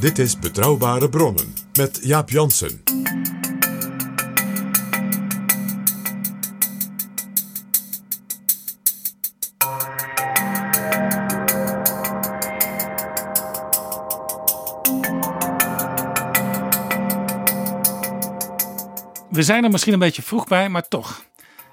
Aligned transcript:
Dit 0.00 0.18
is 0.18 0.38
Betrouwbare 0.38 1.08
Bronnen 1.08 1.54
met 1.72 1.98
Jaap 2.02 2.30
Jansen. 2.30 2.82
We 19.30 19.42
zijn 19.42 19.64
er 19.64 19.70
misschien 19.70 19.92
een 19.92 19.98
beetje 19.98 20.22
vroeg 20.22 20.46
bij, 20.46 20.68
maar 20.68 20.88
toch. 20.88 21.27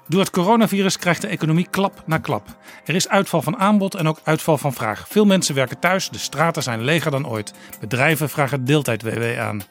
Door 0.08 0.20
het 0.20 0.30
coronavirus 0.30 0.98
krijgt 0.98 1.20
de 1.20 1.26
economie 1.26 1.66
klap 1.70 2.02
na 2.06 2.18
klap. 2.18 2.56
Er 2.84 2.94
is 2.94 3.08
uitval 3.08 3.42
van 3.42 3.56
aanbod 3.56 3.94
en 3.94 4.08
ook 4.08 4.20
uitval 4.24 4.58
van 4.58 4.72
vraag. 4.72 5.06
Veel 5.08 5.24
mensen 5.24 5.54
werken 5.54 5.78
thuis, 5.78 6.08
de 6.08 6.18
straten 6.18 6.62
zijn 6.62 6.84
leger 6.84 7.10
dan 7.10 7.28
ooit. 7.28 7.52
Bedrijven 7.80 8.28
vragen 8.28 8.64
deeltijd-WW 8.64 9.38
aan. 9.38 9.62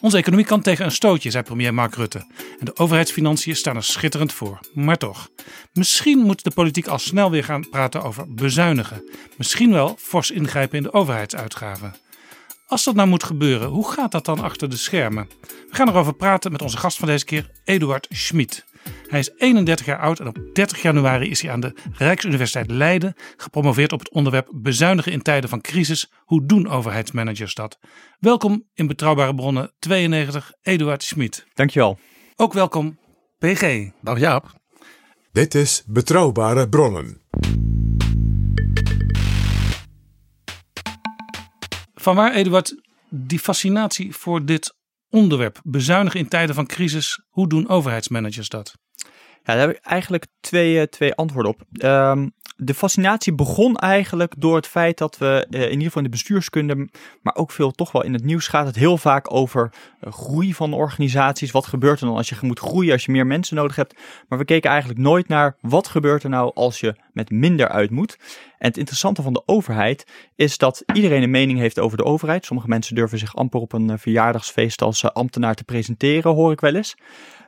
Onze 0.00 0.16
economie 0.16 0.46
kan 0.46 0.60
tegen 0.60 0.84
een 0.84 0.90
stootje, 0.90 1.30
zei 1.30 1.44
premier 1.44 1.74
Mark 1.74 1.94
Rutte. 1.94 2.18
En 2.58 2.64
de 2.64 2.76
overheidsfinanciën 2.76 3.56
staan 3.56 3.76
er 3.76 3.84
schitterend 3.84 4.32
voor. 4.32 4.58
Maar 4.74 4.96
toch, 4.96 5.28
misschien 5.72 6.18
moet 6.18 6.44
de 6.44 6.50
politiek 6.50 6.86
al 6.86 6.98
snel 6.98 7.30
weer 7.30 7.44
gaan 7.44 7.68
praten 7.68 8.02
over 8.02 8.34
bezuinigen. 8.34 9.10
Misschien 9.36 9.72
wel 9.72 9.96
fors 9.98 10.30
ingrijpen 10.30 10.76
in 10.76 10.82
de 10.82 10.92
overheidsuitgaven. 10.92 11.94
Als 12.66 12.84
dat 12.84 12.94
nou 12.94 13.08
moet 13.08 13.24
gebeuren, 13.24 13.68
hoe 13.68 13.90
gaat 13.90 14.12
dat 14.12 14.24
dan 14.24 14.40
achter 14.40 14.70
de 14.70 14.76
schermen? 14.76 15.28
We 15.40 15.76
gaan 15.76 15.88
erover 15.88 16.14
praten 16.14 16.52
met 16.52 16.62
onze 16.62 16.76
gast 16.76 16.98
van 16.98 17.08
deze 17.08 17.24
keer, 17.24 17.50
Eduard 17.64 18.06
Schmid. 18.10 18.64
Hij 19.06 19.18
is 19.18 19.30
31 19.36 19.86
jaar 19.86 19.98
oud 19.98 20.20
en 20.20 20.26
op 20.26 20.38
30 20.52 20.82
januari 20.82 21.30
is 21.30 21.42
hij 21.42 21.50
aan 21.50 21.60
de 21.60 21.74
Rijksuniversiteit 21.92 22.70
Leiden 22.70 23.14
gepromoveerd 23.36 23.92
op 23.92 23.98
het 23.98 24.10
onderwerp 24.10 24.48
bezuinigen 24.52 25.12
in 25.12 25.22
tijden 25.22 25.50
van 25.50 25.60
crisis. 25.60 26.12
Hoe 26.24 26.46
doen 26.46 26.68
overheidsmanagers 26.68 27.54
dat? 27.54 27.78
Welkom 28.18 28.64
in 28.74 28.86
Betrouwbare 28.86 29.34
Bronnen 29.34 29.72
92, 29.78 30.52
Eduard 30.62 31.02
Schmid. 31.02 31.46
Dankjewel. 31.54 31.98
Ook 32.36 32.52
welkom, 32.52 32.98
PG. 33.38 33.90
Dag 34.00 34.18
Jaap. 34.18 34.52
Dit 35.32 35.54
is 35.54 35.82
Betrouwbare 35.86 36.68
Bronnen. 36.68 37.20
Vanwaar, 41.94 42.34
Eduard, 42.34 42.80
die 43.10 43.38
fascinatie 43.38 44.14
voor 44.14 44.44
dit 44.44 44.75
onderwerp? 45.16 45.60
Bezuinigen 45.62 46.20
in 46.20 46.28
tijden 46.28 46.54
van 46.54 46.66
crisis. 46.66 47.24
Hoe 47.28 47.48
doen 47.48 47.68
overheidsmanagers 47.68 48.48
dat? 48.48 48.74
Ja, 49.42 49.54
daar 49.54 49.66
heb 49.66 49.76
ik 49.76 49.84
eigenlijk 49.84 50.26
twee, 50.40 50.80
eh, 50.80 50.86
twee 50.86 51.14
antwoorden 51.14 51.52
op. 51.52 51.62
Ehm, 51.72 52.28
de 52.56 52.74
fascinatie 52.74 53.34
begon 53.34 53.76
eigenlijk 53.76 54.34
door 54.38 54.56
het 54.56 54.66
feit 54.66 54.98
dat 54.98 55.18
we 55.18 55.46
eh, 55.50 55.62
in 55.62 55.70
ieder 55.70 55.84
geval 55.84 56.02
in 56.02 56.10
de 56.10 56.16
bestuurskunde, 56.16 56.88
maar 57.22 57.34
ook 57.34 57.50
veel 57.50 57.70
toch 57.70 57.92
wel 57.92 58.04
in 58.04 58.12
het 58.12 58.24
nieuws 58.24 58.48
gaat 58.48 58.66
het 58.66 58.76
heel 58.76 58.98
vaak 58.98 59.32
over 59.32 59.72
eh, 60.00 60.12
groei 60.12 60.54
van 60.54 60.72
organisaties. 60.72 61.50
Wat 61.50 61.66
gebeurt 61.66 62.00
er 62.00 62.06
dan 62.06 62.16
als 62.16 62.28
je 62.28 62.36
moet 62.40 62.58
groeien, 62.58 62.92
als 62.92 63.04
je 63.04 63.12
meer 63.12 63.26
mensen 63.26 63.56
nodig 63.56 63.76
hebt? 63.76 63.94
Maar 64.28 64.38
we 64.38 64.44
keken 64.44 64.70
eigenlijk 64.70 65.00
nooit 65.00 65.28
naar 65.28 65.56
wat 65.60 65.88
gebeurt 65.88 66.22
er 66.22 66.30
nou 66.30 66.50
als 66.54 66.80
je 66.80 66.94
met 67.12 67.30
minder 67.30 67.68
uit 67.68 67.90
moet. 67.90 68.16
En 68.58 68.68
het 68.68 68.76
interessante 68.76 69.22
van 69.22 69.32
de 69.32 69.42
overheid 69.46 70.06
is 70.34 70.58
dat 70.58 70.82
iedereen 70.92 71.22
een 71.22 71.30
mening 71.30 71.58
heeft 71.58 71.78
over 71.78 71.96
de 71.96 72.04
overheid. 72.04 72.44
Sommige 72.44 72.68
mensen 72.68 72.94
durven 72.94 73.18
zich 73.18 73.36
amper 73.36 73.60
op 73.60 73.72
een 73.72 73.90
eh, 73.90 73.98
verjaardagsfeest 73.98 74.82
als 74.82 75.12
ambtenaar 75.12 75.54
te 75.54 75.64
presenteren, 75.64 76.34
hoor 76.34 76.52
ik 76.52 76.60
wel 76.60 76.74
eens. 76.74 76.96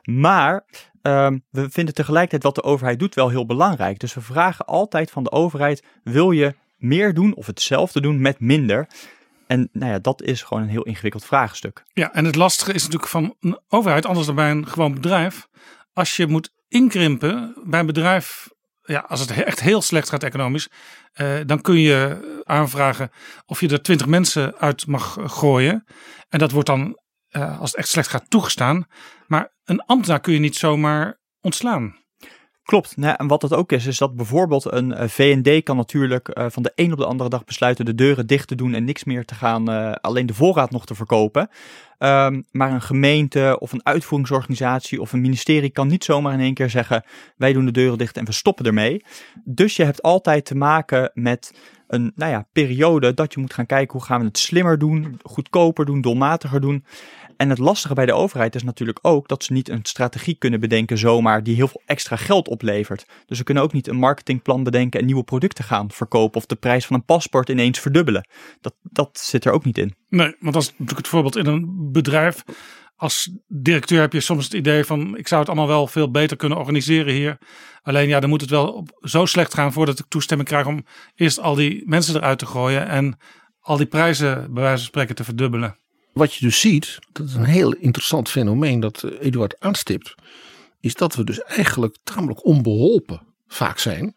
Maar 0.03 0.65
ehm, 1.01 1.37
we 1.49 1.69
vinden 1.69 1.93
tegelijkertijd 1.93 2.43
wat 2.43 2.55
de 2.55 2.63
overheid 2.63 2.99
doet 2.99 3.15
wel 3.15 3.29
heel 3.29 3.45
belangrijk. 3.45 3.99
Dus 3.99 4.13
we 4.13 4.21
vragen 4.21 4.65
altijd 4.65 5.11
van 5.11 5.23
de 5.23 5.31
overheid: 5.31 5.83
wil 6.03 6.31
je 6.31 6.55
meer 6.77 7.13
doen 7.13 7.35
of 7.35 7.45
hetzelfde 7.45 8.01
doen 8.01 8.21
met 8.21 8.39
minder? 8.39 8.87
En 9.47 9.69
nou 9.71 9.91
ja, 9.91 9.99
dat 9.99 10.21
is 10.21 10.41
gewoon 10.41 10.63
een 10.63 10.69
heel 10.69 10.83
ingewikkeld 10.83 11.25
vraagstuk. 11.25 11.83
Ja, 11.93 12.13
en 12.13 12.25
het 12.25 12.35
lastige 12.35 12.73
is 12.73 12.83
natuurlijk 12.83 13.11
van 13.11 13.35
een 13.39 13.59
overheid, 13.67 14.05
anders 14.05 14.25
dan 14.25 14.35
bij 14.35 14.51
een 14.51 14.67
gewoon 14.67 14.93
bedrijf. 14.93 15.47
Als 15.93 16.15
je 16.15 16.27
moet 16.27 16.53
inkrimpen 16.67 17.55
bij 17.63 17.79
een 17.79 17.85
bedrijf, 17.85 18.49
ja, 18.81 18.99
als 18.99 19.19
het 19.19 19.31
echt 19.43 19.59
heel 19.59 19.81
slecht 19.81 20.09
gaat 20.09 20.23
economisch, 20.23 20.69
eh, 21.11 21.37
dan 21.45 21.61
kun 21.61 21.79
je 21.79 22.41
aanvragen 22.43 23.11
of 23.45 23.59
je 23.59 23.69
er 23.69 23.81
twintig 23.81 24.07
mensen 24.07 24.57
uit 24.57 24.87
mag 24.87 25.17
gooien. 25.21 25.85
En 26.29 26.39
dat 26.39 26.51
wordt 26.51 26.67
dan, 26.67 26.99
eh, 27.29 27.59
als 27.59 27.71
het 27.71 27.79
echt 27.79 27.89
slecht 27.89 28.09
gaat, 28.09 28.29
toegestaan. 28.29 28.85
Maar 29.27 29.51
een 29.69 29.85
ambtenaar 29.85 30.19
kun 30.19 30.33
je 30.33 30.39
niet 30.39 30.55
zomaar 30.55 31.19
ontslaan. 31.41 31.97
Klopt. 32.63 32.97
Nou, 32.97 33.15
en 33.17 33.27
wat 33.27 33.41
dat 33.41 33.53
ook 33.53 33.71
is, 33.71 33.85
is 33.85 33.97
dat 33.97 34.15
bijvoorbeeld 34.15 34.71
een 34.71 34.91
uh, 34.91 35.07
VND 35.07 35.63
kan 35.63 35.77
natuurlijk 35.77 36.37
uh, 36.37 36.45
van 36.49 36.63
de 36.63 36.71
een 36.75 36.91
op 36.91 36.97
de 36.97 37.05
andere 37.05 37.29
dag 37.29 37.43
besluiten 37.43 37.85
de 37.85 37.95
deuren 37.95 38.27
dicht 38.27 38.47
te 38.47 38.55
doen 38.55 38.73
en 38.73 38.83
niks 38.83 39.03
meer 39.03 39.25
te 39.25 39.35
gaan, 39.35 39.69
uh, 39.69 39.91
alleen 39.91 40.25
de 40.25 40.33
voorraad 40.33 40.71
nog 40.71 40.85
te 40.85 40.95
verkopen. 40.95 41.49
Um, 41.97 42.45
maar 42.51 42.71
een 42.71 42.81
gemeente 42.81 43.57
of 43.59 43.71
een 43.71 43.85
uitvoeringsorganisatie 43.85 45.01
of 45.01 45.13
een 45.13 45.21
ministerie 45.21 45.69
kan 45.69 45.87
niet 45.87 46.03
zomaar 46.03 46.33
in 46.33 46.39
één 46.39 46.53
keer 46.53 46.69
zeggen: 46.69 47.03
wij 47.37 47.53
doen 47.53 47.65
de 47.65 47.71
deuren 47.71 47.97
dicht 47.97 48.17
en 48.17 48.25
we 48.25 48.31
stoppen 48.31 48.65
ermee. 48.65 49.03
Dus 49.43 49.75
je 49.75 49.83
hebt 49.83 50.01
altijd 50.01 50.45
te 50.45 50.55
maken 50.55 51.11
met 51.13 51.53
een 51.87 52.11
nou 52.15 52.31
ja, 52.31 52.47
periode 52.51 53.13
dat 53.13 53.33
je 53.33 53.39
moet 53.39 53.53
gaan 53.53 53.65
kijken 53.65 53.97
hoe 53.97 54.07
gaan 54.07 54.19
we 54.19 54.25
het 54.25 54.37
slimmer 54.37 54.77
doen, 54.77 55.19
goedkoper 55.23 55.85
doen, 55.85 56.01
doelmatiger 56.01 56.61
doen. 56.61 56.85
En 57.39 57.49
het 57.49 57.57
lastige 57.57 57.93
bij 57.93 58.05
de 58.05 58.13
overheid 58.13 58.55
is 58.55 58.63
natuurlijk 58.63 58.99
ook 59.01 59.27
dat 59.27 59.43
ze 59.43 59.53
niet 59.53 59.69
een 59.69 59.79
strategie 59.83 60.35
kunnen 60.35 60.59
bedenken 60.59 60.97
zomaar 60.97 61.43
die 61.43 61.55
heel 61.55 61.67
veel 61.67 61.81
extra 61.85 62.15
geld 62.15 62.47
oplevert. 62.47 63.05
Dus 63.25 63.37
ze 63.37 63.43
kunnen 63.43 63.63
ook 63.63 63.73
niet 63.73 63.87
een 63.87 63.95
marketingplan 63.95 64.63
bedenken 64.63 64.99
en 64.99 65.05
nieuwe 65.05 65.23
producten 65.23 65.63
gaan 65.63 65.91
verkopen 65.91 66.37
of 66.37 66.45
de 66.45 66.55
prijs 66.55 66.85
van 66.85 66.95
een 66.95 67.05
paspoort 67.05 67.49
ineens 67.49 67.79
verdubbelen. 67.79 68.27
Dat, 68.61 68.75
dat 68.81 69.19
zit 69.19 69.45
er 69.45 69.51
ook 69.51 69.65
niet 69.65 69.77
in. 69.77 69.95
Nee, 70.09 70.35
want 70.39 70.55
is 70.55 70.69
natuurlijk 70.69 70.97
het 70.97 71.07
voorbeeld 71.07 71.35
in 71.35 71.45
een 71.45 71.89
bedrijf. 71.91 72.43
als 72.95 73.31
directeur 73.47 74.01
heb 74.01 74.13
je 74.13 74.19
soms 74.19 74.43
het 74.43 74.53
idee 74.53 74.83
van 74.83 75.17
ik 75.17 75.27
zou 75.27 75.41
het 75.41 75.49
allemaal 75.49 75.67
wel 75.67 75.87
veel 75.87 76.11
beter 76.11 76.37
kunnen 76.37 76.57
organiseren 76.57 77.13
hier. 77.13 77.37
Alleen 77.81 78.07
ja, 78.07 78.19
dan 78.19 78.29
moet 78.29 78.41
het 78.41 78.49
wel 78.49 78.87
zo 79.01 79.25
slecht 79.25 79.53
gaan 79.53 79.73
voordat 79.73 79.99
ik 79.99 80.05
toestemming 80.07 80.49
krijg 80.49 80.65
om 80.65 80.85
eerst 81.15 81.39
al 81.39 81.55
die 81.55 81.83
mensen 81.85 82.15
eruit 82.15 82.39
te 82.39 82.45
gooien 82.45 82.87
en 82.87 83.17
al 83.59 83.77
die 83.77 83.85
prijzen 83.85 84.53
bij 84.53 84.63
wijze 84.63 84.77
van 84.77 84.87
spreken 84.87 85.15
te 85.15 85.23
verdubbelen. 85.23 85.75
Wat 86.19 86.33
je 86.33 86.45
dus 86.45 86.59
ziet, 86.59 86.99
dat 87.11 87.27
is 87.27 87.33
een 87.33 87.43
heel 87.43 87.73
interessant 87.73 88.29
fenomeen 88.29 88.79
dat 88.79 89.03
Eduard 89.03 89.59
aanstipt, 89.59 90.15
is 90.79 90.95
dat 90.95 91.15
we 91.15 91.23
dus 91.23 91.43
eigenlijk 91.43 91.97
tamelijk 92.03 92.45
onbeholpen 92.45 93.21
vaak 93.47 93.79
zijn. 93.79 94.03
Uh, 94.03 94.13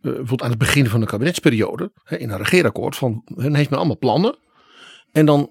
bijvoorbeeld 0.00 0.42
aan 0.42 0.50
het 0.50 0.58
begin 0.58 0.86
van 0.88 1.00
de 1.00 1.06
kabinetsperiode, 1.06 1.92
hè, 2.02 2.16
in 2.16 2.30
een 2.30 2.38
regeerakkoord, 2.38 2.96
van 2.96 3.22
men 3.24 3.54
heeft 3.54 3.70
men 3.70 3.78
allemaal 3.78 3.98
plannen. 3.98 4.38
En 5.12 5.26
dan, 5.26 5.50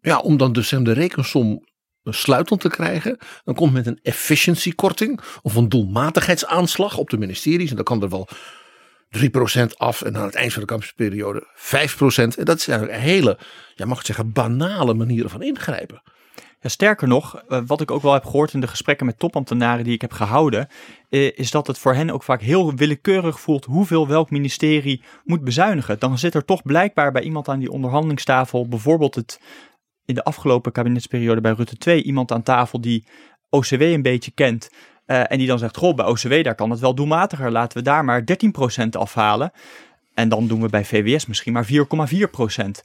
ja, 0.00 0.18
om 0.18 0.36
dan 0.36 0.52
dus 0.52 0.70
hem 0.70 0.84
de 0.84 0.92
rekensom 0.92 1.66
sluitend 2.04 2.60
te 2.60 2.68
krijgen, 2.68 3.18
dan 3.44 3.54
komt 3.54 3.72
met 3.72 3.86
een 3.86 4.00
efficiëntiekorting 4.02 5.20
of 5.42 5.54
een 5.54 5.68
doelmatigheidsaanslag 5.68 6.96
op 6.98 7.10
de 7.10 7.18
ministeries. 7.18 7.70
En 7.70 7.76
dan 7.76 7.84
kan 7.84 8.02
er 8.02 8.08
wel 8.08 8.28
3% 9.18 9.76
af 9.76 10.02
en 10.02 10.16
aan 10.16 10.24
het 10.24 10.34
eind 10.34 10.52
van 10.52 10.62
de 10.62 10.68
campusperiode 10.68 11.46
5%. 11.54 12.38
En 12.38 12.44
dat 12.44 12.60
zijn 12.60 12.90
hele, 12.90 13.38
ja, 13.74 13.86
mag 13.86 13.98
ik 13.98 14.06
zeggen, 14.06 14.32
banale 14.32 14.94
manieren 14.94 15.30
van 15.30 15.42
ingrijpen. 15.42 16.02
Ja, 16.60 16.68
sterker 16.68 17.08
nog, 17.08 17.42
eh, 17.48 17.60
wat 17.66 17.80
ik 17.80 17.90
ook 17.90 18.02
wel 18.02 18.12
heb 18.12 18.24
gehoord 18.24 18.52
in 18.52 18.60
de 18.60 18.66
gesprekken 18.66 19.06
met 19.06 19.18
topambtenaren 19.18 19.84
die 19.84 19.94
ik 19.94 20.00
heb 20.00 20.12
gehouden, 20.12 20.68
eh, 21.08 21.38
is 21.38 21.50
dat 21.50 21.66
het 21.66 21.78
voor 21.78 21.94
hen 21.94 22.10
ook 22.10 22.22
vaak 22.22 22.40
heel 22.40 22.74
willekeurig 22.74 23.40
voelt 23.40 23.64
hoeveel 23.64 24.08
welk 24.08 24.30
ministerie 24.30 25.02
moet 25.24 25.44
bezuinigen. 25.44 25.98
Dan 25.98 26.18
zit 26.18 26.34
er 26.34 26.44
toch 26.44 26.62
blijkbaar 26.62 27.12
bij 27.12 27.22
iemand 27.22 27.48
aan 27.48 27.58
die 27.58 27.70
onderhandelingstafel 27.70 28.68
bijvoorbeeld 28.68 29.14
het 29.14 29.40
in 30.04 30.14
de 30.14 30.24
afgelopen 30.24 30.72
kabinetsperiode 30.72 31.40
bij 31.40 31.52
Rutte 31.52 31.76
2 31.76 32.02
iemand 32.02 32.32
aan 32.32 32.42
tafel 32.42 32.80
die 32.80 33.06
OCW 33.48 33.80
een 33.80 34.02
beetje 34.02 34.30
kent. 34.30 34.70
Uh, 35.10 35.32
en 35.32 35.38
die 35.38 35.46
dan 35.46 35.58
zegt, 35.58 35.76
goh, 35.76 35.94
bij 35.94 36.06
OCW 36.06 36.42
daar 36.42 36.54
kan 36.54 36.70
het 36.70 36.80
wel 36.80 36.94
doelmatiger. 36.94 37.50
Laten 37.50 37.78
we 37.78 37.84
daar 37.84 38.04
maar 38.04 38.24
13% 38.84 38.88
afhalen. 38.90 39.52
En 40.14 40.28
dan 40.28 40.46
doen 40.46 40.60
we 40.60 40.68
bij 40.68 40.84
VWS 40.84 41.26
misschien 41.26 41.52
maar 41.52 41.66
4,4%. 41.66 41.70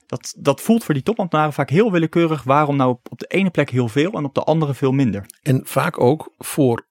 Dat, 0.06 0.34
dat 0.38 0.62
voelt 0.62 0.84
voor 0.84 0.94
die 0.94 1.04
topambtenaren 1.04 1.54
vaak 1.54 1.70
heel 1.70 1.92
willekeurig. 1.92 2.44
Waarom 2.44 2.76
nou 2.76 2.90
op, 2.90 3.08
op 3.10 3.20
de 3.20 3.28
ene 3.28 3.50
plek 3.50 3.70
heel 3.70 3.88
veel 3.88 4.12
en 4.12 4.26
op 4.26 4.34
de 4.34 4.44
andere 4.44 4.74
veel 4.74 4.92
minder? 4.92 5.26
En 5.42 5.62
vaak 5.64 6.00
ook 6.00 6.34
voor 6.38 6.85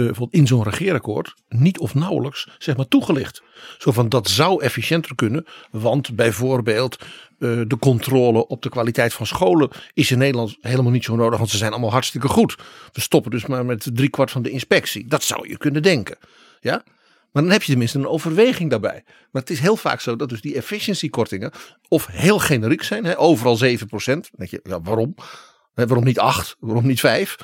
uh, 0.00 0.26
in 0.30 0.46
zo'n 0.46 0.62
regeerakkoord 0.62 1.34
niet 1.48 1.78
of 1.78 1.94
nauwelijks 1.94 2.48
zeg 2.58 2.76
maar 2.76 2.88
toegelicht. 2.88 3.42
Zo 3.78 3.92
van 3.92 4.08
dat 4.08 4.28
zou 4.28 4.62
efficiënter 4.62 5.14
kunnen, 5.14 5.46
want 5.70 6.16
bijvoorbeeld 6.16 6.98
uh, 7.38 7.60
de 7.66 7.78
controle 7.78 8.46
op 8.46 8.62
de 8.62 8.68
kwaliteit 8.68 9.12
van 9.12 9.26
scholen 9.26 9.70
is 9.94 10.10
in 10.10 10.18
Nederland 10.18 10.56
helemaal 10.60 10.92
niet 10.92 11.04
zo 11.04 11.16
nodig, 11.16 11.38
want 11.38 11.50
ze 11.50 11.56
zijn 11.56 11.72
allemaal 11.72 11.90
hartstikke 11.90 12.28
goed. 12.28 12.56
We 12.92 13.00
stoppen 13.00 13.30
dus 13.30 13.46
maar 13.46 13.64
met 13.64 13.90
driekwart 13.94 14.30
van 14.30 14.42
de 14.42 14.50
inspectie. 14.50 15.06
Dat 15.06 15.22
zou 15.22 15.48
je 15.48 15.56
kunnen 15.56 15.82
denken. 15.82 16.16
Ja? 16.60 16.82
Maar 17.32 17.42
dan 17.42 17.52
heb 17.52 17.62
je 17.62 17.70
tenminste 17.70 17.98
een 17.98 18.06
overweging 18.06 18.70
daarbij. 18.70 19.02
Maar 19.30 19.42
het 19.42 19.50
is 19.50 19.60
heel 19.60 19.76
vaak 19.76 20.00
zo 20.00 20.16
dat 20.16 20.28
dus 20.28 20.40
die 20.40 20.54
efficiëntiekortingen 20.54 21.52
of 21.88 22.06
heel 22.06 22.38
generiek 22.38 22.82
zijn, 22.82 23.04
hè, 23.04 23.18
overal 23.18 23.56
7%. 23.56 23.60
Dan 24.04 24.22
denk 24.30 24.50
je, 24.50 24.60
waarom? 24.82 25.14
Waarom 25.74 26.04
niet 26.04 26.18
8? 26.18 26.56
Waarom 26.60 26.86
niet 26.86 27.00
5? 27.00 27.36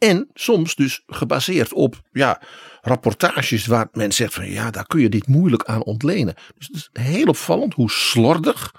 En 0.00 0.28
soms 0.34 0.74
dus 0.74 1.02
gebaseerd 1.06 1.72
op 1.72 2.00
ja, 2.12 2.42
rapportages 2.80 3.66
waar 3.66 3.88
men 3.92 4.12
zegt 4.12 4.34
van 4.34 4.50
ja, 4.50 4.70
daar 4.70 4.86
kun 4.86 5.00
je 5.00 5.08
dit 5.08 5.26
moeilijk 5.26 5.64
aan 5.64 5.84
ontlenen. 5.84 6.34
Dus 6.58 6.66
het 6.66 6.76
is 6.76 6.90
heel 6.92 7.26
opvallend 7.26 7.74
hoe 7.74 7.90
slordig 7.90 8.74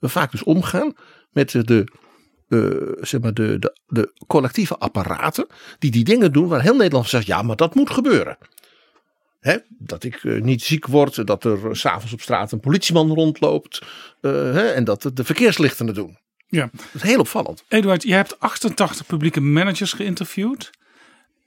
we 0.00 0.08
vaak 0.08 0.30
dus 0.30 0.42
omgaan 0.42 0.94
met 1.30 1.50
de, 1.50 1.86
uh, 2.48 2.92
zeg 3.00 3.20
maar 3.20 3.34
de, 3.34 3.58
de, 3.58 3.76
de 3.86 4.12
collectieve 4.26 4.78
apparaten 4.78 5.46
die 5.78 5.90
die 5.90 6.04
dingen 6.04 6.32
doen 6.32 6.48
waar 6.48 6.62
heel 6.62 6.76
Nederland 6.76 7.08
zegt 7.08 7.26
ja, 7.26 7.42
maar 7.42 7.56
dat 7.56 7.74
moet 7.74 7.90
gebeuren. 7.90 8.38
Hè, 9.40 9.56
dat 9.68 10.04
ik 10.04 10.22
uh, 10.22 10.42
niet 10.42 10.62
ziek 10.62 10.86
word, 10.86 11.26
dat 11.26 11.44
er 11.44 11.76
s'avonds 11.76 12.12
op 12.12 12.20
straat 12.20 12.52
een 12.52 12.60
politieman 12.60 13.14
rondloopt 13.14 13.82
hè, 14.20 14.68
en 14.68 14.84
dat 14.84 15.10
de 15.14 15.24
verkeerslichten 15.24 15.86
het 15.86 15.94
doen. 15.94 16.18
Ja. 16.52 16.70
Dat 16.72 16.94
is 16.94 17.02
heel 17.02 17.18
opvallend. 17.18 17.64
Eduard, 17.68 18.02
je 18.02 18.14
hebt 18.14 18.40
88 18.40 19.06
publieke 19.06 19.40
managers 19.40 19.92
geïnterviewd. 19.92 20.70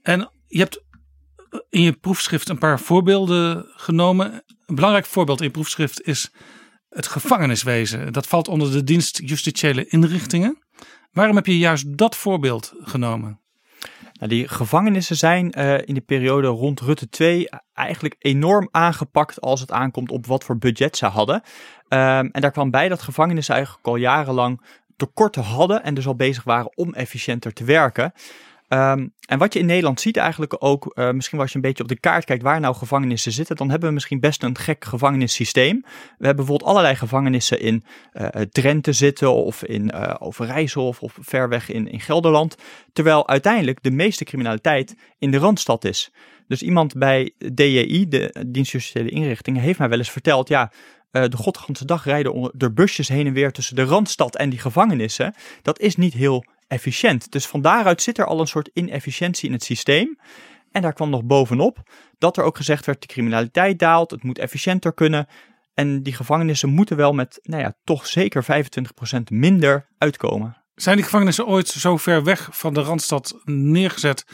En 0.02 0.32
je 0.48 0.60
hebt 0.60 0.84
in 1.70 1.82
je 1.82 1.94
proefschrift 1.94 2.50
een 2.50 2.58
paar 2.58 2.80
voorbeelden 2.80 3.66
genomen. 3.76 4.44
Een 4.66 4.76
belangrijk 4.76 5.06
voorbeeld 5.06 5.40
in 5.40 5.46
je 5.46 5.52
proefschrift 5.52 6.02
is 6.02 6.32
het 6.90 7.08
gevangeniswezen. 7.08 8.14
Dat 8.14 8.28
valt 8.28 8.48
onder 8.48 8.72
de 8.72 8.84
dienst 8.84 9.22
justitiële 9.24 9.86
inrichtingen. 9.86 10.58
Waarom 11.12 11.36
heb 11.36 11.46
je 11.46 11.58
juist 11.58 11.98
dat 11.98 12.16
voorbeeld 12.16 12.74
genomen? 12.78 13.40
Nou, 14.14 14.30
die 14.30 14.48
gevangenissen 14.48 15.16
zijn 15.16 15.54
uh, 15.58 15.78
in 15.88 15.94
de 15.94 16.02
periode 16.02 16.48
rond 16.48 16.82
Rutte 16.82 17.10
2 17.10 17.50
eigenlijk 17.74 18.16
enorm 18.20 18.68
aangepakt 18.72 19.42
als 19.42 19.60
het 19.60 19.72
aankomt 19.72 20.12
op 20.12 20.26
wat 20.26 20.44
voor 20.44 20.58
budget 20.58 20.98
ze 20.98 21.06
hadden. 21.06 21.36
Um, 21.36 22.30
en 22.32 22.42
daar 22.42 22.52
kwam 22.52 22.72
bij 22.72 22.90
dat 22.90 23.02
gevangenissen 23.02 23.56
eigenlijk 23.56 23.88
al 23.88 23.96
jarenlang 23.96 24.62
tekorten 24.96 25.44
hadden 25.44 25.84
en 25.84 25.94
dus 25.94 26.08
al 26.08 26.16
bezig 26.16 26.44
waren 26.44 26.78
om 26.78 26.94
efficiënter 26.94 27.54
te 27.54 27.64
werken. 27.64 28.14
Um, 28.70 29.14
en 29.28 29.38
wat 29.38 29.54
je 29.54 29.60
in 29.60 29.66
Nederland 29.66 30.02
ziet 30.02 30.18
eigenlijk 30.18 30.56
ook, 30.60 30.92
uh, 30.94 31.12
misschien 31.12 31.40
als 31.40 31.50
je 31.50 31.56
een 31.56 31.62
beetje 31.62 31.84
op 31.84 31.90
de 31.90 32.00
kaart 32.00 32.26
kijkt 32.26 32.44
waar 32.44 32.60
nou 32.60 32.76
gevangenissen 32.76 33.32
zitten, 33.32 33.56
dan 33.56 33.70
hebben 33.70 33.88
we 33.88 33.94
misschien 33.94 34.20
best 34.20 34.44
een 34.44 34.58
gek 34.58 34.86
gevangenissysteem. 34.86 35.82
We 36.18 36.26
hebben 36.26 36.36
bijvoorbeeld 36.36 36.70
allerlei 36.70 36.96
gevangenissen 36.96 37.60
in 37.60 37.84
uh, 38.14 38.28
Drenthe 38.28 38.94
zitten 38.94 39.34
of 39.34 39.64
in 39.64 39.92
uh, 39.96 40.14
Overijssel 40.20 40.88
of, 40.88 41.18
ver 41.20 41.50
weg 41.50 41.70
in, 41.70 41.88
in 41.88 42.00
Gelderland. 42.00 42.56
Terwijl 42.94 43.28
uiteindelijk 43.28 43.84
de 43.84 43.92
meeste 43.92 44.24
criminaliteit 44.24 44.96
in 45.18 45.32
de 45.32 45.38
Randstad 45.38 45.86
is. 45.86 46.12
Dus 46.48 46.62
iemand 46.62 46.98
bij 46.98 47.34
DJI, 47.54 48.08
de 48.08 48.46
Dienst 48.48 48.72
Justitiële 48.72 49.10
Inrichtingen, 49.10 49.62
heeft 49.62 49.80
mij 49.80 49.90
wel 49.90 49.98
eens 49.98 50.12
verteld, 50.12 50.48
ja, 50.48 50.72
de 51.22 51.38
godganse 51.38 51.86
dag 51.86 52.04
rijden 52.04 52.52
er 52.58 52.74
busjes 52.74 53.08
heen 53.08 53.28
en 53.28 53.34
weer 53.34 53.52
tussen 53.52 53.76
de 53.76 53.84
Randstad 53.84 54.36
en 54.36 54.50
die 54.50 54.60
gevangenissen. 54.60 55.34
Dat 55.62 55.80
is 55.80 55.96
niet 55.96 56.14
heel 56.14 56.46
efficiënt. 56.68 57.32
Dus 57.32 57.48
van 57.48 57.62
daaruit 57.62 58.02
zit 58.02 58.18
er 58.18 58.26
al 58.26 58.40
een 58.40 58.48
soort 58.48 58.70
inefficiëntie 58.74 59.48
in 59.48 59.54
het 59.54 59.64
systeem. 59.64 60.18
En 60.72 60.82
daar 60.82 60.94
kwam 60.94 61.10
nog 61.10 61.24
bovenop 61.24 61.90
dat 62.18 62.38
er 62.38 62.44
ook 62.44 62.58
gezegd 62.58 62.86
werd: 62.86 63.02
de 63.02 63.08
criminaliteit 63.08 63.80
daalt, 63.80 64.12
het 64.12 64.24
moet 64.24 64.38
efficiënter 64.40 64.94
kunnen. 64.94 65.28
En 65.74 66.04
die 66.04 66.14
gevangenissen 66.14 66.70
moeten 66.70 66.98
wel 66.98 67.14
met, 67.14 67.40
nou 67.44 67.62
ja, 67.62 67.74
toch 67.84 68.08
zeker 68.08 68.44
25% 68.44 69.18
minder 69.30 69.88
uitkomen. 69.98 70.58
Zijn 70.76 70.96
die 70.96 71.06
gevangenissen 71.06 71.48
ooit 71.48 71.68
zo 71.68 71.98
ver 71.98 72.24
weg 72.24 72.50
van 72.52 72.74
de 72.74 72.82
randstad 72.82 73.42
neergezet? 73.46 74.26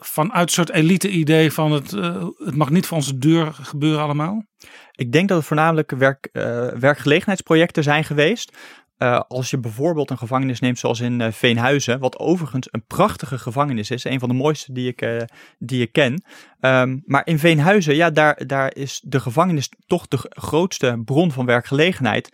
Vanuit 0.00 0.48
een 0.48 0.54
soort 0.54 0.70
elite-idee 0.70 1.52
van 1.52 1.72
het, 1.72 1.92
uh, 1.92 2.26
het 2.36 2.54
mag 2.54 2.70
niet 2.70 2.86
voor 2.86 2.96
onze 2.96 3.18
deur 3.18 3.52
gebeuren 3.52 4.02
allemaal? 4.02 4.44
Ik 4.92 5.12
denk 5.12 5.28
dat 5.28 5.38
het 5.38 5.46
voornamelijk 5.46 5.90
werk, 5.90 6.28
uh, 6.32 6.42
werkgelegenheidsprojecten 6.68 7.82
zijn 7.82 8.04
geweest. 8.04 8.56
Uh, 8.98 9.20
als 9.28 9.50
je 9.50 9.58
bijvoorbeeld 9.58 10.10
een 10.10 10.18
gevangenis 10.18 10.60
neemt 10.60 10.78
zoals 10.78 11.00
in 11.00 11.32
Veenhuizen, 11.32 11.98
wat 11.98 12.18
overigens 12.18 12.68
een 12.70 12.84
prachtige 12.86 13.38
gevangenis 13.38 13.90
is, 13.90 14.04
een 14.04 14.18
van 14.18 14.28
de 14.28 14.34
mooiste 14.34 14.72
die 14.72 14.88
ik, 14.88 15.26
die 15.58 15.82
ik 15.82 15.92
ken. 15.92 16.22
Um, 16.60 17.02
maar 17.04 17.26
in 17.26 17.38
Veenhuizen, 17.38 17.94
ja, 17.94 18.10
daar, 18.10 18.46
daar 18.46 18.74
is 18.74 19.00
de 19.04 19.20
gevangenis 19.20 19.70
toch 19.86 20.08
de 20.08 20.18
grootste 20.28 21.02
bron 21.04 21.32
van 21.32 21.46
werkgelegenheid. 21.46 22.30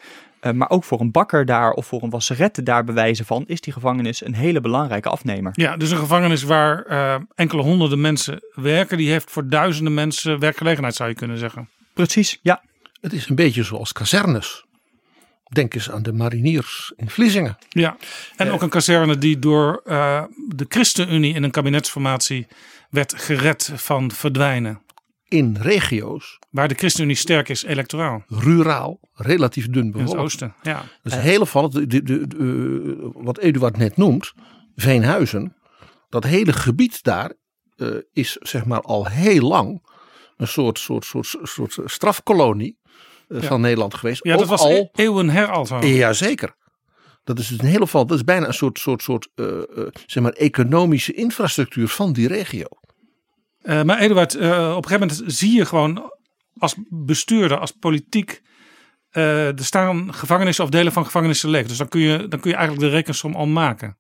Maar 0.53 0.71
ook 0.71 0.85
voor 0.85 1.01
een 1.01 1.11
bakker 1.11 1.45
daar 1.45 1.71
of 1.71 1.87
voor 1.87 2.03
een 2.03 2.11
wasserette 2.11 2.63
daar 2.63 2.85
bewijzen 2.85 3.25
van, 3.25 3.45
is 3.47 3.61
die 3.61 3.73
gevangenis 3.73 4.25
een 4.25 4.35
hele 4.35 4.61
belangrijke 4.61 5.09
afnemer. 5.09 5.53
Ja, 5.55 5.77
dus 5.77 5.91
een 5.91 5.99
gevangenis 5.99 6.43
waar 6.43 6.87
enkele 7.35 7.63
honderden 7.63 8.01
mensen 8.01 8.41
werken, 8.55 8.97
die 8.97 9.11
heeft 9.11 9.31
voor 9.31 9.49
duizenden 9.49 9.95
mensen 9.95 10.39
werkgelegenheid, 10.39 10.95
zou 10.95 11.09
je 11.09 11.15
kunnen 11.15 11.39
zeggen. 11.39 11.69
Precies, 11.95 12.39
ja. 12.43 12.63
Het 13.01 13.13
is 13.13 13.29
een 13.29 13.35
beetje 13.35 13.63
zoals 13.63 13.93
kazernes. 13.93 14.65
Denk 15.49 15.75
eens 15.75 15.91
aan 15.91 16.03
de 16.03 16.13
mariniers 16.13 16.93
in 16.97 17.11
Vlissingen. 17.11 17.57
Ja, 17.69 17.97
en 18.37 18.51
ook 18.51 18.63
een 18.63 18.69
kazerne 18.69 19.19
die 19.19 19.39
door 19.39 19.83
uh, 19.87 20.23
de 20.49 20.67
ChristenUnie 20.69 21.35
in 21.35 21.43
een 21.43 21.51
kabinetsformatie 21.51 22.47
werd 22.91 23.15
gered 23.17 23.73
van 23.75 24.11
verdwijnen. 24.11 24.81
In 25.29 25.57
regio's. 25.61 26.39
Waar 26.51 26.69
de 26.69 26.75
ChristenUnie 26.75 27.17
sterk 27.17 27.49
is 27.49 27.65
electoraal. 27.65 28.25
Ruraal, 28.29 29.01
relatief 29.15 29.69
dun 29.69 29.91
bevolkt. 29.91 30.11
In 30.11 30.17
het 30.17 30.25
oosten, 30.25 30.55
ja. 30.63 30.85
Dat 31.03 31.13
is 31.13 31.19
heel 31.19 31.41
opvallend. 31.41 31.73
De, 31.73 31.87
de, 31.87 32.03
de, 32.03 32.27
uh, 32.37 33.09
wat 33.25 33.39
Eduard 33.39 33.77
net 33.77 33.97
noemt, 33.97 34.33
Veenhuizen. 34.77 35.57
Dat 36.09 36.25
hele 36.25 36.53
gebied 36.53 37.03
daar 37.03 37.33
uh, 37.77 37.97
is 38.13 38.37
zeg 38.41 38.65
maar 38.65 38.81
al 38.81 39.07
heel 39.07 39.49
lang 39.49 39.83
een 40.37 40.49
soort, 40.49 40.79
soort, 40.79 41.05
soort, 41.05 41.37
soort 41.43 41.81
strafkolonie 41.85 42.79
van 43.29 43.57
ja. 43.57 43.57
Nederland 43.57 43.95
geweest. 43.95 44.25
Ja, 44.25 44.37
dat 44.37 44.49
was 44.49 44.61
al, 44.61 44.91
eeuwen 44.93 45.31
her 45.31 45.51
al 45.51 45.67
zo. 45.67 45.79
Jazeker. 45.79 46.57
Dat 47.25 47.39
is 47.39 47.49
dus 47.49 47.59
een 47.59 47.67
hele 47.67 47.87
val. 47.87 48.07
Dat 48.07 48.17
is 48.17 48.25
bijna 48.25 48.47
een 48.47 48.55
soort, 48.55 48.79
soort, 48.79 49.03
soort 49.03 49.29
uh, 49.35 49.47
zeg 50.07 50.23
maar 50.23 50.33
economische 50.33 51.13
infrastructuur 51.13 51.89
van 51.89 52.13
die 52.13 52.29
regio. 52.29 52.67
Uh, 53.65 53.83
maar 53.83 53.99
Eduard, 53.99 54.35
op 54.35 54.41
een 54.41 54.85
gegeven 54.87 55.09
moment 55.09 55.23
zie 55.27 55.57
je 55.57 55.65
gewoon 55.65 56.13
als 56.59 56.75
bestuurder, 56.89 57.59
als 57.59 57.71
politiek. 57.71 58.43
er 59.11 59.65
staan 59.65 60.15
gevangenissen 60.15 60.65
of 60.65 60.71
delen 60.71 60.93
van 60.93 61.05
gevangenissen 61.05 61.49
leeg. 61.49 61.67
Dus 61.67 61.77
dan 61.77 61.89
kun, 61.89 62.01
je, 62.01 62.29
dan 62.29 62.41
kun 62.41 62.51
je 62.51 62.57
eigenlijk 62.57 62.87
de 62.89 62.97
rekensom 62.97 63.35
al 63.35 63.47
maken. 63.47 63.99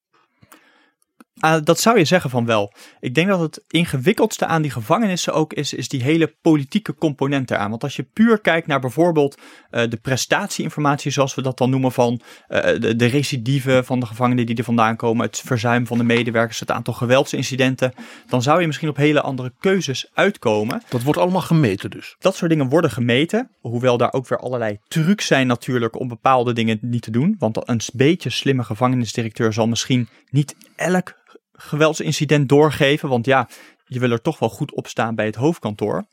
Uh, 1.40 1.56
dat 1.64 1.80
zou 1.80 1.98
je 1.98 2.04
zeggen 2.04 2.30
van 2.30 2.46
wel. 2.46 2.72
Ik 3.00 3.14
denk 3.14 3.28
dat 3.28 3.40
het 3.40 3.64
ingewikkeldste 3.68 4.46
aan 4.46 4.62
die 4.62 4.70
gevangenissen 4.70 5.32
ook 5.32 5.52
is, 5.52 5.74
is 5.74 5.88
die 5.88 6.02
hele 6.02 6.34
politieke 6.42 6.94
component 6.94 7.50
eraan. 7.50 7.70
Want 7.70 7.82
als 7.82 7.96
je 7.96 8.02
puur 8.02 8.40
kijkt 8.40 8.66
naar 8.66 8.80
bijvoorbeeld 8.80 9.38
uh, 9.70 9.82
de 9.88 9.96
prestatieinformatie, 9.96 11.10
zoals 11.10 11.34
we 11.34 11.42
dat 11.42 11.58
dan 11.58 11.70
noemen, 11.70 11.92
van 11.92 12.20
uh, 12.48 12.60
de, 12.60 12.96
de 12.96 13.06
recidive 13.06 13.82
van 13.84 14.00
de 14.00 14.06
gevangenen 14.06 14.46
die 14.46 14.56
er 14.56 14.64
vandaan 14.64 14.96
komen, 14.96 15.26
het 15.26 15.42
verzuim 15.44 15.86
van 15.86 15.98
de 15.98 16.04
medewerkers, 16.04 16.60
het 16.60 16.70
aantal 16.70 16.94
geweldsincidenten, 16.94 17.92
dan 18.28 18.42
zou 18.42 18.60
je 18.60 18.66
misschien 18.66 18.88
op 18.88 18.96
hele 18.96 19.20
andere 19.20 19.52
keuzes 19.60 20.10
uitkomen. 20.14 20.82
Dat 20.88 21.02
wordt 21.02 21.20
allemaal 21.20 21.40
gemeten 21.40 21.90
dus? 21.90 22.16
Dat 22.18 22.36
soort 22.36 22.50
dingen 22.50 22.68
worden 22.68 22.90
gemeten, 22.90 23.50
hoewel 23.60 23.96
daar 23.96 24.12
ook 24.12 24.28
weer 24.28 24.38
allerlei 24.38 24.78
trucs 24.88 25.26
zijn 25.26 25.46
natuurlijk 25.46 26.00
om 26.00 26.08
bepaalde 26.08 26.52
dingen 26.52 26.78
niet 26.80 27.02
te 27.02 27.10
doen. 27.10 27.36
Want 27.38 27.68
een 27.68 27.80
beetje 27.92 28.30
slimme 28.30 28.64
gevangenisdirecteur 28.64 29.52
zal 29.52 29.68
misschien 29.68 30.08
niet 30.30 30.56
elk 30.76 31.22
geweldsincident 31.56 32.48
doorgeven. 32.48 33.08
Want 33.08 33.26
ja, 33.26 33.48
je 33.86 33.98
wil 33.98 34.10
er 34.10 34.22
toch 34.22 34.38
wel 34.38 34.48
goed 34.48 34.74
op 34.74 34.86
staan 34.86 35.14
bij 35.14 35.26
het 35.26 35.34
hoofdkantoor. 35.34 36.04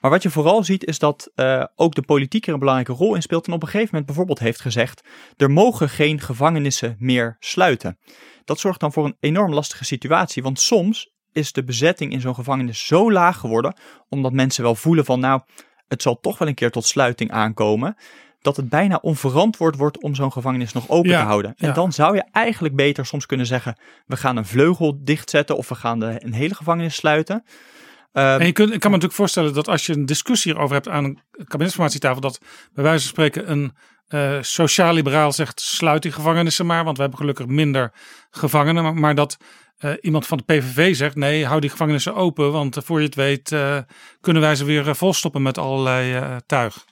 Maar 0.00 0.10
wat 0.10 0.22
je 0.22 0.30
vooral 0.30 0.64
ziet 0.64 0.84
is 0.84 0.98
dat 0.98 1.30
uh, 1.36 1.64
ook 1.76 1.94
de 1.94 2.02
politiek 2.02 2.46
er 2.46 2.52
een 2.52 2.58
belangrijke 2.58 2.92
rol 2.92 3.14
in 3.14 3.22
speelt. 3.22 3.46
En 3.46 3.52
op 3.52 3.62
een 3.62 3.68
gegeven 3.68 3.88
moment 3.90 4.06
bijvoorbeeld 4.06 4.38
heeft 4.38 4.60
gezegd: 4.60 5.08
er 5.36 5.50
mogen 5.50 5.88
geen 5.88 6.20
gevangenissen 6.20 6.96
meer 6.98 7.36
sluiten. 7.40 7.98
Dat 8.44 8.58
zorgt 8.58 8.80
dan 8.80 8.92
voor 8.92 9.04
een 9.04 9.16
enorm 9.20 9.54
lastige 9.54 9.84
situatie. 9.84 10.42
Want 10.42 10.60
soms 10.60 11.12
is 11.32 11.52
de 11.52 11.64
bezetting 11.64 12.12
in 12.12 12.20
zo'n 12.20 12.34
gevangenis 12.34 12.86
zo 12.86 13.12
laag 13.12 13.38
geworden. 13.38 13.74
Omdat 14.08 14.32
mensen 14.32 14.62
wel 14.62 14.74
voelen 14.74 15.04
van 15.04 15.20
nou, 15.20 15.40
het 15.88 16.02
zal 16.02 16.20
toch 16.20 16.38
wel 16.38 16.48
een 16.48 16.54
keer 16.54 16.70
tot 16.70 16.84
sluiting 16.84 17.30
aankomen 17.30 17.96
dat 18.42 18.56
het 18.56 18.68
bijna 18.68 18.98
onverantwoord 19.02 19.76
wordt 19.76 20.02
om 20.02 20.14
zo'n 20.14 20.32
gevangenis 20.32 20.72
nog 20.72 20.88
open 20.88 21.10
te 21.10 21.16
houden. 21.16 21.54
En 21.56 21.74
dan 21.74 21.92
zou 21.92 22.14
je 22.14 22.24
eigenlijk 22.32 22.76
beter 22.76 23.06
soms 23.06 23.26
kunnen 23.26 23.46
zeggen: 23.46 23.76
we 24.06 24.16
gaan 24.16 24.36
een 24.36 24.46
vleugel 24.46 24.98
dichtzetten 25.04 25.56
of 25.56 25.68
we 25.68 25.74
gaan 25.74 26.00
de, 26.00 26.24
een 26.24 26.32
hele 26.32 26.54
gevangenis 26.54 26.94
sluiten. 26.94 27.44
Uh, 28.12 28.34
en 28.34 28.46
je 28.46 28.52
kunt, 28.52 28.72
ik 28.72 28.80
kan 28.80 28.90
me 28.90 28.96
natuurlijk 28.96 29.20
voorstellen 29.20 29.54
dat 29.54 29.68
als 29.68 29.86
je 29.86 29.92
een 29.92 30.06
discussie 30.06 30.52
hierover 30.52 30.74
hebt 30.74 30.88
aan 30.88 31.04
een 31.04 31.18
kabinetsformatietafel, 31.44 32.20
dat 32.20 32.40
bij 32.72 32.84
wijze 32.84 33.00
van 33.00 33.08
spreken 33.08 33.50
een 33.50 33.72
uh, 34.08 34.38
sociaal-liberaal 34.40 35.32
zegt: 35.32 35.60
sluit 35.60 36.02
die 36.02 36.12
gevangenissen 36.12 36.66
maar, 36.66 36.84
want 36.84 36.96
we 36.96 37.02
hebben 37.02 37.20
gelukkig 37.20 37.46
minder 37.46 37.92
gevangenen. 38.30 38.82
Maar, 38.82 38.94
maar 38.94 39.14
dat 39.14 39.36
uh, 39.80 39.92
iemand 40.00 40.26
van 40.26 40.38
de 40.38 40.44
PVV 40.44 40.96
zegt: 40.96 41.16
nee, 41.16 41.46
hou 41.46 41.60
die 41.60 41.70
gevangenissen 41.70 42.14
open, 42.14 42.52
want 42.52 42.78
voor 42.84 43.00
je 43.00 43.06
het 43.06 43.14
weet 43.14 43.54
kunnen 44.20 44.42
wij 44.42 44.54
ze 44.54 44.64
weer 44.64 44.96
volstoppen 44.96 45.42
met 45.42 45.58
allerlei 45.58 46.36
tuig. 46.46 46.84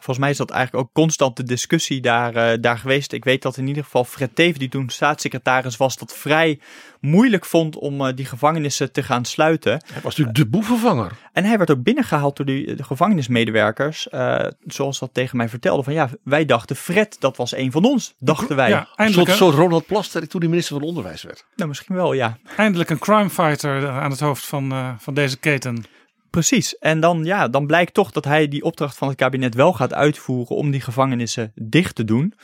Volgens 0.00 0.18
mij 0.18 0.30
is 0.30 0.36
dat 0.36 0.50
eigenlijk 0.50 0.84
ook 0.84 0.92
constant 0.92 1.36
de 1.36 1.42
discussie 1.42 2.00
daar, 2.00 2.36
uh, 2.36 2.58
daar 2.60 2.78
geweest. 2.78 3.12
Ik 3.12 3.24
weet 3.24 3.42
dat 3.42 3.56
in 3.56 3.66
ieder 3.66 3.84
geval 3.84 4.04
Fred 4.04 4.34
Teven, 4.34 4.58
die 4.58 4.68
toen 4.68 4.88
staatssecretaris 4.88 5.76
was, 5.76 5.96
dat 5.96 6.16
vrij 6.16 6.60
moeilijk 7.00 7.44
vond 7.44 7.76
om 7.76 8.00
uh, 8.00 8.08
die 8.14 8.24
gevangenissen 8.24 8.92
te 8.92 9.02
gaan 9.02 9.24
sluiten. 9.24 9.72
Hij 9.72 10.02
was 10.02 10.16
natuurlijk 10.16 10.36
de 10.36 10.46
boevenvanger. 10.46 11.12
En 11.32 11.44
hij 11.44 11.58
werd 11.58 11.70
ook 11.70 11.82
binnengehaald 11.82 12.36
door 12.36 12.46
die, 12.46 12.74
de 12.74 12.82
gevangenismedewerkers, 12.82 14.08
uh, 14.14 14.46
zoals 14.66 14.98
dat 14.98 15.10
tegen 15.12 15.36
mij 15.36 15.48
vertelde. 15.48 15.82
Van 15.82 15.92
ja, 15.92 16.10
wij 16.24 16.44
dachten 16.44 16.76
Fred, 16.76 17.16
dat 17.20 17.36
was 17.36 17.54
een 17.56 17.72
van 17.72 17.84
ons, 17.84 18.14
dachten 18.18 18.56
wij. 18.56 18.68
Ja, 18.68 18.88
eindelijk 18.94 19.30
zo, 19.30 19.50
zo 19.50 19.56
Ronald 19.56 19.86
Plasterk 19.86 20.30
toen 20.30 20.40
hij 20.40 20.50
minister 20.50 20.78
van 20.78 20.86
Onderwijs 20.86 21.22
werd. 21.22 21.46
Nou, 21.56 21.68
misschien 21.68 21.94
wel, 21.94 22.12
ja. 22.12 22.38
Eindelijk 22.56 22.90
een 22.90 22.98
crimefighter 22.98 23.88
aan 23.88 24.10
het 24.10 24.20
hoofd 24.20 24.46
van, 24.46 24.96
van 24.98 25.14
deze 25.14 25.38
keten. 25.38 25.84
Precies. 26.30 26.78
En 26.78 27.00
dan, 27.00 27.24
ja, 27.24 27.48
dan 27.48 27.66
blijkt 27.66 27.94
toch 27.94 28.10
dat 28.10 28.24
hij 28.24 28.48
die 28.48 28.62
opdracht 28.62 28.96
van 28.96 29.08
het 29.08 29.16
kabinet 29.16 29.54
wel 29.54 29.72
gaat 29.72 29.94
uitvoeren 29.94 30.56
om 30.56 30.70
die 30.70 30.80
gevangenissen 30.80 31.52
dicht 31.54 31.94
te 31.94 32.04
doen. 32.04 32.34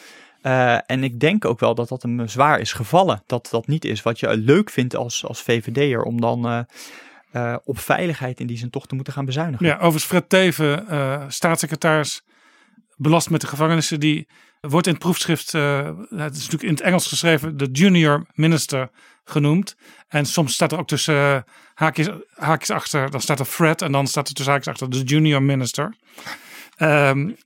Uh, 0.43 0.91
en 0.91 1.05
ik 1.05 1.21
denk 1.21 1.45
ook 1.45 1.61
wel 1.61 1.75
dat 1.75 1.89
dat 1.89 2.03
hem 2.03 2.29
zwaar 2.29 2.61
is 2.61 2.73
gevallen. 2.73 3.23
Dat 3.27 3.49
dat 3.51 3.67
niet 3.67 3.85
is 3.85 4.03
wat 4.03 4.21
je 4.21 4.37
leuk 4.37 4.71
vindt 4.71 4.97
als, 4.97 5.25
als 5.25 5.43
VVD'er 5.43 6.03
om 6.03 6.21
dan 6.21 6.47
uh, 6.47 6.61
uh, 7.33 7.57
op 7.65 7.79
veiligheid 7.79 8.41
in 8.41 8.47
die 8.47 8.59
zin 8.59 8.71
toch 8.71 8.87
te 8.87 8.95
moeten 8.95 9.13
gaan 9.13 9.25
bezuinigen. 9.25 9.67
Ja, 9.67 9.75
overigens 9.75 10.05
Fred 10.05 10.29
Teven, 10.29 10.85
staatssecretaris 11.29 12.23
belast 12.97 13.31
met 13.31 13.41
de 13.41 13.47
gevangenissen, 13.47 14.01
die 14.01 14.29
wordt 14.61 14.87
in 14.87 14.93
het 14.93 15.03
proefschrift, 15.03 15.53
het 15.53 16.35
is 16.35 16.49
natuurlijk 16.49 16.63
in 16.63 16.71
het 16.71 16.81
Engels 16.81 17.07
geschreven, 17.07 17.57
de 17.57 17.69
junior 17.73 18.27
minister 18.35 18.91
genoemd. 19.31 19.77
En 20.09 20.27
soms 20.27 20.55
staat 20.55 20.73
er 20.73 20.79
ook 20.79 20.89
tussen 20.89 21.15
uh, 21.15 21.39
haakjes, 21.75 22.09
haakjes 22.35 22.71
achter, 22.71 23.11
dan 23.11 23.21
staat 23.21 23.39
er 23.39 23.45
Fred 23.45 23.83
en 23.83 23.93
dan 23.93 24.07
staat 24.07 24.29
er 24.29 24.35
tussen 24.35 24.53
haakjes 24.53 24.73
achter 24.73 24.91
de 24.91 25.03
junior 25.03 25.43
minister. 25.43 25.95
Um, 26.79 27.37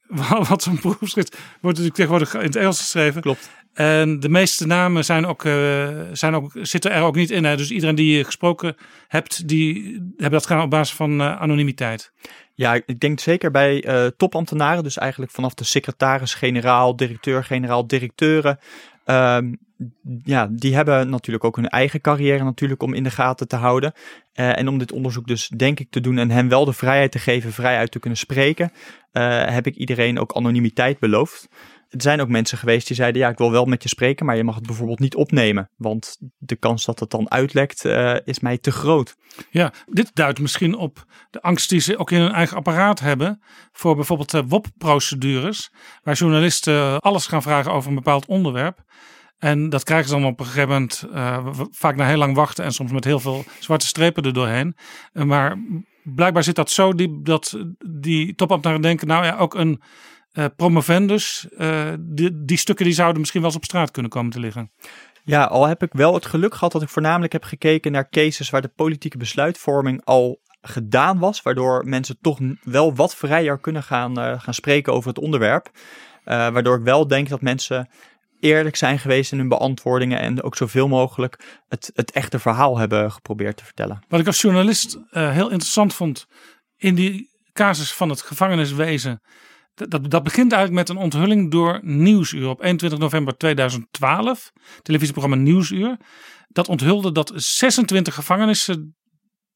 wat 0.49 0.63
zo'n 0.63 0.79
proefschrift 0.79 1.37
wordt 1.61 1.79
natuurlijk 1.79 1.95
tegenwoordig 1.95 2.35
in 2.35 2.41
het 2.41 2.57
Engels 2.57 2.79
geschreven. 2.79 3.21
Klopt. 3.21 3.51
En 3.73 4.21
de 4.21 4.29
meeste 4.29 4.67
namen 4.67 5.05
zijn 5.05 5.27
ook, 5.27 5.45
uh, 5.45 5.89
zijn 6.13 6.35
ook, 6.35 6.53
zitten 6.63 6.91
er 6.91 7.03
ook 7.03 7.15
niet 7.15 7.31
in. 7.31 7.45
Hè? 7.45 7.57
Dus 7.57 7.71
iedereen 7.71 7.95
die 7.95 8.17
je 8.17 8.25
gesproken 8.25 8.77
hebt, 9.09 9.49
die 9.49 9.93
hebben 10.17 10.31
dat 10.31 10.47
gedaan 10.47 10.63
op 10.63 10.71
basis 10.71 10.97
van 10.97 11.21
uh, 11.21 11.41
anonimiteit. 11.41 12.13
Ja, 12.55 12.75
ik 12.75 13.01
denk 13.01 13.21
zeker 13.21 13.51
bij 13.51 13.87
uh, 13.87 14.07
topambtenaren, 14.17 14.83
dus 14.83 14.99
eigenlijk 14.99 15.33
vanaf 15.33 15.55
de 15.55 15.65
secretaris-generaal, 15.65 16.97
directeur-generaal, 16.97 17.87
directeuren. 17.87 18.59
Um, 19.05 19.59
ja, 20.25 20.49
die 20.51 20.75
hebben 20.75 21.11
natuurlijk 21.11 21.45
ook 21.45 21.57
hun 21.57 21.69
eigen 21.69 22.01
carrière 22.01 22.45
natuurlijk 22.45 22.83
om 22.83 22.95
in 22.95 23.03
de 23.03 23.11
gaten 23.11 23.49
te 23.49 23.57
houden. 23.57 23.93
Uh, 24.35 24.59
en 24.59 24.69
om 24.69 24.79
dit 24.79 24.93
onderzoek 24.93 25.27
dus 25.27 25.49
denk 25.49 25.81
ik 25.81 25.91
te 25.91 26.01
doen 26.01 26.19
en 26.19 26.31
hen 26.31 26.49
wel 26.49 26.65
de 26.65 26.73
vrijheid 26.73 27.13
te 27.13 27.19
geven 27.19 27.53
vrij 27.53 27.77
uit 27.77 27.91
te 27.91 27.99
kunnen 27.99 28.19
spreken, 28.19 28.73
uh, 29.13 29.45
heb 29.45 29.67
ik 29.67 29.77
iedereen 29.77 30.19
ook 30.19 30.33
anonimiteit 30.33 30.99
beloofd. 30.99 31.49
Er 31.91 32.03
zijn 32.03 32.21
ook 32.21 32.29
mensen 32.29 32.59
geweest 32.59 32.87
die 32.87 32.97
zeiden: 32.97 33.21
Ja, 33.21 33.29
ik 33.29 33.39
wil 33.39 33.51
wel 33.51 33.65
met 33.65 33.83
je 33.83 33.89
spreken, 33.89 34.27
maar 34.27 34.37
je 34.37 34.45
mag 34.45 34.55
het 34.55 34.67
bijvoorbeeld 34.67 34.99
niet 34.99 35.15
opnemen. 35.15 35.71
Want 35.77 36.17
de 36.39 36.57
kans 36.57 36.85
dat 36.85 37.01
het 37.01 37.11
dan 37.11 37.31
uitlekt 37.31 37.85
uh, 37.85 38.17
is 38.25 38.41
mij 38.41 38.59
te 38.59 38.71
groot. 38.71 39.17
Ja, 39.51 39.73
dit 39.87 40.11
duidt 40.15 40.41
misschien 40.41 40.75
op 40.75 41.05
de 41.31 41.43
angst 41.43 41.69
die 41.69 41.81
ze 41.81 41.99
ook 41.99 42.11
in 42.11 42.21
hun 42.21 42.33
eigen 42.33 42.57
apparaat 42.57 43.01
hebben. 43.01 43.43
Voor 43.73 43.95
bijvoorbeeld 43.95 44.43
WOP-procedures, 44.49 45.73
waar 46.03 46.15
journalisten 46.15 47.01
alles 47.01 47.27
gaan 47.27 47.43
vragen 47.43 47.73
over 47.73 47.89
een 47.89 47.95
bepaald 47.95 48.27
onderwerp. 48.27 48.85
En 49.41 49.69
dat 49.69 49.85
krijgen 49.85 50.09
ze 50.09 50.15
dan 50.15 50.25
op 50.25 50.41
een 50.41 50.47
gegeven 50.47 50.69
moment 50.69 51.05
uh, 51.13 51.47
vaak 51.71 51.97
na 51.97 52.07
heel 52.07 52.17
lang 52.17 52.35
wachten 52.35 52.65
en 52.65 52.73
soms 52.73 52.93
met 52.93 53.05
heel 53.05 53.21
veel 53.21 53.45
zwarte 53.59 53.87
strepen 53.87 54.23
er 54.23 54.33
doorheen. 54.33 54.77
Uh, 55.13 55.25
maar 55.25 55.59
blijkbaar 56.03 56.45
zit 56.45 56.55
dat 56.55 56.71
zo 56.71 56.95
die, 56.95 57.23
dat 57.23 57.59
die 57.87 58.35
topambtenaren 58.35 58.83
denken, 58.83 59.07
nou 59.07 59.25
ja, 59.25 59.37
ook 59.37 59.55
een 59.55 59.83
uh, 60.33 60.45
promovendus, 60.57 61.47
die, 61.99 62.45
die 62.45 62.57
stukken 62.57 62.85
die 62.85 62.95
zouden 62.95 63.19
misschien 63.21 63.41
wel 63.41 63.51
eens 63.51 63.59
op 63.59 63.65
straat 63.65 63.91
kunnen 63.91 64.11
komen 64.11 64.31
te 64.31 64.41
liggen. 64.41 64.71
Ja, 65.25 65.45
al 65.45 65.67
heb 65.67 65.83
ik 65.83 65.93
wel 65.93 66.15
het 66.15 66.27
geluk 66.27 66.55
gehad 66.55 66.73
dat 66.73 66.83
ik 66.83 66.89
voornamelijk 66.89 67.33
heb 67.33 67.45
gekeken 67.45 67.93
naar 67.93 68.09
cases 68.09 68.51
waar 68.51 68.63
de 68.63 68.73
politieke 68.77 69.19
besluitvorming 69.19 70.05
al 70.05 70.41
gedaan 70.61 71.19
was, 71.19 71.43
waardoor 71.43 71.89
mensen 71.89 72.19
toch 72.21 72.39
wel 72.63 72.95
wat 72.95 73.17
vrijer 73.17 73.59
kunnen 73.59 73.83
gaan, 73.83 74.17
gaan 74.17 74.55
spreken 74.55 74.93
over 74.93 75.09
het 75.09 75.19
onderwerp. 75.19 75.71
waardoor 76.25 76.77
ik 76.77 76.85
wel 76.85 77.07
denk 77.07 77.29
dat 77.29 77.41
mensen 77.41 77.89
eerlijk 78.41 78.77
zijn 78.77 78.99
geweest 78.99 79.33
in 79.33 79.39
hun 79.39 79.49
beantwoordingen 79.49 80.19
en 80.19 80.43
ook 80.43 80.57
zoveel 80.57 80.89
mogelijk 80.89 81.61
het, 81.69 81.91
het 81.95 82.11
echte 82.11 82.39
verhaal 82.39 82.79
hebben 82.79 83.13
geprobeerd 83.13 83.57
te 83.57 83.65
vertellen. 83.65 84.05
Wat 84.09 84.21
ik 84.21 84.27
als 84.27 84.41
journalist 84.41 84.95
uh, 84.95 85.31
heel 85.31 85.51
interessant 85.51 85.95
vond 85.95 86.27
in 86.77 86.95
die 86.95 87.31
casus 87.53 87.93
van 87.93 88.09
het 88.09 88.23
gevangeniswezen. 88.23 89.21
Dat, 89.75 90.11
dat 90.11 90.23
begint 90.23 90.53
eigenlijk 90.53 90.89
met 90.89 90.97
een 90.97 91.03
onthulling 91.03 91.51
door 91.51 91.81
Nieuwsuur 91.83 92.49
op 92.49 92.63
21 92.63 92.99
november 92.99 93.37
2012, 93.37 94.51
televisieprogramma 94.83 95.43
Nieuwsuur. 95.43 95.97
Dat 96.49 96.69
onthulde 96.69 97.13
dat 97.13 97.33
26 97.35 98.15
gevangenissen 98.15 98.97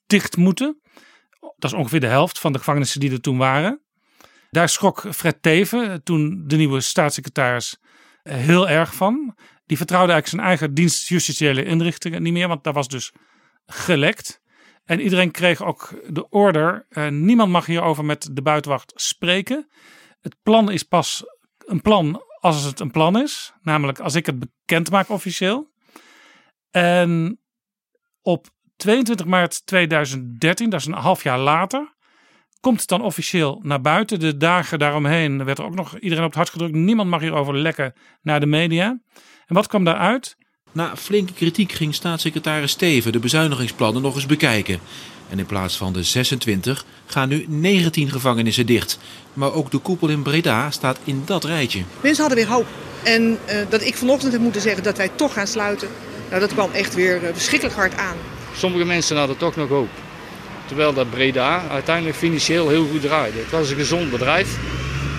dicht 0.07 0.37
moeten. 0.37 0.81
Dat 1.41 1.73
is 1.73 1.77
ongeveer 1.77 2.01
de 2.01 2.07
helft 2.07 2.39
van 2.39 2.53
de 2.53 2.59
gevangenissen 2.59 3.01
die 3.01 3.13
er 3.13 3.21
toen 3.21 3.39
waren. 3.39 3.83
Daar 4.51 4.69
schrok 4.69 5.15
Fred 5.15 5.43
Teven, 5.43 6.03
toen 6.03 6.45
de 6.47 6.57
nieuwe 6.57 6.81
staatssecretaris, 6.81 7.79
heel 8.29 8.69
erg 8.69 8.95
van. 8.95 9.37
Die 9.67 9.77
vertrouwde 9.77 10.13
eigenlijk 10.13 10.43
zijn 10.43 10.51
eigen 10.51 10.75
dienst 10.75 11.09
justitiële 11.09 11.65
inrichtingen 11.65 12.23
niet 12.23 12.33
meer, 12.33 12.49
want 12.49 12.65
daar 12.65 12.73
was 12.73 12.89
dus 12.89 13.13
gelekt. 13.67 14.43
En 14.85 15.01
iedereen 15.01 15.31
kreeg 15.31 15.63
ook 15.63 16.01
de 16.09 16.29
order: 16.29 16.87
uh, 16.91 17.09
niemand 17.09 17.51
mag 17.51 17.67
hierover 17.67 18.05
met 18.05 18.29
de 18.33 18.43
buitenwacht 18.43 18.93
spreken. 18.95 19.69
Het 20.21 20.37
plan 20.43 20.71
is 20.71 20.83
pas 20.83 21.25
een 21.59 21.81
plan 21.81 22.23
als 22.41 22.65
het 22.65 22.81
een 22.81 22.91
plan 22.91 23.19
is, 23.19 23.53
namelijk 23.63 24.01
als 24.01 24.15
ik 24.15 24.27
het 24.27 24.39
bekend 24.39 24.91
maak 24.91 25.09
officieel. 25.09 25.73
En 26.71 27.41
op 28.23 28.47
22 28.77 29.27
maart 29.27 29.67
2013, 29.67 30.71
dat 30.71 30.81
is 30.81 30.87
een 30.87 30.93
half 30.93 31.23
jaar 31.23 31.39
later, 31.39 31.94
Komt 32.65 32.81
het 32.81 32.89
dan 32.89 33.03
officieel 33.03 33.61
naar 33.63 33.81
buiten? 33.81 34.21
De 34.21 34.37
dagen 34.37 34.79
daaromheen 34.79 35.45
werd 35.45 35.59
er 35.59 35.65
ook 35.65 35.75
nog 35.75 35.99
iedereen 35.99 36.25
op 36.25 36.31
het 36.31 36.39
hart 36.39 36.51
gedrukt. 36.51 36.75
Niemand 36.75 37.11
mag 37.11 37.21
hierover 37.21 37.57
lekken 37.59 37.93
naar 38.23 38.41
de 38.41 38.47
media. 38.47 38.99
En 39.47 39.55
wat 39.55 39.67
kwam 39.67 39.85
daaruit? 39.85 40.37
Na 40.73 40.97
flinke 40.97 41.33
kritiek 41.33 41.73
ging 41.73 41.95
staatssecretaris 41.95 42.71
Steven 42.71 43.13
de 43.13 43.19
bezuinigingsplannen 43.19 44.03
nog 44.03 44.15
eens 44.15 44.27
bekijken. 44.27 44.79
En 45.29 45.39
in 45.39 45.47
plaats 45.47 45.77
van 45.77 45.93
de 45.93 46.03
26 46.03 46.85
gaan 47.07 47.29
nu 47.29 47.45
19 47.49 48.11
gevangenissen 48.11 48.67
dicht. 48.67 48.99
Maar 49.33 49.53
ook 49.53 49.71
de 49.71 49.79
koepel 49.79 50.09
in 50.09 50.23
Breda 50.23 50.71
staat 50.71 50.99
in 51.05 51.23
dat 51.25 51.45
rijtje. 51.45 51.83
Mensen 52.01 52.25
hadden 52.25 52.45
weer 52.45 52.55
hoop. 52.55 52.67
En 53.03 53.23
uh, 53.23 53.57
dat 53.69 53.83
ik 53.83 53.97
vanochtend 53.97 54.33
heb 54.33 54.41
moeten 54.41 54.61
zeggen 54.61 54.83
dat 54.83 54.97
wij 54.97 55.09
toch 55.09 55.33
gaan 55.33 55.47
sluiten. 55.47 55.89
Nou, 56.29 56.41
dat 56.41 56.53
kwam 56.53 56.71
echt 56.73 56.95
weer 56.95 57.25
eh, 57.25 57.33
verschrikkelijk 57.33 57.77
hard 57.77 57.97
aan. 57.97 58.17
Sommige 58.57 58.85
mensen 58.85 59.17
hadden 59.17 59.37
toch 59.37 59.57
nog 59.57 59.69
hoop. 59.69 59.89
Terwijl 60.67 60.93
dat 60.93 61.11
Breda 61.11 61.69
uiteindelijk 61.69 62.17
financieel 62.17 62.69
heel 62.69 62.87
goed 62.87 63.01
draaide. 63.01 63.39
Het 63.39 63.51
was 63.51 63.71
een 63.71 63.77
gezond 63.77 64.11
bedrijf. 64.11 64.59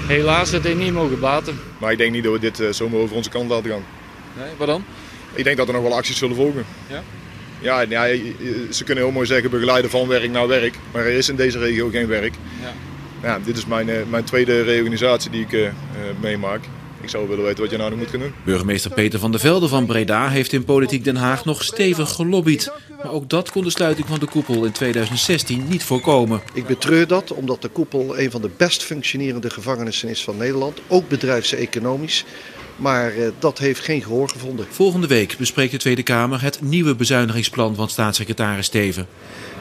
Helaas, 0.07 0.51
het 0.51 0.63
heeft 0.63 0.77
niet 0.77 0.93
mogen 0.93 1.19
baten. 1.19 1.59
Maar 1.77 1.91
ik 1.91 1.97
denk 1.97 2.11
niet 2.11 2.23
dat 2.23 2.33
we 2.33 2.39
dit 2.39 2.59
uh, 2.59 2.71
zomaar 2.71 2.99
over 2.99 3.15
onze 3.15 3.29
kant 3.29 3.49
laten 3.49 3.71
gaan. 3.71 3.83
Nee, 4.37 4.49
wat 4.57 4.67
dan? 4.67 4.83
Ik 5.33 5.43
denk 5.43 5.57
dat 5.57 5.67
er 5.67 5.73
nog 5.73 5.83
wel 5.83 5.95
acties 5.95 6.17
zullen 6.17 6.35
volgen. 6.35 6.65
Ja? 6.87 7.03
Ja, 7.59 7.81
ja, 7.81 8.03
ze 8.69 8.83
kunnen 8.83 9.03
heel 9.03 9.13
mooi 9.13 9.25
zeggen 9.25 9.49
begeleiden 9.49 9.91
van 9.91 10.07
werk 10.07 10.31
naar 10.31 10.47
werk. 10.47 10.77
Maar 10.91 11.05
er 11.05 11.11
is 11.11 11.29
in 11.29 11.35
deze 11.35 11.59
regio 11.59 11.89
geen 11.89 12.07
werk. 12.07 12.33
Ja. 12.61 12.73
Ja, 13.21 13.39
dit 13.43 13.57
is 13.57 13.65
mijn, 13.65 13.89
mijn 14.09 14.23
tweede 14.23 14.61
reorganisatie 14.61 15.31
die 15.31 15.41
ik 15.41 15.51
uh, 15.51 15.69
meemaak. 16.19 16.61
Ik 17.05 17.11
zou 17.11 17.27
willen 17.27 17.43
weten 17.43 17.61
wat 17.61 17.71
je 17.71 17.77
nou 17.77 17.89
nog 17.89 17.99
moet 17.99 18.09
gaan 18.09 18.19
doen. 18.19 18.33
Burgemeester 18.43 18.91
Peter 18.91 19.19
van 19.19 19.31
der 19.31 19.39
Velde 19.39 19.67
van 19.67 19.85
Breda 19.85 20.29
heeft 20.29 20.53
in 20.53 20.63
Politiek 20.63 21.03
Den 21.03 21.15
Haag 21.15 21.45
nog 21.45 21.63
stevig 21.63 22.09
gelobbyd. 22.09 22.71
Maar 23.03 23.11
ook 23.11 23.29
dat 23.29 23.51
kon 23.51 23.63
de 23.63 23.69
sluiting 23.69 24.07
van 24.07 24.19
de 24.19 24.25
koepel 24.25 24.65
in 24.65 24.71
2016 24.71 25.65
niet 25.67 25.83
voorkomen. 25.83 26.41
Ik 26.53 26.65
betreur 26.65 27.07
dat 27.07 27.31
omdat 27.31 27.61
de 27.61 27.67
koepel 27.67 28.19
een 28.19 28.31
van 28.31 28.41
de 28.41 28.49
best 28.57 28.83
functionerende 28.83 29.49
gevangenissen 29.49 30.09
is 30.09 30.23
van 30.23 30.37
Nederland. 30.37 30.81
Ook 30.87 31.09
bedrijfseconomisch. 31.09 32.25
Maar 32.75 33.17
uh, 33.17 33.27
dat 33.39 33.57
heeft 33.57 33.79
geen 33.79 34.01
gehoor 34.01 34.29
gevonden. 34.29 34.65
Volgende 34.69 35.07
week 35.07 35.35
bespreekt 35.37 35.71
de 35.71 35.77
Tweede 35.77 36.03
Kamer 36.03 36.41
het 36.41 36.61
nieuwe 36.61 36.95
bezuinigingsplan 36.95 37.75
van 37.75 37.89
staatssecretaris 37.89 38.65
Steven. 38.65 39.07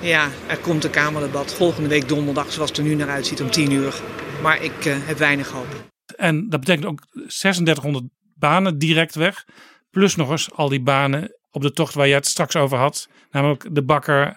Ja, 0.01 0.29
er 0.47 0.59
komt 0.59 0.85
een 0.85 0.91
Kamerdebat 0.91 1.55
volgende 1.55 1.89
week 1.89 2.09
donderdag 2.09 2.53
zoals 2.53 2.69
het 2.69 2.79
er 2.79 2.85
nu 2.85 2.95
naar 2.95 3.09
uitziet 3.09 3.43
om 3.43 3.51
10 3.51 3.71
uur. 3.71 4.01
Maar 4.43 4.63
ik 4.63 4.85
uh, 4.85 4.95
heb 4.99 5.19
weinig 5.19 5.51
hoop. 5.51 5.93
En 6.17 6.49
dat 6.49 6.61
betekent 6.61 6.87
ook 6.87 7.07
3600 7.11 8.05
banen 8.35 8.79
direct 8.79 9.15
weg. 9.15 9.45
Plus 9.91 10.17
nog 10.17 10.31
eens 10.31 10.53
al 10.53 10.69
die 10.69 10.83
banen 10.83 11.37
op 11.51 11.63
de 11.63 11.73
tocht 11.73 11.95
waar 11.95 12.07
je 12.07 12.15
het 12.15 12.27
straks 12.27 12.57
over 12.57 12.79
had. 12.79 13.09
Namelijk 13.31 13.75
de 13.75 13.83
bakker 13.83 14.37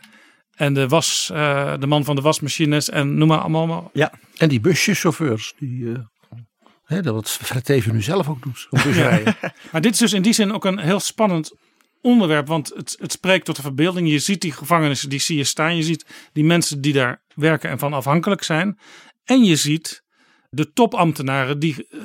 en 0.56 0.74
de, 0.74 0.88
was, 0.88 1.30
uh, 1.34 1.74
de 1.80 1.88
man 1.88 2.04
van 2.04 2.16
de 2.16 2.22
wasmachines 2.22 2.90
en 2.90 3.18
noem 3.18 3.28
maar 3.28 3.40
allemaal. 3.40 3.90
Ja. 3.94 4.14
En 4.38 4.50
die 4.50 4.60
buschauffeurs. 4.60 5.54
Die, 5.60 5.80
uh, 5.80 6.00
hè, 6.84 7.02
dat 7.02 7.14
wat 7.14 7.30
Fred 7.30 7.70
Even 7.70 7.94
nu 7.94 8.02
zelf 8.02 8.30
ook 8.30 8.44
doet. 8.44 8.68
Op 8.70 8.82
busrijden. 8.84 9.36
maar 9.72 9.82
dit 9.82 9.94
is 9.94 10.00
dus 10.00 10.14
in 10.14 10.22
die 10.22 10.34
zin 10.34 10.54
ook 10.54 10.66
een 10.66 10.80
heel 10.80 11.00
spannend 11.00 11.56
onderwerp. 12.02 12.48
Want 12.48 12.74
het, 12.76 12.96
het 13.00 13.12
spreekt 13.12 13.46
tot 13.46 13.56
de 13.56 13.62
verbeelding. 13.62 14.10
Je 14.10 14.20
ziet 14.20 14.42
die 14.42 14.52
gevangenissen, 14.52 15.10
die 15.10 15.20
zie 15.20 15.38
je 15.38 15.44
staan. 15.44 15.76
Je 15.76 15.84
ziet 15.84 16.06
die 16.34 16.44
mensen 16.44 16.82
die 16.82 16.94
daar 16.94 17.22
werken 17.36 17.70
en 17.70 17.80
van 17.80 17.94
afhankelijk 17.94 18.44
zijn. 18.44 18.80
En 19.24 19.44
je 19.44 19.56
ziet 19.56 20.04
de 20.50 20.72
topambtenaren 20.72 21.60
die 21.60 21.88
uh, 21.90 22.02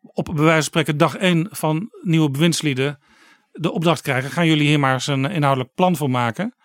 op 0.00 0.24
bij 0.24 0.34
wijze 0.34 0.52
van 0.52 0.62
spreken 0.62 0.96
dag 0.96 1.16
1 1.16 1.48
van 1.50 1.90
nieuwe 2.02 2.30
bewindslieden 2.30 2.98
de 3.52 3.72
opdracht 3.72 4.02
krijgen. 4.02 4.30
Gaan 4.30 4.46
jullie 4.46 4.66
hier 4.66 4.80
maar 4.80 4.92
eens 4.92 5.06
een 5.06 5.24
inhoudelijk 5.24 5.74
plan 5.74 5.96
voor 5.96 6.10
maken. 6.10 6.56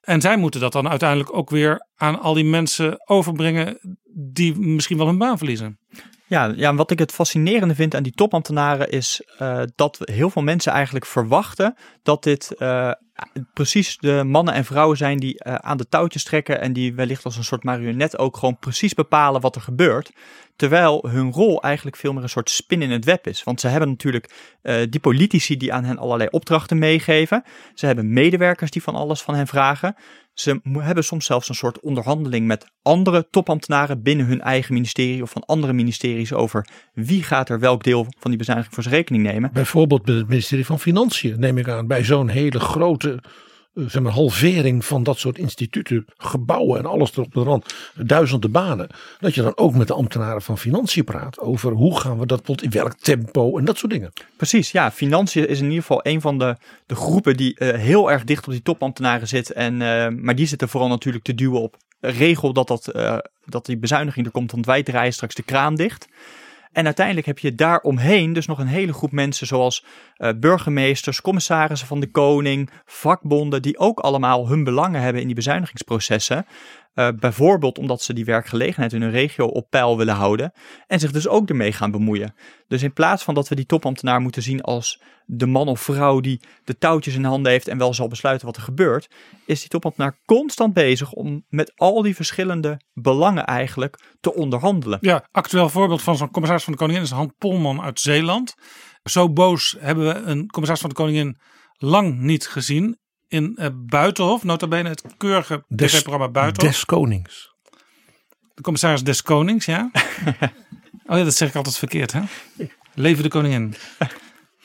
En 0.00 0.20
zij 0.20 0.36
moeten 0.36 0.60
dat 0.60 0.72
dan 0.72 0.88
uiteindelijk 0.88 1.36
ook 1.36 1.50
weer 1.50 1.86
aan 1.94 2.20
al 2.20 2.34
die 2.34 2.44
mensen 2.44 3.08
overbrengen 3.08 3.98
die 4.32 4.58
misschien 4.58 4.96
wel 4.96 5.06
hun 5.06 5.18
baan 5.18 5.38
verliezen. 5.38 5.78
Ja, 6.26 6.52
ja, 6.56 6.74
wat 6.74 6.90
ik 6.90 6.98
het 6.98 7.12
fascinerende 7.12 7.74
vind 7.74 7.94
aan 7.94 8.02
die 8.02 8.12
topambtenaren 8.12 8.90
is 8.90 9.22
uh, 9.38 9.62
dat 9.74 9.98
heel 10.00 10.30
veel 10.30 10.42
mensen 10.42 10.72
eigenlijk 10.72 11.06
verwachten 11.06 11.76
dat 12.02 12.22
dit 12.22 12.54
uh, 12.58 12.92
precies 13.54 13.98
de 13.98 14.24
mannen 14.24 14.54
en 14.54 14.64
vrouwen 14.64 14.96
zijn 14.96 15.18
die 15.18 15.44
uh, 15.46 15.54
aan 15.54 15.76
de 15.76 15.88
touwtjes 15.88 16.24
trekken 16.24 16.60
en 16.60 16.72
die 16.72 16.94
wellicht 16.94 17.24
als 17.24 17.36
een 17.36 17.44
soort 17.44 17.64
marionet 17.64 18.18
ook 18.18 18.36
gewoon 18.36 18.58
precies 18.58 18.94
bepalen 18.94 19.40
wat 19.40 19.54
er 19.54 19.60
gebeurt. 19.60 20.12
Terwijl 20.56 21.08
hun 21.08 21.32
rol 21.32 21.62
eigenlijk 21.62 21.96
veel 21.96 22.12
meer 22.12 22.22
een 22.22 22.28
soort 22.28 22.50
spin 22.50 22.82
in 22.82 22.90
het 22.90 23.04
web 23.04 23.26
is. 23.26 23.44
Want 23.44 23.60
ze 23.60 23.68
hebben 23.68 23.88
natuurlijk 23.88 24.30
uh, 24.62 24.76
die 24.90 25.00
politici 25.00 25.56
die 25.56 25.72
aan 25.72 25.84
hen 25.84 25.98
allerlei 25.98 26.28
opdrachten 26.30 26.78
meegeven. 26.78 27.44
Ze 27.74 27.86
hebben 27.86 28.12
medewerkers 28.12 28.70
die 28.70 28.82
van 28.82 28.94
alles 28.94 29.22
van 29.22 29.34
hen 29.34 29.46
vragen. 29.46 29.96
Ze 30.36 30.60
hebben 30.72 31.04
soms 31.04 31.26
zelfs 31.26 31.48
een 31.48 31.54
soort 31.54 31.80
onderhandeling 31.80 32.46
met 32.46 32.66
andere 32.82 33.26
topambtenaren 33.30 34.02
binnen 34.02 34.26
hun 34.26 34.40
eigen 34.40 34.74
ministerie 34.74 35.22
of 35.22 35.30
van 35.30 35.44
andere 35.44 35.72
ministeries 35.72 36.32
over 36.32 36.66
wie 36.94 37.22
gaat 37.22 37.48
er 37.48 37.60
welk 37.60 37.84
deel 37.84 38.06
van 38.18 38.30
die 38.30 38.38
bezuiniging 38.38 38.74
voor 38.74 38.82
zijn 38.82 38.94
rekening 38.94 39.24
nemen. 39.24 39.50
Bijvoorbeeld 39.52 40.02
bij 40.04 40.14
het 40.14 40.28
ministerie 40.28 40.66
van 40.66 40.80
Financiën 40.80 41.40
neem 41.40 41.58
ik 41.58 41.68
aan, 41.68 41.86
bij 41.86 42.04
zo'n 42.04 42.28
hele 42.28 42.60
grote 42.60 43.22
zeg 43.76 44.02
maar, 44.02 44.12
halvering 44.12 44.84
van 44.84 45.02
dat 45.02 45.18
soort 45.18 45.38
instituten, 45.38 46.04
gebouwen 46.16 46.78
en 46.78 46.86
alles 46.86 47.12
erop 47.12 47.34
de 47.34 47.42
rand, 47.42 47.74
duizenden 47.94 48.50
banen. 48.50 48.88
Dat 49.20 49.34
je 49.34 49.42
dan 49.42 49.56
ook 49.56 49.74
met 49.74 49.86
de 49.86 49.94
ambtenaren 49.94 50.42
van 50.42 50.58
financiën 50.58 51.04
praat 51.04 51.38
over 51.38 51.72
hoe 51.72 52.00
gaan 52.00 52.18
we 52.18 52.26
dat 52.26 52.62
in 52.62 52.70
welk 52.70 52.94
tempo 52.94 53.58
en 53.58 53.64
dat 53.64 53.78
soort 53.78 53.92
dingen. 53.92 54.12
Precies, 54.36 54.70
ja. 54.70 54.92
Financiën 54.92 55.48
is 55.48 55.58
in 55.58 55.64
ieder 55.64 55.80
geval 55.80 56.00
een 56.02 56.20
van 56.20 56.38
de, 56.38 56.56
de 56.86 56.94
groepen 56.94 57.36
die 57.36 57.56
uh, 57.58 57.74
heel 57.74 58.10
erg 58.10 58.24
dicht 58.24 58.46
op 58.46 58.52
die 58.52 58.62
topambtenaren 58.62 59.28
zit. 59.28 59.52
En, 59.52 59.72
uh, 59.80 60.08
maar 60.08 60.34
die 60.34 60.46
zitten 60.46 60.68
vooral 60.68 60.88
natuurlijk 60.88 61.24
te 61.24 61.34
duwen 61.34 61.60
op 61.60 61.76
regel 62.00 62.52
dat, 62.52 62.68
dat, 62.68 62.90
uh, 62.96 63.18
dat 63.44 63.66
die 63.66 63.78
bezuiniging 63.78 64.26
er 64.26 64.32
komt, 64.32 64.52
want 64.52 64.66
wij 64.66 64.82
draaien 64.82 65.12
straks 65.12 65.34
de 65.34 65.42
kraan 65.42 65.74
dicht. 65.74 66.08
En 66.76 66.84
uiteindelijk 66.84 67.26
heb 67.26 67.38
je 67.38 67.54
daaromheen 67.54 68.32
dus 68.32 68.46
nog 68.46 68.58
een 68.58 68.66
hele 68.66 68.92
groep 68.92 69.12
mensen 69.12 69.46
zoals 69.46 69.84
uh, 70.18 70.30
burgemeesters, 70.36 71.20
commissarissen 71.20 71.88
van 71.88 72.00
de 72.00 72.10
koning, 72.10 72.70
vakbonden, 72.84 73.62
die 73.62 73.78
ook 73.78 73.98
allemaal 73.98 74.48
hun 74.48 74.64
belangen 74.64 75.00
hebben 75.00 75.20
in 75.20 75.26
die 75.26 75.36
bezuinigingsprocessen. 75.36 76.46
Uh, 76.96 77.08
bijvoorbeeld 77.18 77.78
omdat 77.78 78.02
ze 78.02 78.12
die 78.12 78.24
werkgelegenheid 78.24 78.92
in 78.92 79.02
hun 79.02 79.10
regio 79.10 79.46
op 79.46 79.70
peil 79.70 79.96
willen 79.96 80.14
houden 80.14 80.52
en 80.86 81.00
zich 81.00 81.12
dus 81.12 81.28
ook 81.28 81.48
ermee 81.48 81.72
gaan 81.72 81.90
bemoeien. 81.90 82.34
Dus 82.68 82.82
in 82.82 82.92
plaats 82.92 83.22
van 83.22 83.34
dat 83.34 83.48
we 83.48 83.54
die 83.54 83.66
topambtenaar 83.66 84.20
moeten 84.20 84.42
zien 84.42 84.60
als 84.60 85.02
de 85.24 85.46
man 85.46 85.68
of 85.68 85.80
vrouw 85.80 86.20
die 86.20 86.40
de 86.64 86.78
touwtjes 86.78 87.14
in 87.14 87.24
handen 87.24 87.52
heeft 87.52 87.68
en 87.68 87.78
wel 87.78 87.94
zal 87.94 88.08
besluiten 88.08 88.46
wat 88.46 88.56
er 88.56 88.62
gebeurt, 88.62 89.10
is 89.46 89.60
die 89.60 89.68
topambtenaar 89.68 90.18
constant 90.24 90.72
bezig 90.72 91.12
om 91.12 91.44
met 91.48 91.72
al 91.74 92.02
die 92.02 92.14
verschillende 92.14 92.80
belangen 92.92 93.44
eigenlijk 93.44 94.14
te 94.20 94.34
onderhandelen. 94.34 94.98
Ja, 95.00 95.28
actueel 95.32 95.68
voorbeeld 95.68 96.02
van 96.02 96.16
zo'n 96.16 96.30
commissaris 96.30 96.64
van 96.64 96.72
de 96.72 96.78
Koningin 96.78 97.02
is 97.02 97.10
Han 97.10 97.34
Polman 97.38 97.82
uit 97.82 98.00
Zeeland. 98.00 98.54
Zo 99.02 99.32
boos 99.32 99.76
hebben 99.78 100.06
we 100.06 100.14
een 100.14 100.46
commissaris 100.46 100.80
van 100.80 100.90
de 100.90 100.96
Koningin 100.96 101.38
lang 101.78 102.18
niet 102.18 102.46
gezien 102.46 102.98
in 103.28 103.56
uh, 103.60 103.66
Buitenhof, 103.74 104.44
nota 104.44 104.66
bene 104.66 104.88
het 104.88 105.02
keurige 105.16 105.64
tv-programma 105.76 106.28
Buitenhof. 106.28 106.72
Des 106.72 106.84
Konings. 106.84 107.54
De 108.54 108.62
commissaris 108.62 109.02
des 109.02 109.22
Konings, 109.22 109.64
ja. 109.64 109.90
oh 111.06 111.16
ja, 111.18 111.24
dat 111.24 111.34
zeg 111.34 111.48
ik 111.48 111.54
altijd 111.54 111.78
verkeerd, 111.78 112.12
hè? 112.12 112.20
Leven 112.94 113.22
de 113.22 113.28
koningin. 113.28 113.74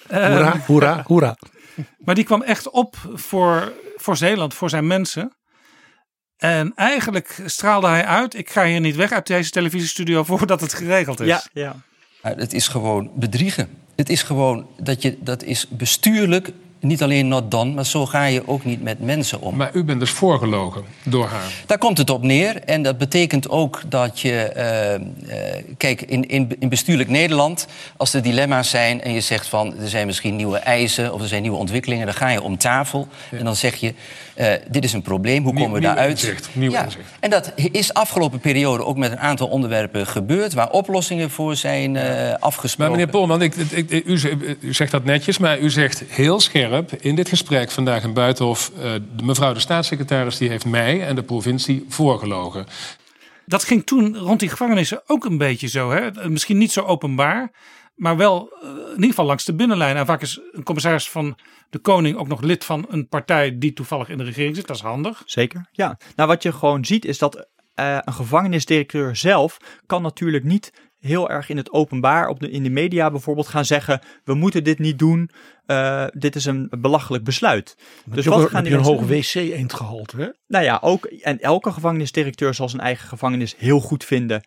Hoera, 0.08 0.56
uh, 0.56 0.66
hoera, 0.66 1.04
hoera. 1.08 1.38
Maar 1.98 2.16
die 2.16 2.24
kwam 2.24 2.42
echt 2.42 2.70
op 2.70 2.96
voor, 3.14 3.74
voor 3.96 4.18
Zeeland, 4.18 4.54
voor 4.54 4.70
zijn 4.70 4.88
mensen. 4.88 5.36
En 6.38 6.72
eigenlijk 6.76 7.42
straalde 7.46 7.88
hij 7.88 8.06
uit, 8.06 8.36
ik 8.36 8.50
ga 8.50 8.66
hier 8.66 8.80
niet 8.80 8.96
weg 8.96 9.12
uit 9.12 9.28
deze 9.28 9.50
televisiestudio 9.50 10.24
voordat 10.34 10.62
het 10.62 10.74
geregeld 10.74 11.20
is. 11.20 11.28
Ja, 11.28 11.44
ja. 11.54 11.76
Het 12.22 12.54
is 12.54 12.68
gewoon 12.68 13.12
bedriegen. 13.16 13.70
Het 13.96 14.10
is 14.10 14.24
gewoon 14.24 14.68
dat 14.78 15.02
je, 15.02 15.18
dat 15.20 15.44
is 15.44 15.68
bestuurlijk 15.68 16.52
niet 16.82 17.04
alleen 17.04 17.28
not 17.28 17.52
done, 17.52 17.72
maar 17.72 17.86
zo 17.86 18.06
ga 18.06 18.26
je 18.26 18.48
ook 18.48 18.66
niet 18.66 18.82
met 18.82 19.00
mensen 19.00 19.42
om. 19.42 19.56
Maar 19.56 19.70
u 19.74 19.84
bent 19.84 20.00
dus 20.00 20.10
voorgelogen 20.10 20.84
door 21.04 21.28
haar. 21.28 21.52
Daar 21.66 21.78
komt 21.78 21.98
het 21.98 22.10
op 22.10 22.24
neer. 22.24 22.64
En 22.64 22.82
dat 22.82 22.98
betekent 22.98 23.50
ook 23.50 23.82
dat 23.88 24.20
je... 24.20 24.54
Uh, 24.56 25.36
uh, 25.36 25.64
kijk, 25.78 26.02
in, 26.02 26.28
in, 26.28 26.56
in 26.60 26.70
bestuurlijk 26.70 27.10
Nederland, 27.10 27.68
als 27.98 28.14
er 28.14 28.22
dilemma's 28.22 28.70
zijn... 28.70 29.02
en 29.02 29.14
je 29.14 29.22
zegt 29.22 29.48
van, 29.48 29.78
er 29.80 29.90
zijn 29.90 30.06
misschien 30.06 30.36
nieuwe 30.36 30.58
eisen... 30.58 31.14
of 31.14 31.22
er 31.22 31.28
zijn 31.28 31.42
nieuwe 31.42 31.58
ontwikkelingen, 31.58 32.06
dan 32.06 32.16
ga 32.16 32.30
je 32.30 32.42
om 32.42 32.58
tafel... 32.58 33.08
Ja. 33.30 33.38
en 33.38 33.46
dan 33.46 33.56
zeg 33.56 33.76
je, 33.76 33.94
uh, 34.38 34.54
dit 34.70 34.84
is 34.84 34.94
een 34.94 35.02
probleem, 35.02 35.44
hoe 35.44 35.54
komen 35.54 35.72
we 35.72 35.80
daaruit? 35.80 36.10
Inzicht, 36.10 36.50
nieuw 36.54 36.72
ja. 36.72 36.84
inzicht. 36.84 37.06
En 37.20 37.30
dat 37.30 37.54
is 37.56 37.94
afgelopen 37.94 38.40
periode 38.40 38.86
ook 38.86 38.98
met 38.98 39.12
een 39.12 39.20
aantal 39.20 39.48
onderwerpen 39.48 40.08
gebeurd... 40.08 40.54
waar 40.54 40.70
oplossingen 40.70 41.30
voor 41.30 41.56
zijn 41.56 41.98
afgesproken. 42.40 42.92
Maar 42.92 43.00
meneer 43.00 43.08
Polman, 43.08 43.42
ik, 43.42 43.56
ik, 43.56 43.90
ik, 43.90 44.06
u, 44.06 44.20
u 44.60 44.74
zegt 44.74 44.92
dat 44.92 45.04
netjes, 45.04 45.38
maar 45.38 45.60
u 45.60 45.70
zegt 45.70 46.04
heel 46.08 46.40
scherp 46.40 46.92
in 46.94 47.16
dit 47.16 47.30
gesprek 47.30 47.72
vandaag 47.72 48.04
in 48.04 48.14
Buitenhof... 48.14 48.72
Uh, 48.78 48.84
de 49.16 49.24
mevrouw 49.24 49.54
de 49.54 49.60
staatssecretaris 49.60 50.38
die 50.38 50.50
heeft 50.50 50.66
mij 50.66 51.08
en 51.08 51.16
de 51.16 51.24
provincie 51.24 51.86
voorgelogen. 51.90 52.66
Dat 53.46 53.64
ging 53.64 53.86
toen 53.86 54.18
rond 54.18 54.40
die 54.40 54.50
gevangenissen 54.50 55.02
ook 55.08 55.26
een 55.26 55.38
beetje 55.38 55.68
zo. 55.68 55.92
Hè? 55.92 56.30
Misschien 56.30 56.58
niet 56.58 56.72
zo 56.72 56.82
openbaar, 56.82 57.52
maar 58.02 58.18
wel 58.18 58.54
uh, 58.64 58.70
in 58.70 58.94
ieder 58.94 59.10
geval 59.10 59.26
langs 59.26 59.46
de 59.46 59.54
binnenlijn. 59.54 59.96
En 59.96 60.06
vaak 60.06 60.22
is 60.22 60.40
een 60.52 60.64
commissaris 60.64 61.10
van 61.10 61.38
de 61.70 61.80
koning 61.80 62.18
ook 62.18 62.28
nog 62.28 62.42
lid 62.42 62.66
van 62.66 62.86
een 62.90 63.08
partij 63.08 63.58
die 63.58 63.74
toevallig 63.74 64.10
in 64.10 64.18
de 64.18 64.24
regering 64.24 64.56
zit. 64.56 64.68
Dat 64.68 64.76
is 64.76 64.82
handig. 64.82 65.24
Zeker, 65.26 65.68
ja. 65.72 65.98
Nou, 66.16 66.30
wat 66.30 66.44
je 66.44 66.52
gewoon 66.52 66.86
ziet 66.86 67.06
is 67.06 67.18
dat 67.18 67.36
uh, 67.36 67.98
een 68.00 68.14
gevangenisdirecteur 68.14 69.16
zelf 69.16 69.58
kan 69.86 70.02
natuurlijk 70.02 70.44
niet 70.44 70.74
heel 71.00 71.30
erg 71.30 71.50
in 71.50 71.58
het 71.58 71.72
openbaar, 71.72 72.28
op 72.28 72.40
de, 72.40 72.52
in 72.52 72.64
de 72.64 72.70
media 72.70 73.12
bijvoorbeeld, 73.12 73.48
gaan 73.48 73.66
zeggen: 73.66 74.02
we 74.24 74.34
moeten 74.34 74.64
dit 74.64 74.80
niet 74.80 75.00
doen. 75.00 75.30
Uh, 75.68 76.06
dit 76.12 76.36
is 76.36 76.46
een 76.46 76.72
belachelijk 76.80 77.24
besluit. 77.24 77.76
Maar 78.06 78.16
dus 78.16 78.26
wat 78.26 78.50
gaan 78.50 78.64
die 78.64 78.74
een 78.74 78.84
hoog 78.84 79.02
wc-eendgehalte, 79.02 80.18
hè? 80.18 80.28
Nou 80.48 80.64
ja, 80.64 80.80
ook. 80.82 81.06
En 81.06 81.40
elke 81.40 81.72
gevangenisdirecteur 81.72 82.54
zal 82.54 82.70
zijn 82.70 82.82
eigen 82.82 83.08
gevangenis 83.08 83.56
heel 83.58 83.80
goed 83.80 84.04
vinden. 84.04 84.44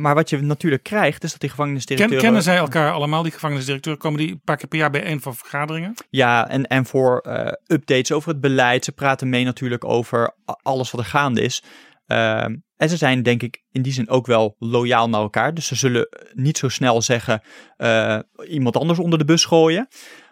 Maar 0.00 0.14
wat 0.14 0.30
je 0.30 0.40
natuurlijk 0.40 0.82
krijgt, 0.82 1.24
is 1.24 1.30
dat 1.30 1.40
die 1.40 1.48
Ken, 1.48 1.58
gevangenisdirecteuren... 1.58 2.24
kennen 2.24 2.42
zij 2.42 2.56
elkaar 2.56 2.92
allemaal, 2.92 3.22
die 3.22 3.32
gevangenisdirecteuren? 3.32 4.02
Komen 4.02 4.18
die 4.18 4.30
een 4.30 4.40
paar 4.44 4.56
keer 4.56 4.68
per 4.68 4.78
jaar 4.78 4.90
bijeen 4.90 5.20
voor 5.20 5.34
vergaderingen? 5.34 5.94
Ja, 6.10 6.48
en, 6.48 6.66
en 6.66 6.86
voor 6.86 7.18
eh, 7.18 7.52
updates 7.66 8.12
over 8.12 8.28
het 8.28 8.40
beleid. 8.40 8.84
Ze 8.84 8.92
praten 8.92 9.28
mee 9.28 9.44
natuurlijk 9.44 9.84
over 9.84 10.34
alles 10.62 10.90
wat 10.90 11.00
er 11.00 11.06
gaande 11.06 11.40
is. 11.40 11.62
Ehm, 12.06 12.56
en 12.76 12.88
ze 12.88 12.96
zijn 12.96 13.22
denk 13.22 13.42
ik 13.42 13.62
in 13.70 13.82
die 13.82 13.92
zin 13.92 14.08
ook 14.08 14.26
wel 14.26 14.56
loyaal 14.58 15.08
naar 15.08 15.20
elkaar. 15.20 15.54
Dus 15.54 15.66
ze 15.66 15.74
zullen 15.74 16.08
niet 16.34 16.58
zo 16.58 16.68
snel 16.68 17.02
zeggen 17.02 17.42
eh, 17.76 18.18
iemand 18.48 18.76
anders 18.76 18.98
onder 18.98 19.18
de 19.18 19.24
bus 19.24 19.44
gooien. 19.44 19.88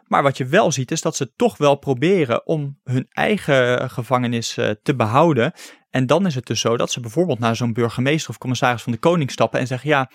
Maar 0.09 0.23
wat 0.23 0.37
je 0.37 0.47
wel 0.47 0.73
ziet 0.73 0.91
is 0.91 1.01
dat 1.01 1.17
ze 1.17 1.33
toch 1.37 1.57
wel 1.57 1.75
proberen 1.75 2.47
om 2.47 2.79
hun 2.85 3.07
eigen 3.11 3.91
gevangenis 3.91 4.57
eh, 4.57 4.71
te 4.83 4.95
behouden. 4.95 5.53
En 5.91 6.07
dan 6.07 6.27
is 6.27 6.35
het 6.35 6.47
dus 6.47 6.61
zo 6.61 6.77
dat 6.77 6.91
ze 6.91 7.01
bijvoorbeeld 7.01 7.39
naar 7.39 7.57
zo'n 7.57 7.73
burgemeester 7.73 8.31
of 8.31 8.39
commissaris 8.39 8.83
van 8.83 8.93
de 8.93 8.99
koning 8.99 9.31
stappen 9.31 9.61
en 9.61 9.67
zeggen 9.67 9.89
ja, 9.89 10.11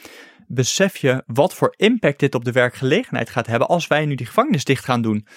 besef 0.47 0.97
je 0.97 1.23
wat 1.25 1.53
voor 1.53 1.73
impact 1.77 2.19
dit 2.19 2.35
op 2.35 2.45
de 2.45 2.51
werkgelegenheid 2.51 3.29
gaat 3.29 3.47
hebben 3.47 3.67
als 3.67 3.87
wij 3.87 4.05
nu 4.05 4.15
die 4.15 4.25
gevangenis 4.25 4.63
dicht 4.63 4.85
gaan 4.85 5.01
doen. 5.01 5.27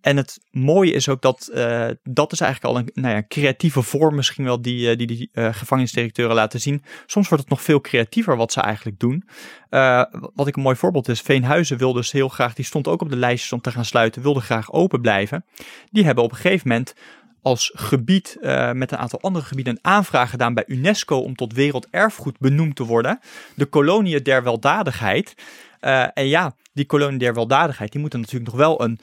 En 0.00 0.16
het 0.16 0.40
mooie 0.50 0.92
is 0.92 1.08
ook 1.08 1.22
dat 1.22 1.46
eh, 1.46 1.88
dat 2.02 2.32
is 2.32 2.40
eigenlijk 2.40 2.74
al 2.74 2.80
een 2.80 2.90
nou 3.02 3.14
ja, 3.14 3.22
creatieve 3.28 3.82
vorm 3.82 4.14
misschien 4.14 4.44
wel 4.44 4.62
die 4.62 4.90
eh, 4.90 4.96
die, 4.96 5.06
die 5.06 5.30
eh, 5.32 5.54
gevangenisdirecteuren 5.54 6.34
laten 6.34 6.60
zien. 6.60 6.82
Soms 7.06 7.28
wordt 7.28 7.42
het 7.42 7.52
nog 7.52 7.62
veel 7.62 7.80
creatiever 7.80 8.36
wat 8.36 8.52
ze 8.52 8.60
eigenlijk 8.60 8.98
doen. 8.98 9.28
Wat 10.34 10.46
ik 10.46 10.56
een 10.56 10.62
mooi 10.62 10.76
voorbeeld 10.76 11.08
is, 11.08 11.20
Veenhuizen 11.20 11.78
wilde 11.78 11.98
dus 11.98 12.12
heel 12.12 12.28
graag, 12.28 12.54
die 12.54 12.64
stond 12.64 12.88
ook 12.88 13.00
op 13.00 13.10
de 13.10 13.16
lijstjes 13.16 13.52
om 13.52 13.60
te 13.60 13.70
gaan 13.70 13.84
sluiten, 13.84 14.22
wilde 14.22 14.40
graag 14.40 14.72
open 14.72 15.00
blijven. 15.00 15.44
Die 15.90 16.04
hebben 16.04 16.24
op 16.24 16.30
een 16.30 16.36
gegeven 16.36 16.68
moment 16.68 16.94
als 17.42 17.70
gebied 17.74 18.36
met 18.72 18.92
een 18.92 18.98
aantal 18.98 19.20
andere 19.20 19.44
gebieden 19.44 19.72
een 19.72 19.90
aanvraag 19.90 20.30
gedaan 20.30 20.54
bij 20.54 20.64
UNESCO 20.66 21.18
om 21.18 21.34
tot 21.34 21.52
werelderfgoed 21.52 22.38
benoemd 22.38 22.76
te 22.76 22.84
worden. 22.84 23.20
De 23.54 23.66
koloniën 23.66 24.22
der 24.22 24.42
weldadigheid. 24.42 25.34
En 26.14 26.26
ja, 26.28 26.54
die 26.72 26.86
kolonie 26.86 27.18
der 27.18 27.34
weldadigheid, 27.34 27.92
die 27.92 28.00
moeten 28.00 28.20
natuurlijk 28.20 28.50
nog 28.50 28.60
wel 28.60 28.82
een 28.82 28.98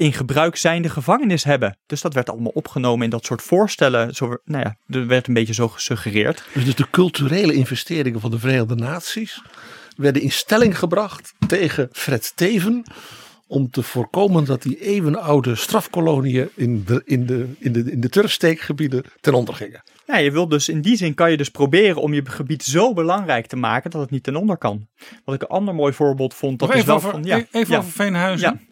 in 0.00 0.12
gebruik 0.12 0.56
zijnde 0.56 0.88
gevangenis 0.88 1.44
hebben. 1.44 1.76
Dus 1.86 2.00
dat 2.00 2.14
werd 2.14 2.30
allemaal 2.30 2.52
opgenomen 2.54 3.04
in 3.04 3.10
dat 3.10 3.24
soort 3.24 3.42
voorstellen. 3.42 4.14
Zo, 4.14 4.36
nou 4.44 4.64
ja, 4.64 4.96
er 4.98 5.06
werd 5.06 5.28
een 5.28 5.34
beetje 5.34 5.54
zo 5.54 5.68
gesuggereerd. 5.68 6.42
Dus, 6.54 6.64
dus 6.64 6.74
de 6.74 6.90
culturele 6.90 7.54
investeringen 7.54 8.20
van 8.20 8.30
de 8.30 8.38
Verenigde 8.38 8.74
Naties 8.74 9.42
werden 9.96 10.22
in 10.22 10.30
stelling 10.30 10.78
gebracht 10.78 11.32
tegen 11.46 11.88
Fred 11.92 12.32
Teven. 12.34 12.82
Om 13.46 13.70
te 13.70 13.82
voorkomen 13.82 14.44
dat 14.44 14.62
die 14.62 14.80
eeuwenoude 14.80 15.54
strafkoloniën 15.54 16.48
in 16.54 16.84
de, 16.84 17.02
in 17.04 17.26
de, 17.26 17.48
in 17.58 17.72
de, 17.72 17.90
in 17.90 18.00
de 18.00 18.08
turfsteekgebieden 18.08 19.04
ten 19.20 19.34
onder 19.34 19.54
gingen. 19.54 19.82
Ja, 20.06 20.16
je 20.16 20.30
wilt 20.30 20.50
dus 20.50 20.68
in 20.68 20.80
die 20.80 20.96
zin 20.96 21.14
kan 21.14 21.30
je 21.30 21.36
dus 21.36 21.48
proberen 21.48 22.02
om 22.02 22.14
je 22.14 22.22
gebied 22.24 22.62
zo 22.62 22.92
belangrijk 22.92 23.46
te 23.46 23.56
maken 23.56 23.90
dat 23.90 24.00
het 24.00 24.10
niet 24.10 24.22
ten 24.22 24.36
onder 24.36 24.56
kan. 24.56 24.88
Wat 25.24 25.34
ik 25.34 25.42
een 25.42 25.48
ander 25.48 25.74
mooi 25.74 25.92
voorbeeld 25.92 26.34
vond, 26.34 26.58
dat 26.58 26.68
Nog 26.68 26.76
is 26.76 26.82
even 26.82 26.94
wel 26.94 27.02
over, 27.02 27.10
van, 27.10 27.24
ja, 27.24 27.44
even 27.50 27.72
ja. 27.72 27.78
over 27.78 27.90
Veenhuizen. 27.90 28.68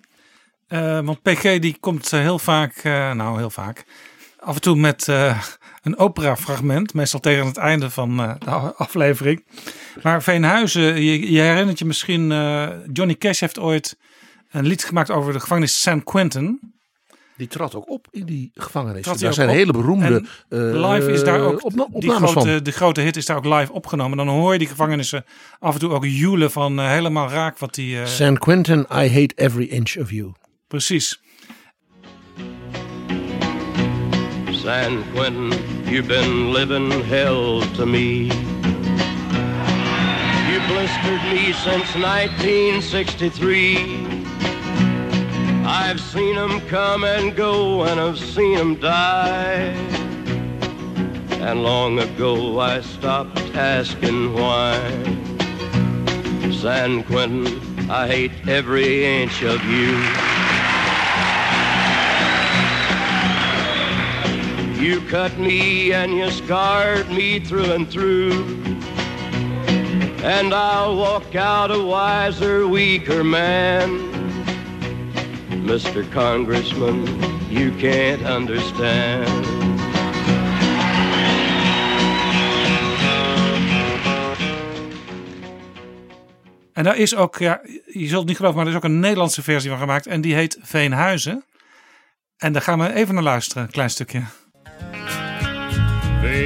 Eh, 0.68 1.00
want 1.00 1.22
PG 1.22 1.58
die 1.58 1.76
komt 1.80 2.12
eh, 2.12 2.20
heel 2.20 2.38
vaak, 2.38 2.76
eh, 2.76 3.12
nou 3.12 3.38
heel 3.38 3.50
vaak, 3.50 3.84
af 4.38 4.54
en 4.54 4.60
toe 4.60 4.76
met 4.76 5.08
eh, 5.08 5.42
een 5.82 5.98
operafragment. 5.98 6.94
Meestal 6.94 7.20
tegen 7.20 7.46
het 7.46 7.56
einde 7.56 7.90
van 7.90 8.16
de 8.16 8.50
aflevering. 8.76 9.44
Maar 10.02 10.22
Veenhuizen, 10.22 10.82
je, 11.02 11.32
je 11.32 11.40
herinnert 11.40 11.78
je 11.78 11.84
misschien, 11.84 12.28
Johnny 12.92 13.14
Cash 13.14 13.40
heeft 13.40 13.58
ooit 13.58 13.96
een 14.50 14.66
lied 14.66 14.84
gemaakt 14.84 15.10
over 15.10 15.32
de 15.32 15.40
gevangenis 15.40 15.82
San 15.82 16.02
Quentin. 16.04 16.60
Die 17.36 17.46
trad 17.46 17.74
ook 17.74 17.90
op 17.90 18.06
in 18.10 18.24
die 18.26 18.50
gevangenis. 18.54 19.02
Trad 19.02 19.18
Daar 19.18 19.34
zijn 19.34 19.48
op. 19.48 19.54
hele 19.54 19.72
beroemde 19.72 20.26
En 20.48 20.80
live 20.86 21.12
is 21.12 21.24
daar 21.24 21.40
ook, 21.40 21.64
opna- 21.64 21.84
die, 21.86 21.94
opnames 21.94 22.30
grote, 22.30 22.48
van. 22.54 22.62
de 22.62 22.70
grote 22.70 23.00
hit 23.00 23.16
is 23.16 23.26
daar 23.26 23.36
ook 23.36 23.44
live 23.44 23.72
opgenomen. 23.72 24.16
Dan 24.16 24.28
hoor 24.28 24.52
je 24.52 24.58
die 24.58 24.68
gevangenissen 24.68 25.24
af 25.58 25.74
en 25.74 25.80
toe 25.80 25.90
ook 25.90 26.04
joelen 26.04 26.50
van 26.50 26.80
helemaal 26.80 27.28
raak 27.28 27.58
wat 27.58 27.74
die... 27.74 28.06
San 28.06 28.38
Quentin, 28.38 28.78
I 28.80 28.84
hate 29.08 29.32
every 29.34 29.64
inch 29.64 29.96
of 29.96 30.10
you. 30.10 30.32
Precies. 30.68 31.16
San 34.52 35.02
Quentin, 35.12 35.52
you've 35.86 36.08
been 36.08 36.52
living 36.52 36.90
hell 37.04 37.62
to 37.76 37.86
me. 37.86 38.24
You 40.48 40.60
blistered 40.68 41.22
me 41.32 41.54
since 41.54 41.94
1963. 41.94 44.06
I've 45.64 46.00
seen 46.00 46.36
'em 46.36 46.60
come 46.68 47.04
and 47.04 47.34
go, 47.34 47.84
and 47.84 47.98
I've 47.98 48.18
seen 48.18 48.58
'em 48.58 48.74
die. 48.74 49.72
And 51.40 51.62
long 51.62 51.98
ago 51.98 52.60
I 52.60 52.82
stopped 52.82 53.40
asking 53.56 54.34
why. 54.34 54.78
San 56.52 57.04
Quentin, 57.04 57.46
I 57.88 58.06
hate 58.06 58.32
every 58.46 59.06
inch 59.06 59.42
of 59.42 59.64
you. 59.64 59.96
You 64.80 65.00
cut 65.00 65.36
me 65.38 65.92
and 65.92 66.12
you 66.12 66.30
scarred 66.30 67.10
me 67.10 67.40
through 67.40 67.72
and 67.72 67.90
through. 67.90 68.46
And 70.22 70.54
I'll 70.54 70.96
walk 70.96 71.34
out 71.34 71.70
a 71.70 71.82
wiser, 71.82 72.68
weaker 72.68 73.24
man. 73.24 73.90
Mr. 75.66 76.04
Congressman, 76.12 77.06
you 77.50 77.72
can't 77.76 78.22
understand. 78.22 79.46
En 86.72 86.84
daar 86.84 86.96
is 86.96 87.14
ook, 87.14 87.38
ja, 87.38 87.60
je 87.86 88.06
zult 88.06 88.18
het 88.18 88.28
niet 88.28 88.36
geloven, 88.36 88.56
maar 88.56 88.66
er 88.66 88.72
is 88.72 88.78
ook 88.78 88.84
een 88.84 89.00
Nederlandse 89.00 89.42
versie 89.42 89.70
van 89.70 89.78
gemaakt. 89.78 90.06
En 90.06 90.20
die 90.20 90.34
heet 90.34 90.58
Veenhuizen. 90.62 91.44
En 92.36 92.52
daar 92.52 92.62
gaan 92.62 92.78
we 92.78 92.94
even 92.94 93.14
naar 93.14 93.22
luisteren, 93.22 93.62
een 93.62 93.70
klein 93.70 93.90
stukje. 93.90 94.22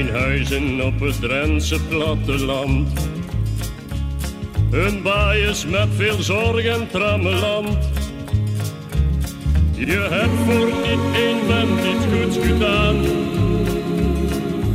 Veenhuizen 0.02 0.80
op 0.84 1.00
het 1.00 1.20
Drentse 1.20 1.80
platteland. 1.88 3.08
Een 4.70 5.02
baaiers 5.02 5.66
met 5.66 5.88
veel 5.96 6.22
zorg 6.22 6.64
en 6.64 6.88
trammeland. 6.90 7.78
Je 9.76 10.06
hebt 10.10 10.38
voor 10.46 10.66
niet 10.66 11.14
één 11.14 11.38
vent 11.46 11.80
iets 11.80 12.04
goeds 12.14 12.46
gedaan. 12.46 12.96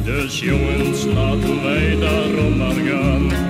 Dus 0.03 0.39
jongens, 0.39 1.05
laten 1.05 1.63
wij 1.63 1.97
daarom 1.99 2.57
maar 2.57 2.73
gaan. 2.73 3.46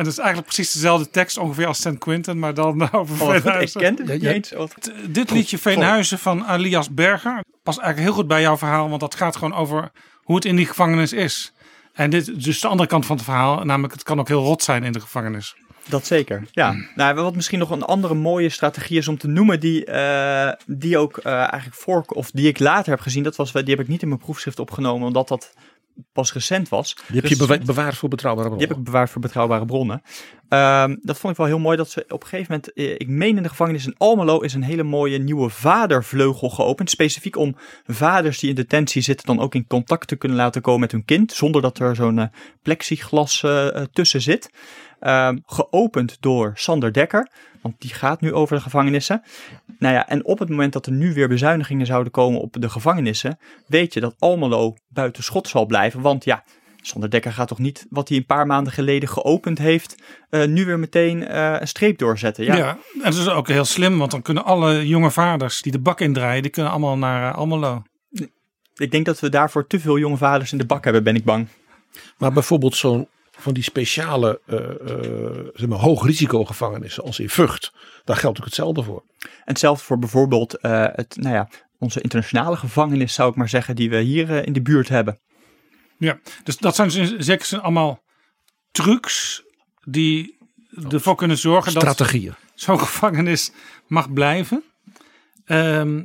En 0.00 0.06
dat 0.06 0.14
is 0.14 0.18
eigenlijk 0.18 0.54
precies 0.54 0.72
dezelfde 0.72 1.10
tekst 1.10 1.38
ongeveer 1.38 1.66
als 1.66 1.78
St. 1.80 1.98
Quentin, 1.98 2.38
maar 2.38 2.54
dan 2.54 2.82
over 2.92 3.14
Oh, 3.14 3.26
goed, 3.26 3.34
ik 3.36 3.42
Veenhuizen. 3.42 3.80
kende 3.80 4.02
het 4.02 4.22
niet 4.22 4.30
eens. 4.30 4.48
T- 4.78 4.92
Dit 5.14 5.30
liedje 5.30 5.58
Veenhuizen 5.58 6.18
van 6.18 6.44
Alias 6.46 6.90
Berger 6.94 7.44
past 7.62 7.78
eigenlijk 7.78 8.08
heel 8.08 8.18
goed 8.18 8.28
bij 8.28 8.40
jouw 8.40 8.56
verhaal, 8.56 8.88
want 8.88 9.00
dat 9.00 9.14
gaat 9.14 9.36
gewoon 9.36 9.54
over 9.54 9.90
hoe 10.16 10.34
het 10.36 10.44
in 10.44 10.56
die 10.56 10.66
gevangenis 10.66 11.12
is. 11.12 11.52
En 11.92 12.10
dit 12.10 12.28
is 12.28 12.44
dus 12.44 12.60
de 12.60 12.68
andere 12.68 12.88
kant 12.88 13.06
van 13.06 13.16
het 13.16 13.24
verhaal, 13.24 13.64
namelijk 13.64 13.92
het 13.92 14.02
kan 14.02 14.18
ook 14.20 14.28
heel 14.28 14.42
rot 14.44 14.62
zijn 14.62 14.82
in 14.84 14.92
de 14.92 15.00
gevangenis. 15.00 15.54
Dat 15.88 16.06
zeker, 16.06 16.46
ja. 16.50 16.74
Nou, 16.94 17.14
wat 17.14 17.34
misschien 17.34 17.58
nog 17.58 17.70
een 17.70 17.82
andere 17.82 18.14
mooie 18.14 18.48
strategie 18.48 18.98
is 18.98 19.08
om 19.08 19.18
te 19.18 19.28
noemen, 19.28 19.60
die, 19.60 19.84
eh, 19.84 20.52
die 20.66 20.98
ook 20.98 21.16
eh, 21.18 21.32
eigenlijk 21.32 21.74
voor, 21.74 22.04
of 22.06 22.30
die 22.30 22.48
ik 22.48 22.58
later 22.58 22.90
heb 22.90 23.00
gezien, 23.00 23.22
dat 23.22 23.36
was, 23.36 23.52
die 23.52 23.62
heb 23.64 23.80
ik 23.80 23.88
niet 23.88 24.02
in 24.02 24.08
mijn 24.08 24.20
proefschrift 24.20 24.58
opgenomen, 24.58 25.06
omdat 25.06 25.28
dat 25.28 25.54
pas 26.12 26.32
recent 26.32 26.68
was. 26.68 26.94
Die 26.94 27.04
heb 27.20 27.26
je 27.26 27.36
Dus- 27.36 27.46
bewa- 27.46 27.64
bewaard 27.64 27.96
voor 27.96 28.08
betrouwbare 28.08 28.48
bronnen. 28.48 28.66
Die 28.68 28.76
heb 28.76 28.86
ik 28.86 28.92
bewaard 28.92 29.10
voor 29.10 29.20
betrouwbare 29.20 29.64
bronnen. 29.64 30.02
Dat 31.02 31.18
vond 31.18 31.32
ik 31.32 31.36
wel 31.38 31.46
heel 31.46 31.58
mooi 31.58 31.76
dat 31.76 31.90
ze 31.90 32.04
op 32.08 32.22
een 32.22 32.28
gegeven 32.28 32.52
moment, 32.52 32.72
eh, 32.72 32.90
ik 32.90 33.08
meen 33.08 33.36
in 33.36 33.42
de 33.42 33.48
gevangenis 33.48 33.86
in 33.86 33.94
Almelo, 33.98 34.38
is 34.40 34.54
een 34.54 34.62
hele 34.62 34.82
mooie 34.82 35.18
nieuwe 35.18 35.48
vadervleugel 35.48 36.50
geopend. 36.50 36.90
Specifiek 36.90 37.36
om 37.36 37.56
vaders 37.86 38.38
die 38.38 38.48
in 38.48 38.54
detentie 38.54 39.02
zitten 39.02 39.26
dan 39.26 39.40
ook 39.40 39.54
in 39.54 39.66
contact 39.66 40.08
te 40.08 40.16
kunnen 40.16 40.38
laten 40.38 40.62
komen 40.62 40.80
met 40.80 40.92
hun 40.92 41.04
kind. 41.04 41.32
Zonder 41.32 41.62
dat 41.62 41.78
er 41.78 41.94
zo'n 41.96 42.18
eh, 42.18 42.26
plexiglas 42.62 43.42
eh, 43.42 43.66
tussen 43.92 44.20
zit. 44.20 44.50
Ehm, 45.00 45.38
geopend 45.46 46.16
door 46.20 46.52
Sander 46.54 46.92
Dekker. 46.92 47.30
Want 47.62 47.74
die 47.78 47.94
gaat 47.94 48.20
nu 48.20 48.32
over 48.32 48.56
de 48.56 48.62
gevangenissen. 48.62 49.22
Nou 49.78 49.94
ja, 49.94 50.08
en 50.08 50.24
op 50.24 50.38
het 50.38 50.48
moment 50.48 50.72
dat 50.72 50.86
er 50.86 50.92
nu 50.92 51.14
weer 51.14 51.28
bezuinigingen 51.28 51.86
zouden 51.86 52.12
komen 52.12 52.40
op 52.40 52.56
de 52.60 52.70
gevangenissen, 52.70 53.38
weet 53.66 53.94
je 53.94 54.00
dat 54.00 54.14
Almelo 54.18 54.74
buiten 54.88 55.22
schot 55.22 55.48
zal 55.48 55.66
blijven. 55.66 56.00
Want 56.00 56.24
ja, 56.24 56.44
Sander 56.82 57.10
Dekker 57.10 57.32
gaat 57.32 57.48
toch 57.48 57.58
niet 57.58 57.86
wat 57.90 58.08
hij 58.08 58.18
een 58.18 58.26
paar 58.26 58.46
maanden 58.46 58.72
geleden 58.72 59.08
geopend 59.08 59.58
heeft, 59.58 59.94
eh, 60.30 60.44
nu 60.46 60.64
weer 60.64 60.78
meteen 60.78 61.26
eh, 61.26 61.56
een 61.60 61.68
streep 61.68 61.98
doorzetten. 61.98 62.44
Ja, 62.44 62.56
Ja. 62.56 62.68
en 62.94 63.02
dat 63.02 63.14
is 63.14 63.28
ook 63.28 63.48
heel 63.48 63.64
slim, 63.64 63.98
want 63.98 64.10
dan 64.10 64.22
kunnen 64.22 64.44
alle 64.44 64.86
jonge 64.86 65.10
vaders 65.10 65.62
die 65.62 65.72
de 65.72 65.78
bak 65.78 66.00
indraaien, 66.00 66.42
die 66.42 66.50
kunnen 66.50 66.72
allemaal 66.72 66.98
naar 66.98 67.30
eh, 67.32 67.38
Almelo. 67.38 67.82
Ik 68.74 68.90
denk 68.90 69.06
dat 69.06 69.20
we 69.20 69.28
daarvoor 69.28 69.66
te 69.66 69.80
veel 69.80 69.98
jonge 69.98 70.16
vaders 70.16 70.52
in 70.52 70.58
de 70.58 70.66
bak 70.66 70.84
hebben, 70.84 71.02
ben 71.04 71.14
ik 71.14 71.24
bang. 71.24 71.48
Maar 72.18 72.32
bijvoorbeeld 72.32 72.76
zo'n 72.76 73.08
van 73.40 73.54
die 73.54 73.62
speciale 73.62 74.40
uh, 74.46 74.58
uh, 74.58 75.48
zeg 75.54 75.68
maar, 75.68 75.78
hoogrisicogevangenissen 75.78 77.02
als 77.02 77.18
in 77.18 77.30
Vught, 77.30 77.72
daar 78.04 78.16
geldt 78.16 78.38
ook 78.38 78.44
hetzelfde 78.44 78.82
voor. 78.82 79.02
En 79.20 79.30
hetzelfde 79.44 79.84
voor 79.84 79.98
bijvoorbeeld 79.98 80.58
uh, 80.62 80.86
het, 80.92 81.16
nou 81.16 81.34
ja, 81.34 81.48
onze 81.78 82.00
internationale 82.00 82.56
gevangenis, 82.56 83.14
zou 83.14 83.30
ik 83.30 83.36
maar 83.36 83.48
zeggen, 83.48 83.76
die 83.76 83.90
we 83.90 84.00
hier 84.00 84.30
uh, 84.30 84.46
in 84.46 84.52
de 84.52 84.62
buurt 84.62 84.88
hebben. 84.88 85.18
Ja, 85.98 86.18
dus 86.44 86.56
dat 86.56 86.74
zijn 86.74 86.88
dus 86.88 87.16
zeker 87.16 87.46
zijn 87.46 87.60
allemaal 87.60 88.02
trucs 88.70 89.42
die 89.84 90.38
ervoor 90.90 91.16
kunnen 91.16 91.38
zorgen 91.38 91.70
Strategieën. 91.70 92.26
dat 92.26 92.38
zo'n 92.54 92.78
gevangenis 92.86 93.52
mag 93.86 94.12
blijven. 94.12 94.64
Ehm, 95.44 96.02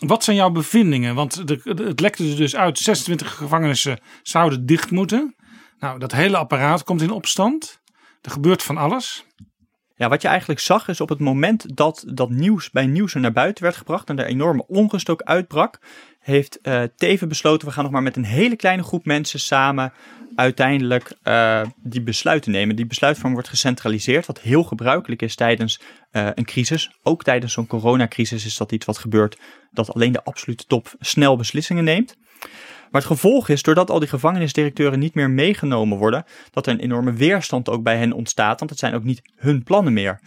wat 0.00 0.24
zijn 0.24 0.36
jouw 0.36 0.50
bevindingen? 0.50 1.14
Want 1.14 1.48
de, 1.48 1.60
het 1.64 2.00
lekte 2.00 2.30
er 2.30 2.36
dus 2.36 2.56
uit, 2.56 2.78
26 2.78 3.34
gevangenissen 3.34 3.98
zouden 4.22 4.66
dicht 4.66 4.90
moeten. 4.90 5.34
Nou, 5.80 5.98
dat 5.98 6.12
hele 6.12 6.36
apparaat 6.36 6.84
komt 6.84 7.02
in 7.02 7.10
opstand. 7.10 7.80
Er 8.22 8.30
gebeurt 8.30 8.62
van 8.62 8.76
alles. 8.76 9.24
Ja, 9.94 10.08
wat 10.08 10.22
je 10.22 10.28
eigenlijk 10.28 10.60
zag 10.60 10.88
is 10.88 11.00
op 11.00 11.08
het 11.08 11.18
moment 11.18 11.76
dat 11.76 12.04
dat 12.06 12.30
nieuws 12.30 12.70
bij 12.70 12.86
nieuws 12.86 13.14
naar 13.14 13.32
buiten 13.32 13.64
werd 13.64 13.76
gebracht 13.76 14.08
en 14.08 14.18
er 14.18 14.26
enorme 14.26 14.66
onrust 14.66 15.10
ook 15.10 15.22
uitbrak, 15.22 15.78
heeft 16.18 16.60
eh 16.60 16.82
Teven 16.96 17.28
besloten 17.28 17.68
we 17.68 17.74
gaan 17.74 17.82
nog 17.82 17.92
maar 17.92 18.02
met 18.02 18.16
een 18.16 18.24
hele 18.24 18.56
kleine 18.56 18.82
groep 18.82 19.04
mensen 19.04 19.40
samen 19.40 19.92
uiteindelijk 20.34 21.12
eh, 21.22 21.62
die 21.76 22.02
besluiten 22.02 22.52
nemen. 22.52 22.76
Die 22.76 22.86
besluitvorming 22.86 23.34
wordt 23.34 23.50
gecentraliseerd, 23.50 24.26
wat 24.26 24.40
heel 24.40 24.62
gebruikelijk 24.62 25.22
is 25.22 25.34
tijdens 25.34 25.80
eh, 26.10 26.28
een 26.34 26.44
crisis. 26.44 26.98
Ook 27.02 27.22
tijdens 27.22 27.52
zo'n 27.52 27.66
coronacrisis 27.66 28.46
is 28.46 28.56
dat 28.56 28.72
iets 28.72 28.86
wat 28.86 28.98
gebeurt, 28.98 29.38
dat 29.70 29.94
alleen 29.94 30.12
de 30.12 30.24
absolute 30.24 30.64
top 30.64 30.94
snel 30.98 31.36
beslissingen 31.36 31.84
neemt. 31.84 32.16
Maar 32.90 33.00
het 33.00 33.10
gevolg 33.10 33.48
is, 33.48 33.62
doordat 33.62 33.90
al 33.90 33.98
die 33.98 34.08
gevangenisdirecteuren 34.08 34.98
niet 34.98 35.14
meer 35.14 35.30
meegenomen 35.30 35.98
worden, 35.98 36.24
dat 36.50 36.66
er 36.66 36.72
een 36.72 36.80
enorme 36.80 37.12
weerstand 37.12 37.68
ook 37.68 37.82
bij 37.82 37.96
hen 37.96 38.12
ontstaat, 38.12 38.58
want 38.58 38.70
het 38.70 38.78
zijn 38.78 38.94
ook 38.94 39.04
niet 39.04 39.22
hun 39.36 39.62
plannen 39.62 39.92
meer. 39.92 40.20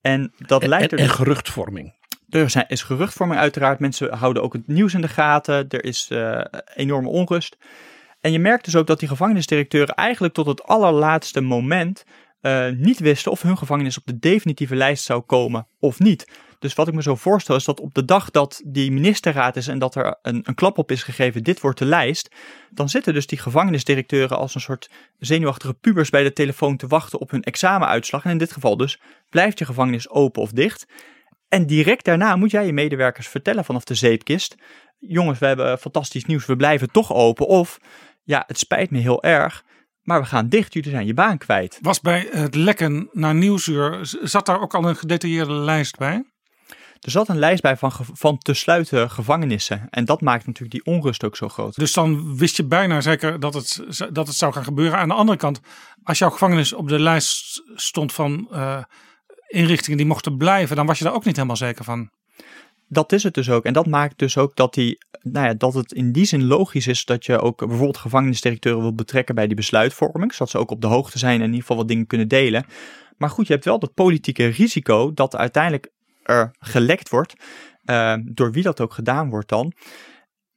En 0.00 0.32
dat 0.38 0.62
En, 0.62 0.68
leidt 0.68 0.92
er 0.92 0.98
en 0.98 1.06
dus- 1.06 1.14
geruchtvorming. 1.14 1.94
er 2.28 2.50
zijn, 2.50 2.64
is 2.68 2.82
geruchtvorming 2.82 3.40
uiteraard. 3.40 3.78
Mensen 3.78 4.14
houden 4.14 4.42
ook 4.42 4.52
het 4.52 4.66
nieuws 4.66 4.94
in 4.94 5.00
de 5.00 5.08
gaten. 5.08 5.68
Er 5.68 5.84
is 5.84 6.08
eh, 6.10 6.40
enorme 6.74 7.08
onrust. 7.08 7.56
En 8.20 8.32
je 8.32 8.38
merkt 8.38 8.64
dus 8.64 8.76
ook 8.76 8.86
dat 8.86 8.98
die 8.98 9.08
gevangenisdirecteuren 9.08 9.94
eigenlijk 9.94 10.34
tot 10.34 10.46
het 10.46 10.62
allerlaatste 10.62 11.40
moment 11.40 12.04
eh, 12.40 12.68
niet 12.68 12.98
wisten 12.98 13.32
of 13.32 13.42
hun 13.42 13.58
gevangenis 13.58 13.98
op 13.98 14.06
de 14.06 14.18
definitieve 14.18 14.76
lijst 14.76 15.04
zou 15.04 15.20
komen 15.20 15.66
of 15.78 15.98
niet. 15.98 16.26
Dus 16.58 16.74
wat 16.74 16.88
ik 16.88 16.94
me 16.94 17.02
zo 17.02 17.14
voorstel 17.14 17.56
is 17.56 17.64
dat 17.64 17.80
op 17.80 17.94
de 17.94 18.04
dag 18.04 18.30
dat 18.30 18.62
die 18.64 18.92
ministerraad 18.92 19.56
is 19.56 19.68
en 19.68 19.78
dat 19.78 19.94
er 19.94 20.18
een, 20.22 20.40
een 20.44 20.54
klap 20.54 20.78
op 20.78 20.90
is 20.90 21.02
gegeven, 21.02 21.42
dit 21.42 21.60
wordt 21.60 21.78
de 21.78 21.84
lijst, 21.84 22.34
dan 22.70 22.88
zitten 22.88 23.14
dus 23.14 23.26
die 23.26 23.38
gevangenisdirecteuren 23.38 24.38
als 24.38 24.54
een 24.54 24.60
soort 24.60 24.90
zenuwachtige 25.18 25.74
pubers 25.74 26.10
bij 26.10 26.22
de 26.22 26.32
telefoon 26.32 26.76
te 26.76 26.86
wachten 26.86 27.20
op 27.20 27.30
hun 27.30 27.42
examenuitslag. 27.42 28.24
En 28.24 28.30
in 28.30 28.38
dit 28.38 28.52
geval 28.52 28.76
dus, 28.76 29.00
blijft 29.28 29.58
je 29.58 29.64
gevangenis 29.64 30.08
open 30.08 30.42
of 30.42 30.50
dicht? 30.50 30.86
En 31.48 31.66
direct 31.66 32.04
daarna 32.04 32.36
moet 32.36 32.50
jij 32.50 32.66
je 32.66 32.72
medewerkers 32.72 33.28
vertellen 33.28 33.64
vanaf 33.64 33.84
de 33.84 33.94
zeepkist: 33.94 34.56
jongens, 34.98 35.38
we 35.38 35.46
hebben 35.46 35.78
fantastisch 35.78 36.24
nieuws, 36.24 36.46
we 36.46 36.56
blijven 36.56 36.90
toch 36.90 37.12
open. 37.12 37.46
Of 37.46 37.78
ja, 38.22 38.44
het 38.46 38.58
spijt 38.58 38.90
me 38.90 38.98
heel 38.98 39.22
erg, 39.22 39.64
maar 40.10 40.20
we 40.20 40.26
gaan 40.26 40.48
dicht, 40.48 40.72
jullie 40.72 40.90
zijn 40.90 41.06
je 41.06 41.14
baan 41.14 41.38
kwijt. 41.38 41.78
Was 41.82 42.00
bij 42.00 42.28
het 42.30 42.54
lekken 42.54 43.08
naar 43.12 43.34
Nieuwsuur, 43.34 43.98
zat 44.22 44.46
daar 44.46 44.60
ook 44.60 44.74
al 44.74 44.88
een 44.88 44.96
gedetailleerde 44.96 45.52
lijst 45.52 45.96
bij? 45.96 46.24
Er 47.00 47.10
zat 47.10 47.28
een 47.28 47.38
lijst 47.38 47.62
bij 47.62 47.76
van, 47.76 47.92
van 48.12 48.38
te 48.38 48.54
sluiten 48.54 49.10
gevangenissen. 49.10 49.86
En 49.90 50.04
dat 50.04 50.20
maakt 50.20 50.46
natuurlijk 50.46 50.84
die 50.84 50.94
onrust 50.94 51.24
ook 51.24 51.36
zo 51.36 51.48
groot. 51.48 51.74
Dus 51.74 51.92
dan 51.92 52.36
wist 52.36 52.56
je 52.56 52.64
bijna 52.64 53.00
zeker 53.00 53.40
dat 53.40 53.54
het, 53.54 53.80
dat 54.12 54.26
het 54.26 54.36
zou 54.36 54.52
gaan 54.52 54.64
gebeuren. 54.64 54.98
Aan 54.98 55.08
de 55.08 55.14
andere 55.14 55.38
kant, 55.38 55.60
als 56.02 56.18
jouw 56.18 56.30
gevangenis 56.30 56.72
op 56.72 56.88
de 56.88 56.98
lijst 56.98 57.62
stond 57.74 58.12
van 58.12 58.48
eh, 58.50 58.82
inrichtingen 59.46 59.98
die 59.98 60.06
mochten 60.06 60.36
blijven, 60.36 60.76
dan 60.76 60.86
was 60.86 60.98
je 60.98 61.04
daar 61.04 61.14
ook 61.14 61.24
niet 61.24 61.36
helemaal 61.36 61.56
zeker 61.56 61.84
van. 61.84 62.10
Dat 62.92 63.12
is 63.12 63.22
het 63.22 63.34
dus 63.34 63.50
ook. 63.50 63.64
En 63.64 63.72
dat 63.72 63.86
maakt 63.86 64.18
dus 64.18 64.38
ook 64.38 64.56
dat, 64.56 64.74
die, 64.74 64.98
nou 65.20 65.46
ja, 65.46 65.54
dat 65.54 65.74
het 65.74 65.92
in 65.92 66.12
die 66.12 66.24
zin 66.24 66.44
logisch 66.44 66.86
is 66.86 67.04
dat 67.04 67.26
je 67.26 67.40
ook 67.40 67.58
bijvoorbeeld 67.58 67.96
gevangenisdirecteuren 67.96 68.82
wil 68.82 68.94
betrekken 68.94 69.34
bij 69.34 69.46
die 69.46 69.56
besluitvorming. 69.56 70.32
Zodat 70.32 70.50
ze 70.50 70.58
ook 70.58 70.70
op 70.70 70.80
de 70.80 70.86
hoogte 70.86 71.18
zijn 71.18 71.34
en 71.34 71.40
in 71.40 71.46
ieder 71.46 71.60
geval 71.60 71.76
wat 71.76 71.88
dingen 71.88 72.06
kunnen 72.06 72.28
delen. 72.28 72.64
Maar 73.16 73.30
goed, 73.30 73.46
je 73.46 73.52
hebt 73.52 73.64
wel 73.64 73.78
dat 73.78 73.94
politieke 73.94 74.46
risico 74.46 75.12
dat 75.12 75.36
uiteindelijk 75.36 75.92
er 76.22 76.50
gelekt 76.58 77.08
wordt. 77.08 77.34
eh, 77.84 78.14
door 78.24 78.52
wie 78.52 78.62
dat 78.62 78.80
ook 78.80 78.92
gedaan 78.92 79.30
wordt 79.30 79.48
dan. 79.48 79.72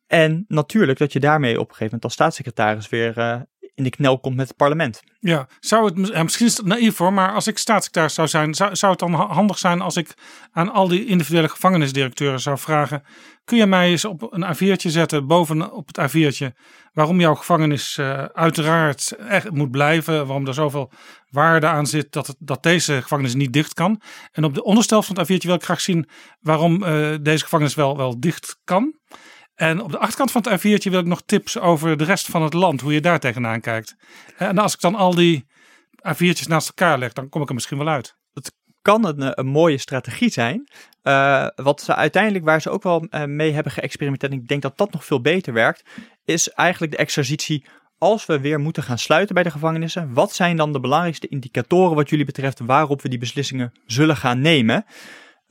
En 0.07 0.45
natuurlijk 0.47 0.99
dat 0.99 1.13
je 1.13 1.19
daarmee 1.19 1.53
op 1.53 1.59
een 1.59 1.75
gegeven 1.75 1.83
moment 1.85 2.03
als 2.03 2.13
staatssecretaris 2.13 2.89
weer 2.89 3.17
eh, 3.17 3.41
in 3.75 3.83
de 3.83 3.89
knel 3.89 4.19
komt 4.19 4.35
met 4.35 4.47
het 4.47 4.57
parlement. 4.57 5.03
Ja, 5.19 5.47
zou 5.59 5.85
het, 5.85 6.23
misschien 6.23 6.45
is 6.45 6.57
het 6.57 6.65
naïef 6.65 6.97
hoor, 6.97 7.13
maar 7.13 7.33
als 7.33 7.47
ik 7.47 7.57
staatssecretaris 7.57 8.13
zou 8.13 8.27
zijn, 8.27 8.55
zou, 8.55 8.91
het 8.91 8.99
dan 8.99 9.13
ha- 9.13 9.27
handig 9.27 9.57
zijn 9.57 9.81
als 9.81 9.97
ik 9.97 10.13
aan 10.51 10.71
al 10.71 10.87
die 10.87 11.05
individuele 11.05 11.49
gevangenisdirecteuren 11.49 12.39
zou 12.39 12.57
vragen: 12.57 13.03
kun 13.45 13.57
je 13.57 13.65
mij 13.65 13.89
eens 13.89 14.05
op 14.05 14.27
een 14.33 14.55
A4'tje 14.55 14.89
zetten, 14.89 15.27
boven 15.27 15.71
op 15.71 15.89
het 15.91 16.11
A4'tje, 16.11 16.47
waarom 16.93 17.19
jouw 17.19 17.35
gevangenis 17.35 17.97
eh, 17.97 18.23
uiteraard 18.23 19.11
echt 19.11 19.51
moet 19.51 19.71
blijven, 19.71 20.25
waarom 20.25 20.47
er 20.47 20.53
zoveel 20.53 20.91
waarde 21.29 21.67
aan 21.67 21.87
zit 21.87 22.11
dat, 22.11 22.35
dat 22.39 22.63
deze 22.63 23.01
gevangenis 23.01 23.35
niet 23.35 23.53
dicht 23.53 23.73
kan. 23.73 24.01
En 24.31 24.43
op 24.43 24.53
de 24.53 24.63
onderstel 24.63 25.03
van 25.03 25.17
het 25.17 25.31
A4'tje 25.31 25.47
wil 25.47 25.55
ik 25.55 25.63
graag 25.63 25.81
zien 25.81 26.09
waarom 26.39 26.83
eh, 26.83 27.13
deze 27.21 27.43
gevangenis 27.43 27.75
wel, 27.75 27.97
wel 27.97 28.19
dicht 28.19 28.59
kan. 28.63 28.93
En 29.55 29.81
op 29.81 29.91
de 29.91 29.97
achterkant 29.97 30.31
van 30.31 30.41
het 30.41 30.59
A4'tje 30.59 30.89
wil 30.89 30.99
ik 30.99 31.05
nog 31.05 31.21
tips 31.25 31.59
over 31.59 31.97
de 31.97 32.03
rest 32.03 32.25
van 32.25 32.41
het 32.41 32.53
land, 32.53 32.81
hoe 32.81 32.93
je 32.93 33.01
daar 33.01 33.19
tegenaan 33.19 33.61
kijkt. 33.61 33.95
En 34.37 34.57
als 34.57 34.73
ik 34.73 34.79
dan 34.79 34.95
al 34.95 35.15
die 35.15 35.45
A4'tjes 36.07 36.47
naast 36.47 36.67
elkaar 36.67 36.97
leg, 36.97 37.13
dan 37.13 37.29
kom 37.29 37.41
ik 37.41 37.47
er 37.47 37.53
misschien 37.53 37.77
wel 37.77 37.89
uit. 37.89 38.15
kan 38.81 39.05
een, 39.05 39.21
eh, 39.21 39.29
een 39.33 39.45
mooie 39.45 39.77
strategie 39.77 40.29
zijn. 40.29 40.67
Eh, 41.01 41.47
wat 41.55 41.81
ze 41.81 41.95
uiteindelijk, 41.95 42.45
waar 42.45 42.61
ze 42.61 42.69
ook 42.69 42.83
wel 42.83 43.07
eh, 43.09 43.23
mee 43.23 43.51
hebben 43.51 43.71
geëxperimenteerd, 43.71 44.31
en 44.31 44.37
ik 44.37 44.47
denk 44.47 44.61
dat 44.61 44.77
dat 44.77 44.91
nog 44.91 45.05
veel 45.05 45.21
beter 45.21 45.53
werkt, 45.53 45.83
is 46.25 46.49
eigenlijk 46.49 46.91
de 46.91 46.97
exercitie. 46.97 47.65
Als 47.97 48.25
we 48.25 48.39
weer 48.39 48.59
moeten 48.59 48.83
gaan 48.83 48.97
sluiten 48.97 49.35
bij 49.35 49.43
de 49.43 49.51
gevangenissen, 49.51 50.13
wat 50.13 50.33
zijn 50.33 50.57
dan 50.57 50.73
de 50.73 50.79
belangrijkste 50.79 51.27
indicatoren 51.27 51.95
wat 51.95 52.09
jullie 52.09 52.25
betreft 52.25 52.59
waarop 52.59 53.01
we 53.01 53.09
die 53.09 53.19
beslissingen 53.19 53.71
zullen 53.85 54.17
gaan 54.17 54.41
nemen? 54.41 54.85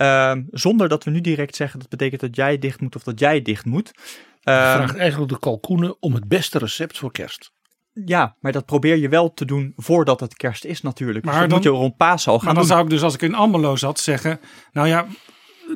Ehm, 0.03 0.43
zonder 0.51 0.89
dat 0.89 1.05
we 1.05 1.11
nu 1.11 1.21
direct 1.21 1.57
zeggen 1.57 1.79
dat 1.81 1.89
betekent 1.89 2.21
dat 2.21 2.37
jij 2.37 2.59
dicht 2.59 2.81
moet 2.81 2.97
of 2.97 3.03
dat 3.03 3.19
jij 3.19 3.43
dicht 3.43 3.65
moet. 3.65 3.91
Je 3.95 4.51
Ehm, 4.51 4.77
vraagt 4.77 4.97
eigenlijk 4.97 5.33
de 5.33 5.39
kalkoenen 5.39 5.97
om 6.01 6.15
het 6.15 6.29
beste 6.29 6.59
recept 6.59 6.99
voor 6.99 7.13
kerst. 7.13 7.53
ja, 8.05 8.37
maar 8.41 8.53
dat 8.53 8.65
probeer 8.67 8.97
je 8.97 9.09
wel 9.09 9.35
te 9.35 9.45
doen 9.45 9.73
voordat 9.77 10.21
het 10.21 10.35
kerst 10.37 10.65
is 10.65 10.81
natuurlijk. 10.83 11.25
Maar 11.25 11.33
dus 11.35 11.41
dat 11.43 11.51
dan- 11.51 11.59
moet 11.59 11.69
je 11.73 11.83
rond 11.83 11.97
Pasen 11.97 12.33
al 12.33 12.39
gaan 12.39 12.47
Maar 12.47 12.55
dan 12.55 12.63
doen. 12.63 12.73
zou 12.73 12.85
ik 12.85 12.91
dus, 12.91 13.03
als 13.03 13.15
ik 13.15 13.23
in 13.23 13.35
Almelo 13.35 13.77
zat, 13.77 14.01
zeggen... 14.01 14.41
Nou 14.73 14.89
ja, 14.89 15.07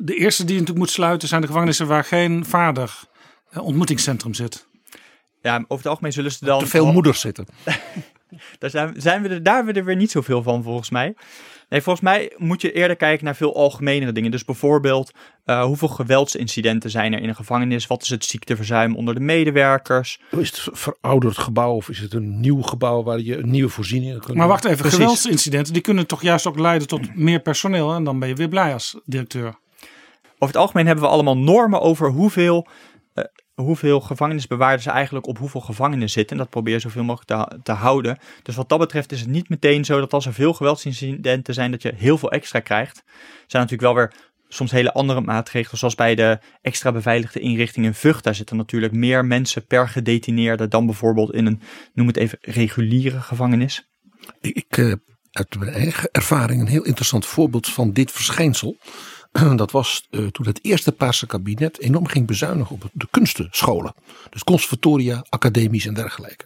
de 0.03 0.15
eerste 0.15 0.41
die 0.43 0.53
je 0.53 0.59
natuurlijk 0.59 0.85
moet 0.85 0.95
sluiten 0.95 1.27
zijn 1.27 1.41
de 1.41 1.47
gevangenissen 1.47 1.87
waar 1.87 2.03
geen 2.03 2.45
vader 2.45 2.99
eh, 3.49 3.63
ontmoetingscentrum 3.63 4.33
zit. 4.33 4.67
Ja, 5.41 5.55
over 5.57 5.77
het 5.77 5.87
algemeen 5.87 6.13
zullen 6.13 6.31
ze 6.31 6.45
dan... 6.45 6.59
Te 6.59 6.67
veel 6.67 6.91
moeders 6.91 7.19
zitten. 7.19 7.45
Daar 8.59 8.69
zijn, 8.69 8.93
zijn 8.97 9.21
we 9.21 9.29
er, 9.29 9.43
daar 9.43 9.55
hebben 9.55 9.73
we 9.73 9.79
er 9.79 9.85
weer 9.85 9.95
niet 9.95 10.11
zoveel 10.11 10.43
van, 10.43 10.63
volgens 10.63 10.89
mij. 10.89 11.15
Nee, 11.69 11.81
volgens 11.81 12.05
mij 12.05 12.33
moet 12.37 12.61
je 12.61 12.71
eerder 12.71 12.95
kijken 12.95 13.25
naar 13.25 13.35
veel 13.35 13.55
algemenere 13.55 14.11
dingen. 14.11 14.31
Dus 14.31 14.45
bijvoorbeeld, 14.45 15.11
eh, 15.45 15.63
hoeveel 15.63 15.87
geweldsincidenten 15.87 16.89
zijn 16.89 17.13
er 17.13 17.21
in 17.21 17.29
een 17.29 17.35
gevangenis? 17.35 17.87
Wat 17.87 18.01
is 18.01 18.09
het 18.09 18.25
ziekteverzuim 18.25 18.95
onder 18.95 19.13
de 19.13 19.19
medewerkers? 19.19 20.19
Is 20.31 20.49
het 20.49 20.67
een 20.67 20.75
verouderd 20.75 21.37
gebouw 21.37 21.73
of 21.73 21.89
is 21.89 21.99
het 21.99 22.13
een 22.13 22.39
nieuw 22.39 22.61
gebouw 22.61 23.03
waar 23.03 23.19
je 23.19 23.45
nieuwe 23.45 23.69
voorzieningen 23.69 24.19
kunt 24.19 24.37
Maar 24.37 24.47
wacht 24.47 24.65
even, 24.65 24.77
Precies. 24.77 24.97
geweldsincidenten 24.97 25.73
die 25.73 25.81
kunnen 25.81 26.07
toch 26.07 26.21
juist 26.21 26.47
ook 26.47 26.59
leiden 26.59 26.87
tot 26.87 27.15
meer 27.15 27.39
personeel. 27.39 27.93
En 27.93 28.03
dan 28.03 28.19
ben 28.19 28.29
je 28.29 28.35
weer 28.35 28.49
blij 28.49 28.73
als 28.73 28.99
directeur. 29.05 29.59
Over 30.39 30.55
het 30.55 30.63
algemeen 30.63 30.85
hebben 30.85 31.03
we 31.03 31.09
allemaal 31.09 31.37
normen 31.37 31.81
over 31.81 32.09
hoeveel, 32.09 32.67
hoeveel 33.61 34.01
gevangenisbewaarders 34.01 34.85
eigenlijk 34.85 35.27
op 35.27 35.37
hoeveel 35.37 35.61
gevangenen 35.61 36.09
zitten. 36.09 36.37
En 36.37 36.43
dat 36.43 36.51
probeer 36.51 36.79
zoveel 36.79 37.03
mogelijk 37.03 37.49
te, 37.49 37.59
te 37.63 37.71
houden. 37.71 38.17
Dus 38.43 38.55
wat 38.55 38.69
dat 38.69 38.79
betreft 38.79 39.11
is 39.11 39.19
het 39.19 39.29
niet 39.29 39.49
meteen 39.49 39.85
zo 39.85 39.99
dat 39.99 40.13
als 40.13 40.25
er 40.25 40.33
veel 40.33 40.53
geweldsincidenten 40.53 41.53
zijn, 41.53 41.71
dat 41.71 41.81
je 41.81 41.93
heel 41.95 42.17
veel 42.17 42.31
extra 42.31 42.59
krijgt. 42.59 42.97
Er 42.97 43.03
zijn 43.47 43.63
natuurlijk 43.63 43.93
wel 43.93 43.95
weer 43.95 44.13
soms 44.47 44.71
hele 44.71 44.93
andere 44.93 45.21
maatregelen, 45.21 45.77
zoals 45.77 45.95
bij 45.95 46.15
de 46.15 46.39
extra 46.61 46.91
beveiligde 46.91 47.39
inrichting 47.39 47.85
in 47.85 47.93
Vught. 47.93 48.23
Daar 48.23 48.35
zitten 48.35 48.57
natuurlijk 48.57 48.93
meer 48.93 49.25
mensen 49.25 49.65
per 49.65 49.89
gedetineerde 49.89 50.67
dan 50.67 50.85
bijvoorbeeld 50.85 51.33
in 51.33 51.45
een, 51.45 51.61
noem 51.93 52.07
het 52.07 52.17
even, 52.17 52.37
reguliere 52.41 53.21
gevangenis. 53.21 53.89
Ik, 54.41 54.55
ik 54.55 54.77
eh, 54.77 54.93
uit 55.31 55.59
mijn 55.59 55.71
eigen 55.71 56.09
ervaring 56.11 56.61
een 56.61 56.67
heel 56.67 56.85
interessant 56.85 57.25
voorbeeld 57.25 57.67
van 57.69 57.93
dit 57.93 58.11
verschijnsel. 58.11 58.77
Dat 59.55 59.71
was 59.71 60.07
eh, 60.09 60.25
toen 60.25 60.45
het 60.45 60.59
eerste 60.61 60.91
Paarse 60.91 61.25
kabinet 61.25 61.79
enorm 61.79 62.07
ging 62.07 62.27
bezuinigen 62.27 62.75
op 62.75 62.89
de 62.93 63.07
kunstenscholen. 63.11 63.93
Dus 64.29 64.43
conservatoria, 64.43 65.25
academies 65.29 65.85
en 65.85 65.93
dergelijke. 65.93 66.45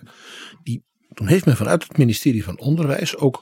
Die, 0.64 0.84
toen 1.14 1.28
heeft 1.28 1.46
men 1.46 1.58
vanuit 1.58 1.84
het 1.84 1.98
ministerie 1.98 2.44
van 2.44 2.60
Onderwijs 2.60 3.18
ook 3.18 3.42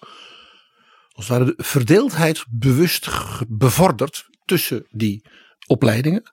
als 1.11 1.27
het 1.27 1.37
ware 1.37 1.55
de 1.55 1.63
verdeeldheid 1.63 2.45
bewust 2.49 3.09
bevorderd 3.47 4.29
tussen 4.45 4.85
die 4.89 5.25
opleidingen. 5.67 6.31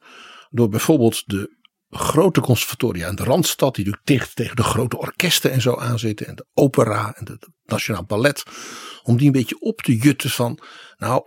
Door 0.51 0.69
bijvoorbeeld 0.69 1.23
de 1.27 1.55
grote 1.91 2.41
conservatoria 2.41 3.09
in 3.09 3.15
de 3.15 3.25
Randstad, 3.25 3.75
die 3.75 3.85
natuurlijk 3.85 4.19
dicht 4.21 4.37
tegen 4.37 4.57
de 4.57 4.63
grote 4.63 4.99
orkesten 4.99 5.53
en 5.53 5.61
zo 5.61 5.77
aanzitten. 5.77 6.27
En 6.27 6.35
de 6.35 6.47
opera 6.55 7.15
en 7.17 7.29
het 7.29 7.49
Nationaal 7.65 8.05
Ballet. 8.05 8.43
Om 9.03 9.17
die 9.17 9.27
een 9.27 9.33
beetje 9.33 9.61
op 9.61 9.81
te 9.81 9.97
jutten 9.97 10.31
van, 10.31 10.59
nou, 10.97 11.25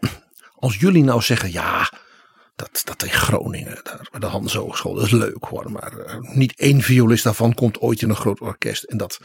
als 0.60 0.78
jullie 0.78 1.04
nou 1.04 1.22
zeggen, 1.22 1.52
ja, 1.52 1.92
dat, 2.56 2.82
dat 2.84 3.04
in 3.04 3.10
Groningen, 3.10 3.82
de 4.20 4.26
Hans 4.26 4.54
Hogeschool, 4.54 4.94
dat 4.94 5.06
is 5.06 5.12
leuk 5.12 5.44
hoor. 5.44 5.72
Maar 5.72 5.98
eh, 5.98 6.20
niet 6.20 6.54
één 6.56 6.82
violist 6.82 7.24
daarvan 7.24 7.54
komt 7.54 7.80
ooit 7.80 8.02
in 8.02 8.10
een 8.10 8.16
groot 8.16 8.40
orkest. 8.40 8.84
En 8.84 8.98
dat 8.98 9.20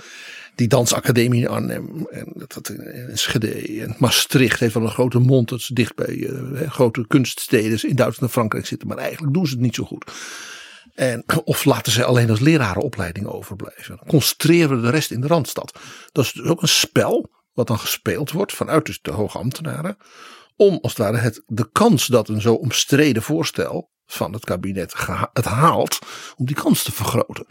die 0.55 0.69
dansacademie 0.69 1.41
in 1.41 1.49
Arnhem 1.49 2.07
en 2.11 2.33
dat, 2.35 2.69
in 2.69 3.19
Schede 3.19 3.81
en 3.83 3.95
Maastricht 3.99 4.61
heeft 4.61 4.75
wel 4.75 4.83
een 4.83 4.91
grote 4.91 5.19
mond. 5.19 5.49
Dat 5.49 5.61
ze 5.61 5.75
dicht 5.75 5.95
bij 5.95 6.27
eh, 6.27 6.71
grote 6.71 7.07
kunststeden 7.07 7.89
in 7.89 7.97
Duitsland 7.97 8.21
en 8.21 8.29
Frankrijk 8.29 8.67
zitten. 8.67 8.89
Maar 8.89 8.99
eigenlijk 8.99 9.35
doen 9.35 9.47
ze 9.47 9.53
het 9.53 9.63
niet 9.63 9.75
zo 9.75 9.85
goed. 9.85 10.13
En, 10.95 11.25
of 11.45 11.65
laten 11.65 11.93
ze 11.93 12.05
alleen 12.05 12.31
als 12.31 12.41
lerarenopleiding 12.41 13.27
overblijven. 13.27 13.99
Concentreren 14.07 14.77
we 14.77 14.83
de 14.83 14.91
rest 14.91 15.11
in 15.11 15.21
de 15.21 15.27
Randstad. 15.27 15.79
Dat 16.13 16.25
is 16.25 16.33
dus 16.33 16.47
ook 16.47 16.63
een 16.63 16.69
spel 16.69 17.31
wat 17.53 17.67
dan 17.67 17.79
gespeeld 17.79 18.31
wordt 18.31 18.53
vanuit 18.53 18.87
dus 18.87 18.99
de 19.03 19.11
hoge 19.11 19.39
ambtenaren. 19.39 19.97
Om 20.57 20.79
als 20.83 20.97
het 20.97 21.07
ware 21.07 21.43
de 21.47 21.71
kans 21.73 22.07
dat 22.07 22.29
een 22.29 22.41
zo 22.41 22.55
omstreden 22.55 23.23
voorstel 23.23 23.91
van 24.07 24.33
het 24.33 24.45
kabinet 24.45 24.95
het 25.33 25.45
haalt. 25.45 25.99
Om 26.37 26.47
die 26.47 26.57
kans 26.57 26.83
te 26.83 26.93
vergroten. 26.93 27.47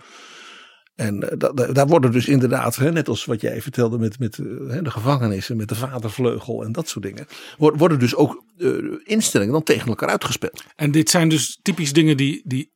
En 0.95 1.29
eh, 1.29 1.37
da- 1.37 1.51
da- 1.51 1.71
daar 1.71 1.87
worden 1.87 2.11
dus 2.11 2.27
inderdaad, 2.27 2.77
net 2.77 3.07
als 3.07 3.25
wat 3.25 3.41
jij 3.41 3.61
vertelde 3.61 3.97
met, 3.97 4.19
met 4.19 4.37
eh, 4.37 4.45
de 4.83 4.91
gevangenissen, 4.91 5.57
met 5.57 5.69
de 5.69 5.75
vadervleugel 5.75 6.63
en 6.63 6.71
dat 6.71 6.89
soort 6.89 7.05
dingen. 7.05 7.27
wor- 7.57 7.77
Worden 7.77 7.99
dus 7.99 8.15
ook 8.15 8.43
eh, 8.57 8.69
instellingen 9.03 9.53
dan 9.53 9.63
tegen 9.63 9.87
elkaar 9.87 10.09
uitgespeeld. 10.09 10.63
En 10.75 10.91
dit 10.91 11.09
zijn 11.09 11.29
dus 11.29 11.59
typisch 11.61 11.93
dingen 11.93 12.17
die, 12.17 12.41
die 12.45 12.71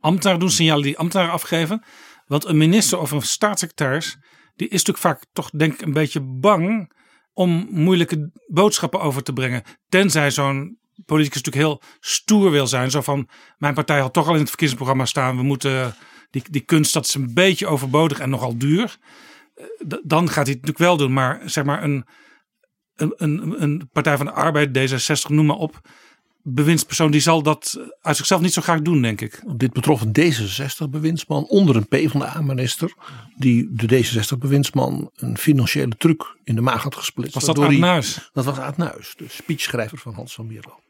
ambtenaren 0.00 0.40
doen, 0.40 0.50
signalen 0.50 0.82
die 0.82 0.98
ambtenaren 0.98 1.32
afgeven. 1.32 1.82
Want 2.26 2.44
een 2.44 2.56
minister 2.56 2.98
of 2.98 3.10
een 3.10 3.22
staatssecretaris, 3.22 4.16
die 4.54 4.66
is 4.68 4.84
natuurlijk 4.84 4.98
vaak 4.98 5.26
toch 5.32 5.50
denk 5.50 5.72
ik 5.72 5.80
een 5.80 5.92
beetje 5.92 6.20
bang 6.20 6.94
om 7.36 7.66
moeilijke 7.70 8.30
boodschappen 8.46 9.00
over 9.00 9.22
te 9.22 9.32
brengen. 9.32 9.62
Tenzij 9.88 10.30
zo'n 10.30 10.78
politicus 11.06 11.42
natuurlijk 11.42 11.66
heel 11.66 11.82
stoer 12.00 12.50
wil 12.50 12.66
zijn. 12.66 12.90
Zo 12.90 13.00
van, 13.00 13.28
mijn 13.58 13.74
partij 13.74 14.00
had 14.00 14.12
toch 14.12 14.26
al 14.26 14.32
in 14.32 14.40
het 14.40 14.48
verkiezingsprogramma 14.48 15.04
staan. 15.04 15.36
We 15.36 15.42
moeten, 15.42 15.94
die, 16.30 16.42
die 16.50 16.60
kunst 16.60 16.92
dat 16.92 17.04
is 17.04 17.14
een 17.14 17.34
beetje 17.34 17.66
overbodig 17.66 18.18
en 18.18 18.30
nogal 18.30 18.58
duur. 18.58 18.96
Eh, 19.54 19.64
Dan 20.02 20.28
gaat 20.28 20.46
hij 20.46 20.54
het 20.54 20.66
natuurlijk 20.66 20.78
wel 20.78 20.96
doen. 20.96 21.12
Maar 21.12 21.40
zeg 21.44 21.64
maar 21.64 21.82
een, 21.82 22.06
een, 22.94 23.14
een, 23.16 23.62
een 23.62 23.88
Partij 23.92 24.16
van 24.16 24.26
de 24.26 24.32
Arbeid, 24.32 24.78
D66, 24.78 25.26
noem 25.28 25.46
maar 25.46 25.56
op. 25.56 25.80
Bewindspersoon 26.48 27.10
die 27.10 27.20
zal 27.20 27.42
dat 27.42 27.80
uit 28.00 28.16
zichzelf 28.16 28.40
niet 28.40 28.52
zo 28.52 28.62
graag 28.62 28.80
doen, 28.80 29.02
denk 29.02 29.20
ik. 29.20 29.42
Dit 29.56 29.72
betrof 29.72 30.00
een 30.00 30.16
D66-bewindsman 30.20 31.44
onder 31.44 31.76
een 31.76 31.88
PvdA-minister. 31.88 32.94
Die 33.36 33.68
de 33.70 34.04
D66-bewindsman 34.04 35.10
een 35.16 35.38
financiële 35.38 35.96
truc 35.98 36.36
in 36.44 36.54
de 36.54 36.60
maag 36.60 36.82
had 36.82 36.94
gesplitst. 36.94 37.34
Was 37.34 37.44
dat 37.44 37.58
Aad 37.58 37.72
Nuis? 37.72 38.30
Dat 38.32 38.44
was 38.44 38.58
Aad 38.58 38.76
Nuis, 38.76 39.14
de 39.16 39.24
speechschrijver 39.28 39.98
van 39.98 40.14
Hans 40.14 40.34
van 40.34 40.46
Mierlo. 40.46 40.80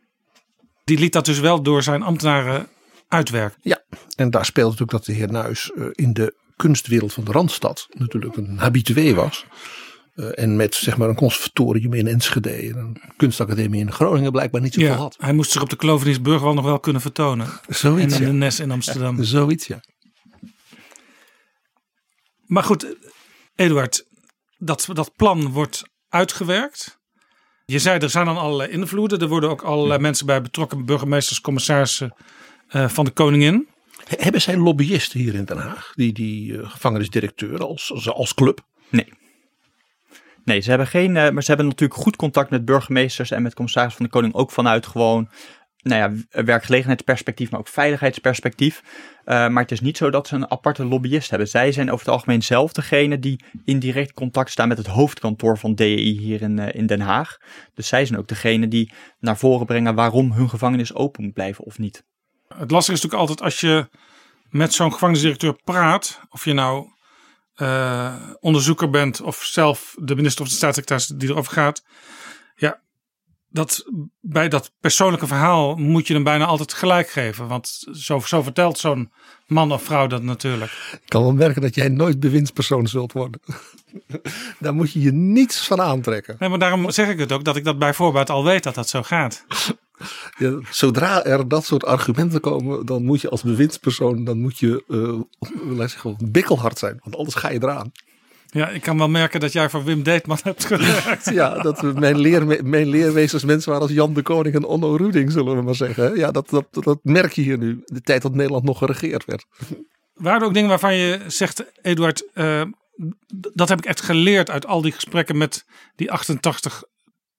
Die 0.85 0.99
liet 0.99 1.13
dat 1.13 1.25
dus 1.25 1.39
wel 1.39 1.63
door 1.63 1.83
zijn 1.83 2.03
ambtenaren 2.03 2.69
uitwerken. 3.09 3.59
Ja, 3.63 3.83
en 4.17 4.31
daar 4.31 4.45
speelde 4.45 4.71
natuurlijk 4.71 4.99
dat 4.99 5.05
de 5.05 5.13
heer 5.13 5.31
Nuis 5.31 5.73
eh, 5.73 5.85
in 5.93 6.13
de 6.13 6.35
kunstwereld 6.57 7.13
van 7.13 7.25
de 7.25 7.33
Randstad 7.33 7.87
natuurlijk 7.91 8.37
een 8.37 8.59
habitué 8.59 9.15
was. 9.15 9.47
Eh, 10.17 10.39
en 10.43 10.57
met 10.57 10.75
zeg 10.75 10.97
maar 10.97 11.09
een 11.09 11.15
conservatorium 11.15 11.93
in 11.95 12.07
Enschede 12.07 12.51
en 12.51 12.77
een 12.77 13.01
kunstacademie 13.17 13.81
in 13.81 13.93
Groningen 13.93 14.33
blijkbaar 14.33 14.61
niet 14.61 14.75
zoveel 14.75 14.89
Ja, 14.91 14.97
had. 14.97 15.17
hij 15.19 15.33
moest 15.33 15.51
zich 15.51 15.63
op 15.63 15.71
de 15.71 15.77
Klovenisbrug 15.77 16.41
wel 16.41 16.55
nog 16.55 16.65
wel 16.65 16.81
kunnen 16.81 17.03
vertonen. 17.03 17.49
Zoiets, 17.69 18.15
en 18.15 18.21
in 18.21 18.27
ja. 18.27 18.33
de 18.33 18.37
Nes 18.39 18.61
in 18.61 18.71
Amsterdam. 18.71 19.23
Zoiets, 19.25 19.67
ja. 19.67 19.81
Maar 22.47 22.63
goed, 22.63 22.97
Eduard, 23.55 24.05
dat, 24.59 24.89
dat 24.93 25.13
plan 25.17 25.51
wordt 25.51 25.83
uitgewerkt. 26.09 26.99
Je 27.65 27.79
zei, 27.79 27.99
er 27.99 28.11
zijn 28.11 28.27
dan 28.27 28.37
allerlei 28.37 28.71
invloeden. 28.71 29.19
Er 29.21 29.29
worden 29.29 29.51
ook 29.51 29.63
allerlei 29.63 30.01
mensen 30.01 30.27
bij 30.27 30.43
betrokken, 30.43 30.85
burgemeesters, 30.85 31.41
commissarissen 31.41 32.15
eh, 32.69 32.89
van 32.89 33.05
de 33.05 33.11
koningin. 33.11 33.69
He- 34.05 34.17
Hebben 34.23 34.41
zij 34.43 34.57
lobbyisten 34.57 35.21
hier 35.21 35.35
in 35.35 35.45
Den 35.45 35.59
Haag? 35.59 35.93
Die, 35.95 36.13
die 36.13 36.59
eh, 36.59 36.71
gevangenisdirecteur 36.71 37.59
als, 37.65 37.93
als, 37.93 38.09
als 38.09 38.35
club? 38.35 38.61
Nee. 38.89 39.13
Nee, 40.47 40.61
ze 40.61 40.69
hebben 40.69 40.87
geen, 40.87 41.17
eh, 41.17 41.31
maar 41.31 41.43
ze 41.43 41.49
hebben 41.49 41.67
natuurlijk 41.67 42.01
goed 42.01 42.17
contact 42.17 42.51
met 42.51 42.65
burgemeesters 42.65 43.31
en 43.31 43.43
met 43.43 43.55
commissaris 43.55 43.95
van 43.95 44.05
de 44.05 44.11
Koning 44.11 44.35
ook 44.35 44.51
vanuit 44.51 44.87
gewoon, 44.87 45.29
nou 45.83 46.01
ja, 46.01 46.43
werkgelegenheidsperspectief, 46.45 47.51
maar 47.51 47.61
ook 47.61 47.69
veiligheidsperspectief. 47.69 48.83
Eh, 49.25 49.49
maar 49.49 49.63
het 49.63 49.73
is 49.73 49.81
niet 49.81 49.97
zo 49.97 50.11
dat 50.11 50.29
ze 50.29 50.35
een 50.35 50.51
aparte 50.51 50.85
lobbyist 50.85 51.31
hebben. 51.31 51.49
Zij 51.49 51.73
zijn 51.73 51.91
over 51.91 52.05
het 52.05 52.15
algemeen 52.15 52.43
zelf 52.43 52.73
degene 52.73 53.19
die 53.19 53.45
in 53.65 53.79
direct 53.79 54.13
contact 54.13 54.51
staan 54.51 54.69
met 54.69 54.79
het 54.79 54.87
hoofdkantoor 54.87 55.59
van 55.59 55.75
DEI 55.75 56.19
hier 56.19 56.43
in, 56.43 56.59
eh, 56.59 56.75
in 56.81 56.87
Den 56.87 57.01
Haag. 57.01 57.37
Dus 57.75 57.89
zij 57.89 58.07
zijn 58.07 58.19
ook 58.19 58.29
degene 58.29 58.69
die 58.69 58.93
naar 59.19 59.37
voren 59.37 59.67
brengen 59.67 59.95
waarom 59.95 60.33
hun 60.33 60.49
gevangenis 60.49 60.95
open 60.95 61.25
moet 61.25 61.35
blijven 61.35 61.65
of 61.65 61.79
niet. 61.79 62.05
Het 62.49 62.71
lastige 62.71 62.97
is 62.97 63.03
natuurlijk 63.03 63.29
altijd 63.29 63.43
als 63.43 63.61
je 63.61 63.89
met 64.49 64.75
zo'n 64.75 64.93
gevangenisdirecteur 64.93 65.61
praat, 65.65 66.21
of 66.29 66.45
je 66.45 66.53
nou 66.53 66.95
eh, 67.57 68.15
onderzoeker 68.41 68.91
bent 68.91 69.21
of 69.21 69.43
zelf 69.43 69.95
de 69.99 70.15
minister 70.15 70.43
of 70.45 70.49
de 70.49 70.55
staatssecretaris 70.55 71.07
die 71.07 71.29
erover 71.29 71.53
gaat. 71.53 71.85
Ja, 72.57 72.81
dat, 73.49 73.85
bij 74.21 74.49
dat 74.49 74.73
persoonlijke 74.81 75.27
verhaal 75.27 75.77
moet 75.77 76.07
je 76.07 76.15
hem 76.15 76.25
bijna 76.25 76.45
altijd 76.45 76.73
gelijk 76.73 77.09
geven. 77.09 77.49
Want 77.49 77.87
zo, 77.93 78.19
zo 78.19 78.43
vertelt 78.43 78.79
zo'n 78.79 79.13
man 79.47 79.73
of 79.73 79.83
vrouw 79.83 80.07
dat 80.07 80.23
natuurlijk. 80.23 80.71
Ik 80.93 81.09
kan 81.09 81.23
wel 81.23 81.33
merken 81.33 81.63
dat 81.63 81.75
jij 81.75 81.89
nooit 81.89 82.21
bewindspersoon 82.21 82.87
zult 82.87 83.13
worden. 83.13 83.41
Daar 84.59 84.75
moet 84.75 84.93
je 84.93 85.01
je 85.01 85.13
niets 85.13 85.67
van 85.67 85.81
aantrekken. 85.81 86.37
Nee, 86.39 86.49
maar 86.49 86.59
daarom 86.59 86.91
zeg 86.91 87.09
ik 87.09 87.19
het 87.19 87.33
ook 87.33 87.45
dat 87.45 87.57
ik 87.57 87.65
dat 87.65 87.79
bij 87.79 87.95
voorbaat 87.95 88.31
al 88.31 88.45
weet 88.45 88.63
dat 88.63 88.75
dat 88.75 88.89
zo 88.89 89.03
gaat. 89.03 89.45
Ja, 90.39 90.59
zodra 90.71 91.25
er 91.25 91.49
dat 91.49 91.65
soort 91.65 91.85
argumenten 91.85 92.41
komen, 92.41 92.87
dan 92.87 93.05
moet 93.05 93.21
je 93.21 93.29
als 93.29 93.43
bewindspersoon, 93.43 94.25
dan 94.25 94.41
moet 94.41 94.59
je, 94.59 94.85
eh 94.89 95.77
laat 95.77 95.91
zeggen, 95.91 96.17
bikkelhard 96.25 96.79
zijn. 96.79 97.01
Want 97.03 97.17
anders 97.17 97.35
ga 97.35 97.51
je 97.51 97.63
eraan. 97.63 97.93
Ja, 98.51 98.69
ik 98.69 98.83
kan 98.83 98.99
wel 98.99 99.09
merken 99.09 99.41
dat 99.41 99.53
jij 99.53 99.71
voor 99.71 99.85
Wim 99.85 100.03
Deetman 100.03 100.39
hebt 100.43 100.65
gewerkt. 100.65 101.31
Ja, 101.31 101.59
dat 101.59 101.83
mijn, 101.83 102.19
leer, 102.19 102.65
mijn 102.65 102.87
leermeesters 102.87 103.45
mensen 103.45 103.71
waren 103.71 103.87
als 103.87 103.97
Jan 103.97 104.15
de 104.15 104.23
Koning 104.23 104.55
en 104.55 104.65
Onno 104.65 104.97
Ruding, 104.97 105.33
zullen 105.33 105.57
we 105.57 105.63
maar 105.63 105.75
zeggen. 105.75 106.17
Ja, 106.17 106.31
dat, 106.31 106.51
dat, 106.51 106.67
dat 106.71 106.99
merk 107.03 107.33
je 107.33 107.43
hier 107.43 107.59
nu. 107.59 107.83
De 107.85 108.01
tijd 108.01 108.23
dat 108.23 108.35
Nederland 108.35 108.65
nog 108.65 108.79
geregeerd 108.79 109.25
werd. 109.25 109.47
Waren 110.15 110.41
er 110.41 110.47
ook 110.47 110.55
dingen 110.55 110.69
waarvan 110.69 110.95
je 110.95 111.21
zegt, 111.27 111.65
Eduard, 111.83 112.25
eh, 112.35 112.63
dat 113.55 113.69
heb 113.69 113.79
ik 113.79 113.85
echt 113.85 114.01
geleerd 114.01 114.51
uit 114.51 114.67
al 114.67 114.83
die 114.83 114.93
gesprekken 114.93 115.37
met 115.37 115.65
die 115.97 116.13
88 116.13 116.85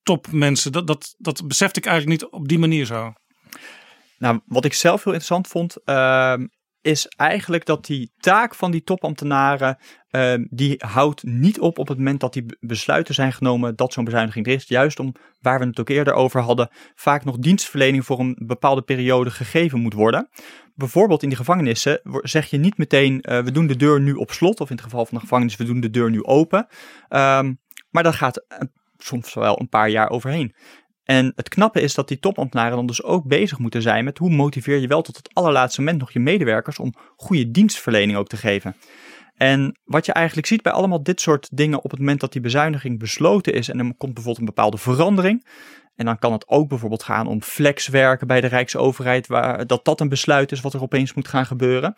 topmensen. 0.07 0.71
Dat, 0.71 0.87
dat, 0.87 1.15
dat 1.17 1.47
besefte 1.47 1.79
ik 1.79 1.85
eigenlijk 1.85 2.21
niet 2.21 2.31
op 2.31 2.47
die 2.47 2.59
manier 2.59 2.85
zo. 2.85 3.13
Nou, 4.17 4.39
wat 4.45 4.65
ik 4.65 4.73
zelf 4.73 5.03
heel 5.03 5.13
interessant 5.13 5.47
vond, 5.47 5.83
ehm, 5.83 6.47
is 6.81 7.07
eigenlijk 7.07 7.65
dat 7.65 7.85
die 7.85 8.11
taak 8.17 8.55
van 8.55 8.71
die 8.71 8.83
topambtenaren, 8.83 9.77
ehm, 10.09 10.45
die 10.49 10.83
houdt 10.85 11.23
niet 11.23 11.59
op 11.59 11.77
op 11.77 11.87
het 11.87 11.97
moment 11.97 12.19
dat 12.19 12.33
die 12.33 12.45
be- 12.45 12.57
besluiten 12.59 13.13
zijn 13.13 13.33
genomen 13.33 13.75
dat 13.75 13.93
zo'n 13.93 14.03
bezuiniging 14.03 14.47
er 14.47 14.53
is. 14.53 14.67
Juist 14.67 14.99
om, 14.99 15.15
waar 15.39 15.59
we 15.59 15.65
het 15.65 15.79
ook 15.79 15.89
eerder 15.89 16.13
over 16.13 16.41
hadden, 16.41 16.69
vaak 16.95 17.25
nog 17.25 17.37
dienstverlening 17.37 18.05
voor 18.05 18.19
een 18.19 18.35
bepaalde 18.45 18.81
periode 18.81 19.29
gegeven 19.29 19.79
moet 19.79 19.93
worden. 19.93 20.29
Bijvoorbeeld 20.75 21.23
in 21.23 21.29
die 21.29 21.37
gevangenissen 21.37 22.01
zeg 22.21 22.49
je 22.49 22.57
niet 22.57 22.77
meteen, 22.77 23.21
eh, 23.21 23.39
we 23.39 23.51
doen 23.51 23.67
de 23.67 23.75
deur 23.75 24.01
nu 24.01 24.13
op 24.13 24.31
slot, 24.31 24.59
of 24.59 24.69
in 24.69 24.75
het 24.75 24.85
geval 24.85 25.05
van 25.05 25.17
de 25.17 25.23
gevangenis, 25.23 25.55
we 25.55 25.63
doen 25.63 25.79
de 25.79 25.89
deur 25.89 26.09
nu 26.09 26.23
open. 26.23 26.67
Ehm, 27.07 27.53
maar 27.89 28.03
dat 28.03 28.15
gaat 28.15 28.45
soms 28.97 29.33
wel 29.33 29.59
een 29.59 29.69
paar 29.69 29.89
jaar 29.89 30.09
overheen. 30.09 30.55
En 31.03 31.31
het 31.35 31.49
knappe 31.49 31.81
is 31.81 31.93
dat 31.93 32.07
die 32.07 32.19
topambtenaren 32.19 32.75
dan 32.75 32.85
dus 32.85 33.03
ook 33.03 33.27
bezig 33.27 33.59
moeten 33.59 33.81
zijn 33.81 34.03
met 34.03 34.17
hoe 34.17 34.29
motiveer 34.29 34.77
je 34.77 34.87
wel 34.87 35.01
tot 35.01 35.17
het 35.17 35.29
allerlaatste 35.33 35.81
moment 35.81 35.99
nog 35.99 36.11
je 36.11 36.19
medewerkers 36.19 36.79
om 36.79 36.93
goede 37.15 37.51
dienstverlening 37.51 38.17
ook 38.17 38.27
te 38.27 38.37
geven. 38.37 38.75
En 39.35 39.79
wat 39.83 40.05
je 40.05 40.13
eigenlijk 40.13 40.47
ziet 40.47 40.61
bij 40.61 40.71
allemaal 40.71 41.03
dit 41.03 41.21
soort 41.21 41.49
dingen 41.51 41.83
op 41.83 41.91
het 41.91 41.99
moment 41.99 42.19
dat 42.19 42.31
die 42.31 42.41
bezuiniging 42.41 42.99
besloten 42.99 43.53
is 43.53 43.69
en 43.69 43.79
er 43.79 43.85
komt 43.85 44.13
bijvoorbeeld 44.13 44.37
een 44.37 44.55
bepaalde 44.55 44.77
verandering. 44.77 45.47
En 45.97 46.05
dan 46.05 46.19
kan 46.19 46.31
het 46.31 46.47
ook 46.47 46.69
bijvoorbeeld 46.69 47.03
gaan 47.03 47.27
om 47.27 47.41
flexwerken 47.41 48.27
bij 48.27 48.41
de 48.41 48.47
Rijksoverheid, 48.47 49.27
waar, 49.27 49.67
dat 49.67 49.85
dat 49.85 50.01
een 50.01 50.09
besluit 50.09 50.51
is 50.51 50.61
wat 50.61 50.73
er 50.73 50.81
opeens 50.81 51.13
moet 51.13 51.27
gaan 51.27 51.45
gebeuren. 51.45 51.95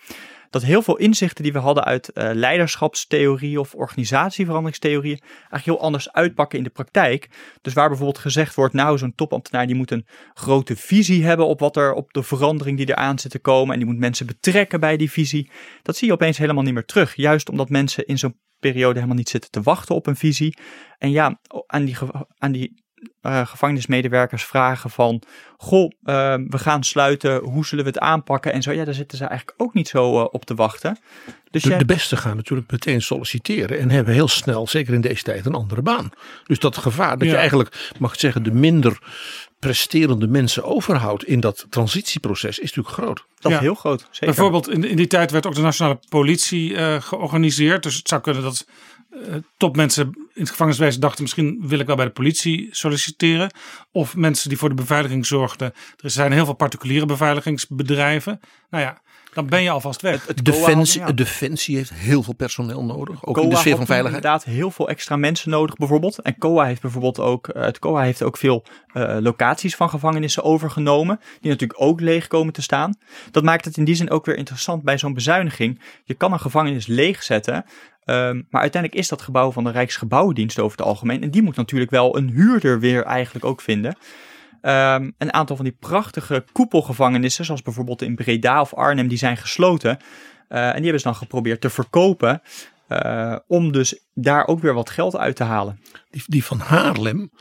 Dat 0.50 0.64
heel 0.64 0.82
veel 0.82 0.98
inzichten 0.98 1.44
die 1.44 1.54
we 1.54 1.60
hadden 1.60 1.84
uit 1.84 2.10
eh, 2.10 2.30
leiderschapstheorieën 2.34 3.58
of 3.58 3.74
organisatieveranderingstheorieën 3.74 5.20
eigenlijk 5.22 5.66
heel 5.66 5.80
anders 5.80 6.12
uitpakken 6.12 6.58
in 6.58 6.64
de 6.64 6.70
praktijk. 6.70 7.30
Dus 7.62 7.74
waar 7.74 7.88
bijvoorbeeld 7.88 8.18
gezegd 8.18 8.56
wordt, 8.56 8.74
nou 8.74 8.98
zo'n 8.98 9.16
topambtenaar 9.16 9.68
die 9.68 9.76
moet 9.76 9.92
een 9.92 10.08
grote 10.34 10.76
visie 10.76 11.26
hebben 11.26 11.48
op 11.48 11.60
wat 11.60 11.76
er 11.76 11.94
op 11.94 12.14
de 12.14 12.24
verandering 12.24 12.78
die 12.78 12.90
eraan 12.90 13.20
zit 13.20 13.32
te 13.32 13.40
komen 13.40 13.74
en 13.74 13.80
die 13.80 13.90
moet 13.90 14.00
mensen 14.00 14.26
betrekken 14.26 14.80
bij 14.80 14.98
die 14.98 15.12
visie. 15.12 15.52
Dat 15.82 15.96
zie 15.96 16.08
je 16.08 16.14
opeens 16.14 16.38
helemaal 16.38 16.64
niet 16.64 16.74
meer 16.74 16.86
terug. 16.86 17.16
Juist 17.16 17.50
omdat 17.50 17.70
mensen 17.70 18.06
in 18.06 18.18
zo'n 18.18 18.40
periode 18.60 18.94
helemaal 18.94 19.16
niet 19.16 19.30
zitten 19.30 19.52
te 19.52 19.62
wachten 19.62 19.96
op 19.96 20.08
een 20.08 20.16
visie. 20.16 20.58
En 20.98 21.12
ja, 21.12 21.40
aan 21.66 21.86
die, 21.86 21.98
aan 22.38 22.52
die 22.52 22.84
uh, 23.22 23.48
gevangenismedewerkers 23.48 24.44
vragen 24.44 24.90
van... 24.90 25.22
Goh, 25.58 25.92
uh, 26.04 26.36
we 26.48 26.58
gaan 26.58 26.84
sluiten, 26.84 27.44
hoe 27.44 27.66
zullen 27.66 27.84
we 27.84 27.90
het 27.90 28.00
aanpakken 28.00 28.54
en 28.54 28.62
zo. 28.62 28.72
Ja, 28.72 28.86
daar 28.86 28.94
zitten 28.94 29.18
ze 29.18 29.26
eigenlijk 29.26 29.62
ook 29.62 29.74
niet 29.74 29.88
zo 29.88 30.20
uh, 30.20 30.28
op 30.32 30.46
te 30.46 30.56
wachten. 30.56 30.98
Dus 31.52 31.64
de, 31.64 31.70
jij... 31.70 31.78
de 31.78 31.86
beste 31.86 32.18
gaan 32.18 32.36
natuurlijk 32.36 32.72
meteen 32.72 33.02
solliciteren 33.02 33.80
en 33.80 33.90
hebben 33.90 34.14
heel 34.14 34.28
snel, 34.28 34.68
zeker 34.68 34.94
in 34.94 35.02
deze 35.02 35.24
tijd, 35.24 35.46
een 35.46 35.54
andere 35.54 35.82
baan. 35.82 36.10
Dus 36.44 36.60
dat 36.60 36.78
gevaar 36.78 37.18
dat 37.18 37.28
ja. 37.28 37.34
je 37.34 37.40
eigenlijk, 37.40 37.92
mag 38.00 38.14
ik 38.14 38.20
zeggen, 38.20 38.44
de 38.44 38.52
minder 38.52 39.00
presterende 39.60 40.28
mensen 40.28 40.64
overhoudt 40.64 41.24
in 41.24 41.40
dat 41.40 41.66
transitieproces 41.70 42.60
is 42.60 42.74
natuurlijk 42.74 42.96
groot. 42.96 43.26
Dat 43.40 43.52
is 43.52 43.58
heel 43.58 43.76
groot. 43.76 44.00
Zeker. 44.12 44.26
Bijvoorbeeld 44.26 44.70
in, 44.70 44.84
in 44.84 44.96
die 44.96 45.08
tijd 45.08 45.32
werd 45.32 45.46
ook 45.46 45.56
de 45.56 45.62
nationale 45.62 46.00
politie 46.10 46.72
uh, 46.72 47.02
georganiseerd. 47.02 47.84
Dus 47.84 47.96
het 47.96 48.08
zou 48.08 48.22
kunnen 48.22 48.44
dat 48.44 48.68
topmensen 49.58 50.06
in 50.34 50.42
het 50.42 50.50
gevangeniswezen 50.50 51.02
dachten 51.02 51.22
misschien 51.22 51.68
wil 51.68 51.80
ik 51.80 51.88
wel 51.88 51.96
bij 51.96 52.06
de 52.06 52.12
politie 52.12 52.68
solliciteren. 52.72 53.52
Of 53.92 54.16
mensen 54.16 54.50
die 54.50 54.58
voor 54.58 54.70
de 54.70 54.76
beveiliging 54.76 55.26
zorgden. 55.26 55.74
Er 55.98 56.10
zijn 56.10 56.32
heel 56.32 56.46
veel 56.46 56.54
particuliere 56.54 57.06
beveiligingsbedrijven. 57.06 58.40
Nou 58.70 58.84
ja, 58.84 59.02
dan 59.34 59.48
ben 59.48 59.62
je 59.62 59.70
alvast 59.70 60.02
weg. 60.02 60.28
Het, 60.28 60.38
het 60.38 60.46
Defensie, 60.46 61.02
ja. 61.02 61.12
Defensie 61.12 61.76
heeft 61.76 61.94
heel 61.94 62.24
veel 62.24 62.34
personeel 62.34 62.84
nodig. 62.84 63.26
Ook 63.26 63.36
COA 63.36 63.44
in 63.44 63.50
de 63.50 63.56
sfeer 63.56 63.76
van 63.76 63.86
veiligheid. 63.86 64.24
inderdaad 64.24 64.44
heel 64.44 64.72
veel 64.72 64.90
extra 64.90 65.16
mensen 65.16 65.50
nodig 65.50 65.76
bijvoorbeeld. 65.76 66.20
En 66.20 66.38
COA 66.38 66.66
heeft 66.66 66.82
bijvoorbeeld 66.82 67.20
ook, 67.20 67.50
het 67.54 67.80
COA 67.80 68.02
heeft 68.02 68.24
ook 68.24 68.38
veel 68.38 68.64
uh, 68.94 69.18
locaties 69.20 69.76
van 69.76 69.90
gevangenissen 69.90 70.44
overgenomen. 70.44 71.20
Die 71.42 71.52
natuurlijk 71.52 71.82
ook 71.82 72.02
leeg 72.02 72.28
komen 72.28 72.54
te 72.54 72.62
staan. 72.62 72.98
Dat 73.32 73.44
maakt 73.44 73.66
het 73.66 73.78
in 73.78 73.84
die 73.84 73.96
zin 73.96 74.10
ook 74.10 74.26
weer 74.26 74.38
interessant 74.38 74.84
bij 74.84 74.98
zo'n 74.98 75.14
bezuiniging. 75.14 75.82
Je 76.04 76.14
kan 76.14 76.32
een 76.34 76.40
gevangenis 76.40 76.88
leegzetten. 76.88 77.66
Um, 78.06 78.48
maar 78.50 78.62
uiteindelijk 78.62 79.02
is 79.02 79.08
dat 79.10 79.22
gebouw 79.22 79.52
van 79.52 79.64
de 79.64 79.72
Rijksgebouwendienst 79.72 80.60
over 80.60 80.78
het 80.78 80.88
algemeen. 80.88 81.24
En 81.24 81.32
die 81.32 81.42
moet 81.42 81.56
natuurlijk 81.56 81.92
wel 81.92 82.18
een 82.18 82.30
huurder 82.30 82.80
weer 82.80 83.04
eigenlijk 83.04 83.46
ook 83.46 83.62
vinden. 83.62 83.98
Um, 84.62 85.14
een 85.18 85.34
aantal 85.34 85.56
van 85.56 85.66
die 85.66 85.78
prachtige 85.80 86.46
koepelgevangenissen, 86.52 87.46
zoals 87.46 87.62
bijvoorbeeld 87.62 88.02
in 88.02 88.16
Breda 88.16 88.62
of 88.62 88.74
Arnhem, 88.74 89.08
die 89.08 89.18
zijn 89.18 89.38
gesloten. 89.38 89.98
Uh, 90.50 90.68
en 90.68 90.74
die 90.74 90.84
hebben 90.84 91.00
ze 91.00 91.08
dan 91.08 91.16
geprobeerd 91.16 91.62
te 91.62 91.70
verkopen. 91.70 92.42
Uh, 92.90 93.36
om 93.48 93.72
dus 93.72 94.08
daar 94.14 94.48
ook 94.48 94.60
weer 94.60 94.74
wat 94.74 94.90
geld 94.90 95.18
uit 95.18 95.36
te 95.36 95.44
halen. 95.44 95.80
Die, 96.10 96.24
die 96.26 96.44
van 96.44 96.60
Haarlem, 96.60 97.32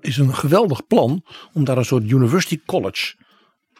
is 0.00 0.16
een 0.16 0.34
geweldig 0.34 0.86
plan 0.86 1.24
om 1.52 1.64
daar 1.64 1.76
een 1.76 1.84
soort 1.84 2.10
University 2.10 2.60
College 2.66 3.14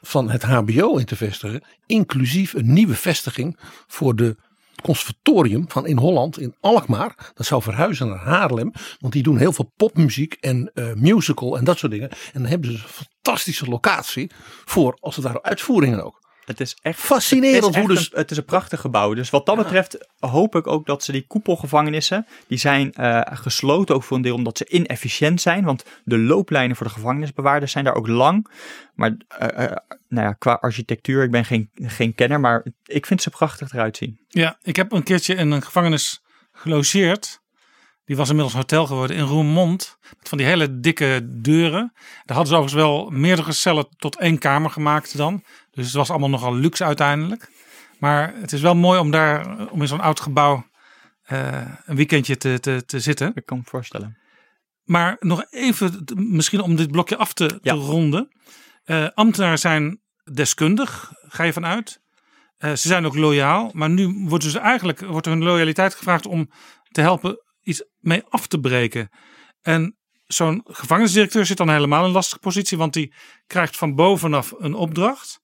van 0.01 0.31
het 0.31 0.43
HBO 0.43 0.97
in 0.97 1.05
te 1.05 1.17
vestigen. 1.17 1.63
Inclusief 1.87 2.55
een 2.55 2.73
nieuwe 2.73 2.95
vestiging 2.95 3.59
voor 3.87 4.17
de 4.17 4.37
conservatorium 4.83 5.65
van 5.69 5.87
in 5.87 5.99
Holland, 5.99 6.39
in 6.39 6.55
Alkmaar. 6.61 7.33
Dat 7.35 7.47
zou 7.47 7.63
verhuizen 7.63 8.09
naar 8.09 8.19
Haarlem. 8.19 8.73
Want 8.99 9.13
die 9.13 9.23
doen 9.23 9.39
heel 9.39 9.53
veel 9.53 9.73
popmuziek 9.77 10.37
en 10.41 10.71
uh, 10.75 10.93
musical 10.95 11.57
en 11.59 11.65
dat 11.65 11.79
soort 11.79 11.93
dingen. 11.93 12.11
En 12.11 12.19
dan 12.33 12.45
hebben 12.45 12.73
ze 12.73 12.77
een 12.77 13.07
fantastische 13.23 13.67
locatie 13.67 14.31
voor 14.65 14.97
als 15.01 15.17
het 15.17 15.25
daar 15.25 15.43
uitvoeringen 15.43 16.05
ook. 16.05 16.28
Het 16.49 16.61
is 16.61 16.77
echt 16.83 16.99
fascinerend. 16.99 17.65
Het 17.65 17.75
is, 17.75 17.81
hoe 17.81 17.89
dus... 17.89 18.13
een, 18.13 18.19
het 18.19 18.31
is 18.31 18.37
een 18.37 18.45
prachtig 18.45 18.81
gebouw. 18.81 19.15
Dus 19.15 19.31
wat 19.31 19.47
dat 19.47 19.57
ja. 19.57 19.63
betreft 19.63 20.09
hoop 20.19 20.55
ik 20.55 20.67
ook 20.67 20.87
dat 20.87 21.03
ze 21.03 21.13
die 21.13 21.27
koepelgevangenissen, 21.27 22.27
die 22.47 22.59
zijn 22.59 22.93
uh, 23.01 23.21
gesloten 23.25 23.95
ook 23.95 24.03
voor 24.03 24.17
een 24.17 24.23
deel 24.23 24.35
omdat 24.35 24.59
ze 24.59 24.69
inefficiënt 24.69 25.41
zijn. 25.41 25.65
Want 25.65 25.85
de 26.05 26.19
looplijnen 26.19 26.77
voor 26.77 26.87
de 26.87 26.93
gevangenisbewaarders 26.93 27.73
zijn 27.73 27.85
daar 27.85 27.95
ook 27.95 28.09
lang. 28.09 28.51
Maar 28.95 29.11
uh, 29.11 29.49
uh, 29.59 29.77
nou 30.09 30.27
ja, 30.27 30.33
qua 30.33 30.53
architectuur, 30.53 31.23
ik 31.23 31.31
ben 31.31 31.45
geen, 31.45 31.71
geen 31.75 32.15
kenner, 32.15 32.41
maar 32.41 32.67
ik 32.85 33.07
vind 33.07 33.23
ze 33.23 33.31
prachtig 33.31 33.73
eruit 33.73 33.97
zien. 33.97 34.21
Ja, 34.29 34.59
ik 34.63 34.77
heb 34.77 34.93
een 34.93 35.03
keertje 35.03 35.35
in 35.35 35.51
een 35.51 35.63
gevangenis 35.63 36.23
gelogeerd. 36.53 37.41
Die 38.05 38.17
was 38.17 38.29
inmiddels 38.29 38.57
hotel 38.57 38.87
geworden 38.87 39.17
in 39.17 39.25
Roermond. 39.25 39.99
Met 40.19 40.29
van 40.29 40.39
die 40.39 40.47
hele 40.47 40.81
dikke 40.81 41.29
deuren. 41.31 41.93
Daar 42.25 42.37
hadden 42.37 42.47
ze 42.47 42.55
overigens 42.55 42.83
wel 42.83 43.11
meerdere 43.11 43.53
cellen 43.53 43.89
tot 43.97 44.19
één 44.19 44.39
kamer 44.39 44.71
gemaakt 44.71 45.17
dan. 45.17 45.43
Dus 45.79 45.87
het 45.87 45.97
was 45.97 46.11
allemaal 46.11 46.29
nogal 46.29 46.55
luxe 46.55 46.85
uiteindelijk. 46.85 47.51
Maar 47.99 48.35
het 48.35 48.53
is 48.53 48.61
wel 48.61 48.75
mooi 48.75 49.01
om 49.01 49.11
daar, 49.11 49.69
om 49.71 49.81
in 49.81 49.89
zo'n 49.89 50.01
oud 50.01 50.21
gebouw 50.21 50.67
uh, 51.33 51.63
een 51.85 51.97
weekendje 51.97 52.37
te, 52.37 52.61
te, 52.61 52.85
te 52.87 53.01
zitten. 53.01 53.33
Ik 53.35 53.47
kan 53.47 53.57
me 53.57 53.63
voorstellen. 53.65 54.19
Maar 54.85 55.17
nog 55.21 55.45
even, 55.51 56.05
misschien 56.15 56.61
om 56.61 56.77
dit 56.77 56.91
blokje 56.91 57.17
af 57.17 57.33
te, 57.33 57.59
ja. 57.63 57.75
te 57.75 57.79
ronden. 57.81 58.29
Uh, 58.87 59.09
ambtenaren 59.15 59.59
zijn 59.59 60.01
deskundig, 60.33 61.13
ga 61.29 61.43
je 61.43 61.53
vanuit. 61.53 62.01
Uh, 62.59 62.71
ze 62.71 62.89
zijn 62.89 63.07
ook 63.07 63.17
loyaal. 63.17 63.71
Maar 63.73 63.91
nu 63.91 64.25
wordt 64.29 64.45
dus 64.45 64.55
eigenlijk 64.55 65.01
wordt 65.01 65.27
hun 65.27 65.43
loyaliteit 65.43 65.95
gevraagd 65.95 66.27
om 66.27 66.51
te 66.91 67.01
helpen 67.01 67.43
iets 67.63 67.85
mee 67.99 68.23
af 68.29 68.47
te 68.47 68.61
breken. 68.61 69.09
En 69.63 69.97
zo'n 70.27 70.61
gevangenisdirecteur 70.65 71.47
zit 71.47 71.57
dan 71.57 71.71
helemaal 71.71 72.01
in 72.01 72.07
een 72.07 72.13
lastige 72.13 72.41
positie, 72.41 72.79
want 72.79 72.93
die 72.93 73.15
krijgt 73.47 73.77
van 73.77 73.95
bovenaf 73.95 74.55
een 74.59 74.75
opdracht. 74.75 75.41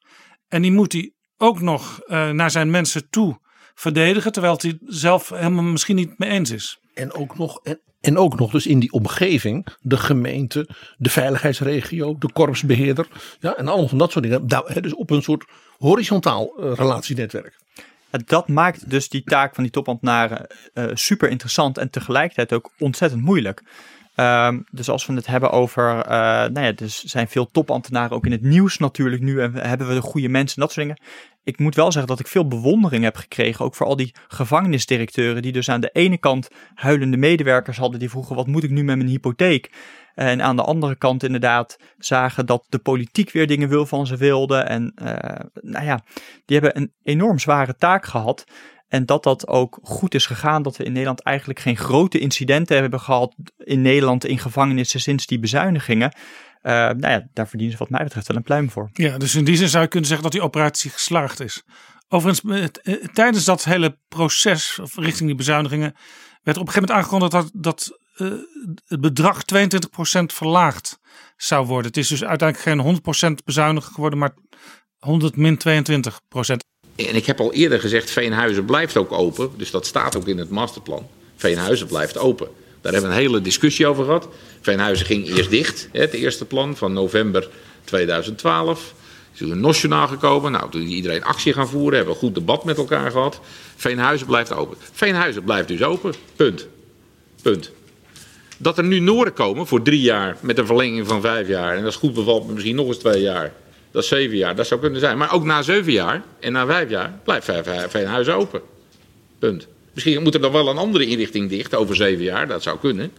En 0.55 0.63
die 0.63 0.73
moet 0.73 0.93
hij 0.93 1.13
ook 1.37 1.61
nog 1.61 2.01
uh, 2.07 2.31
naar 2.31 2.51
zijn 2.51 2.71
mensen 2.71 3.11
toe 3.11 3.39
verdedigen, 3.75 4.33
terwijl 4.33 4.59
hij 4.61 4.79
zelf 4.87 5.29
helemaal 5.29 5.63
misschien 5.63 5.97
niet 5.97 6.19
mee 6.19 6.31
eens 6.31 6.51
is. 6.51 6.79
En 6.95 7.13
ook 7.13 7.39
nog, 7.39 7.61
en, 7.63 7.81
en 8.01 8.19
ook 8.19 8.39
nog 8.39 8.51
dus 8.51 8.67
in 8.67 8.79
die 8.79 8.93
omgeving, 8.93 9.67
de 9.81 9.97
gemeente, 9.97 10.69
de 10.97 11.11
veiligheidsregio, 11.11 12.19
de 12.19 12.33
korpsbeheerder. 12.33 13.09
Ja, 13.41 13.57
en 13.57 13.69
allemaal 13.69 13.89
van 13.89 13.99
dat 13.99 14.13
soort 14.13 14.25
dingen. 14.25 14.49
Daar, 14.49 14.83
dus 14.83 14.95
op 14.95 15.11
een 15.11 15.23
soort 15.23 15.45
horizontaal 15.79 16.53
uh, 16.59 16.73
relatienetwerk. 16.75 17.59
Dat 18.11 18.49
maakt 18.49 18.91
dus 18.91 19.09
die 19.09 19.23
taak 19.23 19.55
van 19.55 19.63
die 19.63 19.73
topambtenaren 19.73 20.47
uh, 20.75 20.85
super 20.93 21.29
interessant 21.29 21.79
en 21.79 21.91
tegelijkertijd 21.91 22.53
ook 22.53 22.71
ontzettend 22.79 23.23
moeilijk. 23.23 23.63
Um, 24.17 24.65
dus 24.71 24.89
als 24.89 25.07
we 25.07 25.15
het 25.15 25.27
hebben 25.27 25.51
over, 25.51 25.97
uh, 25.97 26.05
nou 26.49 26.61
ja, 26.61 26.75
er 26.77 26.89
zijn 26.89 27.29
veel 27.29 27.51
topambtenaren 27.51 28.17
ook 28.17 28.27
in 28.27 28.33
het 28.33 28.43
nieuws 28.43 28.79
natuurlijk 28.79 29.23
nu 29.23 29.41
en 29.41 29.55
hebben 29.55 29.89
we 29.89 29.95
de 29.95 30.01
goede 30.01 30.29
mensen 30.29 30.57
en 30.57 30.63
dat 30.63 30.73
soort 30.73 30.87
dingen. 30.87 31.03
Ik 31.45 31.59
moet 31.59 31.75
wel 31.75 31.93
zeggen 31.93 32.11
dat 32.11 32.21
ik 32.21 32.27
veel 32.27 32.49
bewondering 32.49 33.05
heb 33.05 33.17
gekregen, 33.17 33.65
ook 33.65 33.75
voor 33.75 33.87
al 33.87 33.97
die 33.97 34.15
gevangenisdirecteuren 34.29 35.43
die 35.43 35.53
dus 35.53 35.69
aan 35.69 35.81
de 35.81 35.91
ene 35.93 36.19
kant 36.19 36.49
huilende 36.75 37.17
medewerkers 37.17 37.77
hadden 37.77 37.99
die 37.99 38.11
vroegen 38.11 38.37
wat 38.37 38.47
moet 38.47 38.65
ik 38.65 38.71
nu 38.71 38.85
met 38.85 38.97
mijn 38.97 39.09
hypotheek? 39.09 39.71
En 40.15 40.43
aan 40.43 40.57
de 40.57 40.63
andere 40.63 40.97
kant 40.97 41.23
inderdaad 41.23 41.77
zagen 41.99 42.47
dat 42.47 42.67
de 42.69 42.79
politiek 42.79 43.31
weer 43.31 43.47
dingen 43.47 43.69
wil 43.69 43.87
van 43.87 44.07
ze 44.07 44.17
wilde. 44.17 44.57
En 44.57 44.93
uh, 45.03 45.09
nou 45.53 45.85
ja, 45.85 46.01
die 46.45 46.59
hebben 46.59 46.77
een 46.77 46.93
enorm 47.03 47.39
zware 47.39 47.77
taak 47.77 48.05
gehad. 48.05 48.45
En 48.95 49.07
dat 49.07 49.23
dat 49.23 49.49
ook 49.49 49.79
goed 49.83 50.15
is 50.15 50.27
gegaan. 50.27 50.63
Dat 50.63 50.77
we 50.77 50.85
in 50.85 50.93
Nederland 50.93 51.23
eigenlijk 51.23 51.61
geen 51.61 51.77
grote 51.77 52.19
incidenten 52.19 52.81
hebben 52.81 53.01
gehad 53.01 53.35
in 53.57 53.83
Nederland 53.83 54.25
in 54.25 54.39
gevangenissen 54.39 55.01
sinds 55.01 55.27
die 55.27 55.39
bezuinigingen. 55.39 56.15
Uh, 56.63 56.73
nou 56.73 57.09
ja, 57.09 57.29
daar 57.33 57.49
verdienen 57.49 57.77
ze 57.77 57.83
wat 57.83 57.91
mij 57.91 58.05
betreft 58.05 58.27
wel 58.27 58.37
een 58.37 58.43
pluim 58.43 58.71
voor. 58.71 58.91
Ja, 58.93 59.19
dus 59.19 59.35
in 59.35 59.45
die 59.45 59.57
zin 59.57 59.69
zou 59.69 59.83
je 59.83 59.89
kunnen 59.89 60.09
zeggen 60.09 60.25
dat 60.25 60.35
die 60.37 60.45
operatie 60.45 60.91
geslaagd 60.91 61.41
is. 61.41 61.63
Overigens, 62.09 62.71
tijdens 63.13 63.45
dat 63.45 63.65
hele 63.65 63.99
proces 64.09 64.81
richting 64.95 65.29
die 65.29 65.35
bezuinigingen 65.35 65.95
werd 66.43 66.59
op 66.59 66.67
een 66.67 66.73
gegeven 66.73 66.89
moment 66.89 66.91
aangekondigd 66.91 67.33
dat, 67.33 67.51
dat 67.55 67.99
het 68.87 69.01
bedrag 69.01 69.43
22% 69.55 69.77
verlaagd 70.27 70.99
zou 71.37 71.67
worden. 71.67 71.87
Het 71.87 71.97
is 71.97 72.09
dus 72.09 72.25
uiteindelijk 72.25 72.69
geen 72.69 73.31
100% 73.41 73.45
bezuinigd 73.45 73.93
geworden, 73.93 74.19
maar 74.19 74.35
100 74.99 75.37
min 75.37 75.59
22%. 75.69 76.73
En 76.97 77.15
ik 77.15 77.27
heb 77.27 77.41
al 77.41 77.53
eerder 77.53 77.81
gezegd, 77.81 78.11
Veenhuizen 78.11 78.65
blijft 78.65 78.97
ook 78.97 79.13
open. 79.13 79.51
Dus 79.57 79.71
dat 79.71 79.87
staat 79.87 80.17
ook 80.17 80.29
in 80.29 80.39
het 80.39 80.51
masterplan. 80.51 81.07
Veenhuizen 81.37 81.87
blijft 81.87 82.19
open. 82.19 82.49
Daar 82.81 82.93
hebben 82.93 83.11
we 83.11 83.17
een 83.17 83.23
hele 83.23 83.41
discussie 83.41 83.87
over 83.87 84.05
gehad. 84.05 84.29
Veenhuizen 84.61 85.07
ging 85.07 85.37
eerst 85.37 85.51
dicht, 85.51 85.89
het 85.93 86.13
eerste 86.13 86.45
plan 86.45 86.77
van 86.77 86.93
november 86.93 87.49
2012. 87.85 88.95
Is 89.35 89.41
een 89.41 89.61
nationaal 89.61 90.09
gekomen. 90.09 90.53
Nou, 90.53 90.71
toen 90.71 90.83
iedereen 90.83 91.25
actie 91.25 91.53
gaan 91.53 91.69
voeren, 91.69 91.97
hebben 91.97 92.15
we 92.15 92.21
een 92.21 92.27
goed 92.27 92.35
debat 92.35 92.65
met 92.65 92.77
elkaar 92.77 93.11
gehad. 93.11 93.41
Veenhuizen 93.77 94.27
blijft 94.27 94.53
open. 94.53 94.77
Veenhuizen 94.93 95.45
blijft 95.45 95.69
dus 95.69 95.83
open. 95.83 96.15
Punt. 96.37 96.67
Punt. 97.43 97.71
Dat 98.57 98.79
er 98.79 98.85
nu 98.85 98.99
Noorden 98.99 99.35
komen 99.35 99.67
voor 99.67 99.83
drie 99.83 100.01
jaar 100.01 100.37
met 100.41 100.59
een 100.59 100.67
verlenging 100.67 101.07
van 101.07 101.21
vijf 101.21 101.49
jaar. 101.49 101.77
En 101.77 101.83
dat 101.83 101.93
is 101.93 101.99
goed 101.99 102.15
bevalt 102.15 102.49
misschien 102.49 102.77
nog 102.77 102.87
eens 102.87 102.99
twee 102.99 103.21
jaar. 103.21 103.53
Dat 103.95 104.05
zeven 104.05 104.37
jaar, 104.37 104.55
dat 104.55 104.67
zou 104.67 104.81
kunnen 104.81 105.01
zijn. 105.01 105.19
Maar 105.19 105.33
ook 105.33 105.45
na 105.45 105.63
zeven 105.63 105.93
jaar 105.93 106.23
en 106.41 106.53
na 106.53 106.67
vijf 106.67 106.91
jaar 106.91 107.19
blijft 107.25 107.51
Veenhuizen 107.89 108.35
open. 108.35 108.63
Punt. 109.39 109.69
Misschien 109.93 110.23
moet 110.23 110.35
er 110.35 110.41
dan 110.41 110.53
wel 110.53 110.69
een 110.69 110.77
andere 110.77 111.07
inrichting 111.07 111.49
dicht 111.49 111.75
over 111.75 111.97
zeven 111.97 112.25
jaar, 112.25 112.49
dat 112.49 112.63
zou 112.63 112.79
kunnen. 112.79 113.13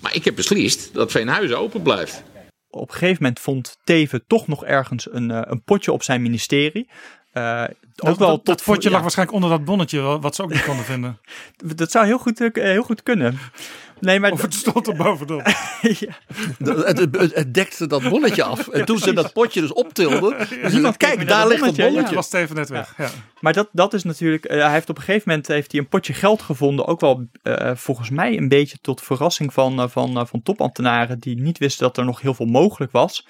Maar 0.00 0.14
ik 0.14 0.24
heb 0.24 0.34
beslist 0.34 0.94
dat 0.94 1.10
Veenhuizen 1.10 1.58
open 1.58 1.82
blijft. 1.82 2.22
Op 2.70 2.88
een 2.88 2.94
gegeven 2.94 3.22
moment 3.22 3.40
vond 3.40 3.78
Teven 3.84 4.24
toch 4.26 4.46
nog 4.46 4.64
ergens 4.64 5.06
een, 5.10 5.50
een 5.50 5.62
potje 5.64 5.92
op 5.92 6.02
zijn 6.02 6.22
ministerie. 6.22 6.88
Eh, 7.34 7.62
ook 7.96 8.08
Dat, 8.08 8.18
wel 8.18 8.28
dat, 8.28 8.36
tot 8.36 8.46
dat 8.46 8.62
potje 8.64 8.88
ja, 8.88 8.94
lag 8.94 9.02
waarschijnlijk 9.02 9.36
onder 9.36 9.50
dat 9.56 9.64
bonnetje, 9.64 10.00
wa- 10.00 10.18
wat 10.18 10.34
ze 10.34 10.42
ook 10.42 10.52
niet 10.52 10.64
konden 10.64 10.84
vinden. 10.84 11.18
Dat 11.76 11.90
zou 11.90 12.06
heel 12.06 12.18
goed, 12.18 12.40
eh, 12.40 12.62
heel 12.64 12.82
goed 12.82 13.02
kunnen. 13.02 13.38
Nee, 14.00 14.20
maar 14.20 14.32
Of 14.32 14.42
het 14.42 14.54
stond 14.54 14.86
er 14.86 14.96
bovenop. 14.96 15.42
De- 16.58 16.82
Het, 16.86 16.98
het, 16.98 17.34
het 17.34 17.54
dekte 17.54 17.86
dat 17.86 18.08
bonnetje 18.08 18.42
af. 18.42 18.68
En 18.68 18.84
toen 18.84 18.98
ze 18.98 19.12
dat 19.12 19.32
potje 19.32 19.60
dus 19.60 19.72
optilden. 19.72 20.38
Dus 20.62 20.72
Niemand 20.72 20.96
kijk, 20.96 21.28
daar 21.28 21.48
ligt 21.48 21.64
het 21.64 21.76
bonnetje, 21.76 22.08
ja. 22.08 22.14
was 22.14 22.26
Steven 22.26 22.56
net 22.56 22.68
weg. 22.68 22.94
Ja. 22.98 23.08
Maar 23.40 23.52
dat, 23.52 23.68
dat 23.72 23.94
is 23.94 24.02
natuurlijk. 24.04 24.44
eh, 24.44 24.60
hij 24.62 24.72
heeft 24.72 24.88
op 24.90 24.96
een 24.96 25.02
gegeven 25.02 25.28
moment 25.28 25.46
heeft 25.46 25.72
hij 25.72 25.80
een 25.80 25.88
potje 25.88 26.12
geld 26.12 26.42
gevonden. 26.42 26.86
Ook 26.86 27.00
wel 27.00 27.26
eh, 27.42 27.70
volgens 27.74 28.10
mij 28.10 28.36
een 28.36 28.48
beetje 28.48 28.78
tot 28.80 29.02
verrassing 29.02 29.52
van, 29.52 29.90
van, 29.90 30.26
van 30.28 30.42
topambtenaren. 30.42 31.18
die 31.18 31.40
niet 31.40 31.58
wisten 31.58 31.86
dat 31.86 31.96
er 31.98 32.04
nog 32.04 32.20
heel 32.20 32.34
veel 32.34 32.46
mogelijk 32.46 32.92
was. 32.92 33.26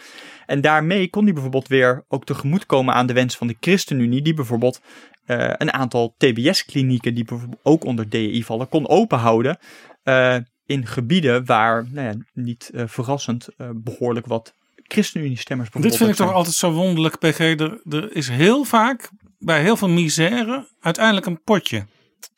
En 0.46 0.60
daarmee 0.60 1.10
kon 1.10 1.24
hij 1.24 1.32
bijvoorbeeld 1.32 1.68
weer 1.68 2.04
ook 2.08 2.24
tegemoetkomen 2.24 2.94
aan 2.94 3.06
de 3.06 3.12
wens 3.12 3.36
van 3.36 3.46
de 3.46 3.56
ChristenUnie. 3.60 4.22
die 4.22 4.34
bijvoorbeeld 4.34 4.80
eh, 5.24 5.52
een 5.56 5.72
aantal 5.72 6.14
TBS-klinieken. 6.18 7.14
die 7.14 7.24
bijvoorbeeld 7.24 7.60
ook 7.62 7.84
onder 7.84 8.08
DEI 8.08 8.44
vallen, 8.44 8.68
kon 8.68 8.88
openhouden. 8.88 9.58
eh, 10.02 10.36
in 10.66 10.86
gebieden 10.86 11.44
waar, 11.44 11.86
nou 11.90 12.06
ja, 12.06 12.14
niet 12.32 12.70
eh, 12.74 12.84
verrassend, 12.86 13.48
eh, 13.56 13.70
behoorlijk 13.74 14.26
wat 14.26 14.54
ChristenUnie-stemmers 14.74 15.70
Dit 15.70 15.80
bijvoorbeeld 15.82 16.08
vind 16.08 16.20
ik 16.20 16.26
toch 16.26 16.36
altijd 16.36 16.54
zo 16.54 16.72
wonderlijk, 16.72 17.18
PG. 17.18 17.38
Er, 17.38 17.80
er 17.88 18.16
is 18.16 18.28
heel 18.28 18.64
vaak, 18.64 19.10
bij 19.38 19.62
heel 19.62 19.76
veel 19.76 19.88
misère, 19.88 20.68
uiteindelijk 20.80 21.26
een 21.26 21.42
potje. 21.42 21.86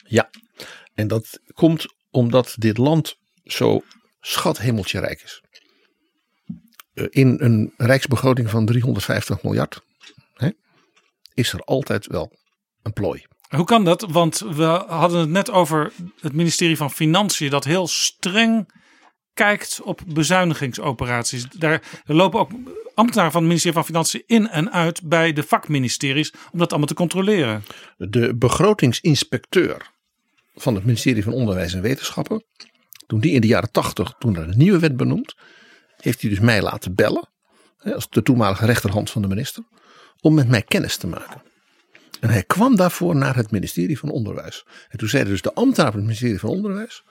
Ja, 0.04 0.30
en 0.94 1.08
dat 1.08 1.40
komt 1.54 1.94
omdat 2.10 2.54
dit 2.58 2.78
land 2.78 3.16
zo 3.44 3.82
schathemeltje 4.20 5.00
rijk 5.00 5.22
is. 5.22 5.42
Eh, 6.96 7.06
In 7.10 7.36
een 7.38 7.72
rijksbegroting 7.76 8.50
van 8.50 8.66
350 8.66 9.42
miljard 9.42 9.82
hè, 10.34 10.50
is 11.34 11.52
er 11.52 11.60
altijd 11.60 12.06
wel 12.06 12.32
een 12.82 12.92
plooi. 12.92 13.24
Hoe 13.48 13.64
kan 13.64 13.84
dat? 13.84 14.06
Want 14.10 14.38
we 14.38 14.84
hadden 14.86 15.20
het 15.20 15.28
net 15.28 15.50
over 15.50 15.92
het 16.20 16.32
ministerie 16.32 16.76
van 16.76 16.90
Financiën 16.90 17.50
dat 17.50 17.64
heel 17.64 17.86
streng 17.86 18.72
kijkt 19.34 19.80
op 19.82 20.00
bezuinigingsoperaties. 20.06 21.48
Daar 21.50 21.82
lopen 22.04 22.40
ook 22.40 22.50
ambtenaren 22.94 23.32
van 23.32 23.40
het 23.40 23.48
ministerie 23.48 23.76
van 23.76 23.84
Financiën 23.84 24.22
in 24.26 24.48
en 24.48 24.72
uit 24.72 25.02
bij 25.02 25.32
de 25.32 25.42
vakministeries 25.42 26.32
om 26.52 26.58
dat 26.58 26.70
allemaal 26.70 26.88
te 26.88 26.94
controleren. 26.94 27.64
De 27.96 28.36
begrotingsinspecteur 28.36 29.90
van 30.54 30.74
het 30.74 30.84
ministerie 30.84 31.22
van 31.22 31.32
Onderwijs 31.32 31.74
en 31.74 31.82
Wetenschappen, 31.82 32.44
toen 33.06 33.20
die 33.20 33.32
in 33.32 33.40
de 33.40 33.46
jaren 33.46 33.70
80, 33.70 34.14
toen 34.18 34.36
er 34.36 34.48
een 34.48 34.58
nieuwe 34.58 34.78
werd 34.78 34.96
benoemd, 34.96 35.34
heeft 36.06 36.20
hij 36.20 36.30
dus 36.30 36.40
mij 36.40 36.62
laten 36.62 36.94
bellen, 36.94 37.28
als 37.94 38.10
de 38.10 38.22
toenmalige 38.22 38.66
rechterhand 38.66 39.10
van 39.10 39.22
de 39.22 39.28
minister, 39.28 39.64
om 40.20 40.34
met 40.34 40.48
mij 40.48 40.62
kennis 40.62 40.96
te 40.96 41.06
maken. 41.06 41.42
En 42.20 42.28
hij 42.28 42.42
kwam 42.42 42.76
daarvoor 42.76 43.16
naar 43.16 43.36
het 43.36 43.50
ministerie 43.50 43.98
van 43.98 44.10
Onderwijs. 44.10 44.66
En 44.88 44.98
toen 44.98 45.08
zeiden 45.08 45.32
dus 45.32 45.42
de 45.42 45.54
ambtenaren 45.54 45.92
van 45.92 46.00
het 46.00 46.08
ministerie 46.08 46.40
van 46.40 46.50
Onderwijs, 46.50 47.04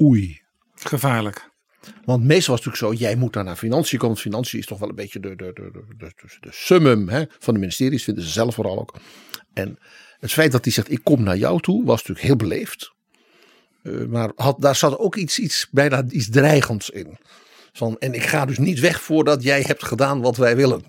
oei. 0.00 0.42
Gevaarlijk. 0.74 1.50
Want 2.04 2.24
meestal 2.24 2.54
was 2.54 2.64
het 2.64 2.72
natuurlijk 2.72 3.00
zo, 3.00 3.06
jij 3.06 3.16
moet 3.16 3.32
daar 3.32 3.44
naar 3.44 3.56
financiën 3.56 3.98
komen. 3.98 4.16
Financiën 4.16 4.58
is 4.58 4.66
toch 4.66 4.78
wel 4.78 4.88
een 4.88 4.94
beetje 4.94 5.20
de, 5.20 5.36
de, 5.36 5.52
de, 5.52 5.70
de, 5.72 5.82
de, 5.98 6.12
de, 6.16 6.36
de 6.40 6.48
summum 6.52 7.08
hè, 7.08 7.24
van 7.38 7.54
de 7.54 7.60
ministeries, 7.60 8.04
vinden 8.04 8.24
ze 8.24 8.30
zelf 8.30 8.54
vooral 8.54 8.78
ook. 8.78 8.94
En 9.52 9.78
het 10.18 10.32
feit 10.32 10.52
dat 10.52 10.64
hij 10.64 10.72
zegt, 10.72 10.90
ik 10.90 11.00
kom 11.02 11.22
naar 11.22 11.36
jou 11.36 11.60
toe, 11.60 11.84
was 11.84 11.98
natuurlijk 11.98 12.26
heel 12.26 12.36
beleefd. 12.36 12.92
Eh, 13.82 14.04
maar 14.04 14.32
had, 14.34 14.60
daar 14.60 14.76
zat 14.76 14.98
ook 14.98 15.16
iets, 15.16 15.38
iets, 15.38 15.68
bijna 15.70 16.04
iets 16.08 16.30
dreigends 16.30 16.90
in. 16.90 17.18
Van, 17.78 17.96
en 17.98 18.14
ik 18.14 18.22
ga 18.22 18.44
dus 18.44 18.58
niet 18.58 18.80
weg 18.80 19.02
voordat 19.02 19.42
jij 19.42 19.60
hebt 19.60 19.84
gedaan 19.84 20.20
wat 20.20 20.36
wij 20.36 20.56
willen. 20.56 20.84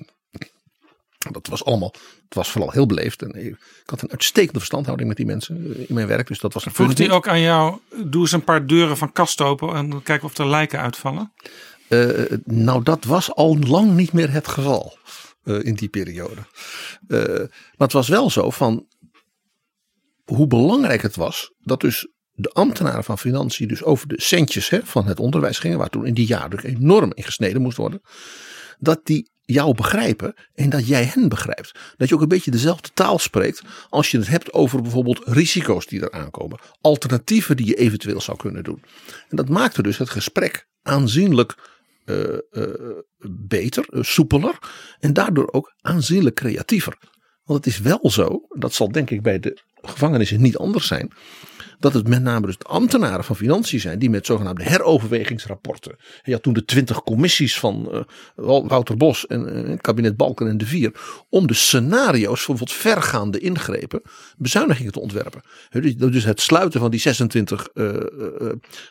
Dat 1.32 1.48
was 1.48 1.66
allemaal, 1.66 1.94
het 2.24 2.34
was 2.34 2.52
vooral 2.52 2.72
heel 2.72 2.86
beleefd. 2.86 3.22
En 3.22 3.46
ik 3.46 3.58
had 3.86 4.02
een 4.02 4.12
uitstekende 4.12 4.60
verstandhouding 4.60 5.08
met 5.08 5.18
die 5.18 5.26
mensen 5.26 5.76
eh, 5.76 5.90
in 5.90 5.96
mijn 5.96 6.08
werk. 6.08 6.28
Dus 6.28 6.40
dat 6.40 6.54
was 6.54 6.66
een 6.66 6.74
Vroeg 6.74 6.98
hij 6.98 7.12
ook 7.12 7.28
aan 7.28 7.40
jou, 7.40 7.80
doe 8.06 8.22
eens 8.22 8.32
een 8.32 8.44
paar 8.44 8.66
deuren 8.66 8.98
van 8.98 9.12
kast 9.12 9.42
open 9.42 9.76
en 9.76 10.04
kijken 10.04 10.28
of 10.28 10.38
er 10.38 10.48
lijken 10.48 10.80
uitvallen? 10.80 11.34
Eh, 11.88 12.10
nou, 12.44 12.84
dat 12.84 13.04
was 13.04 13.34
al 13.36 13.58
lang 13.60 13.96
niet 13.96 14.14
meer 14.14 14.32
het 14.32 14.48
geval 14.48 14.98
eh, 15.44 15.64
in 15.64 15.76
die 15.76 15.90
periode. 15.90 16.42
Maar 17.08 17.88
het 17.88 17.94
was 17.94 18.08
wel 18.08 18.30
zo 18.30 18.50
van 18.50 18.88
hoe 20.26 20.48
belangrijk 20.48 21.02
het 21.02 21.16
was 21.16 21.54
dat 21.60 21.82
dus 21.82 22.08
de 22.42 22.50
ambtenaren 22.50 23.04
van 23.04 23.18
financiën 23.18 23.68
dus 23.68 23.84
over 23.84 24.08
de 24.08 24.22
centjes 24.22 24.70
hè, 24.70 24.80
van 24.84 25.08
het 25.08 25.20
onderwijs 25.20 25.60
gingen, 25.60 25.78
waar 25.78 25.90
toen 25.90 26.06
in 26.06 26.14
die 26.14 26.28
jaren 26.28 26.54
ook 26.54 26.64
enorm 26.64 27.12
in 27.16 27.24
gesneden 27.24 27.62
moest 27.62 27.78
worden, 27.78 28.02
dat 28.78 29.00
die 29.04 29.32
jou 29.42 29.76
begrijpen 29.76 30.34
en 30.54 30.70
dat 30.70 30.88
jij 30.88 31.04
hen 31.04 31.30
begrijpt. 31.30 31.72
Dat 31.98 32.10
je 32.10 32.16
ook 32.16 32.22
een 32.22 32.28
beetje 32.28 32.52
dezelfde 32.52 32.90
taal 32.94 33.20
spreekt 33.20 33.62
als 33.90 34.12
je 34.12 34.18
het 34.18 34.28
hebt 34.28 34.54
over 34.54 34.82
bijvoorbeeld 34.82 35.22
risico's 35.24 35.86
die 35.86 36.02
er 36.02 36.12
aankomen, 36.12 36.60
alternatieven 36.82 37.58
die 37.58 37.66
je 37.66 37.76
eventueel 37.76 38.22
zou 38.22 38.38
kunnen 38.38 38.64
doen. 38.64 38.84
En 39.30 39.36
dat 39.36 39.50
maakte 39.50 39.82
dus 39.82 39.98
het 39.98 40.10
gesprek 40.10 40.68
aanzienlijk 40.82 41.56
eh, 42.06 42.38
eh, 42.52 42.98
beter, 43.48 43.86
eh, 43.90 44.04
soepeler 44.04 44.60
en 45.00 45.14
daardoor 45.14 45.52
ook 45.52 45.74
aanzienlijk 45.82 46.36
creatiever. 46.36 46.98
Want 47.44 47.66
het 47.66 47.74
is 47.74 47.80
wel 47.80 48.10
zo, 48.10 48.46
dat 48.50 48.74
zal 48.74 48.92
denk 48.92 49.10
ik 49.10 49.22
bij 49.22 49.40
de 49.40 49.62
gevangenissen 49.82 50.42
niet 50.42 50.58
anders 50.58 50.88
zijn, 50.88 51.12
dat 51.80 51.94
het 51.94 52.08
met 52.08 52.22
name 52.22 52.46
dus 52.46 52.58
de 52.58 52.66
ambtenaren 52.66 53.24
van 53.24 53.36
financiën 53.36 53.80
zijn 53.80 54.00
die 54.00 54.10
met 54.10 54.26
zogenaamde 54.26 54.64
heroverwegingsrapporten. 54.64 55.96
Je 56.24 56.32
had 56.32 56.44
toen 56.44 56.54
de 56.54 56.66
twintig 56.66 57.04
commissies 57.04 57.60
van 57.60 57.92
eh, 57.92 58.02
Wouter 58.68 58.98
Bos 58.98 59.28
en 59.28 59.68
eh, 59.68 59.78
kabinet 59.78 60.18
Balken 60.18 60.48
en 60.48 60.58
de 60.58 60.66
Vier 60.66 60.92
om 61.30 61.48
de 61.48 61.54
scenario's 61.54 62.42
voor 62.42 62.56
bijvoorbeeld 62.56 62.74
vergaande 62.74 63.40
ingrepen, 63.40 64.02
bezuinigingen 64.38 64.92
te 64.92 65.00
ontwerpen. 65.00 65.42
Dus- 65.70 65.96
Dus 65.96 66.24
het 66.24 66.42
sluiten 66.42 66.80
van 66.80 66.92
die 66.92 67.00
26 67.00 67.68
eh, 67.74 67.96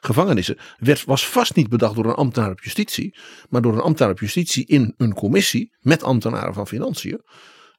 gevangenissen 0.01 0.57
werd, 0.79 1.05
was 1.05 1.29
vast 1.29 1.55
niet 1.55 1.69
bedacht 1.69 1.95
door 1.95 2.05
een 2.05 2.15
ambtenaar 2.15 2.51
op 2.51 2.61
justitie, 2.61 3.17
maar 3.49 3.63
door 3.63 3.73
een 3.73 3.81
ambtenaar 3.81 4.13
op 4.13 4.21
justitie 4.21 4.67
in 4.67 4.95
een 4.97 5.15
commissie 5.15 5.73
met 5.81 6.03
ambtenaren 6.03 6.55
van 6.55 6.67
financiën 6.67 7.21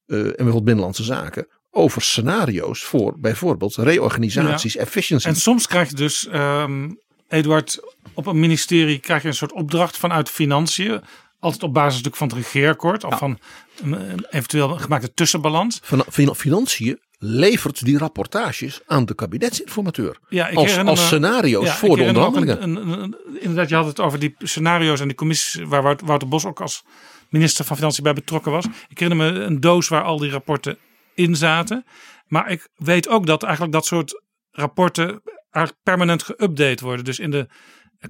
en 0.05 0.21
bijvoorbeeld 0.21 0.63
binnenlandse 0.63 1.03
zaken 1.03 1.47
over 1.71 2.01
scenario's 2.01 2.83
voor 2.83 3.19
bijvoorbeeld 3.19 3.75
reorganisaties, 3.75 4.73
Ja. 4.73 4.81
efficiency. 4.81 5.27
En 5.27 5.35
soms 5.35 5.67
krijg 5.67 5.89
je 5.89 5.95
dus, 5.95 6.27
ehm, 6.27 6.89
Eduard, 7.27 7.79
op 8.13 8.25
een 8.25 8.39
ministerie 8.39 8.99
krijg 8.99 9.21
je 9.21 9.27
een 9.27 9.33
soort 9.33 9.51
opdracht 9.53 9.97
vanuit 9.97 10.29
financiën. 10.29 11.01
Altijd 11.39 11.63
op 11.63 11.73
basis 11.73 11.91
natuurlijk 12.03 12.15
van 12.15 12.27
het 12.27 12.37
regeerakkoord 12.37 13.03
of 13.03 13.17
van 13.17 13.39
een, 13.83 14.09
een 14.11 14.25
eventueel 14.29 14.69
gemaakte 14.69 15.13
tussenbalans. 15.13 15.79
Van, 15.83 16.03
van 16.07 16.35
financiën 16.35 16.99
levert 17.17 17.85
die 17.85 17.97
rapportages 17.97 18.79
aan 18.85 19.05
de 19.05 19.15
kabinetsinformateur. 19.15 20.17
Ja, 20.29 20.47
ik 20.47 20.57
als, 20.57 20.77
als 20.77 21.05
scenario's 21.05 21.65
ja, 21.65 21.71
ik 21.71 21.77
voor 21.77 21.97
de 21.97 22.03
onderhandelingen. 22.03 22.63
een- 22.63 22.75
een- 22.75 23.01
een- 23.01 23.15
inderdaad, 23.39 23.69
je 23.69 23.75
had 23.75 23.85
het 23.85 23.99
over 23.99 24.19
die 24.19 24.35
scenario's 24.39 24.99
en 24.99 25.07
die 25.07 25.15
commissies 25.15 25.61
waar 25.63 25.81
Wout- 25.83 26.01
Wouter 26.01 26.27
Bos 26.27 26.45
ook 26.45 26.61
als 26.61 26.83
minister 27.29 27.65
van 27.65 27.75
Financiën 27.75 28.03
bij 28.03 28.13
betrokken 28.13 28.51
was. 28.51 28.65
Ik 28.89 28.99
herinner 28.99 29.31
me 29.33 29.39
een 29.39 29.59
doos 29.59 29.87
waar 29.87 30.03
al 30.03 30.17
die 30.17 30.31
rapporten 30.31 30.77
in 31.19 31.35
zaten. 31.35 31.85
Maar 32.27 32.51
ik 32.51 32.67
weet 32.75 33.07
ook 33.07 33.25
dat 33.25 33.43
eigenlijk 33.43 33.73
dat 33.73 33.85
soort 33.85 34.21
rapporten 34.51 35.21
eigenlijk 35.51 35.83
permanent 35.83 36.23
geüpdate 36.23 36.83
worden. 36.83 37.05
Dus 37.05 37.19
in 37.19 37.31
de 37.31 37.47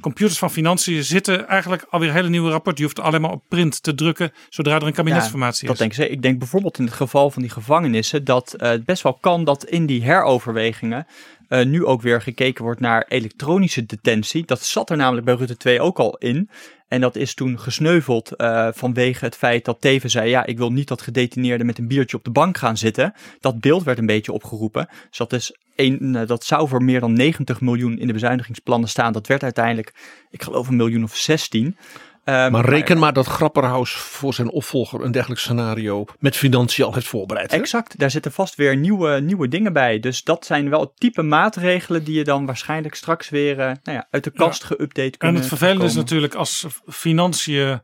computers 0.01 0.37
van 0.37 0.51
Financiën 0.51 1.03
zitten 1.03 1.47
eigenlijk 1.47 1.85
alweer 1.89 2.13
hele 2.13 2.29
nieuwe 2.29 2.49
rapporten. 2.49 2.83
Je 2.83 2.91
hoeft 2.93 3.07
alleen 3.07 3.21
maar 3.21 3.31
op 3.31 3.43
print 3.47 3.83
te 3.83 3.95
drukken 3.95 4.31
zodra 4.49 4.75
er 4.75 4.83
een 4.83 4.93
kabinetsformatie 4.93 5.67
dat 5.67 5.79
is. 5.79 5.79
denk 5.79 6.09
ik. 6.09 6.15
Ik 6.15 6.21
denk 6.21 6.39
bijvoorbeeld 6.39 6.77
in 6.77 6.85
het 6.85 6.93
geval 6.93 7.31
van 7.31 7.41
die 7.41 7.51
gevangenissen 7.51 8.23
dat 8.23 8.53
eh, 8.53 8.69
het 8.69 8.85
best 8.85 9.03
wel 9.03 9.13
kan 9.13 9.43
dat 9.43 9.65
in 9.65 9.85
die 9.85 10.03
heroverwegingen 10.03 11.07
eh, 11.47 11.65
nu 11.65 11.85
ook 11.85 12.01
weer 12.01 12.21
gekeken 12.21 12.63
wordt 12.63 12.79
naar 12.79 13.05
elektronische 13.07 13.85
detentie. 13.85 14.45
Dat 14.45 14.63
zat 14.63 14.89
er 14.89 14.97
namelijk 14.97 15.25
bij 15.25 15.35
Rutte 15.35 15.57
2 15.57 15.81
ook 15.81 15.99
al 15.99 16.17
in. 16.17 16.49
En 16.87 17.01
dat 17.01 17.15
is 17.15 17.33
toen 17.33 17.59
gesneuveld 17.59 18.35
eh, 18.35 18.67
vanwege 18.71 19.25
het 19.25 19.35
feit 19.35 19.65
dat 19.65 19.81
Teven 19.81 20.09
zei: 20.09 20.29
Ja, 20.29 20.45
ik 20.45 20.57
wil 20.57 20.71
niet 20.71 20.87
dat 20.87 21.01
gedetineerden 21.01 21.65
met 21.65 21.77
een 21.77 21.87
biertje 21.87 22.17
op 22.17 22.23
de 22.23 22.31
bank 22.31 22.57
gaan 22.57 22.77
zitten. 22.77 23.13
Dat 23.39 23.59
beeld 23.59 23.83
werd 23.83 23.97
een 23.97 24.05
beetje 24.05 24.31
opgeroepen. 24.31 24.87
Dus 25.09 25.17
dat, 25.17 25.33
is 25.33 25.55
een, 25.79 26.15
eh, 26.15 26.27
dat 26.27 26.43
zou 26.43 26.67
voor 26.67 26.83
meer 26.83 26.99
dan 26.99 27.13
90 27.13 27.61
miljoen 27.61 27.99
in 27.99 28.07
de 28.07 28.13
bezuinigingsplannen 28.13 28.89
staan. 28.89 29.13
Dat 29.13 29.27
werd 29.27 29.43
uiteindelijk, 29.43 29.93
ik 30.29 30.43
geloof, 30.43 30.67
een 30.67 30.75
miljoen 30.75 31.03
of 31.03 31.15
16. 31.15 31.77
Ehm, 32.23 32.51
Maar 32.51 32.65
reken 32.65 32.97
maar 32.97 33.13
dat 33.13 33.25
Grapperhaus 33.25 33.91
voor 33.91 34.33
zijn 34.33 34.49
opvolger 34.49 35.01
een 35.01 35.11
dergelijk 35.11 35.41
scenario 35.41 36.05
met 36.19 36.35
financiën 36.35 36.85
al 36.85 36.93
heeft 36.93 37.07
voorbereid. 37.07 37.51
hè? 37.51 37.57
Exact, 37.57 37.99
daar 37.99 38.11
zitten 38.11 38.31
vast 38.31 38.55
weer 38.55 38.77
nieuwe, 38.77 39.19
nieuwe 39.19 39.47
dingen 39.47 39.73
bij. 39.73 39.99
Dus 39.99 40.23
dat 40.23 40.45
zijn 40.45 40.69
wel 40.69 40.93
type 40.93 41.21
maatregelen 41.21 42.03
die 42.03 42.17
je 42.17 42.23
dan 42.23 42.45
waarschijnlijk 42.45 42.95
straks 42.95 43.29
weer 43.29 43.59
eh, 43.59 43.65
nou 43.65 43.97
ja, 43.97 44.07
uit 44.11 44.23
de 44.23 44.31
kast 44.31 44.63
geüpdate 44.63 45.11
En 45.11 45.17
kunnen 45.17 45.39
het 45.41 45.49
vervelende 45.49 45.85
is 45.85 45.95
natuurlijk 45.95 46.35
als 46.35 46.65
financiën 46.87 47.81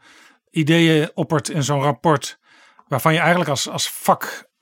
ideeën 0.51 1.09
oppert 1.13 1.49
in 1.49 1.63
zo'n 1.63 1.81
rapport. 1.81 2.39
waarvan 2.87 3.13
je 3.13 3.19
eigenlijk 3.19 3.49
als, 3.49 3.69
als 3.69 3.87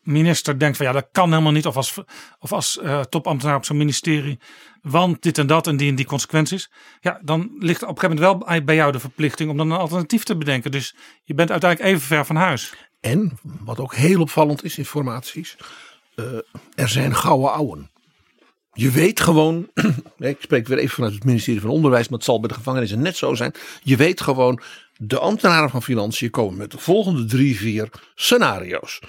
vakminister 0.03 0.59
denkt: 0.59 0.77
van 0.77 0.85
ja, 0.85 0.91
dat 0.91 1.07
kan 1.11 1.29
helemaal 1.29 1.51
niet. 1.51 1.65
Of 1.65 1.75
als, 1.75 1.99
of 2.39 2.51
als 2.51 2.79
eh, 2.79 2.99
topambtenaar 2.99 3.55
op 3.55 3.65
zo'n 3.65 3.77
ministerie. 3.77 4.39
Want 4.81 5.21
dit 5.21 5.37
en 5.37 5.47
dat 5.47 5.67
en 5.67 5.77
die 5.77 5.89
en 5.89 5.95
die 5.95 6.05
consequenties. 6.05 6.69
Ja, 7.01 7.19
dan 7.21 7.55
ligt 7.59 7.83
op 7.83 7.89
een 7.89 7.99
gegeven 7.99 8.23
moment 8.23 8.47
wel 8.47 8.63
bij 8.63 8.75
jou 8.75 8.91
de 8.91 8.99
verplichting 8.99 9.49
om 9.49 9.57
dan 9.57 9.71
een 9.71 9.77
alternatief 9.77 10.23
te 10.23 10.37
bedenken. 10.37 10.71
Dus 10.71 10.95
je 11.23 11.33
bent 11.33 11.51
uiteindelijk 11.51 11.91
even 11.91 12.07
ver 12.07 12.25
van 12.25 12.35
huis. 12.35 12.73
En, 12.99 13.37
wat 13.41 13.79
ook 13.79 13.95
heel 13.95 14.21
opvallend 14.21 14.63
is, 14.63 14.77
informaties, 14.77 15.57
uh, 16.15 16.25
er 16.75 16.89
zijn 16.89 17.15
gouden 17.15 17.51
ouwen. 17.51 17.91
Je 18.73 18.91
weet 18.91 19.19
gewoon, 19.19 19.69
ik 20.17 20.37
spreek 20.39 20.67
weer 20.67 20.77
even 20.77 20.95
vanuit 20.95 21.13
het 21.13 21.23
ministerie 21.23 21.61
van 21.61 21.69
Onderwijs, 21.69 22.07
maar 22.07 22.17
het 22.17 22.27
zal 22.27 22.39
bij 22.39 22.47
de 22.47 22.53
gevangenissen 22.53 23.01
net 23.01 23.17
zo 23.17 23.33
zijn. 23.33 23.53
Je 23.83 23.95
weet 23.95 24.21
gewoon, 24.21 24.61
de 24.97 25.19
ambtenaren 25.19 25.69
van 25.69 25.83
Financiën 25.83 26.29
komen 26.29 26.57
met 26.57 26.71
de 26.71 26.77
volgende 26.77 27.25
drie, 27.25 27.57
vier 27.57 27.89
scenario's. 28.15 28.99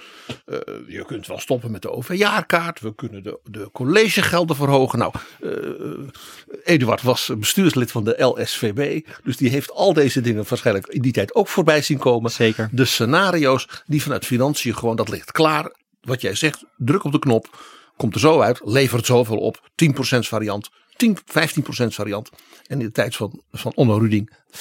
Uh, 0.45 0.57
je 0.87 1.05
kunt 1.05 1.27
wel 1.27 1.39
stoppen 1.39 1.71
met 1.71 1.81
de 1.81 1.91
OV-jaarkaart. 1.91 2.79
We 2.79 2.95
kunnen 2.95 3.23
de, 3.23 3.39
de 3.43 3.69
collegegelden 3.71 4.55
verhogen. 4.55 4.99
Nou, 4.99 5.13
uh, 5.41 5.51
Eduard 6.63 7.01
was 7.01 7.31
bestuurslid 7.37 7.91
van 7.91 8.03
de 8.03 8.23
LSVB. 8.23 9.07
Dus 9.23 9.37
die 9.37 9.49
heeft 9.49 9.71
al 9.71 9.93
deze 9.93 10.21
dingen 10.21 10.45
waarschijnlijk 10.47 10.87
in 10.87 11.01
die 11.01 11.11
tijd 11.11 11.35
ook 11.35 11.47
voorbij 11.47 11.81
zien 11.81 11.97
komen. 11.97 12.31
Zeker. 12.31 12.69
De 12.71 12.85
scenario's 12.85 13.67
die 13.85 14.01
vanuit 14.01 14.25
Financiën 14.25 14.75
gewoon, 14.75 14.95
dat 14.95 15.09
ligt 15.09 15.31
klaar. 15.31 15.71
Wat 16.01 16.21
jij 16.21 16.35
zegt, 16.35 16.63
druk 16.77 17.03
op 17.03 17.11
de 17.11 17.19
knop. 17.19 17.57
Komt 17.97 18.13
er 18.13 18.19
zo 18.19 18.39
uit, 18.41 18.61
levert 18.63 19.05
zoveel 19.05 19.37
op. 19.37 19.69
10% 19.75 20.19
variant, 20.19 20.69
10, 20.95 21.17
15% 21.17 21.23
variant. 21.87 22.29
En 22.67 22.79
in 22.79 22.85
de 22.85 22.91
tijd 22.91 23.15
van, 23.15 23.41
van 23.51 23.71
Onno 23.75 23.97
Ruding 23.97 24.29
25% 24.51 24.57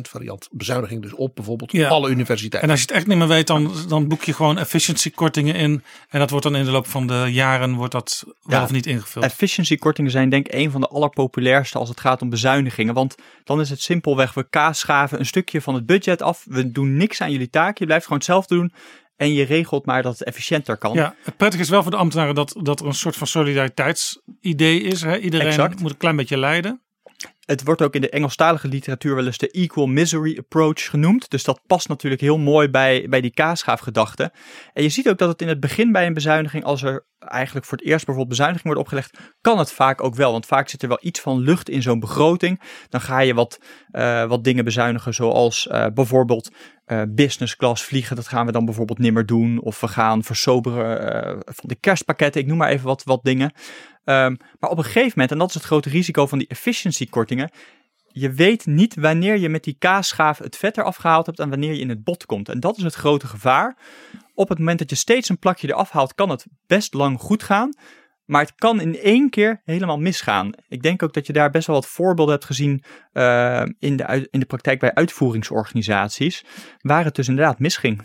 variant. 0.00 0.48
Bezuiniging 0.50 1.02
dus 1.02 1.12
op 1.14 1.34
bijvoorbeeld 1.34 1.72
Ja. 1.72 1.88
alle 1.88 2.10
universiteiten. 2.10 2.62
En 2.62 2.70
als 2.70 2.80
je 2.80 2.86
het 2.86 2.94
echt 2.96 3.06
niet 3.06 3.18
meer 3.18 3.28
weet, 3.28 3.46
dan, 3.46 3.72
dan 3.88 4.08
boek 4.08 4.22
je 4.22 4.32
gewoon 4.32 4.58
efficiency 4.58 5.10
kortingen 5.10 5.54
in. 5.54 5.82
En 6.08 6.18
dat 6.18 6.30
wordt 6.30 6.44
dan 6.44 6.56
in 6.56 6.64
de 6.64 6.70
loop 6.70 6.86
van 6.86 7.06
de 7.06 7.26
jaren 7.30 7.74
wordt 7.74 7.92
dat 7.92 8.24
wel 8.42 8.62
of 8.62 8.70
niet 8.70 8.86
ingevuld. 8.86 9.24
Efficiency 9.24 9.76
kortingen 9.76 10.10
zijn 10.10 10.28
denk 10.28 10.46
ik 10.46 10.54
een 10.54 10.70
van 10.70 10.80
de 10.80 10.88
allerpopulairste 10.88 11.78
als 11.78 11.88
het 11.88 12.00
gaat 12.00 12.22
om 12.22 12.30
bezuinigingen. 12.30 12.94
Want 12.94 13.14
dan 13.44 13.60
is 13.60 13.70
het 13.70 13.80
simpelweg, 13.82 14.34
we 14.34 14.46
kaasschaven 14.50 15.18
een 15.18 15.26
stukje 15.26 15.60
van 15.60 15.74
het 15.74 15.86
budget 15.86 16.22
af. 16.22 16.44
We 16.48 16.70
doen 16.70 16.96
niks 16.96 17.20
aan 17.20 17.32
jullie 17.32 17.50
taak. 17.50 17.78
Je 17.78 17.84
blijft 17.86 18.04
gewoon 18.04 18.18
hetzelfde 18.18 18.54
doen. 18.54 18.72
En 19.20 19.32
je 19.32 19.44
regelt 19.44 19.86
maar 19.86 20.02
dat 20.02 20.18
het 20.18 20.24
efficiënter 20.24 20.76
kan. 20.76 20.94
Ja, 20.94 21.14
het 21.22 21.36
prettige 21.36 21.62
is 21.62 21.68
wel 21.68 21.82
voor 21.82 21.90
de 21.90 21.96
ambtenaren 21.96 22.34
dat, 22.34 22.56
dat 22.62 22.80
er 22.80 22.86
een 22.86 22.94
soort 22.94 23.16
van 23.16 23.26
solidariteitsidee 23.26 24.80
is. 24.80 25.02
Hè? 25.02 25.18
Iedereen 25.18 25.46
Exact. 25.46 25.80
moet 25.80 25.90
een 25.90 25.96
klein 25.96 26.16
beetje 26.16 26.38
leiden. 26.38 26.80
Het 27.44 27.64
wordt 27.64 27.82
ook 27.82 27.94
in 27.94 28.00
de 28.00 28.10
Engelstalige 28.10 28.68
literatuur 28.68 29.14
wel 29.14 29.26
eens 29.26 29.38
de 29.38 29.50
equal 29.50 29.86
misery 29.86 30.38
approach 30.38 30.90
genoemd. 30.90 31.30
Dus 31.30 31.44
dat 31.44 31.60
past 31.66 31.88
natuurlijk 31.88 32.22
heel 32.22 32.38
mooi 32.38 32.68
bij, 32.68 33.06
bij 33.08 33.20
die 33.20 33.30
kaasschaafgedachte. 33.30 34.32
En 34.72 34.82
je 34.82 34.88
ziet 34.88 35.08
ook 35.08 35.18
dat 35.18 35.28
het 35.28 35.42
in 35.42 35.48
het 35.48 35.60
begin 35.60 35.92
bij 35.92 36.06
een 36.06 36.14
bezuiniging, 36.14 36.64
als 36.64 36.82
er 36.82 37.04
eigenlijk 37.20 37.66
voor 37.66 37.78
het 37.78 37.86
eerst 37.86 38.04
bijvoorbeeld 38.04 38.28
bezuiniging 38.28 38.66
wordt 38.66 38.80
opgelegd, 38.80 39.18
kan 39.40 39.58
het 39.58 39.72
vaak 39.72 40.02
ook 40.02 40.14
wel. 40.14 40.32
Want 40.32 40.46
vaak 40.46 40.68
zit 40.68 40.82
er 40.82 40.88
wel 40.88 40.98
iets 41.00 41.20
van 41.20 41.38
lucht 41.38 41.68
in 41.68 41.82
zo'n 41.82 42.00
begroting. 42.00 42.60
Dan 42.88 43.00
ga 43.00 43.18
je 43.18 43.34
wat, 43.34 43.58
eh, 43.90 44.24
wat 44.24 44.44
dingen 44.44 44.64
bezuinigen, 44.64 45.14
zoals 45.14 45.66
eh, 45.66 45.86
bijvoorbeeld 45.94 46.50
eh, 46.84 47.02
business 47.08 47.56
class 47.56 47.84
vliegen. 47.84 48.16
Dat 48.16 48.28
gaan 48.28 48.46
we 48.46 48.52
dan 48.52 48.64
bijvoorbeeld 48.64 48.98
nimmer 48.98 49.26
doen. 49.26 49.60
Of 49.60 49.80
we 49.80 49.88
gaan 49.88 50.22
versoberen 50.22 51.38
van 51.44 51.68
de 51.68 51.74
kerstpakketten. 51.80 52.40
Ik 52.40 52.46
noem 52.46 52.58
maar 52.58 52.70
even 52.70 52.86
wat, 52.86 53.04
wat 53.04 53.24
dingen. 53.24 53.52
Ehm, 54.04 54.34
maar 54.58 54.70
op 54.70 54.78
een 54.78 54.84
gegeven 54.84 55.12
moment, 55.14 55.30
en 55.30 55.38
dat 55.38 55.48
is 55.48 55.54
het 55.54 55.64
grote 55.64 55.88
risico 55.88 56.26
van 56.26 56.38
die 56.38 56.48
efficiency 56.48 57.08
kortingen, 57.08 57.50
je 58.12 58.32
weet 58.32 58.66
niet 58.66 58.94
wanneer 58.94 59.38
je 59.38 59.48
met 59.48 59.64
die 59.64 59.76
kaasschaaf 59.78 60.38
het 60.38 60.56
vet 60.56 60.78
eraf 60.78 60.96
gehaald 60.96 61.26
hebt 61.26 61.38
en 61.38 61.48
wanneer 61.48 61.72
je 61.72 61.80
in 61.80 61.88
het 61.88 62.04
bot 62.04 62.26
komt. 62.26 62.48
En 62.48 62.60
dat 62.60 62.76
is 62.76 62.82
het 62.82 62.94
grote 62.94 63.26
gevaar. 63.26 63.76
Op 64.40 64.48
het 64.48 64.58
moment 64.58 64.78
dat 64.78 64.90
je 64.90 64.96
steeds 64.96 65.28
een 65.28 65.38
plakje 65.38 65.68
eraf 65.68 65.90
haalt, 65.90 66.14
kan 66.14 66.30
het 66.30 66.46
best 66.66 66.94
lang 66.94 67.20
goed 67.20 67.42
gaan. 67.42 67.74
Maar 68.24 68.42
het 68.42 68.54
kan 68.54 68.80
in 68.80 68.98
één 68.98 69.30
keer 69.30 69.60
helemaal 69.64 69.98
misgaan. 69.98 70.50
Ik 70.68 70.82
denk 70.82 71.02
ook 71.02 71.12
dat 71.12 71.26
je 71.26 71.32
daar 71.32 71.50
best 71.50 71.66
wel 71.66 71.76
wat 71.76 71.86
voorbeelden 71.86 72.34
hebt 72.34 72.46
gezien 72.46 72.84
eh, 73.12 73.62
in, 73.78 73.96
de, 73.96 74.28
in 74.30 74.40
de 74.40 74.46
praktijk 74.46 74.80
bij 74.80 74.94
uitvoeringsorganisaties. 74.94 76.44
Waar 76.78 77.04
het 77.04 77.14
dus 77.14 77.28
inderdaad 77.28 77.58
misging. 77.58 78.02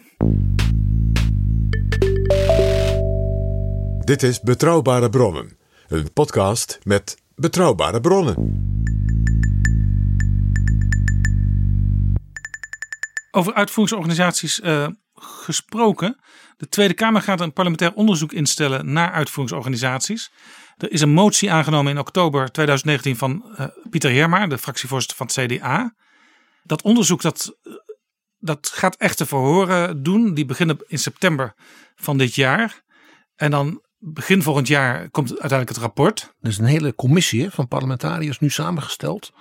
Dit 4.00 4.24
is 4.24 4.42
Betrouwbare 4.42 5.10
Bronnen, 5.10 5.58
een 5.88 6.14
podcast 6.14 6.80
met 6.84 7.18
betrouwbare 7.36 8.02
bronnen. 8.02 8.36
Over 13.32 13.54
uitvoeringsorganisaties 13.54 14.62
eh, 14.62 14.88
gesproken. 15.16 16.20
De 16.58 16.70
Tweede 16.70 16.94
Kamer 16.94 17.22
gaat 17.22 17.42
een 17.42 17.54
parlementair 17.54 17.94
onderzoek 17.94 18.32
instellen 18.32 18.94
naar 18.94 19.12
uitvoeringsorganisaties. 19.12 20.32
Er 20.78 20.92
is 20.92 21.02
een 21.02 21.14
motie 21.14 21.52
aangenomen 21.52 21.92
in 21.92 22.00
oktober 22.00 22.52
2019 22.52 23.18
van 23.18 23.56
eh, 23.56 23.66
Pieter 23.90 24.12
Herma, 24.12 24.48
de 24.48 24.58
fractievoorzitter 24.58 25.18
van 25.18 25.28
het 25.28 25.52
CDA. 25.52 25.96
Dat 26.64 26.82
onderzoek 26.82 27.22
dat, 27.22 27.58
eh, 27.64 27.74
dat 28.38 28.72
gaat 28.74 28.96
echte 28.96 29.26
verhoren 29.26 30.04
doen. 30.04 30.34
Die 30.34 30.46
beginnen 30.46 30.78
in 30.88 31.00
september 31.00 31.54
van 31.96 32.18
dit 32.18 32.36
jaar. 32.36 32.84
En 33.36 33.52
dan 33.52 33.82
begin 33.98 34.42
volgend 34.42 34.68
jaar 34.68 35.10
komt 35.10 35.30
uiteindelijk 35.30 35.70
het 35.70 35.78
rapport. 35.78 36.34
Er 36.42 36.50
is 36.50 36.58
een 36.58 36.66
hele 36.66 36.96
commissie 36.96 37.50
van 37.50 37.68
parlementariërs 37.68 38.40
nu 38.40 38.50
samengesteld. 38.50 39.34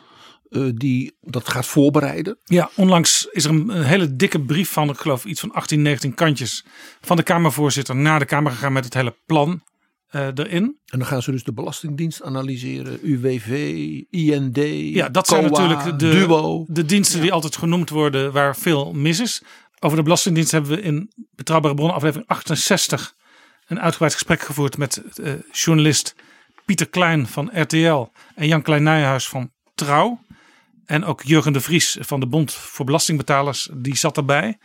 Eh, 0.49 0.62
die 0.74 1.16
dat 1.20 1.49
gaat 1.49 1.66
voorbereiden. 1.66 2.38
Ja, 2.45 2.70
onlangs 2.74 3.28
is 3.30 3.45
er 3.45 3.51
een, 3.51 3.68
een 3.68 3.84
hele 3.84 4.16
dikke 4.16 4.40
brief 4.40 4.70
van, 4.70 4.90
ik 4.90 4.97
geloof 4.97 5.24
iets 5.24 5.40
van 5.40 5.53
18, 5.53 5.82
19 5.82 6.14
kantjes, 6.14 6.64
van 7.01 7.16
de 7.16 7.22
Kamervoorzitter 7.22 7.97
naar 7.97 8.18
de 8.18 8.24
Kamer 8.24 8.53
gegaan 8.53 8.72
met 8.72 8.84
het 8.84 8.95
hele 8.95 9.16
plan 9.26 9.62
eh, 10.09 10.26
erin. 10.34 10.78
En 10.86 10.99
dan 10.99 11.07
gaan 11.07 11.22
ze 11.22 11.30
dus 11.30 11.45
de 11.45 11.53
Belastingdienst 11.53 12.22
analyseren, 12.22 12.99
UWV, 13.03 13.51
IND, 14.11 14.57
Ja, 14.95 15.09
dat 15.09 15.26
zijn 15.26 15.45
natuurlijk 15.45 15.84
de, 15.84 15.97
Duo. 15.97 16.64
de 16.68 16.84
diensten 16.84 17.20
die 17.20 17.32
altijd 17.32 17.57
genoemd 17.57 17.90
worden 17.90 18.32
waar 18.32 18.57
veel 18.57 18.92
mis 18.92 19.20
is. 19.20 19.42
Over 19.80 19.97
de 19.97 20.03
Belastingdienst 20.03 20.51
hebben 20.51 20.70
we 20.70 20.80
in 20.80 21.12
Betrouwbare 21.30 21.74
Bronnen 21.74 21.97
aflevering 21.97 22.28
68 22.28 23.14
een 23.66 23.80
uitgebreid 23.80 24.12
gesprek 24.12 24.40
gevoerd 24.40 24.78
met 24.78 25.03
eh, 25.22 25.32
journalist 25.53 26.14
Pieter 26.64 26.88
Klein 26.88 27.26
van 27.26 27.51
RTL 27.53 28.07
en 28.34 28.47
Jan 28.47 28.62
Klein 28.62 28.82
Nijhuis 28.82 29.28
van 29.28 29.51
Trouw. 29.74 30.20
En 30.87 31.05
ook 31.05 31.22
Jurgen 31.22 31.53
de 31.53 31.61
Vries 31.61 31.97
van 32.01 32.20
de 32.20 32.26
Bond 32.26 32.53
voor 32.53 32.85
Belastingbetalers, 32.85 33.68
die 33.72 33.97
zat 33.97 34.16
erbij. 34.16 34.59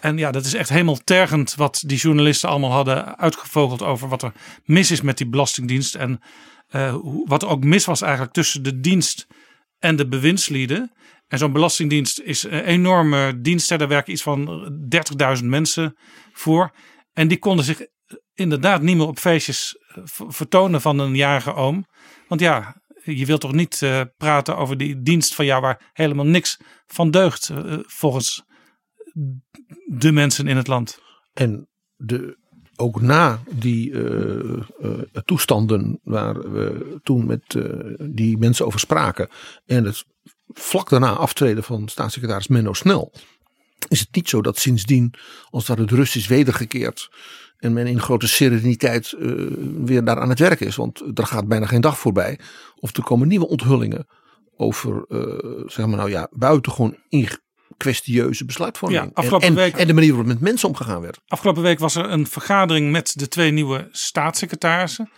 En 0.00 0.18
ja, 0.18 0.30
dat 0.30 0.44
is 0.44 0.54
echt 0.54 0.68
hemeltergend 0.68 1.54
wat 1.54 1.82
die 1.86 1.98
journalisten 1.98 2.48
allemaal 2.48 2.70
hadden 2.70 3.18
uitgevogeld 3.18 3.82
over 3.82 4.08
wat 4.08 4.22
er 4.22 4.32
mis 4.64 4.90
is 4.90 5.00
met 5.00 5.18
die 5.18 5.28
Belastingdienst. 5.28 5.94
En 5.94 6.20
eh, 6.68 6.96
wat 7.24 7.42
er 7.42 7.48
ook 7.48 7.64
mis 7.64 7.84
was 7.84 8.02
eigenlijk 8.02 8.32
tussen 8.32 8.62
de 8.62 8.80
dienst 8.80 9.26
en 9.78 9.96
de 9.96 10.08
bewindslieden. 10.08 10.92
En 11.28 11.38
zo'n 11.38 11.52
belastingdienst 11.52 12.20
is 12.20 12.42
een 12.42 12.64
enorme 12.64 13.40
dienst. 13.40 13.68
Daar 13.68 13.88
werken 13.88 14.12
iets 14.12 14.22
van 14.22 14.72
30.000 15.38 15.44
mensen 15.44 15.96
voor. 16.32 16.72
En 17.12 17.28
die 17.28 17.38
konden 17.38 17.64
zich 17.64 17.86
inderdaad 18.34 18.82
niet 18.82 18.96
meer 18.96 19.06
op 19.06 19.18
feestjes 19.18 19.78
eh, 19.88 20.02
vertonen 20.28 20.80
van 20.80 20.98
een 20.98 21.14
jarige 21.14 21.54
oom. 21.54 21.86
Want 22.28 22.40
ja, 22.40 22.77
je 23.16 23.26
wilt 23.26 23.40
toch 23.40 23.52
niet 23.52 23.82
eh, 23.82 24.00
praten 24.16 24.56
over 24.56 24.76
die 24.76 25.02
dienst 25.02 25.34
van 25.34 25.44
jou 25.44 25.60
waar 25.60 25.90
helemaal 25.92 26.26
niks 26.26 26.58
van 26.86 27.10
deugt 27.10 27.48
eh, 27.48 27.78
volgens 27.82 28.44
de 29.86 30.12
mensen 30.12 30.46
in 30.46 30.56
het 30.56 30.66
land. 30.66 31.00
En 31.32 31.68
de, 31.96 32.38
ook 32.80 33.00
na 33.00 33.42
die 33.50 33.92
eh, 33.92 34.60
eh, 34.80 34.98
toestanden 35.24 36.00
waar 36.02 36.52
we 36.52 36.98
toen 37.02 37.26
met 37.26 37.54
eh, 37.54 37.62
die 38.10 38.38
mensen 38.38 38.66
over 38.66 38.80
spraken. 38.80 39.28
En 39.66 39.84
het 39.84 40.04
vlak 40.46 40.88
daarna 40.88 41.12
aftreden 41.12 41.64
van 41.64 41.88
staatssecretaris 41.88 42.46
Menno 42.46 42.72
Snel. 42.72 43.12
Is 43.88 44.00
het 44.00 44.14
niet 44.14 44.28
zo 44.28 44.42
dat 44.42 44.58
sindsdien, 44.58 45.14
als 45.50 45.66
dat 45.66 45.78
het 45.78 45.90
rust 45.90 46.16
is 46.16 46.26
wedergekeerd. 46.26 47.10
En 47.58 47.72
men 47.72 47.86
in 47.86 48.00
grote 48.00 48.28
sereniteit 48.28 49.12
eh, 49.12 49.32
weer 49.84 50.04
daar 50.04 50.20
aan 50.20 50.28
het 50.28 50.38
werk 50.38 50.60
is. 50.60 50.76
Want 50.76 51.02
er 51.18 51.26
gaat 51.26 51.48
bijna 51.48 51.66
geen 51.66 51.80
dag 51.80 51.98
voorbij. 51.98 52.38
Of 52.76 52.96
er 52.96 53.02
komen 53.02 53.28
nieuwe 53.28 53.48
onthullingen 53.48 54.06
over, 54.56 55.04
eh, 55.08 55.62
zeg 55.66 55.86
maar 55.86 55.96
nou 55.96 56.10
ja, 56.10 56.28
buitengewoon 56.30 56.96
kwestieuze 57.76 58.44
besluitvorming. 58.44 59.02
Ja, 59.02 59.10
afgelopen 59.14 59.48
en, 59.48 59.54
week- 59.54 59.76
en 59.76 59.86
de 59.86 59.92
manier 59.92 60.08
waarop 60.08 60.26
met 60.26 60.40
mensen 60.40 60.68
omgegaan 60.68 61.00
werd. 61.00 61.20
Afgelopen 61.26 61.62
week 61.62 61.78
was 61.78 61.94
er 61.94 62.10
een 62.10 62.26
vergadering 62.26 62.90
met 62.90 63.12
de 63.16 63.28
twee 63.28 63.50
nieuwe 63.50 63.88
staatssecretarissen. 63.90 65.10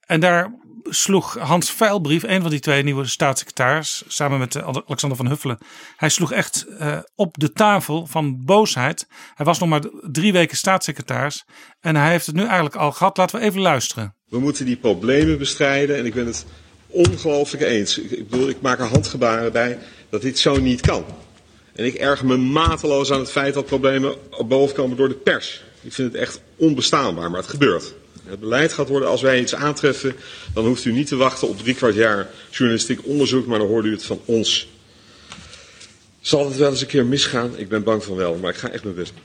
En 0.00 0.20
daar 0.20 0.54
sloeg 0.90 1.38
Hans 1.38 1.70
Veilbrief, 1.70 2.22
een 2.22 2.40
van 2.40 2.50
die 2.50 2.60
twee 2.60 2.82
nieuwe 2.82 3.06
staatssecretaris, 3.06 4.02
samen 4.08 4.38
met 4.38 4.54
eh, 4.54 4.66
Alexander 4.66 5.18
van 5.18 5.28
Huffelen, 5.28 5.58
hij 5.96 6.08
sloeg 6.08 6.32
echt 6.32 6.66
eh, 6.78 6.98
op 7.14 7.38
de 7.38 7.52
tafel 7.52 8.06
van 8.06 8.44
boosheid. 8.44 9.06
Hij 9.34 9.46
was 9.46 9.58
nog 9.58 9.68
maar 9.68 9.82
drie 10.02 10.32
weken 10.32 10.56
staatssecretaris 10.56 11.44
en 11.80 11.96
hij 11.96 12.10
heeft 12.10 12.26
het 12.26 12.34
nu 12.34 12.42
eigenlijk 12.42 12.76
al 12.76 12.92
gehad. 12.92 13.16
Laten 13.16 13.38
we 13.38 13.44
even 13.44 13.60
luisteren. 13.60 14.14
We 14.28 14.38
moeten 14.38 14.64
die 14.64 14.76
problemen 14.76 15.38
bestrijden 15.38 15.96
en 15.96 16.06
ik 16.06 16.14
ben 16.14 16.26
het 16.26 16.46
ongelooflijk 16.86 17.62
eens. 17.62 17.98
Ik, 17.98 18.28
bedoel, 18.28 18.48
ik 18.48 18.60
maak 18.60 18.78
er 18.78 18.86
handgebaren 18.86 19.52
bij 19.52 19.78
dat 20.10 20.22
dit 20.22 20.38
zo 20.38 20.56
niet 20.60 20.80
kan. 20.80 21.04
En 21.74 21.84
ik 21.84 21.94
erger 21.94 22.26
me 22.26 22.36
mateloos 22.36 23.12
aan 23.12 23.18
het 23.18 23.30
feit 23.30 23.54
dat 23.54 23.66
problemen 23.66 24.14
op 24.30 24.48
boven 24.48 24.74
komen 24.74 24.96
door 24.96 25.08
de 25.08 25.14
pers. 25.14 25.62
Ik 25.82 25.92
vind 25.92 26.12
het 26.12 26.22
echt 26.22 26.40
onbestaanbaar, 26.56 27.30
maar 27.30 27.40
het 27.40 27.50
gebeurt. 27.50 27.94
Het 28.28 28.40
beleid 28.40 28.72
gaat 28.72 28.88
worden, 28.88 29.08
als 29.08 29.22
wij 29.22 29.40
iets 29.40 29.54
aantreffen, 29.54 30.16
dan 30.54 30.66
hoeft 30.66 30.84
u 30.84 30.92
niet 30.92 31.06
te 31.06 31.16
wachten 31.16 31.48
op 31.48 31.58
drie 31.58 31.74
kwart 31.74 31.94
jaar 31.94 32.30
journalistiek 32.50 33.06
onderzoek, 33.06 33.46
maar 33.46 33.58
dan 33.58 33.68
hoort 33.68 33.84
u 33.84 33.90
het 33.90 34.04
van 34.04 34.20
ons. 34.24 34.68
Zal 36.20 36.48
het 36.48 36.56
wel 36.56 36.70
eens 36.70 36.80
een 36.80 36.86
keer 36.86 37.06
misgaan? 37.06 37.58
Ik 37.58 37.68
ben 37.68 37.82
bang 37.82 38.04
van 38.04 38.16
wel, 38.16 38.36
maar 38.36 38.50
ik 38.50 38.56
ga 38.56 38.70
echt 38.70 38.84
mijn 38.84 38.96
best 38.96 39.12
doen. 39.14 39.22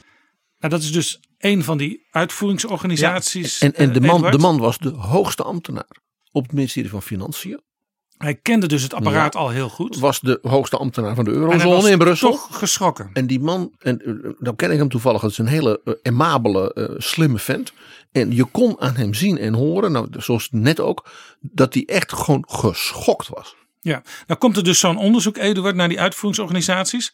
Nou, 0.59 0.73
dat 0.73 0.83
is 0.83 0.91
dus 0.91 1.19
een 1.37 1.63
van 1.63 1.77
die 1.77 2.07
uitvoeringsorganisaties. 2.11 3.59
En, 3.59 3.73
en 3.73 3.93
de, 3.93 3.99
eh, 3.99 4.05
man, 4.05 4.15
Eduard. 4.15 4.33
de 4.33 4.39
man 4.39 4.59
was 4.59 4.77
de 4.77 4.89
hoogste 4.89 5.43
ambtenaar 5.43 5.97
op 6.31 6.43
het 6.43 6.51
ministerie 6.53 6.89
van 6.89 7.01
Financiën. 7.01 7.61
Hij 8.17 8.35
kende 8.35 8.67
dus 8.67 8.83
het 8.83 8.93
apparaat 8.93 9.33
Ja. 9.33 9.39
al 9.39 9.49
heel 9.49 9.69
goed. 9.69 9.99
Was 9.99 10.19
de 10.19 10.39
hoogste 10.41 10.77
ambtenaar 10.77 11.15
van 11.15 11.23
de 11.23 11.31
eurozone 11.31 11.89
in 11.89 11.97
Brussel. 11.97 12.31
toch 12.31 12.47
geschrokken. 12.51 13.09
En 13.13 13.27
die 13.27 13.39
man, 13.39 13.71
en 13.79 13.99
eh, 14.01 14.31
nou 14.39 14.55
ken 14.55 14.71
ik 14.71 14.77
hem 14.77 14.89
toevallig, 14.89 15.21
het 15.21 15.31
is 15.31 15.37
een 15.37 15.45
hele 15.47 15.81
eh, 15.83 15.93
aimabele, 16.03 16.73
eh, 16.73 16.89
slimme 16.97 17.39
vent. 17.39 17.73
En 18.11 18.35
je 18.35 18.43
kon 18.43 18.81
aan 18.81 18.95
hem 18.95 19.13
zien 19.13 19.37
en 19.37 19.53
horen, 19.53 19.91
nou, 19.91 20.07
zoals 20.17 20.47
net 20.51 20.79
ook, 20.79 21.09
dat 21.39 21.73
hij 21.73 21.83
echt 21.85 22.13
gewoon 22.13 22.45
geschokt 22.47 23.27
was. 23.29 23.55
Ja, 23.81 24.01
nou 24.27 24.39
komt 24.39 24.57
er 24.57 24.63
dus 24.63 24.79
zo'n 24.79 24.97
onderzoek, 24.97 25.37
Eduard, 25.37 25.75
naar 25.75 25.89
die 25.89 25.99
uitvoeringsorganisaties. 25.99 27.13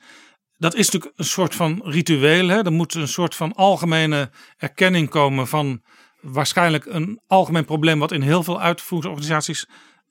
Dat 0.57 0.75
is 0.75 0.85
natuurlijk 0.85 1.19
een 1.19 1.25
soort 1.25 1.55
van 1.55 1.81
ritueel. 1.83 2.47
Hè? 2.47 2.63
Er 2.63 2.71
moet 2.71 2.93
een 2.93 3.07
soort 3.07 3.35
van 3.35 3.53
algemene 3.53 4.29
erkenning 4.57 5.09
komen 5.09 5.47
van 5.47 5.81
waarschijnlijk 6.21 6.85
een 6.85 7.19
algemeen 7.27 7.65
probleem 7.65 7.99
wat 7.99 8.11
in 8.11 8.21
heel 8.21 8.43
veel 8.43 8.61
uitvoeringsorganisaties 8.61 9.67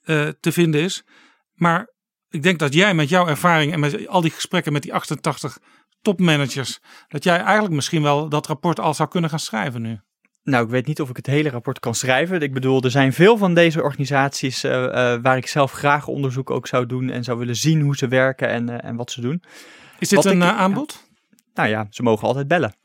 eh, 0.09 0.27
te 0.39 0.51
vinden 0.51 0.81
is. 0.81 1.03
Maar 1.53 1.89
ik 2.29 2.43
denk 2.43 2.59
dat 2.59 2.73
jij 2.73 2.93
met 2.93 3.09
jouw 3.09 3.27
ervaring 3.27 3.73
en 3.73 3.79
met 3.79 4.07
al 4.07 4.21
die 4.21 4.31
gesprekken 4.31 4.73
met 4.73 4.81
die 4.81 4.93
88 4.93 5.57
topmanagers, 6.01 6.79
dat 7.07 7.23
jij 7.23 7.37
eigenlijk 7.37 7.73
misschien 7.73 8.01
wel 8.01 8.29
dat 8.29 8.47
rapport 8.47 8.79
al 8.79 8.93
zou 8.93 9.09
kunnen 9.09 9.29
gaan 9.29 9.39
schrijven 9.39 9.81
nu. 9.81 9.99
Nou, 10.43 10.63
ik 10.63 10.69
weet 10.69 10.85
niet 10.85 11.01
of 11.01 11.09
ik 11.09 11.15
het 11.15 11.25
hele 11.25 11.49
rapport 11.49 11.79
kan 11.79 11.95
schrijven. 11.95 12.41
Ik 12.41 12.53
bedoel, 12.53 12.81
er 12.83 12.91
zijn 12.91 13.13
veel 13.13 13.37
van 13.37 13.53
deze 13.53 13.81
organisaties 13.81 14.63
eh, 14.63 14.85
eh, 15.13 15.21
waar 15.21 15.37
ik 15.37 15.47
zelf 15.47 15.71
graag 15.71 16.07
onderzoek 16.07 16.49
ook 16.49 16.67
zou 16.67 16.85
doen 16.85 17.09
en 17.09 17.23
zou 17.23 17.37
willen 17.37 17.55
zien 17.55 17.81
hoe 17.81 17.97
ze 17.97 18.07
werken 18.07 18.47
en, 18.49 18.81
en 18.81 18.95
wat 18.95 19.11
ze 19.11 19.21
doen. 19.21 19.43
Is 19.99 20.09
dit 20.09 20.23
Wat 20.23 20.33
een 20.33 20.41
ik- 20.41 20.47
aanbod? 20.49 21.07
Nou 21.53 21.69
ja, 21.69 21.87
ze 21.89 22.03
mogen 22.03 22.27
altijd 22.27 22.47
bellen. 22.47 22.75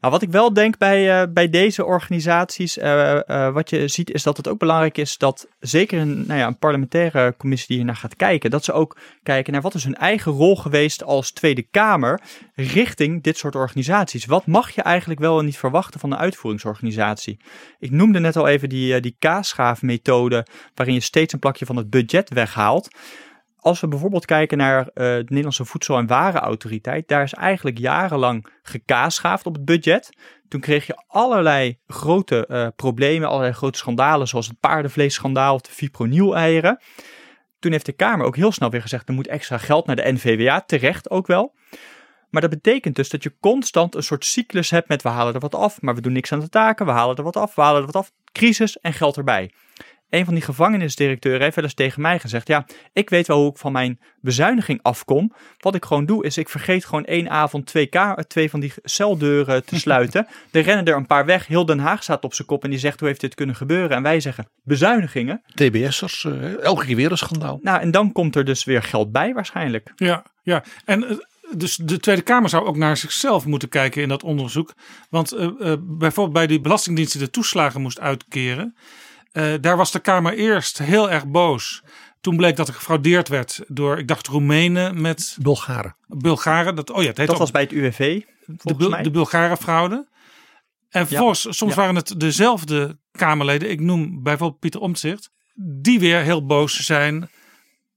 Nou, 0.00 0.12
wat 0.12 0.22
ik 0.22 0.30
wel 0.30 0.52
denk 0.52 0.78
bij, 0.78 1.20
eh, 1.20 1.28
bij 1.32 1.48
deze 1.48 1.84
organisaties, 1.84 2.78
eh, 2.78 3.28
eh, 3.28 3.54
wat 3.54 3.70
je 3.70 3.88
ziet, 3.88 4.10
is 4.10 4.22
dat 4.22 4.36
het 4.36 4.48
ook 4.48 4.58
belangrijk 4.58 4.98
is 4.98 5.18
dat 5.18 5.48
zeker 5.58 6.00
een, 6.00 6.26
nou 6.26 6.40
ja, 6.40 6.46
een 6.46 6.58
parlementaire 6.58 7.34
commissie 7.36 7.68
die 7.68 7.76
hiernaar 7.76 7.96
gaat 7.96 8.16
kijken, 8.16 8.50
dat 8.50 8.64
ze 8.64 8.72
ook 8.72 8.96
kijken 9.22 9.52
naar 9.52 9.62
wat 9.62 9.74
is 9.74 9.84
hun 9.84 9.94
eigen 9.94 10.32
rol 10.32 10.56
geweest 10.56 11.04
als 11.04 11.30
Tweede 11.30 11.62
Kamer 11.62 12.20
richting 12.54 13.22
dit 13.22 13.36
soort 13.36 13.54
organisaties. 13.54 14.26
Wat 14.26 14.46
mag 14.46 14.70
je 14.70 14.82
eigenlijk 14.82 15.20
wel 15.20 15.38
en 15.38 15.44
niet 15.44 15.58
verwachten 15.58 16.00
van 16.00 16.12
een 16.12 16.18
uitvoeringsorganisatie? 16.18 17.40
Ik 17.78 17.90
noemde 17.90 18.20
net 18.20 18.36
al 18.36 18.48
even 18.48 18.68
die, 18.68 19.00
die 19.00 19.16
kaasschaafmethode, 19.18 20.46
waarin 20.74 20.94
je 20.94 21.00
steeds 21.00 21.32
een 21.32 21.38
plakje 21.38 21.66
van 21.66 21.76
het 21.76 21.90
budget 21.90 22.30
weghaalt. 22.30 22.88
Als 23.60 23.80
we 23.80 23.88
bijvoorbeeld 23.88 24.24
kijken 24.24 24.58
naar 24.58 24.80
eh, 24.80 24.94
de 24.94 25.24
Nederlandse 25.26 25.64
Voedsel- 25.64 25.98
en 25.98 26.06
Warenautoriteit, 26.06 27.08
daar 27.08 27.22
is 27.22 27.34
eigenlijk 27.34 27.78
jarenlang 27.78 28.46
gekaasgaafd 28.62 29.46
op 29.46 29.54
het 29.54 29.64
budget. 29.64 30.10
Toen 30.48 30.60
kreeg 30.60 30.86
je 30.86 31.02
allerlei 31.06 31.78
grote 31.86 32.46
eh, 32.46 32.66
problemen, 32.76 33.28
allerlei 33.28 33.52
grote 33.52 33.78
schandalen, 33.78 34.28
zoals 34.28 34.46
het 34.46 34.60
paardenvleesschandaal 34.60 35.54
of 35.54 35.60
de 35.60 35.72
fipronil-eieren. 35.72 36.80
Toen 37.58 37.72
heeft 37.72 37.86
de 37.86 37.92
Kamer 37.92 38.26
ook 38.26 38.36
heel 38.36 38.52
snel 38.52 38.70
weer 38.70 38.82
gezegd, 38.82 39.08
er 39.08 39.14
moet 39.14 39.26
extra 39.26 39.58
geld 39.58 39.86
naar 39.86 39.96
de 39.96 40.12
NVWA, 40.12 40.60
terecht 40.60 41.10
ook 41.10 41.26
wel. 41.26 41.54
Maar 42.30 42.40
dat 42.40 42.50
betekent 42.50 42.96
dus 42.96 43.08
dat 43.08 43.22
je 43.22 43.36
constant 43.40 43.94
een 43.94 44.02
soort 44.02 44.24
cyclus 44.24 44.70
hebt 44.70 44.88
met 44.88 45.02
we 45.02 45.08
halen 45.08 45.34
er 45.34 45.40
wat 45.40 45.54
af, 45.54 45.80
maar 45.80 45.94
we 45.94 46.00
doen 46.00 46.12
niks 46.12 46.32
aan 46.32 46.40
de 46.40 46.48
taken, 46.48 46.86
we 46.86 46.92
halen 46.92 47.16
er 47.16 47.22
wat 47.22 47.36
af, 47.36 47.54
we 47.54 47.62
halen 47.62 47.80
er 47.80 47.86
wat 47.86 47.96
af, 47.96 48.12
crisis 48.32 48.78
en 48.80 48.92
geld 48.92 49.16
erbij. 49.16 49.52
Een 50.10 50.24
van 50.24 50.34
die 50.34 50.42
gevangenisdirecteuren 50.42 51.42
heeft 51.42 51.54
wel 51.54 51.64
eens 51.64 51.74
tegen 51.74 52.02
mij 52.02 52.18
gezegd: 52.18 52.48
Ja, 52.48 52.66
ik 52.92 53.10
weet 53.10 53.26
wel 53.26 53.38
hoe 53.40 53.50
ik 53.50 53.56
van 53.58 53.72
mijn 53.72 54.00
bezuiniging 54.20 54.78
afkom. 54.82 55.32
Wat 55.58 55.74
ik 55.74 55.84
gewoon 55.84 56.06
doe, 56.06 56.24
is 56.24 56.36
ik 56.38 56.48
vergeet 56.48 56.84
gewoon 56.84 57.04
één 57.04 57.30
avond 57.30 57.66
twee, 57.66 57.86
ka- 57.86 58.14
twee 58.28 58.50
van 58.50 58.60
die 58.60 58.72
celdeuren 58.82 59.64
te 59.64 59.78
sluiten. 59.84 60.26
er 60.50 60.62
rennen 60.62 60.84
er 60.84 60.96
een 60.96 61.06
paar 61.06 61.24
weg. 61.24 61.46
Heel 61.46 61.64
Den 61.66 61.78
Haag 61.78 62.02
staat 62.02 62.24
op 62.24 62.34
zijn 62.34 62.48
kop 62.48 62.64
en 62.64 62.70
die 62.70 62.78
zegt: 62.78 62.98
Hoe 63.00 63.08
heeft 63.08 63.20
dit 63.20 63.34
kunnen 63.34 63.56
gebeuren? 63.56 63.96
En 63.96 64.02
wij 64.02 64.20
zeggen: 64.20 64.48
Bezuinigingen. 64.64 65.42
TBS'ers, 65.54 66.24
eh, 66.24 66.62
elke 66.62 66.84
keer 66.84 66.96
weer 66.96 67.10
een 67.10 67.18
schandaal. 67.18 67.58
Nou, 67.62 67.80
en 67.80 67.90
dan 67.90 68.12
komt 68.12 68.36
er 68.36 68.44
dus 68.44 68.64
weer 68.64 68.82
geld 68.82 69.12
bij, 69.12 69.32
waarschijnlijk. 69.34 69.92
Ja, 69.96 70.24
ja. 70.42 70.64
en 70.84 71.08
eh, 71.08 71.16
dus 71.56 71.76
de 71.76 71.98
Tweede 71.98 72.22
Kamer 72.22 72.48
zou 72.48 72.66
ook 72.66 72.76
naar 72.76 72.96
zichzelf 72.96 73.46
moeten 73.46 73.68
kijken 73.68 74.02
in 74.02 74.08
dat 74.08 74.22
onderzoek. 74.22 74.74
Want 75.10 75.32
eh, 75.32 75.44
eh, 75.60 75.76
bijvoorbeeld 75.80 76.32
bij 76.36 76.46
die 76.46 76.60
Belastingdienst 76.60 77.12
die 77.12 77.22
de 77.22 77.30
toeslagen 77.30 77.80
moest 77.80 78.00
uitkeren. 78.00 78.74
Eh, 79.32 79.54
daar 79.60 79.76
was 79.76 79.92
de 79.92 79.98
Kamer 80.00 80.34
eerst 80.34 80.78
heel 80.78 81.10
erg 81.10 81.26
boos. 81.26 81.82
Toen 82.20 82.36
bleek 82.36 82.56
dat 82.56 82.68
er 82.68 82.74
gefraudeerd 82.74 83.28
werd 83.28 83.60
door, 83.66 83.98
ik 83.98 84.08
dacht, 84.08 84.26
Roemenen 84.26 85.00
met... 85.00 85.36
Bulgaren. 85.40 85.96
Bulgaren. 86.06 86.74
Dat, 86.74 86.90
oh 86.90 87.02
ja, 87.02 87.08
het 87.08 87.16
heet 87.16 87.26
Dat 87.26 87.34
ook 87.34 87.42
was 87.42 87.50
bij 87.50 87.62
het 87.62 87.72
UWV. 87.72 87.98
de, 87.98 88.24
volgens 88.46 88.76
Bul- 88.76 88.90
mij. 88.90 89.02
de 89.02 89.10
Bulgaren 89.10 89.56
fraude. 89.56 90.08
En 90.88 91.06
vervolgens, 91.06 91.46
soms 91.56 91.74
ja. 91.74 91.80
waren 91.80 91.94
het 91.94 92.20
dezelfde 92.20 92.98
Kamerleden. 93.12 93.70
Ik 93.70 93.80
noem 93.80 94.22
bijvoorbeeld 94.22 94.60
Pieter 94.60 94.80
Omtzigt. 94.80 95.30
Die 95.54 96.00
weer 96.00 96.20
heel 96.20 96.46
boos 96.46 96.76
zijn 96.76 97.30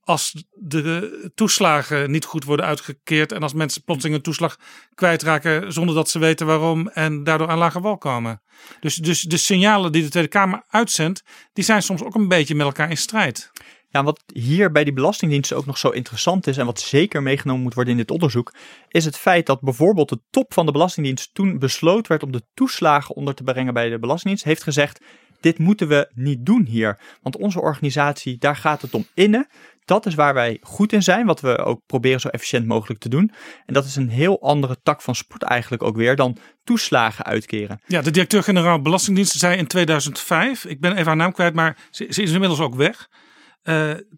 als 0.04 0.46
de 0.52 1.32
toeslagen 1.36 2.12
niet 2.12 2.26
goed 2.26 2.44
worden 2.44 2.66
uitgekeerd. 2.66 3.32
En 3.32 3.42
als 3.44 3.54
mensen 3.54 3.84
plotseling 3.84 4.16
een 4.18 4.24
toeslag 4.24 4.58
kwijtraken 4.96 5.74
zonder 5.74 5.96
dat 5.96 6.10
ze 6.10 6.20
weten 6.20 6.46
waarom. 6.46 6.88
En 6.88 7.24
daardoor 7.24 7.50
aan 7.50 7.58
lage 7.58 7.82
wal 7.82 7.98
komen. 7.98 8.42
Dus, 8.80 8.96
dus 8.96 9.22
de 9.22 9.38
signalen 9.38 9.92
die 9.92 10.04
de 10.04 10.10
Tweede 10.10 10.30
Kamer 10.30 10.64
uitzendt. 10.70 11.24
Die 11.54 11.64
zijn 11.64 11.82
soms 11.82 12.04
ook 12.04 12.16
een 12.16 12.28
beetje 12.28 12.56
met 12.56 12.66
elkaar 12.66 12.90
in 12.90 12.98
strijd. 12.98 13.52
Ja, 13.90 14.04
wat 14.04 14.24
hier 14.34 14.72
bij 14.72 14.84
die 14.84 14.94
Belastingdienst 14.94 15.54
ook 15.54 15.66
nog 15.66 15.78
zo 15.78 15.90
interessant 15.90 16.48
is 16.48 16.58
en 16.58 16.66
wat 16.66 16.80
zeker 16.80 17.24
meegenomen 17.24 17.62
moet 17.62 17.74
worden 17.74 17.94
in 17.94 18.00
dit 18.00 18.12
onderzoek, 18.12 18.54
is 18.88 19.06
het 19.06 19.18
feit 19.18 19.46
dat 19.46 19.62
bijvoorbeeld 19.62 20.10
de 20.10 20.22
top 20.30 20.54
van 20.54 20.66
de 20.66 20.72
Belastingdienst 20.72 21.34
toen 21.34 21.60
besloten 21.60 22.08
werd 22.08 22.24
om 22.24 22.32
de 22.32 22.44
toeslagen 22.54 23.16
onder 23.16 23.34
te 23.36 23.44
brengen 23.44 23.74
bij 23.74 23.90
de 23.90 24.00
Belastingdienst, 24.00 24.44
heeft 24.44 24.64
gezegd, 24.64 25.00
dit 25.44 25.58
moeten 25.58 25.88
we 25.88 26.10
niet 26.14 26.46
doen 26.46 26.66
hier. 26.66 27.00
Want 27.22 27.38
onze 27.38 27.62
organisatie, 27.62 28.38
daar 28.38 28.56
gaat 28.56 28.82
het 28.82 28.94
om 28.94 29.08
innen. 29.14 29.48
Dat 29.86 30.06
is 30.06 30.16
waar 30.16 30.34
wij 30.34 30.58
goed 30.62 30.94
in 30.94 31.04
zijn, 31.04 31.26
wat 31.26 31.42
we 31.42 31.58
ook 31.58 31.82
proberen 31.86 32.20
zo 32.20 32.28
efficiënt 32.28 32.68
mogelijk 32.68 33.00
te 33.00 33.10
doen. 33.10 33.32
En 33.66 33.74
dat 33.74 33.86
is 33.86 33.96
een 33.96 34.10
heel 34.10 34.42
andere 34.42 34.78
tak 34.84 35.02
van 35.02 35.16
sport 35.16 35.44
eigenlijk 35.44 35.84
ook 35.84 35.96
weer 35.96 36.16
dan 36.16 36.38
toeslagen 36.64 37.26
uitkeren. 37.26 37.82
Ja, 37.88 38.02
de 38.02 38.12
directeur-generaal 38.12 38.82
Belastingdienst 38.82 39.38
zei 39.38 39.58
in 39.58 39.68
2005, 39.68 40.66
ik 40.66 40.80
ben 40.80 40.92
even 40.92 41.06
haar 41.06 41.16
naam 41.16 41.32
kwijt, 41.32 41.54
maar 41.54 41.78
ze, 41.92 42.06
is 42.06 42.18
inmiddels 42.18 42.60
ook 42.60 42.76
weg. 42.76 43.10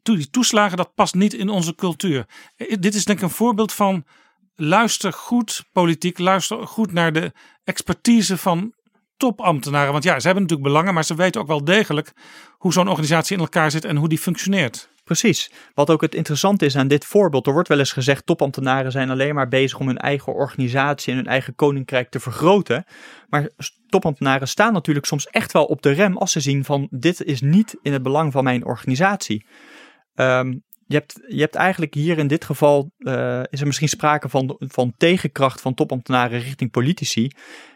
Toen 0.03 0.15
die 0.15 0.29
toeslagen, 0.29 0.77
dat 0.77 0.93
past 0.93 1.13
niet 1.13 1.33
in 1.33 1.49
onze 1.49 1.75
cultuur. 1.75 2.25
Eh, 2.55 2.75
dit 2.79 2.95
is 2.95 3.05
denk 3.05 3.17
ik 3.17 3.23
een 3.23 3.29
voorbeeld 3.29 3.73
van 3.73 4.05
luister 4.55 5.13
goed 5.13 5.63
politiek, 5.71 6.19
luister 6.19 6.67
goed 6.67 6.91
naar 6.91 7.13
de 7.13 7.31
expertise 7.63 8.37
van 8.37 8.73
topambtenaren. 9.17 9.91
Want 9.91 10.03
ja, 10.03 10.19
ze 10.19 10.25
hebben 10.25 10.43
natuurlijk 10.43 10.69
belangen, 10.69 10.93
maar 10.93 11.05
ze 11.05 11.15
weten 11.15 11.41
ook 11.41 11.47
wel 11.47 11.63
degelijk 11.63 12.11
hoe 12.57 12.73
zo'n 12.73 12.87
organisatie 12.87 13.35
in 13.35 13.41
elkaar 13.41 13.71
zit 13.71 13.85
en 13.85 13.95
hoe 13.95 14.09
die 14.09 14.17
functioneert. 14.17 14.89
Precies. 15.05 15.51
Wat 15.73 15.89
ook 15.89 16.01
het 16.01 16.15
interessante 16.15 16.65
is 16.65 16.75
aan 16.75 16.87
dit 16.87 17.05
voorbeeld, 17.05 17.47
er 17.47 17.53
wordt 17.53 17.67
wel 17.67 17.79
eens 17.79 17.91
gezegd, 17.91 18.25
topambtenaren 18.25 18.91
zijn 18.91 19.09
alleen 19.09 19.35
maar 19.35 19.47
bezig 19.47 19.79
om 19.79 19.87
hun 19.87 19.97
eigen 19.97 20.33
organisatie 20.33 21.11
en 21.11 21.17
hun 21.17 21.27
eigen 21.27 21.55
koninkrijk 21.55 22.09
te 22.09 22.19
vergroten. 22.19 22.85
Maar 23.29 23.49
topambtenaren 23.87 24.47
staan 24.47 24.73
natuurlijk 24.73 25.05
soms 25.05 25.27
echt 25.27 25.51
wel 25.51 25.65
op 25.65 25.81
de 25.81 25.91
rem 25.91 26.17
als 26.17 26.31
ze 26.31 26.39
zien 26.39 26.63
van 26.63 26.87
dit 26.91 27.23
is 27.23 27.41
niet 27.41 27.77
in 27.81 27.93
het 27.93 28.03
belang 28.03 28.31
van 28.31 28.43
mijn 28.43 28.65
organisatie. 28.65 29.45
Ehm, 30.13 30.51
je, 30.85 30.95
hebt, 30.95 31.19
je 31.27 31.41
hebt 31.41 31.55
eigenlijk 31.55 31.93
hier 31.93 32.17
in 32.17 32.27
dit 32.27 32.45
geval, 32.45 32.91
eh, 32.97 33.41
is 33.49 33.59
er 33.59 33.65
misschien 33.65 33.89
sprake 33.89 34.29
van, 34.29 34.55
van 34.59 34.93
tegenkracht 34.97 35.61
van 35.61 35.73
topambtenaren 35.73 36.39
richting 36.39 36.71
politici. 36.71 37.31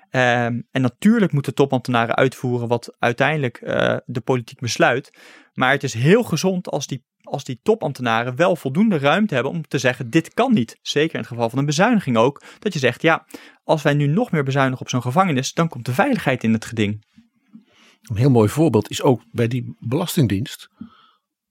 Ehm, 0.10 0.62
en 0.72 0.82
natuurlijk 0.82 1.32
moeten 1.32 1.54
topambtenaren 1.54 2.16
uitvoeren 2.16 2.68
wat 2.68 2.96
uiteindelijk 3.00 3.58
eh, 3.58 3.98
de 4.06 4.22
politiek 4.22 4.60
besluit. 4.60 5.18
Maar 5.54 5.72
het 5.72 5.84
is 5.84 5.94
heel 5.94 6.24
gezond 6.24 6.70
als 6.70 6.88
die, 6.88 7.06
als 7.30 7.44
die 7.44 7.60
topambtenaren 7.64 8.36
wel 8.36 8.56
voldoende 8.56 8.98
ruimte 8.98 9.34
hebben 9.34 9.52
om 9.52 9.68
te 9.68 9.78
zeggen: 9.78 10.10
dit 10.10 10.34
kan 10.34 10.54
niet. 10.54 10.78
Zeker 10.82 11.14
in 11.14 11.20
het 11.20 11.30
geval 11.30 11.50
van 11.50 11.60
een 11.60 11.66
bezuiniging 11.66 12.18
ook. 12.18 12.44
Dat 12.60 12.74
je 12.74 12.80
zegt: 12.80 13.02
ja, 13.02 13.26
als 13.64 13.82
wij 13.82 13.94
nu 13.94 14.08
nog 14.08 14.32
meer 14.32 14.44
bezuinigen 14.44 14.82
op 14.82 14.90
zo'n 14.90 15.02
gevangenis, 15.02 15.54
dan 15.54 15.68
komt 15.68 15.86
de 15.86 15.94
veiligheid 15.94 16.44
in 16.44 16.54
het 16.54 16.66
geding. 16.66 17.06
Een 18.02 18.16
heel 18.16 18.30
mooi 18.30 18.50
voorbeeld 18.50 18.90
is 18.90 19.02
ook 19.02 19.24
bij 19.32 19.48
die 19.48 19.76
Belastingdienst 19.80 20.70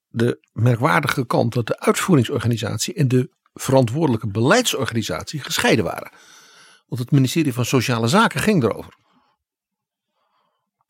de 0.09 0.49
merkwaardige 0.53 1.27
kant 1.27 1.55
dat 1.55 1.67
de 1.67 1.81
uitvoeringsorganisatie 1.81 2.95
en 2.95 3.09
de 3.09 3.31
verantwoordelijke 3.53 4.29
beleidsorganisatie 4.29 5.41
gescheiden 5.41 5.85
waren. 5.85 6.13
Want 6.87 7.01
het 7.01 7.11
ministerie 7.11 7.53
van 7.53 7.65
Sociale 7.65 8.09
Zaken 8.09 8.41
ging 8.41 8.63
erover. 8.63 8.95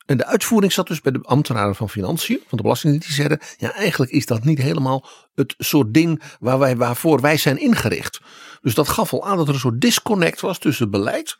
En 0.09 0.17
de 0.17 0.27
uitvoering 0.27 0.73
zat 0.73 0.87
dus 0.87 1.01
bij 1.01 1.13
de 1.13 1.21
ambtenaren 1.23 1.75
van 1.75 1.89
Financiën, 1.89 2.41
van 2.47 2.57
de 2.57 2.63
Belastingdienst, 2.63 3.07
die 3.07 3.17
zeiden: 3.17 3.39
ja, 3.57 3.73
eigenlijk 3.75 4.11
is 4.11 4.27
dat 4.27 4.45
niet 4.45 4.59
helemaal 4.59 5.09
het 5.35 5.55
soort 5.59 5.95
ding 5.95 6.23
waar 6.41 6.59
wij, 6.59 6.77
waarvoor 6.77 7.21
wij 7.21 7.37
zijn 7.37 7.61
ingericht. 7.61 8.21
Dus 8.61 8.75
dat 8.75 8.89
gaf 8.89 9.13
al 9.13 9.27
aan 9.27 9.37
dat 9.37 9.49
er 9.49 9.55
een 9.55 9.61
soort 9.61 9.81
disconnect 9.81 10.41
was 10.41 10.59
tussen 10.59 10.91
beleid, 10.91 11.39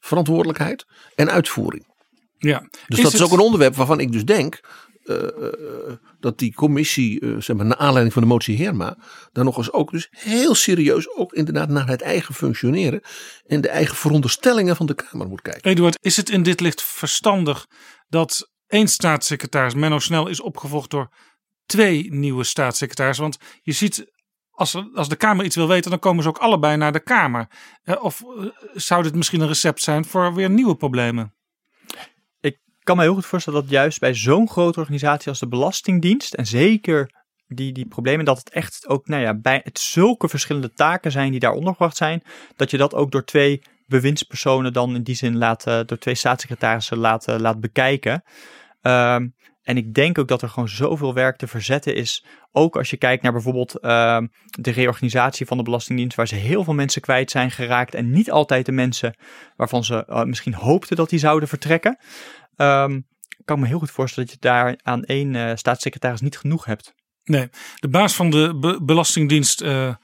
verantwoordelijkheid 0.00 0.86
en 1.14 1.30
uitvoering. 1.30 1.86
Ja. 2.38 2.68
Dus 2.86 3.00
dat 3.00 3.12
is 3.12 3.22
ook 3.22 3.32
een 3.32 3.38
onderwerp 3.38 3.74
waarvan 3.74 4.00
ik 4.00 4.12
dus 4.12 4.24
denk. 4.24 4.60
Eh, 5.08 5.46
eh, 5.46 5.96
dat 6.20 6.38
die 6.38 6.54
commissie, 6.54 7.20
eh, 7.20 7.34
zeg 7.38 7.56
maar, 7.56 7.66
naar 7.66 7.76
aanleiding 7.76 8.12
van 8.12 8.22
de 8.22 8.28
motie 8.28 8.64
Herma, 8.64 8.96
daar 9.32 9.44
nog 9.44 9.56
eens 9.56 9.72
ook 9.72 9.90
dus 9.90 10.08
heel 10.10 10.54
serieus 10.54 11.16
ook 11.16 11.32
inderdaad 11.32 11.68
naar 11.68 11.88
het 11.88 12.02
eigen 12.02 12.34
functioneren 12.34 13.00
en 13.46 13.60
de 13.60 13.68
eigen 13.68 13.96
veronderstellingen 13.96 14.76
van 14.76 14.86
de 14.86 14.94
Kamer 14.94 15.28
moet 15.28 15.42
kijken. 15.42 15.70
Eduard, 15.70 15.98
is 16.00 16.16
het 16.16 16.30
in 16.30 16.42
dit 16.42 16.60
licht 16.60 16.82
verstandig 16.82 17.66
dat 18.08 18.50
één 18.66 18.88
staatssecretaris, 18.88 19.74
Menno 19.74 19.98
Snel, 19.98 20.28
is 20.28 20.40
opgevolgd 20.40 20.90
door 20.90 21.08
twee 21.66 22.12
nieuwe 22.12 22.44
staatssecretarissen? 22.44 23.24
Want 23.24 23.38
je 23.62 23.72
ziet, 23.72 24.06
als, 24.50 24.84
als 24.94 25.08
de 25.08 25.16
Kamer 25.16 25.44
iets 25.44 25.56
wil 25.56 25.68
weten, 25.68 25.90
dan 25.90 26.00
komen 26.00 26.22
ze 26.22 26.28
ook 26.28 26.38
allebei 26.38 26.76
naar 26.76 26.92
de 26.92 27.00
Kamer. 27.00 27.48
Eh, 27.82 28.02
Of 28.02 28.22
eh, 28.22 28.44
zou 28.74 29.02
dit 29.02 29.14
misschien 29.14 29.40
een 29.40 29.48
recept 29.48 29.82
zijn 29.82 30.04
voor 30.04 30.34
weer 30.34 30.50
nieuwe 30.50 30.76
problemen? 30.76 31.37
Ik 32.88 32.94
kan 32.94 33.02
me 33.02 33.08
heel 33.08 33.18
goed 33.18 33.30
voorstellen 33.30 33.60
dat 33.60 33.70
juist 33.70 34.00
bij 34.00 34.14
zo'n 34.14 34.48
grote 34.48 34.80
organisatie 34.80 35.28
als 35.28 35.38
de 35.38 35.48
Belastingdienst, 35.48 36.34
en 36.34 36.46
zeker 36.46 37.10
die, 37.46 37.72
die 37.72 37.86
problemen, 37.86 38.24
dat 38.24 38.38
het 38.38 38.50
echt 38.50 38.88
ook 38.88 39.08
nou 39.08 39.22
ja, 39.22 39.34
bij 39.34 39.60
het 39.64 39.78
zulke 39.78 40.28
verschillende 40.28 40.72
taken 40.72 41.10
zijn 41.10 41.30
die 41.30 41.40
daar 41.40 41.52
ondergebracht 41.52 41.96
zijn, 41.96 42.22
dat 42.56 42.70
je 42.70 42.76
dat 42.76 42.94
ook 42.94 43.10
door 43.10 43.24
twee 43.24 43.62
bewindspersonen 43.86 44.72
dan 44.72 44.94
in 44.94 45.02
die 45.02 45.14
zin 45.14 45.36
laat, 45.36 45.66
eh, 45.66 45.80
door 45.86 45.98
twee 45.98 46.14
staatssecretarissen 46.14 46.98
laat, 46.98 47.28
eh, 47.28 47.38
laat 47.38 47.60
bekijken. 47.60 48.22
Ehm, 48.80 49.28
en 49.62 49.76
ik 49.76 49.94
denk 49.94 50.18
ook 50.18 50.28
dat 50.28 50.42
er 50.42 50.48
gewoon 50.48 50.68
zoveel 50.68 51.14
werk 51.14 51.36
te 51.36 51.46
verzetten 51.46 51.94
is. 51.94 52.24
Ook 52.52 52.76
als 52.76 52.90
je 52.90 52.96
kijkt 52.96 53.22
naar 53.22 53.32
bijvoorbeeld 53.32 53.78
ehm, 53.78 54.26
de 54.44 54.70
reorganisatie 54.70 55.46
van 55.46 55.56
de 55.56 55.62
Belastingdienst, 55.62 56.16
waar 56.16 56.28
ze 56.28 56.34
heel 56.34 56.64
veel 56.64 56.74
mensen 56.74 57.02
kwijt 57.02 57.30
zijn 57.30 57.50
geraakt. 57.50 57.94
En 57.94 58.10
niet 58.10 58.30
altijd 58.30 58.66
de 58.66 58.72
mensen 58.72 59.16
waarvan 59.56 59.84
ze 59.84 60.04
eh, 60.04 60.24
misschien 60.24 60.54
hoopten 60.54 60.96
dat 60.96 61.10
die 61.10 61.18
zouden 61.18 61.48
vertrekken. 61.48 61.98
Ehm, 62.58 62.94
ik 63.38 63.44
kan 63.44 63.60
me 63.60 63.66
heel 63.66 63.78
goed 63.78 63.90
voorstellen 63.90 64.28
dat 64.28 64.38
je 64.42 64.48
daar 64.48 64.78
aan 64.82 65.04
één 65.04 65.34
eh, 65.34 65.56
staatssecretaris 65.56 66.20
niet 66.20 66.38
genoeg 66.38 66.64
hebt. 66.64 66.94
Nee, 67.24 67.48
de 67.74 67.88
baas 67.88 68.14
van 68.14 68.30
de 68.30 68.56
Be- 68.60 68.78
Belastingdienst 68.82 69.60
eh, 69.60 69.94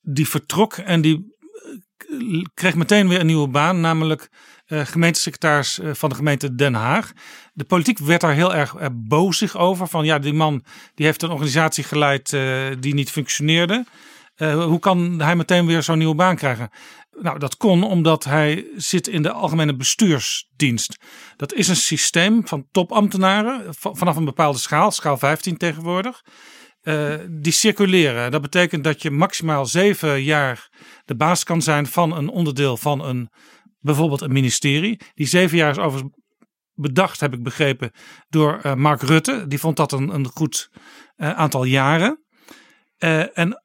die 0.00 0.28
vertrok 0.28 0.72
en 0.74 1.00
die 1.00 1.34
eh, 1.96 2.42
kreeg 2.54 2.74
meteen 2.74 3.08
weer 3.08 3.20
een 3.20 3.26
nieuwe 3.26 3.48
baan, 3.48 3.80
namelijk 3.80 4.28
gemeentesecretaris 4.66 5.80
van 5.82 6.08
de 6.08 6.14
gemeente 6.14 6.54
Den 6.54 6.74
Haag. 6.74 7.12
De 7.52 7.64
politiek 7.64 7.98
werd 7.98 8.20
daar 8.20 8.34
heel 8.34 8.54
erg 8.54 8.74
bozig 8.92 9.56
over. 9.56 9.86
Van 9.88 10.04
ja, 10.04 10.18
die 10.18 10.32
man 10.32 10.64
die 10.94 11.06
heeft 11.06 11.22
een 11.22 11.30
organisatie 11.30 11.84
geleid 11.84 12.30
die 12.80 12.94
niet 12.94 13.10
functioneerde. 13.10 13.84
Hoe 14.36 14.78
kan 14.78 15.20
hij 15.20 15.36
meteen 15.36 15.66
weer 15.66 15.82
zo'n 15.82 15.98
nieuwe 15.98 16.14
baan 16.14 16.36
krijgen? 16.36 16.70
Nou, 17.20 17.38
dat 17.38 17.56
kon 17.56 17.82
omdat 17.84 18.24
hij 18.24 18.66
zit 18.76 19.08
in 19.08 19.22
de 19.22 19.32
algemene 19.32 19.76
bestuursdienst. 19.76 20.96
Dat 21.36 21.52
is 21.52 21.68
een 21.68 21.76
systeem 21.76 22.46
van 22.46 22.66
topambtenaren 22.70 23.74
va- 23.74 23.94
vanaf 23.94 24.16
een 24.16 24.24
bepaalde 24.24 24.58
schaal, 24.58 24.90
schaal 24.90 25.16
15 25.18 25.56
tegenwoordig. 25.56 26.22
eh, 26.82 27.14
die 27.30 27.52
circuleren. 27.52 28.30
Dat 28.30 28.42
betekent 28.42 28.84
dat 28.84 29.02
je 29.02 29.10
maximaal 29.10 29.66
zeven 29.66 30.22
jaar 30.22 30.68
de 31.04 31.16
baas 31.16 31.44
kan 31.44 31.62
zijn 31.62 31.86
van 31.86 32.16
een 32.16 32.28
onderdeel 32.28 32.76
van 32.76 33.04
een 33.04 33.30
bijvoorbeeld 33.80 34.20
een 34.20 34.32
ministerie. 34.32 35.00
Die 35.14 35.26
zeven 35.26 35.56
jaar 35.56 35.70
is 35.70 35.78
overigens 35.78 36.14
bedacht, 36.74 37.20
heb 37.20 37.32
ik 37.34 37.42
begrepen, 37.42 37.90
door 38.28 38.58
eh, 38.62 38.74
Mark 38.74 39.02
Rutte. 39.02 39.46
Die 39.46 39.58
vond 39.58 39.76
dat 39.76 39.92
een, 39.92 40.08
een 40.14 40.26
goed 40.26 40.68
eh, 41.16 41.30
aantal 41.30 41.64
jaren. 41.64 42.24
En 43.32 43.61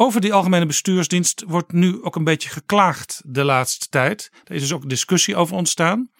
over 0.00 0.20
die 0.20 0.32
algemene 0.32 0.66
bestuursdienst 0.66 1.44
wordt 1.46 1.72
nu 1.72 2.02
ook 2.02 2.16
een 2.16 2.24
beetje 2.24 2.48
geklaagd 2.48 3.22
de 3.24 3.44
laatste 3.44 3.86
tijd. 3.88 4.30
Er 4.44 4.54
is 4.54 4.60
dus 4.60 4.72
ook 4.72 4.88
discussie 4.88 5.36
over 5.36 5.56
ontstaan. 5.56 6.10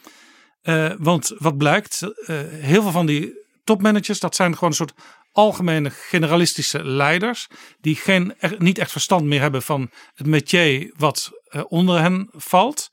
Eh, 0.63 0.93
want 0.99 1.33
wat 1.39 1.57
blijkt, 1.57 2.03
eh, 2.03 2.37
heel 2.49 2.83
veel 2.83 2.91
van 2.91 3.07
die 3.07 3.47
topmanagers, 3.65 4.21
dat 4.21 4.35
zijn 4.35 4.55
gewoon 4.55 4.69
een 4.71 4.77
soort 4.77 4.95
algemene 5.33 5.91
generalistische 5.91 6.85
leiders. 6.85 7.47
Die 7.81 7.97
geen, 7.97 8.35
niet 8.59 8.79
echt 8.79 8.91
verstand 8.91 9.25
meer 9.25 9.41
hebben 9.41 9.63
van 9.63 9.91
het 10.15 10.27
métier 10.27 10.95
wat 10.97 11.31
eh, 11.45 11.63
onder 11.69 12.01
hen 12.01 12.29
valt. 12.33 12.91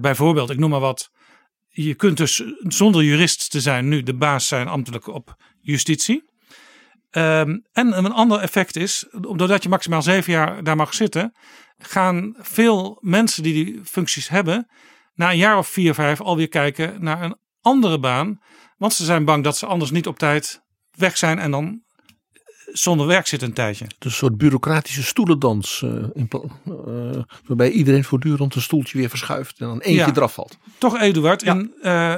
Bijvoorbeeld, 0.00 0.50
ik 0.50 0.58
noem 0.58 0.70
maar 0.70 0.80
wat. 0.80 1.10
Je 1.68 1.94
kunt 1.94 2.16
dus 2.16 2.42
zonder 2.58 3.02
jurist 3.02 3.50
te 3.50 3.60
zijn 3.60 3.88
nu 3.88 4.02
de 4.02 4.14
baas 4.14 4.48
zijn 4.48 4.68
ambtelijk 4.68 5.06
op 5.06 5.36
justitie. 5.60 6.24
Ehm, 7.14 7.58
en 7.72 7.98
een 7.98 8.12
ander 8.12 8.40
effect 8.40 8.76
is, 8.76 9.06
doordat 9.10 9.62
je 9.62 9.68
maximaal 9.68 10.02
zeven 10.02 10.32
jaar 10.32 10.64
daar 10.64 10.76
mag 10.76 10.94
zitten, 10.94 11.36
gaan 11.78 12.34
veel 12.38 12.98
mensen 13.00 13.42
die 13.42 13.64
die 13.64 13.84
functies 13.84 14.28
hebben, 14.28 14.70
na 15.14 15.30
een 15.30 15.36
jaar 15.36 15.58
of 15.58 15.68
vier, 15.68 15.94
vijf 15.94 16.20
alweer 16.20 16.48
kijken 16.48 17.02
naar 17.02 17.22
een 17.22 17.36
andere 17.60 17.98
baan. 17.98 18.38
Want 18.76 18.92
ze 18.92 19.04
zijn 19.04 19.24
bang 19.24 19.44
dat 19.44 19.56
ze 19.56 19.66
anders 19.66 19.90
niet 19.90 20.06
op 20.06 20.18
tijd 20.18 20.62
weg 20.90 21.16
zijn 21.16 21.38
en 21.38 21.50
dan 21.50 21.83
zonder 22.78 23.06
werk 23.06 23.26
zitten 23.26 23.48
een 23.48 23.54
tijdje. 23.54 23.84
Het 23.84 23.94
is 23.98 24.04
een 24.06 24.10
soort 24.10 24.36
bureaucratische 24.38 25.02
stoelendans. 25.02 25.82
eh, 25.82 25.90
in 26.12 26.28
eh, 26.30 27.22
waarbij 27.46 27.70
iedereen 27.70 28.04
voortdurend 28.04 28.54
een 28.54 28.62
stoeltje 28.62 28.98
weer 28.98 29.08
verschuift 29.08 29.58
en 29.60 29.66
dan 29.66 29.80
eentje 29.80 30.06
Ja. 30.06 30.12
eraf 30.16 30.34
valt. 30.34 30.58
Toch 30.78 31.00
Eduard, 31.00 31.42
in, 31.42 31.74
eh, 31.82 32.12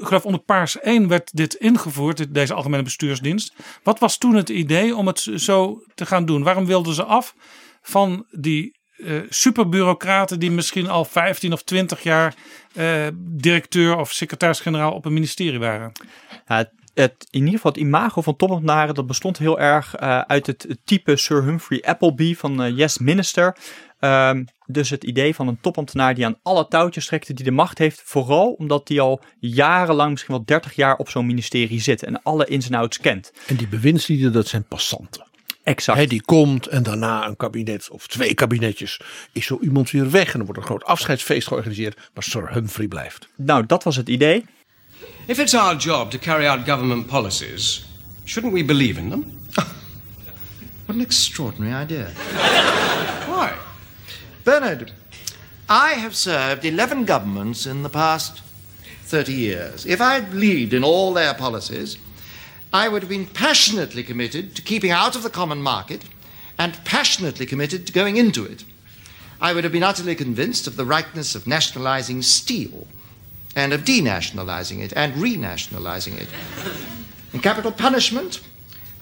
ik 0.00 0.06
geloof 0.06 0.24
onder 0.24 0.40
paars 0.40 0.76
1 0.80 1.08
werd 1.08 1.30
dit 1.36 1.54
ingevoerd, 1.54 2.16
dit- 2.16 2.34
deze 2.34 2.54
algemene 2.54 2.82
bestuursdienst. 2.82 3.54
Wat 3.82 3.98
was 3.98 4.18
toen 4.18 4.34
het 4.34 4.48
idee 4.48 4.96
om 4.96 5.06
het 5.06 5.18
zo 5.36 5.82
te 5.94 6.06
gaan 6.06 6.24
doen? 6.24 6.42
Waarom 6.42 6.66
wilden 6.66 6.94
ze 6.94 7.04
af 7.04 7.34
van 7.82 8.26
die 8.30 8.74
eh, 8.96 9.20
superbureaucraten 9.28 10.38
die 10.38 10.50
misschien 10.50 10.88
al 10.88 11.04
15 11.04 11.52
of 11.52 11.62
20 11.62 12.02
jaar 12.02 12.34
eh, 12.74 13.06
directeur 13.18 13.96
of 13.96 14.12
secretaris-generaal 14.12 14.92
op 14.92 15.04
een 15.04 15.12
ministerie 15.12 15.58
waren? 15.58 15.92
Ja, 16.46 16.70
het, 17.02 17.26
in 17.30 17.40
ieder 17.40 17.54
geval 17.54 17.72
het 17.72 17.80
imago 17.80 18.20
van 18.20 18.36
topambtenaren, 18.36 18.94
dat 18.94 19.06
bestond 19.06 19.38
heel 19.38 19.60
erg 19.60 19.94
eh, 19.94 20.20
uit 20.20 20.46
het, 20.46 20.76
type 20.84 21.16
Sir 21.16 21.42
Humphrey 21.42 21.82
Appleby 21.82 22.34
van 22.34 22.62
eh, 22.62 22.76
Yes 22.76 22.98
Minister. 22.98 23.56
Ehm, 23.98 24.44
dus 24.66 24.90
het 24.90 25.04
idee 25.04 25.34
van 25.34 25.48
een 25.48 25.60
topambtenaar 25.60 26.14
die 26.14 26.26
aan 26.26 26.38
alle 26.42 26.68
touwtjes 26.68 27.06
trekt, 27.06 27.36
die 27.36 27.44
de 27.44 27.50
macht 27.50 27.78
heeft, 27.78 28.02
vooral 28.04 28.52
omdat 28.52 28.86
die 28.86 29.00
al 29.00 29.20
jarenlang, 29.38 30.10
misschien 30.10 30.34
wel 30.34 30.44
30 30.44 30.72
jaar 30.72 30.96
op 30.96 31.08
zo'n 31.08 31.26
ministerie 31.26 31.80
zit 31.80 32.02
en 32.02 32.22
alle 32.22 32.46
ins 32.46 32.68
en 32.68 32.74
outs 32.74 32.98
kent. 32.98 33.32
En 33.46 33.56
die 33.56 33.68
bewindslieden, 33.68 34.32
dat 34.32 34.46
zijn 34.46 34.64
passanten. 34.64 35.26
Exact. 35.62 35.98
Hè, 35.98 36.06
die 36.06 36.22
komt 36.22 36.66
en 36.66 36.82
daarna 36.82 37.26
een 37.26 37.36
kabinet 37.36 37.90
of 37.90 38.06
twee 38.06 38.34
kabinetjes 38.34 39.00
is 39.32 39.46
zo 39.46 39.58
iemand 39.60 39.90
weer 39.90 40.10
weg. 40.10 40.34
En 40.34 40.38
er 40.38 40.44
wordt 40.44 40.60
een 40.60 40.66
groot 40.66 40.84
afscheidsfeest 40.84 41.48
georganiseerd. 41.48 42.10
Maar 42.14 42.22
Sir 42.22 42.52
Humphrey 42.52 42.88
blijft. 42.88 43.28
Nou, 43.36 43.66
dat 43.66 43.84
was 43.84 43.96
het 43.96 44.08
idee. 44.08 44.44
If 45.28 45.40
it's 45.40 45.54
our 45.54 45.74
job 45.74 46.12
to 46.12 46.18
carry 46.18 46.46
out 46.46 46.66
government 46.66 47.08
policies, 47.08 47.84
shouldn't 48.24 48.52
we 48.52 48.62
believe 48.62 48.96
in 48.96 49.10
them? 49.10 49.40
What 50.86 50.94
an 50.94 51.00
extraordinary 51.00 51.72
idea. 51.72 52.10
Why? 53.26 53.58
Bernard, 54.44 54.92
I 55.68 55.94
have 55.94 56.14
served 56.14 56.64
11 56.64 57.06
governments 57.06 57.66
in 57.66 57.82
the 57.82 57.88
past 57.88 58.40
30 59.02 59.32
years. 59.32 59.84
If 59.84 60.00
I'd 60.00 60.30
believed 60.30 60.72
in 60.72 60.84
all 60.84 61.12
their 61.12 61.34
policies, 61.34 61.96
I 62.72 62.88
would 62.88 63.02
have 63.02 63.08
been 63.08 63.26
passionately 63.26 64.04
committed 64.04 64.54
to 64.54 64.62
keeping 64.62 64.92
out 64.92 65.16
of 65.16 65.24
the 65.24 65.30
common 65.30 65.60
market 65.60 66.04
and 66.56 66.78
passionately 66.84 67.46
committed 67.46 67.84
to 67.88 67.92
going 67.92 68.16
into 68.16 68.44
it. 68.44 68.62
I 69.40 69.54
would 69.54 69.64
have 69.64 69.72
been 69.72 69.82
utterly 69.82 70.14
convinced 70.14 70.68
of 70.68 70.76
the 70.76 70.84
rightness 70.84 71.34
of 71.34 71.48
nationalizing 71.48 72.22
steel 72.22 72.86
and 73.56 73.72
of 73.72 73.84
denationalizing 73.84 74.80
it 74.80 74.92
and 74.94 75.14
renationalizing 75.14 76.20
it. 76.20 76.28
In 77.32 77.40
capital 77.40 77.72
punishment, 77.72 78.40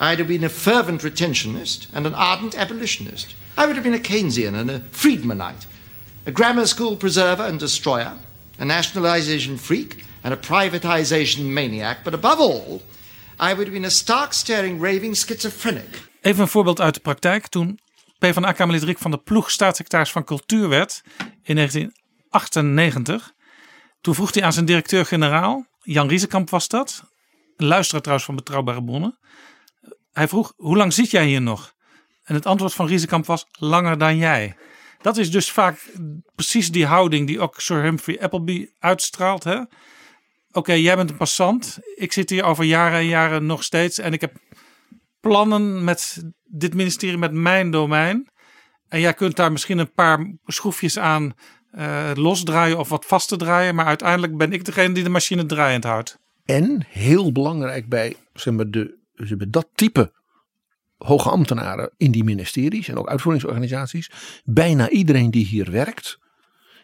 I'd 0.01 0.19
have 0.19 0.29
been 0.29 0.45
a 0.45 0.49
fervent 0.49 1.03
retentionist 1.03 1.89
and 1.93 2.07
an 2.07 2.15
ardent 2.15 2.55
abolitionist. 2.55 3.35
I 3.57 3.67
would 3.67 3.77
have 3.77 3.85
been 3.85 3.95
a 3.95 3.99
Keynesian 3.99 4.55
and 4.55 4.71
a 4.71 4.81
Friedmanite, 4.93 5.67
a 6.27 6.31
grammar 6.31 6.67
school 6.67 6.97
preserver 6.97 7.43
and 7.43 7.61
destroyer, 7.61 8.13
a 8.59 8.65
nationalization 8.65 9.59
freak 9.59 10.05
and 10.23 10.33
a 10.33 10.37
privatization 10.37 11.45
maniac, 11.53 12.05
but 12.05 12.15
above 12.15 12.41
all, 12.41 12.83
I 13.39 13.55
would 13.55 13.67
have 13.67 13.73
been 13.73 13.85
a 13.85 13.91
stark 13.91 14.33
staring 14.33 14.81
raving 14.81 15.17
schizophrenic. 15.17 16.03
Even 16.21 16.43
een 16.43 16.49
voorbeeld 16.49 16.81
uit 16.81 16.95
de 16.95 17.01
praktijk. 17.01 17.47
Toen 17.47 17.79
PvdA-kamerlid 18.19 18.83
Rick 18.83 18.99
van 18.99 19.11
der 19.11 19.21
Ploeg 19.21 19.51
staatssecretaris 19.51 20.11
van 20.11 20.25
Cultuur 20.25 20.69
werd 20.69 21.03
in 21.43 21.55
1998. 21.55 23.35
Toen 24.05 24.15
vroeg 24.15 24.35
hij 24.35 24.43
aan 24.43 24.53
zijn 24.53 24.65
directeur-generaal, 24.65 25.67
Jan 25.83 26.09
Riesekamp 26.09 26.51
was 26.51 26.69
dat. 26.69 27.05
Een 27.57 27.83
trouwens 27.83 28.25
van 28.25 28.37
Betrouwbare 28.37 28.85
Bronnen. 28.85 29.19
Hij 30.13 30.29
vroeg, 30.29 30.53
hoe 30.57 30.77
lang 30.77 30.93
zit 30.93 31.11
jij 31.11 31.27
hier 31.27 31.43
nog? 31.43 31.75
En 32.25 32.35
het 32.35 32.47
antwoord 32.47 32.75
van 32.75 32.87
Riesekamp 32.87 33.27
was, 33.27 33.47
langer 33.51 33.99
dan 33.99 34.17
jij. 34.17 34.57
Dat 35.01 35.17
is 35.17 35.31
dus 35.31 35.51
vaak 35.51 35.91
precies 36.35 36.71
die 36.71 36.87
houding 36.87 37.27
die 37.27 37.41
ook 37.41 37.61
Sir 37.61 37.83
Humphrey 37.83 38.21
Appleby 38.21 38.67
uitstraalt. 38.79 39.45
Oké, 40.53 40.73
jij 40.73 40.97
bent 40.97 41.11
een 41.11 41.17
passant. 41.17 41.79
Ik 41.95 42.13
zit 42.13 42.31
hier 42.31 42.45
over 42.45 42.65
jaren 42.65 42.99
en 42.99 43.07
jaren 43.07 43.47
nog 43.47 43.63
steeds. 43.63 43.99
En 43.99 44.13
ik 44.13 44.21
heb 44.21 44.37
plannen 45.21 45.85
met 45.85 46.25
dit 46.45 46.75
ministerie, 46.75 47.19
met 47.19 47.33
mijn 47.33 47.71
domein. 47.71 48.31
En 48.89 49.01
jij 49.01 49.15
kunt 49.15 49.37
daar 49.37 49.53
misschien 49.53 49.79
een 49.79 49.93
paar 49.93 50.37
schroefjes 50.45 50.99
aan 50.99 51.35
eh, 51.75 52.11
losdraaien 52.15 52.79
of 52.79 52.89
wat 52.89 53.05
vast 53.07 53.29
te 53.29 53.37
draaien. 53.37 53.75
Maar 53.75 53.87
uiteindelijk 53.87 54.37
ben 54.37 54.53
ik 54.53 54.65
degene 54.65 54.95
die 54.95 55.03
de 55.05 55.09
machine 55.09 55.47
draaiend 55.47 55.85
houdt. 55.85 56.19
En 56.45 56.87
heel 56.89 57.33
belangrijk 57.33 57.89
bij 57.89 58.17
zeg 58.35 58.55
maar, 58.55 58.71
de, 58.71 58.99
zeg 59.15 59.39
maar, 59.39 59.51
dat 59.51 59.69
type 59.75 60.13
hoge 60.97 61.31
ambtenaren 61.31 61.91
in 61.97 62.11
die 62.11 62.25
ministeries 62.25 62.89
en 62.89 62.97
ook 62.97 63.09
uitvoeringsorganisaties. 63.09 64.11
Bijna 64.45 64.89
iedereen 64.89 65.31
die 65.31 65.47
hier 65.47 65.71
werkt, 65.71 66.19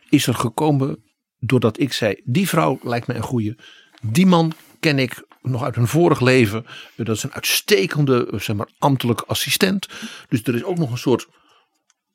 is 0.09 0.27
er 0.27 0.35
gekomen 0.35 1.05
doordat 1.39 1.81
ik 1.81 1.93
zei: 1.93 2.21
die 2.25 2.49
vrouw 2.49 2.79
lijkt 2.83 3.07
me 3.07 3.15
een 3.15 3.23
goede. 3.23 3.57
Die 4.03 4.27
man 4.27 4.53
ken 4.81 4.99
ik 4.99 5.25
nog 5.43 5.63
uit 5.63 5.77
een 5.77 5.87
vorig 5.87 6.21
leven. 6.21 6.67
Dat 6.97 7.17
is 7.17 7.23
een 7.23 7.33
uitstekende 7.33 8.29
zeg 8.37 8.57
maar, 8.57 8.69
ambtelijk 8.79 9.21
assistent. 9.21 9.89
Dus 10.29 10.43
er 10.43 10.55
is 10.55 10.65
ook 10.65 10.79
nog 10.79 10.91
een 10.91 10.99
soort 10.99 11.29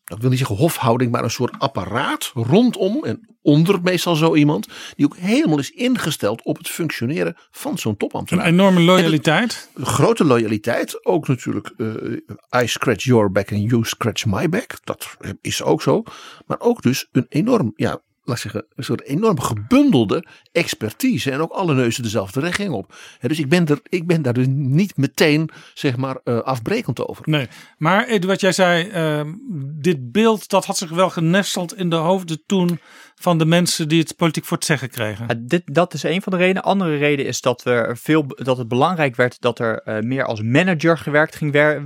ik 0.06 0.22
wil 0.22 0.30
niet 0.30 0.40
zeggen 0.40 0.56
hofhouding, 0.56 1.12
maar 1.12 1.24
een 1.24 1.30
soort 1.30 1.60
apparaat 1.60 2.32
rondom 2.34 3.04
en 3.04 3.36
onder 3.42 3.82
meestal 3.82 4.16
zo 4.16 4.36
iemand, 4.36 4.68
die 4.96 5.06
ook 5.06 5.18
helemaal 5.18 5.60
is 5.60 5.72
ingesteld 5.72 6.44
op 6.44 6.58
het 6.58 6.70
functioneren 6.70 7.36
van 7.52 7.78
zo'n 7.78 7.98
topambtenaar. 7.98 8.46
Een 8.46 8.54
enorme 8.54 8.80
loyaliteit. 8.80 9.70
Een 9.74 9.86
grote 9.86 10.24
loyaliteit, 10.24 11.06
ook 11.06 11.28
natuurlijk 11.28 11.74
uh, 11.78 12.62
I 12.62 12.68
scratch 12.68 13.04
your 13.04 13.32
back 13.32 13.52
and 13.52 13.70
you 13.70 13.86
scratch 13.86 14.26
my 14.26 14.50
back, 14.50 14.78
dat 14.84 15.18
is 15.42 15.64
ook 15.64 15.82
zo. 15.82 16.04
Maar 16.46 16.60
ook 16.60 16.82
dus 16.82 17.08
een 17.12 17.26
enorm, 17.30 17.74
ja, 17.76 18.02
laat 18.26 18.40
zeggen, 18.40 18.66
een 18.76 18.84
soort 18.84 19.04
enorm 19.04 19.40
gebundelde 19.40 20.26
expertise. 20.52 21.32
En 21.32 21.40
ook 21.40 21.52
alle 21.52 21.74
neuzen 21.74 22.04
dezelfde 22.04 22.40
richting 22.40 22.72
op. 22.74 22.96
dus 23.22 23.40
ik 23.40 23.50
ben, 23.50 23.66
er, 23.66 23.80
ik 23.84 24.08
ben 24.08 24.22
daar 24.22 24.34
dus 24.34 24.46
niet 24.50 24.98
meteen, 24.98 25.50
zeg 25.74 25.98
maar, 25.98 26.18
uh, 26.24 26.40
afbrekend 26.40 27.08
over. 27.08 27.30
Nee, 27.30 27.48
maar 27.78 28.20
wat 28.20 28.42
jij 28.42 28.52
zei, 28.52 28.90
uh, 29.24 29.34
dit 29.80 30.12
beeld 30.12 30.50
dat 30.50 30.66
had 30.66 30.78
zich 30.78 30.90
wel 30.90 31.10
genesteld 31.10 31.78
in 31.78 31.90
de 31.90 31.96
hoofden 31.96 32.44
toen 32.46 32.80
van 33.16 33.38
de 33.38 33.46
mensen 33.46 33.88
die 33.88 34.00
het 34.00 34.16
politiek 34.16 34.46
voor 34.46 34.58
het 34.58 34.66
zeggen 34.66 34.90
kregen. 34.90 35.26
Ja, 35.28 35.36
dit, 35.38 35.62
dat 35.66 35.94
is 35.94 36.04
een 36.04 36.22
van 36.22 36.32
de 36.32 36.38
redenen. 36.38 36.64
Andere 36.64 36.98
reden 36.98 37.26
is 37.26 37.42
dat, 37.42 37.64
we 37.64 37.96
veel, 38.00 38.26
dat 38.28 38.58
het 38.58 38.68
belangrijk 38.68 39.16
werd 39.16 39.42
dat 39.42 39.60
er 39.60 39.82
uh, 39.86 40.00
meer 40.00 40.26
als 40.26 40.42
manager 40.42 40.98
gewerkt 40.98 41.36
ging 41.36 41.52
wer, 41.52 41.84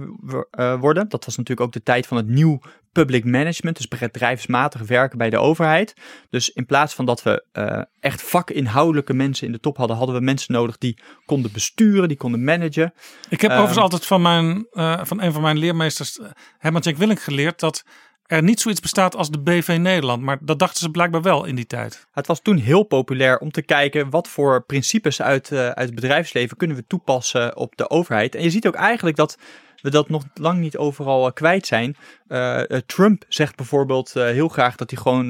uh, 0.60 0.80
worden. 0.80 1.10
Dat 1.10 1.26
was 1.26 1.38
natuurlijk 1.38 1.68
ook 1.68 1.74
de 1.74 1.84
tijd 1.84 2.08
van 2.08 2.18
het 2.18 2.28
nieuw 2.28 2.62
public 2.92 3.26
management, 3.26 3.78
dus 3.78 3.88
bedrijfsmatig 3.88 4.82
werken 4.82 5.18
bij 5.18 5.30
de 5.30 5.38
overheid. 5.38 5.94
Dus 6.30 6.50
in 6.50 6.66
plaats 6.66 6.94
van 6.94 7.06
dat 7.06 7.24
we 7.24 7.46
uh, 7.54 7.82
echt 8.00 8.22
vakinhoudelijke 8.22 9.14
mensen 9.14 9.46
in 9.46 9.54
de 9.54 9.60
top 9.60 9.78
hadden, 9.78 9.98
hadden 9.98 10.16
we 10.16 10.22
mensen 10.22 10.54
nodig 10.54 10.78
die 10.78 11.02
konden 11.26 11.52
besturen, 11.52 12.08
die 12.08 12.18
konden 12.18 12.44
managen. 12.44 12.94
Ik 13.30 13.42
heb 13.42 13.52
overigens 13.52 13.78
altijd 13.78 14.06
van, 14.06 14.22
mijn, 14.22 14.68
van 15.06 15.22
een 15.22 15.34
van 15.34 15.42
mijn 15.42 15.58
leermeesters, 15.58 16.20
Herman 16.58 16.82
Jack 16.82 16.98
Willink, 16.98 17.22
geleerd 17.22 17.60
dat 17.60 17.84
er 18.30 18.44
niet 18.44 18.60
zoiets 18.60 18.82
bestaat 18.82 19.16
als 19.16 19.30
de 19.30 19.40
BV 19.40 19.78
Nederland. 19.80 20.22
Maar 20.22 20.38
dat 20.42 20.60
dachten 20.60 20.80
ze 20.80 20.90
blijkbaar 20.90 21.22
wel 21.22 21.46
in 21.46 21.56
die 21.56 21.66
tijd. 21.66 22.08
Het 22.12 22.28
was 22.28 22.42
toen 22.42 22.58
heel 22.58 22.84
populair 22.84 23.40
om 23.40 23.52
te 23.52 23.62
kijken 23.62 24.10
wat 24.10 24.28
voor 24.28 24.64
principes 24.66 25.22
uit, 25.22 25.52
uh, 25.52 25.60
uit 25.60 25.86
het 25.86 25.96
bedrijfsleven 25.96 26.58
kunnen 26.58 26.78
we 26.78 26.88
toepassen 26.88 27.58
op 27.58 27.76
de 27.76 27.90
overheid. 27.90 28.36
En 28.36 28.44
je 28.44 28.50
ziet 28.50 28.68
ook 28.68 28.76
eigenlijk 28.76 29.18
dat 29.18 29.38
we 29.82 29.90
dat 29.90 30.10
nog 30.10 30.24
lang 30.34 30.60
niet 30.60 30.78
overal 30.78 31.26
uh, 31.26 31.34
kwijt 31.34 31.68
zijn. 31.68 31.98
Uh, 32.28 32.62
Trump 32.86 33.24
zegt 33.28 33.56
bijvoorbeeld 33.56 34.14
heel 34.14 34.48
graag 34.48 34.76
dat 34.76 34.90
hij 34.90 35.02
gewoon 35.02 35.28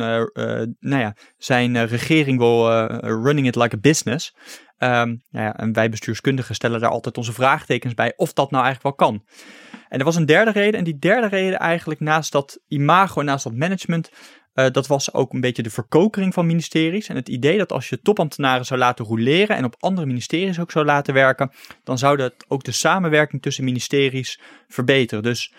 nou 0.80 1.02
ja, 1.02 1.16
zijn 1.38 1.88
regering 1.88 2.38
wil 2.38 2.86
running 3.02 3.48
it 3.48 3.56
like 3.56 3.76
a 3.76 3.80
business. 3.80 4.36
Um, 4.78 5.24
nou 5.32 5.46
ja, 5.46 5.56
en 5.56 5.74
wij 5.74 5.90
bestuurskundigen 5.90 6.56
stellen 6.56 6.80
daar 6.80 6.90
altijd 6.90 7.18
onze 7.18 7.34
vraagtekens 7.34 7.94
bij 7.94 8.14
of 8.16 8.34
dat 8.34 8.52
nou 8.52 8.64
eigenlijk 8.64 8.98
wel 8.98 9.08
kan. 9.08 9.24
En 9.90 10.00
er 10.00 10.06
was 10.06 10.16
een 10.16 10.26
derde 10.26 10.52
reden. 10.52 10.80
En 10.80 10.84
die 10.84 11.00
derde 11.00 11.28
reden 11.28 11.60
eigenlijk 11.60 12.00
naast 12.00 12.32
dat 12.32 12.60
imago 12.68 13.20
en 13.20 13.26
naast 13.26 13.44
dat 13.44 13.54
management. 13.54 14.12
Uh, 14.56 14.66
dat 14.72 14.88
was 14.88 15.14
ook 15.14 15.34
een 15.34 15.42
beetje 15.42 15.64
de 15.64 15.70
verkokering 15.70 16.34
van 16.34 16.46
ministeries. 16.46 17.08
En 17.08 17.16
het 17.16 17.30
idee 17.30 17.58
dat 17.58 17.72
als 17.72 17.90
je 17.90 18.02
topambtenaren 18.02 18.66
zou 18.66 18.80
laten 18.80 19.06
roleren 19.06 19.56
en 19.56 19.66
op 19.66 19.76
andere 19.80 20.08
ministeries 20.08 20.60
ook 20.60 20.72
zou 20.72 20.86
laten 20.86 21.14
werken, 21.14 21.52
dan 21.84 21.98
zou 21.98 22.18
dat 22.18 22.34
ook 22.48 22.64
de 22.64 22.72
samenwerking 22.72 23.42
tussen 23.42 23.64
ministeries 23.64 24.40
verbeteren. 24.68 25.24
Dus 25.24 25.54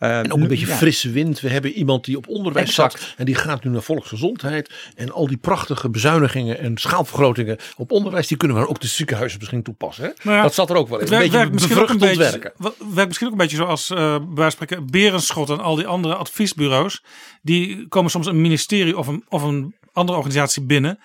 uh, 0.00 0.18
en 0.18 0.32
ook 0.32 0.40
een 0.40 0.48
beetje 0.48 0.66
ja. 0.66 0.76
frisse 0.76 1.10
wind. 1.10 1.40
We 1.40 1.48
hebben 1.48 1.72
iemand 1.72 2.04
die 2.04 2.16
op 2.16 2.28
onderwijs 2.28 2.68
exact. 2.68 3.00
zat. 3.00 3.14
En 3.16 3.24
die 3.24 3.34
gaat 3.34 3.64
nu 3.64 3.70
naar 3.70 3.82
volksgezondheid. 3.82 4.70
En 4.94 5.12
al 5.12 5.26
die 5.26 5.36
prachtige 5.36 5.88
bezuinigingen 5.88 6.58
en 6.58 6.78
schaalvergrotingen 6.78 7.56
op 7.76 7.90
onderwijs. 7.90 8.26
Die 8.26 8.36
kunnen 8.36 8.56
we 8.56 8.68
ook 8.68 8.80
de 8.80 8.86
ziekenhuizen 8.86 9.38
misschien 9.38 9.62
toepassen. 9.62 10.04
Hè? 10.04 10.32
Ja, 10.32 10.42
dat 10.42 10.54
zat 10.54 10.70
er 10.70 10.76
ook 10.76 10.88
wel 10.88 10.98
in. 10.98 11.04
Het 11.04 11.12
werkt, 11.12 11.34
een 11.34 11.50
beetje 11.50 11.68
bevruchtend 11.68 12.16
werken. 12.16 12.52
werkt 12.78 13.06
misschien 13.06 13.26
ook 13.26 13.32
een 13.32 13.38
beetje 13.38 13.56
zoals 13.56 13.90
uh, 13.90 14.16
bij 14.28 14.50
spreken 14.50 14.90
Berenschot 14.90 15.50
en 15.50 15.60
al 15.60 15.74
die 15.74 15.86
andere 15.86 16.14
adviesbureaus. 16.14 17.02
Die 17.42 17.88
komen 17.88 18.10
soms 18.10 18.26
een 18.26 18.40
ministerie 18.40 18.98
of 18.98 19.06
een, 19.06 19.24
of 19.28 19.42
een 19.42 19.74
andere 19.92 20.18
organisatie 20.18 20.62
binnen. 20.62 20.98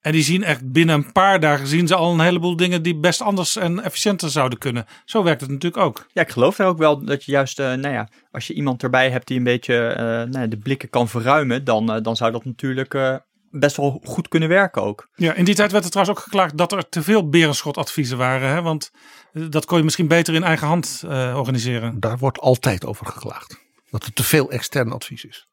En 0.00 0.12
die 0.12 0.22
zien 0.22 0.44
echt 0.44 0.72
binnen 0.72 0.94
een 0.94 1.12
paar 1.12 1.40
dagen 1.40 1.66
zien 1.66 1.86
ze 1.86 1.94
al 1.94 2.12
een 2.12 2.20
heleboel 2.20 2.56
dingen 2.56 2.82
die 2.82 2.98
best 2.98 3.20
anders 3.20 3.56
en 3.56 3.82
efficiënter 3.82 4.30
zouden 4.30 4.58
kunnen. 4.58 4.86
Zo 5.04 5.22
werkt 5.22 5.40
het 5.40 5.50
natuurlijk 5.50 5.82
ook. 5.82 6.06
Ja, 6.12 6.22
ik 6.22 6.30
geloof 6.30 6.56
daar 6.56 6.66
ook 6.66 6.78
wel 6.78 7.04
dat 7.04 7.24
je 7.24 7.32
juist, 7.32 7.60
uh, 7.60 7.66
nou 7.66 7.94
ja, 7.94 8.08
als 8.30 8.46
je 8.46 8.54
iemand 8.54 8.82
erbij 8.82 9.10
hebt 9.10 9.26
die 9.26 9.38
een 9.38 9.44
beetje 9.44 9.90
uh, 9.90 10.32
nou, 10.32 10.48
de 10.48 10.58
blikken 10.58 10.90
kan 10.90 11.08
verruimen, 11.08 11.64
dan, 11.64 11.96
uh, 11.96 12.02
dan 12.02 12.16
zou 12.16 12.32
dat 12.32 12.44
natuurlijk 12.44 13.20
best 13.50 13.76
wel 13.76 14.00
goed 14.04 14.28
kunnen 14.28 14.48
werken 14.48 14.82
ook. 14.82 15.08
Ja, 15.14 15.34
in 15.34 15.44
die 15.44 15.54
tijd 15.54 15.72
werd 15.72 15.84
er 15.84 15.90
trouwens 15.90 16.18
ook 16.18 16.24
geklaagd 16.24 16.56
dat 16.56 16.72
er 16.72 16.88
te 16.88 17.02
veel 17.02 17.28
berenschotadviezen 17.28 18.18
waren. 18.18 18.48
Hè? 18.48 18.62
Want 18.62 18.90
dat 19.32 19.64
kon 19.64 19.78
je 19.78 19.84
misschien 19.84 20.08
beter 20.08 20.34
in 20.34 20.44
eigen 20.44 20.66
hand 20.66 21.02
organiseren. 21.34 22.00
Daar 22.00 22.18
wordt 22.18 22.38
altijd 22.38 22.84
over 22.84 23.06
geklaagd. 23.06 23.58
Dat 23.90 24.04
er 24.04 24.12
te 24.12 24.22
veel 24.22 24.50
extern 24.50 24.92
advies 24.92 25.24
is. 25.24 25.46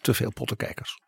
Te 0.00 0.14
veel 0.14 0.32
pottenkijkers. 0.32 1.00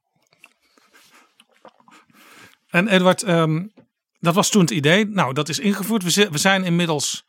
En 2.75 2.89
Edward, 2.89 3.29
um, 3.29 3.72
dat 4.18 4.35
was 4.35 4.51
toen 4.51 4.61
het 4.61 4.70
idee. 4.70 5.07
Nou, 5.07 5.33
dat 5.33 5.49
is 5.49 5.59
ingevoerd. 5.59 6.31
We, 6.31 6.39
zijn 6.39 6.64
inmiddels 6.64 7.27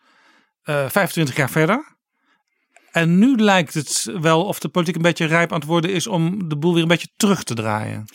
uh, 0.63 0.89
25 0.89 1.35
jaar 1.35 1.49
verder. 1.49 1.97
En 2.91 3.17
nu 3.17 3.35
lijkt 3.35 3.73
het 3.73 4.09
wel 4.19 4.45
of 4.45 4.59
de 4.59 4.69
politiek 4.69 4.95
een 4.95 5.01
beetje 5.01 5.25
rijp 5.25 5.51
aan 5.51 5.59
het 5.59 5.67
worden 5.67 5.91
is 5.91 6.07
om 6.07 6.49
de 6.49 6.57
boel 6.57 6.73
weer 6.73 6.81
een 6.81 6.87
beetje 6.87 7.11
terug 7.15 7.43
te 7.43 7.53
draaien. 7.53 8.05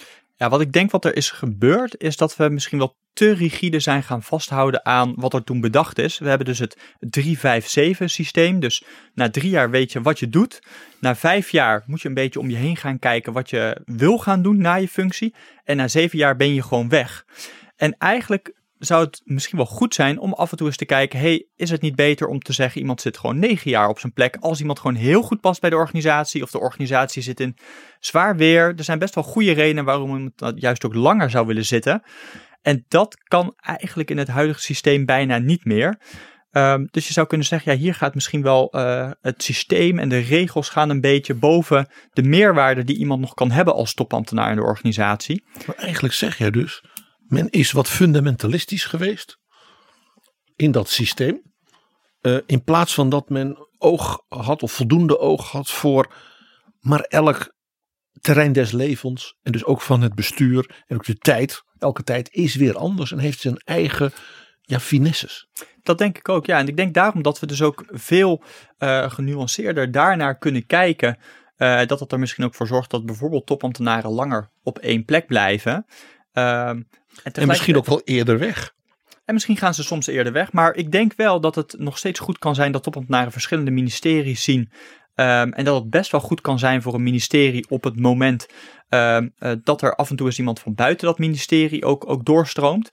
Ja, 0.41 0.49
wat 0.49 0.61
ik 0.61 0.73
denk 0.73 0.91
wat 0.91 1.05
er 1.05 1.17
is 1.17 1.31
gebeurd, 1.31 1.95
is 1.99 2.17
dat 2.17 2.37
we 2.37 2.49
misschien 2.49 2.79
wel 2.79 2.97
te 3.13 3.33
rigide 3.33 3.81
zijn 3.81 4.03
gaan 4.03 4.23
vasthouden 4.23 4.85
aan 4.85 5.13
wat 5.17 5.35
er 5.35 5.45
toen 5.45 5.61
bedacht 5.61 5.99
is. 5.99 6.19
We 6.19 6.29
hebben 6.29 6.47
dus 6.47 6.59
het 6.59 6.77
3-5-7 8.01 8.05
systeem. 8.05 8.61
Dus 8.61 8.85
na 9.15 9.31
drie 9.31 9.51
jaar 9.51 9.71
weet 9.71 9.93
je 9.93 10.03
wat 10.03 10.19
je 10.19 10.29
doet. 10.29 10.63
Na 11.01 11.17
vijf 11.17 11.51
jaar 11.51 11.83
moet 11.87 12.01
je 12.01 12.09
een 12.09 12.15
beetje 12.15 12.41
om 12.41 12.51
je 12.51 12.57
heen 12.57 12.77
gaan 12.77 12.99
kijken 12.99 13.33
wat 13.33 13.51
je 13.51 13.81
wil 13.85 14.19
gaan 14.19 14.43
doen 14.43 14.61
na 14.61 14.75
je 14.75 14.89
functie. 14.89 15.35
En 15.65 15.77
na 15.77 15.89
zeven 15.89 16.19
jaar 16.19 16.37
ben 16.37 16.55
je 16.55 16.63
gewoon 16.63 16.89
weg. 16.89 17.25
En 17.77 17.97
eigenlijk 17.99 18.53
zou 18.81 19.05
het 19.05 19.21
misschien 19.25 19.57
wel 19.57 19.67
goed 19.67 19.95
zijn 19.95 20.19
om 20.19 20.33
af 20.33 20.51
en 20.51 20.57
toe 20.57 20.67
eens 20.67 20.77
te 20.77 20.85
kijken: 20.85 21.19
hey, 21.19 21.47
is 21.57 21.71
het 21.71 21.81
niet 21.81 21.95
beter 21.95 22.27
om 22.27 22.41
te 22.41 22.53
zeggen 22.53 22.81
iemand 22.81 23.01
zit 23.01 23.19
gewoon 23.19 23.39
negen 23.39 23.71
jaar 23.71 23.89
op 23.89 23.99
zijn 23.99 24.13
plek 24.13 24.37
als 24.41 24.61
iemand 24.61 24.79
gewoon 24.79 24.97
heel 24.97 25.23
goed 25.23 25.41
past 25.41 25.61
bij 25.61 25.71
de 25.71 25.77
organisatie 25.77 26.43
of 26.43 26.51
de 26.51 26.61
organisatie 26.61 27.23
zit 27.23 27.41
in 27.41 27.57
zwaar 27.99 28.37
weer. 28.37 28.75
Er 28.77 28.85
zijn 28.85 28.99
best 28.99 29.15
wel 29.15 29.25
goede 29.25 29.53
redenen 29.53 29.85
waarom 29.85 30.17
iemand 30.17 30.61
juist 30.61 30.85
ook 30.85 30.95
langer 30.95 31.31
zou 31.31 31.47
willen 31.47 31.65
zitten. 31.65 32.03
En 32.63 32.85
dat 32.89 33.17
kan 33.25 33.53
eigenlijk 33.57 34.11
in 34.11 34.19
het 34.19 34.29
huidige 34.29 34.61
systeem 34.61 35.05
bijna 35.05 35.39
niet 35.39 35.65
meer. 35.65 35.99
Um, 36.53 36.89
dus 36.91 37.07
je 37.07 37.13
zou 37.13 37.27
kunnen 37.27 37.47
zeggen, 37.47 37.73
ja, 37.73 37.79
hier 37.79 37.95
gaat 37.95 38.15
misschien 38.15 38.43
wel 38.43 38.77
uh, 38.77 39.11
het 39.21 39.43
systeem 39.43 39.99
en 39.99 40.09
de 40.09 40.19
regels 40.19 40.69
gaan 40.69 40.91
een 40.91 41.01
beetje 41.01 41.35
boven 41.35 41.89
de 42.11 42.23
meerwaarde 42.23 42.85
die 42.85 42.97
iemand 42.97 43.21
nog 43.21 43.35
kan 43.35 43.51
hebben 43.51 43.75
als 43.75 43.95
topambtenaar 43.95 44.51
in 44.51 44.57
de 44.57 44.63
organisatie. 44.63 45.45
Maar 45.67 45.77
eigenlijk 45.77 46.15
zeg 46.15 46.39
jij 46.39 46.51
dus, 46.51 46.85
men 47.31 47.51
is 47.51 47.73
wat 47.73 47.89
fundamentalistisch 47.89 48.85
geweest 48.85 49.39
in 50.57 50.71
dat 50.71 50.89
systeem. 50.89 51.43
Uh, 52.21 52.39
in 52.47 52.65
plaats 52.65 52.95
van 52.95 53.09
dat 53.09 53.29
men 53.29 53.69
oog 53.79 54.25
had 54.29 54.63
of 54.63 54.73
voldoende 54.73 55.19
oog 55.19 55.51
had 55.51 55.71
voor 55.71 56.15
maar 56.81 57.01
elk 57.01 57.55
terrein 58.21 58.53
des 58.53 58.73
levens 58.73 59.37
en 59.43 59.53
dus 59.53 59.65
ook 59.65 59.81
van 59.81 60.03
het 60.03 60.15
bestuur 60.15 60.85
en 60.87 60.97
ook 60.97 61.05
de 61.05 61.19
tijd. 61.19 61.63
Elke 61.79 62.03
tijd 62.03 62.33
is 62.33 62.55
weer 62.55 62.77
anders 62.77 63.13
en 63.13 63.19
heeft 63.19 63.41
zijn 63.41 63.57
eigen 63.57 64.13
ja, 64.63 64.81
finesses. 64.81 65.49
Dat 65.83 65.99
denk 65.99 66.19
ik 66.19 66.29
ook, 66.29 66.47
ja. 66.47 66.59
En 66.59 66.69
ik 66.69 66.77
denk 66.77 66.95
daarom 66.95 67.23
dat 67.23 67.41
we 67.41 67.47
dus 67.47 67.63
ook 67.63 67.85
veel 67.87 68.43
uh, 68.79 69.11
genuanceerder 69.11 69.91
daarnaar 69.91 70.39
kunnen 70.39 70.67
kijken. 70.67 71.19
Uh, 71.57 71.87
dat 71.87 72.01
het 72.01 72.13
er 72.13 72.19
misschien 72.19 72.45
ook 72.45 72.55
voor 72.55 72.67
zorgt 72.67 72.91
dat 72.91 73.07
bijvoorbeeld 73.07 73.47
topambtenaren 73.47 74.11
langer 74.11 74.51
op 74.63 74.79
één 74.79 75.05
plek 75.05 75.27
blijven. 75.27 75.87
Uh, 76.33 76.73
en, 77.23 77.33
en 77.33 77.47
misschien 77.47 77.77
ook 77.77 77.87
wel 77.87 78.01
eerder 78.05 78.39
weg. 78.39 78.73
En 79.25 79.35
misschien 79.35 79.57
gaan 79.57 79.75
ze 79.75 79.83
soms 79.83 80.07
eerder 80.07 80.33
weg. 80.33 80.53
Maar 80.53 80.75
ik 80.75 80.93
denk 80.93 81.13
wel 81.17 81.41
dat 81.41 81.55
het 81.55 81.75
nog 81.79 81.99
steeds 81.99 82.21
goed 82.21 82.39
kan 82.39 82.55
zijn 82.55 82.73
dat 82.73 82.83
topambtenaren 82.83 83.33
verschillende 83.33 83.71
ministeries 83.71 84.43
zien. 84.43 84.71
Um, 85.15 85.53
en 85.53 85.65
dat 85.65 85.75
het 85.75 85.91
best 85.91 86.11
wel 86.11 86.21
goed 86.21 86.41
kan 86.41 86.59
zijn 86.59 86.83
voor 86.83 86.95
een 86.95 87.03
ministerie 87.03 87.67
op 87.69 87.85
het 87.85 88.01
moment 88.01 88.47
um, 88.89 89.33
uh, 89.39 89.53
dat 89.63 89.83
er 89.83 89.95
af 89.95 90.11
en 90.11 90.17
toe 90.17 90.27
eens 90.27 90.39
iemand 90.39 90.61
van 90.61 90.75
buiten 90.75 91.07
dat 91.07 91.19
ministerie 91.19 91.85
ook, 91.85 92.09
ook 92.09 92.25
doorstroomt. 92.25 92.91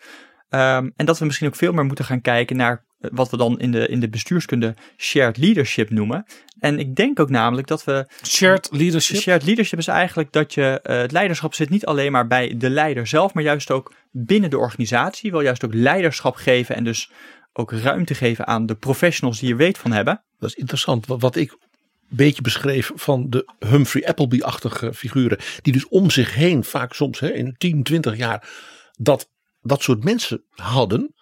Um, 0.50 0.94
en 0.96 1.06
dat 1.06 1.20
we 1.20 1.26
misschien 1.26 1.48
ook 1.48 1.56
veel 1.56 1.74
meer 1.74 1.86
moeten 1.86 2.06
gaan 2.06 2.22
kijken 2.22 2.56
naar 2.56 2.74
eh, 2.74 2.87
wat 3.00 3.30
we 3.30 3.38
dan 3.38 3.60
in 3.60 3.72
de, 3.72 3.88
in 3.88 4.00
de 4.00 4.10
bestuurskunde 4.10 4.76
shared 4.98 5.38
leadership 5.38 5.90
noemen. 5.90 6.26
En 6.60 6.80
ik 6.80 6.96
denk 6.96 7.20
ook 7.20 7.30
namelijk 7.30 7.68
dat 7.68 7.84
we. 7.84 8.08
Shared 8.26 8.70
leadership? 8.72 9.22
Shared 9.22 9.44
leadership 9.44 9.80
is 9.80 9.88
eigenlijk 9.88 10.32
dat 10.32 10.54
je. 10.54 10.80
eh, 10.84 10.98
het 10.98 11.12
leiderschap 11.12 11.54
zit 11.54 11.70
niet 11.70 11.86
alleen 11.86 12.12
maar 12.12 12.28
bij 12.28 12.58
de 12.58 12.70
leider 12.70 13.08
zelf, 13.08 13.34
maar 13.34 13.44
juist 13.44 13.72
ook 13.72 13.94
binnen 14.12 14.50
de 14.50 14.58
organisatie. 14.58 15.32
Wil 15.32 15.42
juist 15.42 15.66
ook 15.66 15.74
leiderschap 15.74 16.36
geven 16.36 16.76
en 16.76 16.84
dus 16.84 17.12
ook 17.54 17.72
ruimte 17.72 18.16
geven 18.16 18.48
aan 18.48 18.66
de 18.66 18.76
professionals 18.76 19.40
die 19.40 19.52
er 19.52 19.58
weet 19.58 19.78
van 19.78 19.92
hebben. 19.92 20.24
Dat 20.40 20.50
is 20.50 20.56
interessant. 20.56 21.06
Wat, 21.06 21.22
wat 21.22 21.36
ik 21.36 21.52
een 21.52 22.18
beetje 22.18 22.42
beschreef 22.42 22.92
van 22.96 23.30
de 23.30 23.54
Humphrey 23.60 24.06
Appleby-achtige 24.08 24.94
figuren. 24.94 25.38
Die 25.62 25.74
dus 25.74 25.88
om 25.88 26.10
zich 26.10 26.34
heen 26.34 26.64
vaak 26.64 26.94
soms 26.94 27.20
hè, 27.20 27.34
in 27.34 27.56
10, 27.58 27.84
20 27.84 28.18
jaar 28.18 28.50
dat, 28.98 29.30
dat 29.62 29.82
soort 29.82 30.04
mensen 30.04 30.44
hadden. 30.56 31.16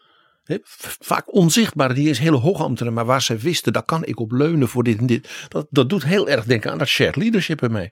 Vaak 1.00 1.34
onzichtbare, 1.34 1.94
die 1.94 2.10
is 2.10 2.20
hele 2.20 2.38
hoogambtenaren, 2.38 2.94
maar 2.94 3.06
waar 3.06 3.22
ze 3.22 3.38
wisten, 3.38 3.74
daar 3.74 3.86
kan 3.86 4.06
ik 4.06 4.20
op 4.20 4.32
leunen 4.32 4.68
voor 4.68 4.84
dit 4.84 4.98
en 4.98 5.06
dit. 5.06 5.46
Dat, 5.48 5.68
dat 5.70 5.90
doet 5.90 6.04
heel 6.04 6.30
erg 6.30 6.46
denken 6.46 6.72
aan 6.72 6.78
dat 6.78 6.88
shared 6.88 7.16
leadership 7.16 7.62
ermee. 7.62 7.92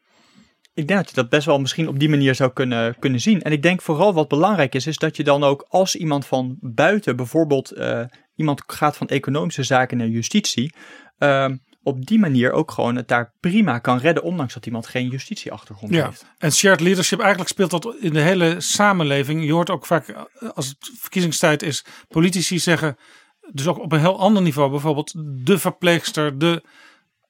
Ik 0.74 0.88
denk 0.88 1.00
dat 1.00 1.10
je 1.10 1.16
dat 1.16 1.30
best 1.30 1.46
wel 1.46 1.60
misschien 1.60 1.88
op 1.88 2.00
die 2.00 2.10
manier 2.10 2.36
zou 2.36 2.54
kunnen, 2.54 3.00
kunnen 3.00 3.20
zien. 3.20 3.42
En 3.42 3.52
ik 3.52 3.62
denk 3.62 3.82
vooral 3.82 4.14
wat 4.14 4.28
belangrijk 4.28 4.76
is, 4.76 4.88
is 4.88 4.98
dat 4.98 5.16
je 5.16 5.24
dan 5.24 5.44
ook 5.44 5.66
als 5.70 5.96
iemand 5.96 6.26
van 6.26 6.58
buiten, 6.60 7.16
bijvoorbeeld 7.16 7.72
eh, 7.72 8.04
iemand 8.36 8.64
gaat 8.68 8.98
van 8.98 9.08
economische 9.08 9.64
zaken 9.64 9.98
naar 9.98 10.08
justitie, 10.08 10.74
ehm, 11.18 11.56
op 11.84 12.06
die 12.06 12.20
manier 12.20 12.52
ook 12.52 12.72
gewoon 12.72 12.96
het 12.96 13.08
daar 13.08 13.34
prima 13.40 13.80
kan 13.80 13.98
redden, 13.98 14.24
ondanks 14.24 14.54
dat 14.54 14.66
iemand 14.66 14.88
geen 14.88 15.08
justitieachtergrond 15.08 15.94
Ja, 15.94 16.06
heeft. 16.06 16.26
en 16.38 16.52
shared 16.52 16.80
leadership, 16.80 17.20
eigenlijk 17.20 17.50
speelt 17.50 17.72
dat 17.72 17.96
in 18.00 18.14
de 18.14 18.22
hele 18.22 18.56
samenleving. 18.62 19.44
Je 19.46 19.52
hoort 19.54 19.70
ook 19.70 19.86
vaak, 19.86 20.08
eh, 20.08 20.50
als 20.54 20.68
het 20.68 20.92
verkiezingstijd 21.00 21.62
is, 21.62 21.86
politici 22.08 22.60
zeggen, 22.60 22.98
dus 23.52 23.68
ook 23.68 23.80
op 23.80 23.92
een 23.92 24.00
heel 24.00 24.20
ander 24.20 24.42
niveau, 24.42 24.70
bijvoorbeeld 24.70 25.14
de 25.46 25.60
verpleegster, 25.60 26.38
de 26.38 26.64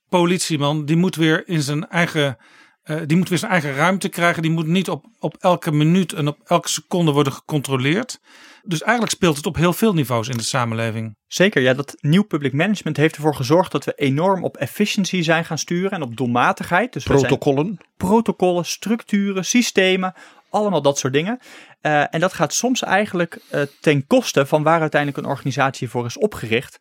politieman, 0.10 0.86
die 0.86 0.96
moet 0.96 1.16
weer 1.16 1.48
in 1.48 1.62
zijn 1.62 1.90
eigen, 1.90 2.38
eh, 2.84 2.98
die 3.06 3.18
moet 3.18 3.30
weer 3.30 3.38
zijn 3.38 3.52
eigen 3.52 3.76
ruimte 3.76 4.10
krijgen. 4.10 4.42
Die 4.42 4.52
moet 4.52 4.68
niet 4.68 4.90
op, 4.90 5.06
op 5.20 5.38
elke 5.40 5.72
minuut 5.72 6.14
en 6.14 6.28
op 6.28 6.40
elke 6.46 6.70
seconde 6.70 7.12
worden 7.12 7.34
gecontroleerd. 7.34 8.20
Dus 8.66 8.82
eigenlijk 8.82 9.12
speelt 9.16 9.38
het 9.38 9.46
op 9.46 9.56
heel 9.56 9.74
veel 9.74 9.94
niveaus 9.94 10.28
in 10.28 10.38
de 10.38 10.44
samenleving. 10.44 11.16
Zeker, 11.28 11.62
ja, 11.62 11.74
dat 11.74 11.96
nieuw 12.00 12.24
public 12.24 12.54
management 12.54 12.98
heeft 12.98 13.16
ervoor 13.16 13.36
gezorgd 13.36 13.72
dat 13.72 13.86
we 13.86 13.94
enorm 13.96 14.44
op 14.44 14.58
efficiency 14.58 15.22
zijn 15.22 15.46
gaan 15.46 15.58
sturen 15.58 15.92
en 15.92 16.02
op 16.02 16.16
doelmatigheid. 16.18 16.94
Dus 16.94 17.04
we 17.04 17.10
zijn- 17.18 17.22
Protocollen. 17.28 17.78
protocollen, 17.98 18.66
structuren, 18.66 19.46
systemen, 19.46 20.14
allemaal 20.50 20.82
dat 20.82 20.98
soort 20.98 21.14
dingen. 21.14 21.40
Eh, 21.82 22.14
en 22.14 22.20
dat 22.20 22.34
gaat 22.34 22.54
soms 22.54 22.82
eigenlijk 22.84 23.40
eh, 23.50 23.62
ten 23.82 24.08
koste 24.08 24.46
van 24.46 24.64
waar 24.64 24.82
uiteindelijk 24.82 25.24
een 25.26 25.32
organisatie 25.32 25.90
voor 25.90 26.06
is 26.06 26.18
opgericht. 26.18 26.80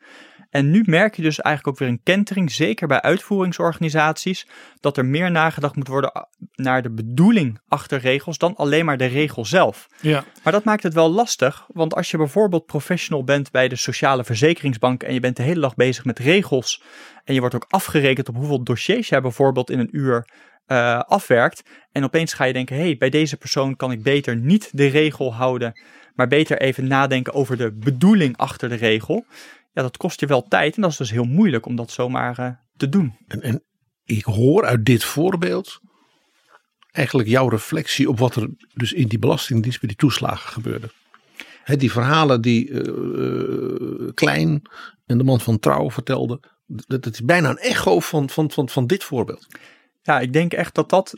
En 0.53 0.71
nu 0.71 0.83
merk 0.87 1.17
je 1.17 1.23
dus 1.23 1.41
eigenlijk 1.41 1.75
ook 1.77 1.83
weer 1.85 1.95
een 1.95 2.03
kentering, 2.03 2.53
zeker 2.53 2.87
bij 2.89 3.01
uitvoeringsorganisaties, 3.01 4.47
dat 4.81 4.97
er 4.97 5.05
meer 5.07 5.31
nagedacht 5.31 5.77
moet 5.77 5.89
worden 5.89 6.17
a- 6.17 6.29
naar 6.55 6.83
de 6.83 6.91
bedoeling 6.91 7.61
achter 7.69 7.99
regels 7.99 8.39
dan 8.39 8.57
alleen 8.57 8.85
maar 8.85 8.97
de 8.97 9.07
regel 9.07 9.45
zelf. 9.45 9.87
Ja. 10.01 10.25
Maar 10.43 10.53
dat 10.53 10.65
maakt 10.65 10.83
het 10.83 10.95
wel 10.95 11.11
lastig, 11.11 11.67
want 11.69 11.95
als 11.95 12.11
je 12.11 12.17
bijvoorbeeld 12.17 12.67
professional 12.67 13.25
bent 13.25 13.51
bij 13.51 13.69
de 13.69 13.77
Sociale 13.77 14.25
Verzekeringsbank 14.25 15.03
en 15.03 15.15
je 15.15 15.21
bent 15.21 15.37
de 15.37 15.43
hele 15.43 15.61
dag 15.61 15.75
bezig 15.75 16.05
met 16.05 16.19
regels 16.19 16.83
en 17.25 17.35
je 17.35 17.41
wordt 17.41 17.55
ook 17.55 17.67
afgerekend 17.69 18.29
op 18.29 18.35
hoeveel 18.37 18.63
dossiers 18.63 19.09
jij 19.09 19.21
bijvoorbeeld 19.21 19.71
in 19.71 19.79
een 19.79 19.97
uur 19.97 20.29
eh, 20.67 20.99
afwerkt 21.01 21.63
en 21.93 22.05
opeens 22.05 22.33
ga 22.33 22.45
je 22.45 22.53
denken, 22.53 22.77
hé, 22.77 22.83
hey, 22.83 22.97
bij 22.97 23.11
deze 23.11 23.37
persoon 23.37 23.77
kan 23.77 23.93
ik 23.93 24.03
beter 24.03 24.37
niet 24.37 24.69
de 24.73 24.87
regel 24.87 25.35
houden, 25.35 25.81
maar 26.15 26.29
beter 26.29 26.61
even 26.61 26.87
nadenken 26.87 27.33
over 27.35 27.57
de 27.57 27.73
bedoeling 27.73 28.37
achter 28.37 28.69
de 28.69 28.75
regel. 28.75 29.25
Ja, 29.73 29.83
dat 29.83 29.97
kost 29.97 30.20
je 30.20 30.27
wel 30.27 30.43
tijd 30.43 30.77
en 30.77 30.83
dat 30.83 30.91
is 30.91 30.97
dus 30.97 31.11
heel 31.11 31.25
moeilijk 31.25 31.66
om 31.66 31.77
dat 31.77 31.91
zomaar 31.91 32.39
eh, 32.39 32.51
te 32.77 32.89
doen. 32.89 33.16
En, 33.27 33.43
en 33.43 33.62
ik 34.05 34.25
hoor 34.25 34.64
uit 34.64 34.85
dit 34.85 35.05
voorbeeld 35.05 35.81
eigenlijk 36.91 37.29
jouw 37.29 37.49
reflectie 37.49 38.09
op 38.09 38.18
wat 38.18 38.37
er 38.37 38.49
dus 38.75 38.93
in 38.93 39.09
die 39.09 39.18
belastingdienst 39.18 39.81
bij 39.81 39.89
die 39.89 39.99
toeslagen 39.99 40.53
gebeurde. 40.53 40.91
Die 41.64 41.93
verhalen 41.93 42.41
die 42.41 42.70
eh, 42.70 42.79
eh, 42.79 44.14
Klein 44.14 44.62
en 45.07 45.18
de 45.18 45.25
man 45.25 45.41
van 45.41 45.59
Trouw 45.59 45.91
vertelden, 45.91 46.41
dat, 46.66 47.03
dat 47.03 47.12
is 47.12 47.25
bijna 47.25 47.51
een 47.51 47.59
echo 47.59 48.01
van, 48.01 48.29
van, 48.31 48.51
van, 48.51 48.68
van 48.68 48.87
dit 48.87 49.05
voorbeeld. 49.05 49.47
Ja, 50.03 50.20
ik 50.20 50.33
denk 50.33 50.53
echt 50.53 50.75
dat 50.75 50.91
dat 50.91 51.14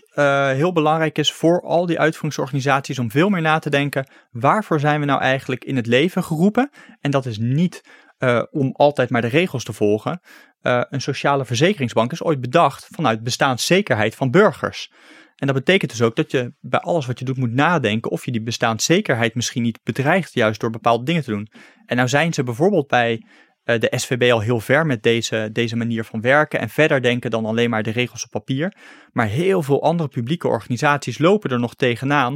heel 0.56 0.72
belangrijk 0.72 1.18
is 1.18 1.32
voor 1.32 1.62
al 1.62 1.86
die 1.86 1.98
uitvoeringsorganisaties 1.98 2.98
om 2.98 3.10
veel 3.10 3.28
meer 3.28 3.40
na 3.40 3.58
te 3.58 3.70
denken. 3.70 4.10
Waarvoor 4.30 4.80
zijn 4.80 5.00
we 5.00 5.06
nou 5.06 5.20
eigenlijk 5.20 5.64
in 5.64 5.76
het 5.76 5.86
leven 5.86 6.24
geroepen? 6.24 6.70
En 7.00 7.10
dat 7.10 7.26
is 7.26 7.38
niet 7.38 7.82
eh, 8.18 8.42
om 8.50 8.72
altijd 8.72 9.10
maar 9.10 9.20
de 9.20 9.28
regels 9.28 9.64
te 9.64 9.72
volgen. 9.72 10.20
Eh, 10.60 10.82
een 10.90 11.00
sociale 11.00 11.44
verzekeringsbank 11.44 12.12
is 12.12 12.22
ooit 12.22 12.40
bedacht 12.40 12.88
vanuit 12.90 13.22
bestaanszekerheid 13.22 14.14
van 14.14 14.30
burgers. 14.30 14.92
En 15.36 15.46
dat 15.46 15.56
betekent 15.56 15.90
dus 15.90 16.02
ook 16.02 16.16
dat 16.16 16.30
je 16.30 16.52
bij 16.60 16.80
alles 16.80 17.06
wat 17.06 17.18
je 17.18 17.24
doet 17.24 17.36
moet 17.36 17.52
nadenken 17.52 18.10
of 18.10 18.24
je 18.24 18.30
die 18.30 18.42
bestaanszekerheid 18.42 19.34
misschien 19.34 19.62
niet 19.62 19.80
bedreigt 19.82 20.34
juist 20.34 20.60
door 20.60 20.70
bepaalde 20.70 21.04
dingen 21.04 21.22
te 21.22 21.30
doen. 21.30 21.48
En 21.86 21.96
nou 21.96 22.08
zijn 22.08 22.34
ze 22.34 22.42
bijvoorbeeld 22.42 22.86
bij 22.86 23.22
eh, 23.64 23.80
de 23.80 23.92
SVB 23.96 24.32
al 24.32 24.40
heel 24.40 24.60
ver 24.60 24.86
met 24.86 25.02
deze, 25.02 25.48
deze 25.52 25.76
manier 25.76 26.04
van 26.04 26.20
werken 26.20 26.60
en 26.60 26.68
verder 26.68 27.02
denken 27.02 27.30
dan 27.30 27.44
alleen 27.44 27.70
maar 27.70 27.82
de 27.82 27.90
regels 27.90 28.24
op 28.24 28.30
papier. 28.30 28.76
Maar 29.12 29.26
heel 29.26 29.62
veel 29.62 29.82
andere 29.82 30.08
publieke 30.08 30.48
organisaties 30.48 31.18
lopen 31.18 31.50
er 31.50 31.60
nog 31.60 31.74
tegenaan 31.74 32.34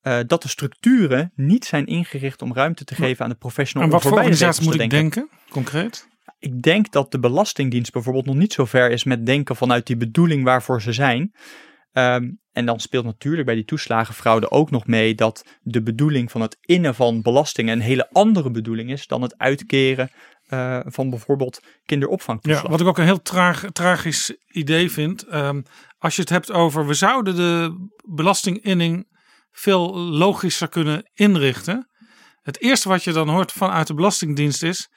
eh, 0.00 0.18
dat 0.26 0.42
de 0.42 0.48
structuren 0.48 1.32
niet 1.34 1.64
zijn 1.64 1.86
ingericht 1.86 2.42
om 2.42 2.54
ruimte 2.54 2.84
te 2.84 2.94
geven 2.94 3.24
aan 3.24 3.30
de 3.30 3.36
professional. 3.36 3.86
En 3.86 3.92
wat 3.92 4.02
voor 4.02 4.12
organisatie 4.12 4.64
moet 4.64 4.80
ik 4.80 4.90
denken, 4.90 5.28
concreet? 5.50 6.08
Ik 6.38 6.62
denk 6.62 6.92
dat 6.92 7.12
de 7.12 7.18
Belastingdienst 7.18 7.92
bijvoorbeeld 7.92 8.26
nog 8.26 8.34
niet 8.34 8.52
zo 8.52 8.64
ver 8.64 8.90
is 8.90 9.04
met 9.04 9.26
denken 9.26 9.56
vanuit 9.56 9.86
die 9.86 9.96
bedoeling 9.96 10.44
waarvoor 10.44 10.82
ze 10.82 10.92
zijn. 10.92 11.32
Ehm, 11.92 12.30
en 12.52 12.66
dan 12.66 12.80
speelt 12.80 13.04
natuurlijk 13.04 13.46
bij 13.46 13.54
die 13.54 13.64
toeslagenfraude 13.64 14.50
ook 14.50 14.70
nog 14.70 14.86
mee 14.86 15.14
dat 15.14 15.44
de 15.62 15.82
bedoeling 15.82 16.30
van 16.30 16.40
het 16.40 16.56
innen 16.60 16.94
van 16.94 17.22
belastingen 17.22 17.74
een 17.74 17.84
hele 17.84 18.08
andere 18.12 18.50
bedoeling 18.50 18.90
is 18.90 19.06
dan 19.06 19.22
het 19.22 19.38
uitkeren 19.38 20.10
eh, 20.46 20.80
van 20.84 21.10
bijvoorbeeld 21.10 21.60
kinderopvangtoeslag. 21.84 22.62
Ja, 22.62 22.70
wat 22.70 22.80
ik 22.80 22.86
ook 22.86 22.98
een 22.98 23.04
heel 23.04 23.22
traag, 23.22 23.64
tragisch 23.72 24.36
idee 24.48 24.90
vind. 24.90 25.22
ehm, 25.26 25.62
als 25.98 26.14
je 26.16 26.20
het 26.20 26.30
hebt 26.30 26.52
over, 26.52 26.86
we 26.86 26.94
zouden 26.94 27.36
de 27.36 27.88
belastinginning 28.14 29.06
veel 29.50 29.96
logischer 29.96 30.68
kunnen 30.68 31.10
inrichten. 31.14 31.88
Het 32.42 32.60
eerste 32.60 32.88
wat 32.88 33.04
je 33.04 33.12
dan 33.12 33.28
hoort 33.28 33.52
vanuit 33.52 33.86
de 33.86 33.94
Belastingdienst 33.94 34.62
is, 34.62 34.88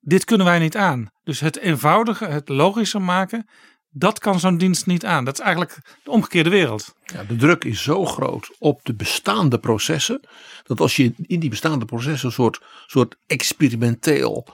dit 0.00 0.24
kunnen 0.24 0.46
wij 0.46 0.58
niet 0.58 0.76
aan. 0.76 1.10
Dus 1.22 1.40
het 1.40 1.58
eenvoudige, 1.58 2.24
het 2.24 2.48
logischer 2.48 3.02
maken, 3.02 3.48
dat 3.90 4.18
kan 4.18 4.40
zo'n 4.40 4.58
dienst 4.58 4.86
niet 4.86 5.04
aan. 5.04 5.24
Dat 5.24 5.38
is 5.38 5.44
eigenlijk 5.44 5.98
de 6.02 6.10
omgekeerde 6.10 6.50
wereld. 6.50 6.94
Ja, 7.04 7.24
de 7.24 7.36
druk 7.36 7.64
is 7.64 7.82
zo 7.82 8.04
groot 8.04 8.50
op 8.58 8.80
de 8.84 8.94
bestaande 8.94 9.58
processen. 9.58 10.20
Dat 10.62 10.80
als 10.80 10.96
je 10.96 11.12
in 11.22 11.40
die 11.40 11.50
bestaande 11.50 11.84
processen 11.84 12.26
een 12.26 12.34
soort, 12.34 12.60
soort 12.86 13.16
experimenteel 13.26 14.46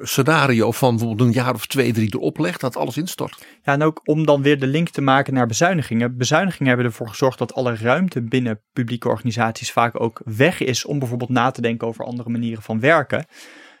scenario 0.00 0.72
van 0.72 0.96
bijvoorbeeld 0.96 1.28
een 1.28 1.34
jaar 1.34 1.54
of 1.54 1.66
twee, 1.66 1.92
drie 1.92 2.14
erop 2.14 2.38
legt, 2.38 2.60
dat 2.60 2.76
alles 2.76 2.96
instort. 2.96 3.46
Ja, 3.62 3.72
en 3.72 3.82
ook 3.82 4.00
om 4.04 4.26
dan 4.26 4.42
weer 4.42 4.58
de 4.58 4.66
link 4.66 4.88
te 4.88 5.00
maken 5.00 5.34
naar 5.34 5.46
bezuinigingen. 5.46 6.16
Bezuinigingen 6.16 6.68
hebben 6.68 6.86
ervoor 6.86 7.08
gezorgd 7.08 7.38
dat 7.38 7.54
alle 7.54 7.76
ruimte 7.76 8.22
binnen 8.22 8.60
publieke 8.72 9.08
organisaties 9.08 9.72
vaak 9.72 10.00
ook 10.00 10.20
weg 10.24 10.60
is 10.60 10.84
om 10.84 10.98
bijvoorbeeld 10.98 11.30
na 11.30 11.50
te 11.50 11.60
denken 11.60 11.86
over 11.86 12.04
andere 12.04 12.30
manieren 12.30 12.62
van 12.62 12.80
werken. 12.80 13.26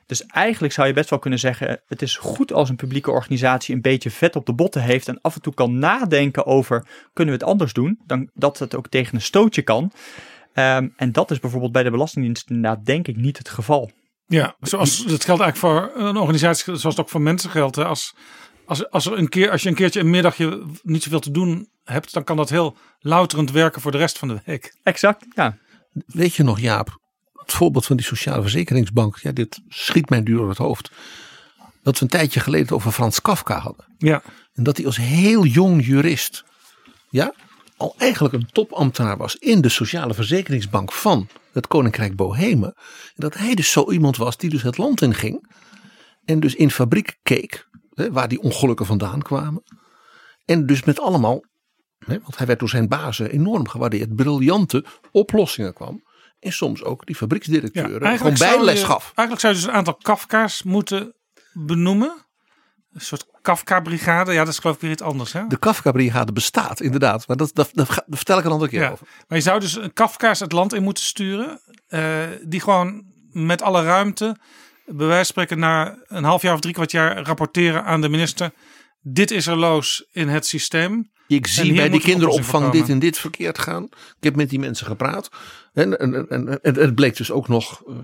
Dus 0.06 0.26
eigenlijk 0.26 0.72
zou 0.72 0.86
je 0.86 0.92
best 0.92 1.10
wel 1.10 1.18
kunnen 1.18 1.38
zeggen: 1.38 1.80
het 1.86 2.02
is 2.02 2.16
goed 2.16 2.52
als 2.52 2.68
een 2.68 2.76
publieke 2.76 3.10
organisatie 3.10 3.74
een 3.74 3.80
beetje 3.80 4.10
vet 4.10 4.36
op 4.36 4.46
de 4.46 4.52
botten 4.52 4.82
heeft 4.82 5.08
en 5.08 5.20
af 5.20 5.34
en 5.34 5.42
toe 5.42 5.54
kan 5.54 5.78
nadenken 5.78 6.46
over: 6.46 6.86
kunnen 7.12 7.34
we 7.34 7.40
het 7.40 7.50
anders 7.50 7.72
doen? 7.72 7.98
Dan 8.06 8.30
dat 8.34 8.58
het 8.58 8.74
ook 8.74 8.88
tegen 8.88 9.14
een 9.14 9.20
stootje 9.20 9.62
kan. 9.62 9.92
Ehm, 10.52 10.88
en 10.96 11.12
dat 11.12 11.30
is 11.30 11.38
bijvoorbeeld 11.38 11.72
bij 11.72 11.82
de 11.82 11.90
Belastingdienst 11.90 12.50
inderdaad, 12.50 12.84
denk 12.86 13.08
ik, 13.08 13.16
niet 13.16 13.38
het 13.38 13.48
geval. 13.48 13.90
Ja, 14.30 14.56
zoals 14.60 15.04
dat 15.04 15.24
geldt 15.24 15.42
eigenlijk 15.42 15.56
voor 15.56 16.02
een 16.02 16.16
organisatie 16.16 16.64
zoals 16.64 16.84
het 16.84 17.00
ook 17.00 17.08
voor 17.08 17.20
mensen 17.20 17.50
geldt. 17.50 17.76
Hè. 17.76 17.84
Als, 17.84 18.14
als, 18.64 18.90
als, 18.90 19.06
er 19.06 19.18
een 19.18 19.28
keer, 19.28 19.50
als 19.50 19.62
je 19.62 19.68
een 19.68 19.74
keertje 19.74 20.00
een 20.00 20.10
middagje 20.10 20.66
niet 20.82 21.02
zoveel 21.02 21.20
te 21.20 21.30
doen 21.30 21.68
hebt, 21.84 22.12
dan 22.12 22.24
kan 22.24 22.36
dat 22.36 22.48
heel 22.48 22.76
louterend 22.98 23.50
werken 23.50 23.80
voor 23.80 23.92
de 23.92 23.98
rest 23.98 24.18
van 24.18 24.28
de 24.28 24.40
week. 24.44 24.76
Exact, 24.82 25.26
ja. 25.34 25.56
Weet 26.06 26.34
je 26.34 26.42
nog, 26.42 26.60
Jaap, 26.60 26.98
het 27.32 27.52
voorbeeld 27.52 27.86
van 27.86 27.96
die 27.96 28.06
sociale 28.06 28.42
verzekeringsbank, 28.42 29.18
ja, 29.18 29.32
dit 29.32 29.60
schiet 29.68 30.10
mij 30.10 30.22
duur 30.22 30.36
door 30.36 30.48
het 30.48 30.58
hoofd. 30.58 30.90
Dat 31.82 31.98
we 31.98 32.04
een 32.04 32.10
tijdje 32.10 32.40
geleden 32.40 32.76
over 32.76 32.92
Frans 32.92 33.20
Kafka 33.20 33.58
hadden. 33.58 33.94
Ja. 33.98 34.22
En 34.52 34.62
dat 34.62 34.76
hij 34.76 34.86
als 34.86 34.96
heel 34.96 35.44
jong 35.44 35.86
jurist, 35.86 36.44
ja, 37.08 37.34
al 37.76 37.94
eigenlijk 37.98 38.34
een 38.34 38.48
topambtenaar 38.52 39.16
was 39.16 39.36
in 39.36 39.60
de 39.60 39.68
sociale 39.68 40.14
verzekeringsbank 40.14 40.92
van 40.92 41.28
het 41.52 41.66
Koninkrijk 41.66 42.16
Bohemen. 42.16 42.72
En 42.74 43.14
dat 43.14 43.34
hij 43.34 43.54
dus 43.54 43.70
zo 43.70 43.90
iemand 43.90 44.16
was 44.16 44.36
die 44.36 44.50
dus 44.50 44.62
het 44.62 44.78
land 44.78 45.00
in 45.00 45.14
ging. 45.14 45.52
En 46.24 46.40
dus 46.40 46.54
in 46.54 46.70
fabrieken 46.70 47.16
keek, 47.22 47.68
hè, 47.94 48.12
waar 48.12 48.28
die 48.28 48.40
ongelukken 48.40 48.86
vandaan 48.86 49.22
kwamen. 49.22 49.62
En 50.44 50.66
dus 50.66 50.84
met 50.84 51.00
allemaal, 51.00 51.44
hè, 51.98 52.20
want 52.20 52.36
hij 52.36 52.46
werd 52.46 52.58
door 52.58 52.68
zijn 52.68 52.88
bazen 52.88 53.30
enorm 53.30 53.68
gewaardeerd, 53.68 54.14
briljante 54.14 54.84
oplossingen 55.10 55.74
kwam. 55.74 56.02
En 56.38 56.52
soms 56.52 56.82
ook 56.82 57.06
die 57.06 57.16
fabrieksdirecteuren 57.16 58.18
gewoon 58.18 58.36
zou, 58.36 58.50
je, 58.50 58.56
bijles 58.56 58.82
gaf. 58.82 59.12
eigenlijk 59.14 59.40
zou 59.40 59.54
je 59.54 59.58
dus 59.58 59.68
een 59.68 59.74
aantal 59.74 59.94
Kafka's 59.94 60.62
moeten 60.62 61.14
benoemen. 61.52 62.26
Een 62.90 63.00
soort 63.00 63.26
Kafka-brigade. 63.42 64.32
Ja, 64.32 64.44
dat 64.44 64.52
is 64.52 64.58
geloof 64.58 64.74
ik 64.76 64.80
weer 64.82 64.90
iets 64.90 65.02
anders. 65.02 65.32
Hè? 65.32 65.46
De 65.48 65.58
Kafka-brigade 65.58 66.32
bestaat 66.32 66.80
inderdaad. 66.80 67.28
Maar 67.28 67.36
dat, 67.36 67.50
dat, 67.54 67.70
dat, 67.72 67.86
dat 67.88 68.04
vertel 68.08 68.38
ik 68.38 68.44
een 68.44 68.50
andere 68.50 68.70
keer 68.70 68.80
Ja. 68.80 68.90
over. 68.90 69.06
Maar 69.28 69.38
je 69.38 69.44
zou 69.44 69.60
dus 69.60 69.76
een 69.76 69.92
Kafka's 69.92 70.40
het 70.40 70.52
land 70.52 70.74
in 70.74 70.82
moeten 70.82 71.04
sturen. 71.04 71.60
eh, 71.88 72.18
die 72.44 72.60
gewoon 72.60 73.04
met 73.32 73.62
alle 73.62 73.82
ruimte, 73.82 74.36
bij 74.86 75.06
wijze 75.06 75.14
van 75.16 75.24
spreken, 75.24 75.58
na 75.58 75.98
een 76.06 76.24
half 76.24 76.42
jaar 76.42 76.54
of 76.54 76.60
drie 76.60 76.74
kwart 76.74 76.90
jaar 76.90 77.22
rapporteren 77.22 77.84
aan 77.84 78.00
de 78.00 78.08
minister. 78.08 78.50
Dit 79.02 79.30
is 79.30 79.46
er 79.46 79.56
los 79.56 80.06
in 80.12 80.28
het 80.28 80.46
systeem. 80.46 81.10
Ik 81.26 81.46
zie 81.46 81.74
bij 81.74 81.88
die 81.90 82.00
kinderopvang 82.00 82.70
dit 82.70 82.88
en 82.88 82.98
dit 82.98 83.18
verkeerd 83.18 83.58
gaan. 83.58 83.84
Ik 83.84 84.24
heb 84.24 84.36
met 84.36 84.50
die 84.50 84.58
mensen 84.58 84.86
gepraat. 84.86 85.28
En, 85.72 85.98
en, 85.98 86.28
en, 86.28 86.62
en 86.62 86.74
het 86.74 86.94
bleek 86.94 87.16
dus 87.16 87.30
ook 87.30 87.48
nog 87.48 87.82
eh, 87.86 87.94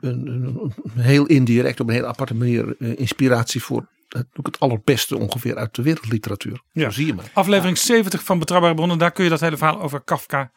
een, 0.00 0.26
een, 0.26 0.72
een 0.84 1.00
heel 1.02 1.26
indirect, 1.26 1.80
op 1.80 1.88
een 1.88 1.94
heel 1.94 2.06
aparte 2.06 2.34
manier, 2.34 2.76
eh, 2.78 2.98
inspiratie 2.98 3.62
voor 3.62 3.88
het, 4.16 4.26
ook 4.34 4.46
het 4.46 4.60
allerbeste 4.60 5.18
ongeveer 5.18 5.56
uit 5.56 5.74
de 5.74 5.82
wereldliteratuur. 5.82 6.60
Ja. 6.72 6.84
Zo 6.84 6.90
zie 6.90 7.06
je 7.06 7.14
maar. 7.14 7.30
Aflevering 7.32 7.78
70 7.78 8.24
van 8.24 8.38
Betrouwbare 8.38 8.74
Bronnen, 8.74 8.98
daar 8.98 9.12
kun 9.12 9.24
je 9.24 9.30
dat 9.30 9.40
hele 9.40 9.56
verhaal 9.56 9.80
over 9.80 10.00
Kafka 10.00 10.52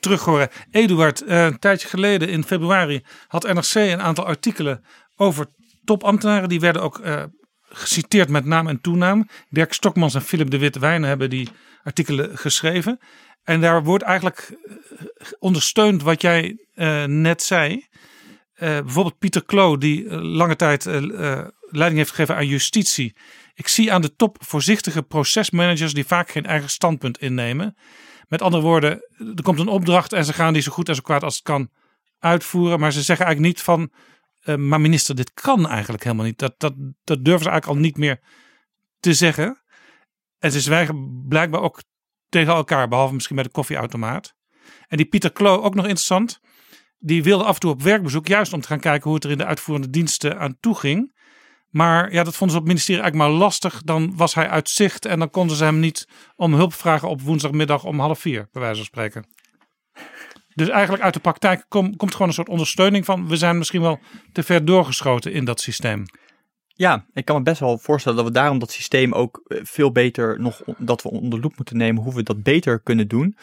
terug 0.00 0.24
horen. 0.24 0.48
Eduard, 0.70 1.20
eh, 1.20 1.44
een 1.44 1.58
tijdje 1.58 1.88
geleden 1.88 2.28
in 2.28 2.44
februari 2.44 3.02
had 3.26 3.52
NRC 3.52 3.74
een 3.74 4.02
aantal 4.02 4.26
artikelen 4.26 4.84
over 5.16 5.46
topambtenaren. 5.84 6.48
Die 6.48 6.60
werden 6.60 6.82
ook 6.82 6.98
eh, 6.98 7.22
geciteerd 7.68 8.28
met 8.28 8.44
naam 8.44 8.68
en 8.68 8.80
toenaam. 8.80 9.28
Dirk 9.48 9.72
Stokmans 9.72 10.14
en 10.14 10.22
Philip 10.22 10.50
de 10.50 10.58
Wit 10.58 10.78
Wijnen 10.78 11.08
hebben 11.08 11.30
die 11.30 11.48
artikelen 11.82 12.38
geschreven. 12.38 12.98
En 13.44 13.60
daar 13.60 13.84
wordt 13.84 14.04
eigenlijk 14.04 14.58
eh, 14.66 15.26
ondersteund 15.38 16.02
wat 16.02 16.20
jij 16.20 16.66
eh, 16.74 17.04
net 17.04 17.42
zei. 17.42 17.86
Eh, 18.54 18.68
bijvoorbeeld 18.68 19.18
Pieter 19.18 19.44
Klo, 19.44 19.78
die 19.78 20.08
eh, 20.08 20.18
lange 20.20 20.56
tijd 20.56 20.86
eh, 20.86 21.02
leiding 21.60 21.96
heeft 21.96 22.10
gegeven 22.10 22.36
aan 22.36 22.46
justitie. 22.46 23.16
Ik 23.54 23.68
zie 23.68 23.92
aan 23.92 24.00
de 24.00 24.16
top 24.16 24.36
voorzichtige 24.40 25.02
procesmanagers 25.02 25.94
die 25.94 26.06
vaak 26.06 26.30
geen 26.30 26.46
eigen 26.46 26.70
standpunt 26.70 27.18
innemen. 27.18 27.76
Met 28.28 28.42
andere 28.42 28.62
woorden, 28.62 28.90
er 29.34 29.42
komt 29.42 29.58
een 29.58 29.68
opdracht 29.68 30.12
en 30.12 30.24
ze 30.24 30.32
gaan 30.32 30.52
die 30.52 30.62
zo 30.62 30.72
goed 30.72 30.88
en 30.88 30.94
zo 30.94 31.00
kwaad 31.00 31.22
als 31.22 31.34
het 31.34 31.44
kan 31.44 31.70
uitvoeren. 32.18 32.80
Maar 32.80 32.92
ze 32.92 33.02
zeggen 33.02 33.26
eigenlijk 33.26 33.54
niet 33.54 33.64
van, 33.64 33.92
maar 34.68 34.80
minister, 34.80 35.14
dit 35.14 35.32
kan 35.32 35.68
eigenlijk 35.68 36.02
helemaal 36.04 36.24
niet. 36.24 36.38
Dat, 36.38 36.54
dat, 36.56 36.74
dat 37.04 37.24
durven 37.24 37.42
ze 37.42 37.50
eigenlijk 37.50 37.66
al 37.66 37.84
niet 37.84 37.96
meer 37.96 38.20
te 39.00 39.14
zeggen. 39.14 39.62
En 40.38 40.52
ze 40.52 40.60
zwijgen 40.60 41.24
blijkbaar 41.28 41.60
ook 41.60 41.82
tegen 42.28 42.54
elkaar, 42.54 42.88
behalve 42.88 43.14
misschien 43.14 43.36
bij 43.36 43.44
de 43.44 43.50
koffieautomaat. 43.50 44.34
En 44.88 44.96
die 44.96 45.06
Pieter 45.06 45.32
Klo, 45.32 45.62
ook 45.62 45.74
nog 45.74 45.84
interessant, 45.84 46.40
die 47.04 47.22
wilde 47.22 47.44
af 47.44 47.54
en 47.54 47.60
toe 47.60 47.70
op 47.70 47.82
werkbezoek, 47.82 48.26
juist 48.26 48.52
om 48.52 48.60
te 48.60 48.66
gaan 48.66 48.80
kijken 48.80 49.04
hoe 49.04 49.14
het 49.14 49.24
er 49.24 49.30
in 49.30 49.38
de 49.38 49.44
uitvoerende 49.44 49.90
diensten 49.90 50.38
aan 50.38 50.56
toe 50.60 50.74
ging. 50.78 51.12
Maar 51.70 52.12
ja, 52.12 52.24
dat 52.24 52.36
vonden 52.36 52.56
ze 52.56 52.62
op 52.62 52.68
het 52.68 52.72
ministerie 52.72 53.02
eigenlijk 53.02 53.30
maar 53.30 53.40
lastig. 53.40 53.82
Dan 53.82 54.16
was 54.16 54.34
hij 54.34 54.48
uit 54.48 54.68
zicht 54.68 55.04
en 55.04 55.18
dan 55.18 55.30
konden 55.30 55.56
ze 55.56 55.64
hem 55.64 55.80
niet 55.80 56.08
om 56.36 56.54
hulp 56.54 56.72
vragen 56.74 57.08
op 57.08 57.20
woensdagmiddag 57.20 57.84
om 57.84 58.00
half 58.00 58.18
vier, 58.18 58.48
bij 58.52 58.62
wijze 58.62 58.76
van 58.76 58.84
spreken. 58.84 59.26
Dus 60.54 60.68
eigenlijk 60.68 61.02
uit 61.02 61.14
de 61.14 61.20
praktijk 61.20 61.64
kom- 61.68 61.96
komt 61.96 62.12
gewoon 62.12 62.28
een 62.28 62.34
soort 62.34 62.48
ondersteuning 62.48 63.04
van. 63.04 63.28
We 63.28 63.36
zijn 63.36 63.58
misschien 63.58 63.80
wel 63.80 64.00
te 64.32 64.42
ver 64.42 64.64
doorgeschoten 64.64 65.32
in 65.32 65.44
dat 65.44 65.60
systeem. 65.60 66.04
Ja, 66.76 67.06
ik 67.12 67.24
kan 67.24 67.36
me 67.36 67.42
best 67.42 67.60
wel 67.60 67.78
voorstellen 67.78 68.18
dat 68.18 68.26
we 68.26 68.32
daarom 68.32 68.58
dat 68.58 68.72
systeem 68.72 69.12
ook 69.12 69.40
eh, 69.46 69.58
veel 69.62 69.92
beter 69.92 70.40
nog 70.40 70.62
dat 70.78 71.02
we 71.02 71.10
onder 71.10 71.40
loep 71.40 71.56
moeten 71.56 71.76
nemen 71.76 72.02
hoe 72.02 72.14
we 72.14 72.22
dat 72.22 72.42
beter 72.42 72.80
kunnen 72.80 73.08
doen. 73.08 73.36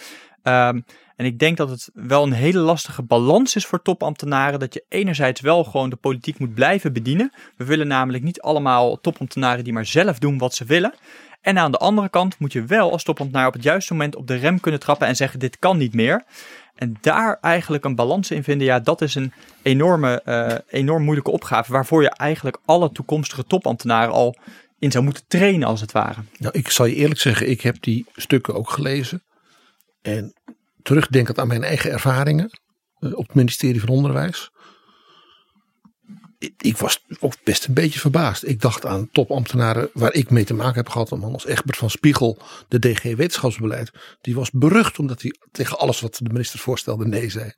Ehm, 0.44 0.82
en 1.16 1.26
ik 1.26 1.40
denk 1.40 1.58
dat 1.58 1.70
het 1.70 1.90
wel 1.94 2.24
een 2.24 2.32
hele 2.32 2.60
lastige 2.60 3.02
balans 3.02 3.56
is 3.56 3.66
voor 3.66 3.82
topambtenaren. 3.82 4.60
Dat 4.60 4.74
je 4.74 4.84
enerzijds 4.90 5.42
wel 5.42 5.64
gewoon 5.64 5.90
de 5.90 5.96
politiek 5.96 6.40
moet 6.40 6.54
blijven 6.54 6.94
bedienen. 6.94 7.32
We 7.58 7.66
willen 7.66 7.88
namelijk 7.88 8.24
niet 8.24 8.42
allemaal 8.42 9.02
topambtenaren 9.02 9.64
die 9.64 9.74
maar 9.74 9.86
zelf 9.86 10.20
doen 10.20 10.38
wat 10.38 10.54
ze 10.56 10.66
willen. 10.66 10.94
En 11.42 11.58
aan 11.58 11.72
de 11.72 11.78
andere 11.78 12.10
kant 12.10 12.40
moet 12.40 12.54
je 12.54 12.66
wel 12.66 12.92
als 12.92 13.04
topambtenaar 13.04 13.48
op 13.48 13.54
het 13.54 13.64
juiste 13.64 13.94
moment 13.94 14.16
op 14.16 14.28
de 14.28 14.36
rem 14.36 14.60
kunnen 14.60 14.80
trappen 14.80 15.08
en 15.08 15.16
zeggen 15.16 15.40
dit 15.40 15.60
kan 15.60 15.78
niet 15.78 15.94
meer. 15.94 16.24
En 16.76 16.98
daar 17.02 17.38
eigenlijk 17.42 17.86
een 17.86 17.96
balans 17.96 18.32
in 18.32 18.44
vinden, 18.44 18.68
ja, 18.68 18.80
dat 18.80 19.02
is 19.02 19.16
een 19.16 19.34
enorme, 19.62 20.22
eh, 20.22 20.58
enorm 20.70 21.04
moeilijke 21.04 21.32
opgave. 21.32 21.72
Waarvoor 21.72 22.02
je 22.02 22.10
eigenlijk 22.10 22.58
alle 22.66 22.92
toekomstige 22.92 23.46
topambtenaren 23.46 24.14
al 24.14 24.36
in 24.80 24.92
zou 24.92 25.04
moeten 25.04 25.24
trainen, 25.28 25.68
als 25.68 25.82
het 25.82 25.92
ware. 25.92 26.22
Nou, 26.38 26.58
ik 26.58 26.70
zal 26.70 26.86
je 26.86 26.96
eerlijk 26.96 27.20
zeggen, 27.20 27.50
ik 27.50 27.62
heb 27.62 27.76
die 27.80 28.06
stukken 28.16 28.56
ook 28.56 28.70
gelezen. 28.70 29.22
En 30.02 30.34
terugdenkend 30.82 31.40
aan 31.40 31.48
mijn 31.48 31.64
eigen 31.64 31.92
ervaringen 31.92 32.60
eh, 33.00 33.18
op 33.18 33.28
het 33.28 33.36
ministerie 33.36 33.80
van 33.80 33.90
Onderwijs. 33.90 34.52
Ik, 36.58 36.78
was 36.78 37.04
ook 37.20 37.34
best 37.44 37.68
een 37.68 37.74
beetje 37.74 38.00
verbaasd. 38.00 38.48
Ik 38.48 38.62
dacht 38.62 38.86
aan 38.86 39.10
topambtenaren 39.12 39.90
waar 39.94 40.14
ik 40.14 40.30
mee 40.30 40.44
te 40.44 40.54
maken 40.54 40.76
heb 40.76 40.90
gehad. 40.90 41.12
Een 41.12 41.20
man 41.20 41.34
als 41.34 41.46
Egbert 41.46 41.78
van 41.78 41.90
Spiegel, 41.90 42.38
de 42.68 42.80
DG 42.80 43.04
Wetenschapsbeleid. 43.04 43.92
Die 44.22 44.36
was 44.36 44.52
berucht 44.52 45.00
omdat 45.00 45.22
hij 45.22 45.36
tegen 45.52 45.78
alles 45.78 46.00
wat 46.00 46.16
de 46.16 46.30
minister 46.30 46.60
voorstelde 46.60 47.08
nee 47.08 47.30
zei. 47.30 47.52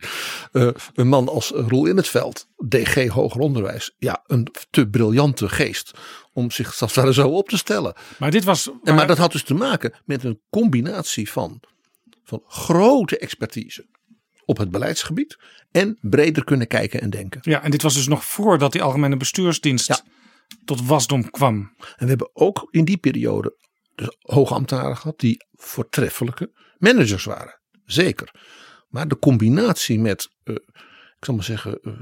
Eh, 0.52 0.70
een 0.94 1.08
man 1.08 1.28
als 1.30 1.50
Roel 1.50 1.86
in 1.86 1.98
het 1.98 2.08
veld, 2.08 2.48
DG 2.68 3.08
Hoger 3.08 3.42
Onderwijs. 3.42 3.96
Ja, 3.98 4.24
een 4.28 4.48
te 4.70 4.90
briljante 4.90 5.50
geest 5.50 5.92
om 6.34 6.52
zichzelf 6.52 6.94
daar 6.94 7.14
zo 7.14 7.30
op 7.30 7.50
te 7.50 7.58
stellen. 7.58 7.94
Maar 8.20 8.32
dit 8.32 8.44
was. 8.44 8.70
En 8.84 8.96
maar 8.96 9.08
dat 9.08 9.18
had 9.18 9.32
dus 9.32 9.44
te 9.44 9.54
maken 9.54 9.94
met 10.06 10.24
een 10.24 10.42
combinatie 10.50 11.32
van, 11.32 11.62
van 12.24 12.44
grote 12.48 13.18
expertise 13.18 13.86
op 14.46 14.58
het 14.58 14.72
beleidsgebied 14.72 15.38
en 15.72 15.98
breder 16.02 16.44
kunnen 16.44 16.68
kijken 16.68 17.02
en 17.02 17.10
denken. 17.10 17.40
Ja, 17.44 17.64
en 17.64 17.72
dit 17.72 17.82
was 17.82 17.94
dus 17.94 18.08
nog 18.08 18.26
voordat 18.26 18.72
die 18.72 18.82
algemene 18.82 19.18
bestuursdienst 19.18 20.04
tot 20.66 20.86
wasdom 20.86 21.30
kwam. 21.30 21.56
En 21.78 21.94
we 21.98 22.06
hebben 22.06 22.30
ook 22.34 22.68
in 22.72 22.86
die 22.86 22.98
periode 22.98 23.58
dus 23.96 24.18
hoge 24.20 24.54
ambtenaren 24.54 24.98
gehad 24.98 25.20
die 25.20 25.46
voortreffelijke 25.54 26.52
managers 26.78 27.24
waren. 27.24 27.60
Zeker. 27.86 28.32
Maar 28.90 29.08
de 29.08 29.20
combinatie 29.20 30.00
met, 30.00 30.30
eh, 30.44 30.56
ik 31.18 31.26
zal 31.26 31.36
maar 31.36 31.44
zeggen, 31.44 31.80
eh, 31.82 31.94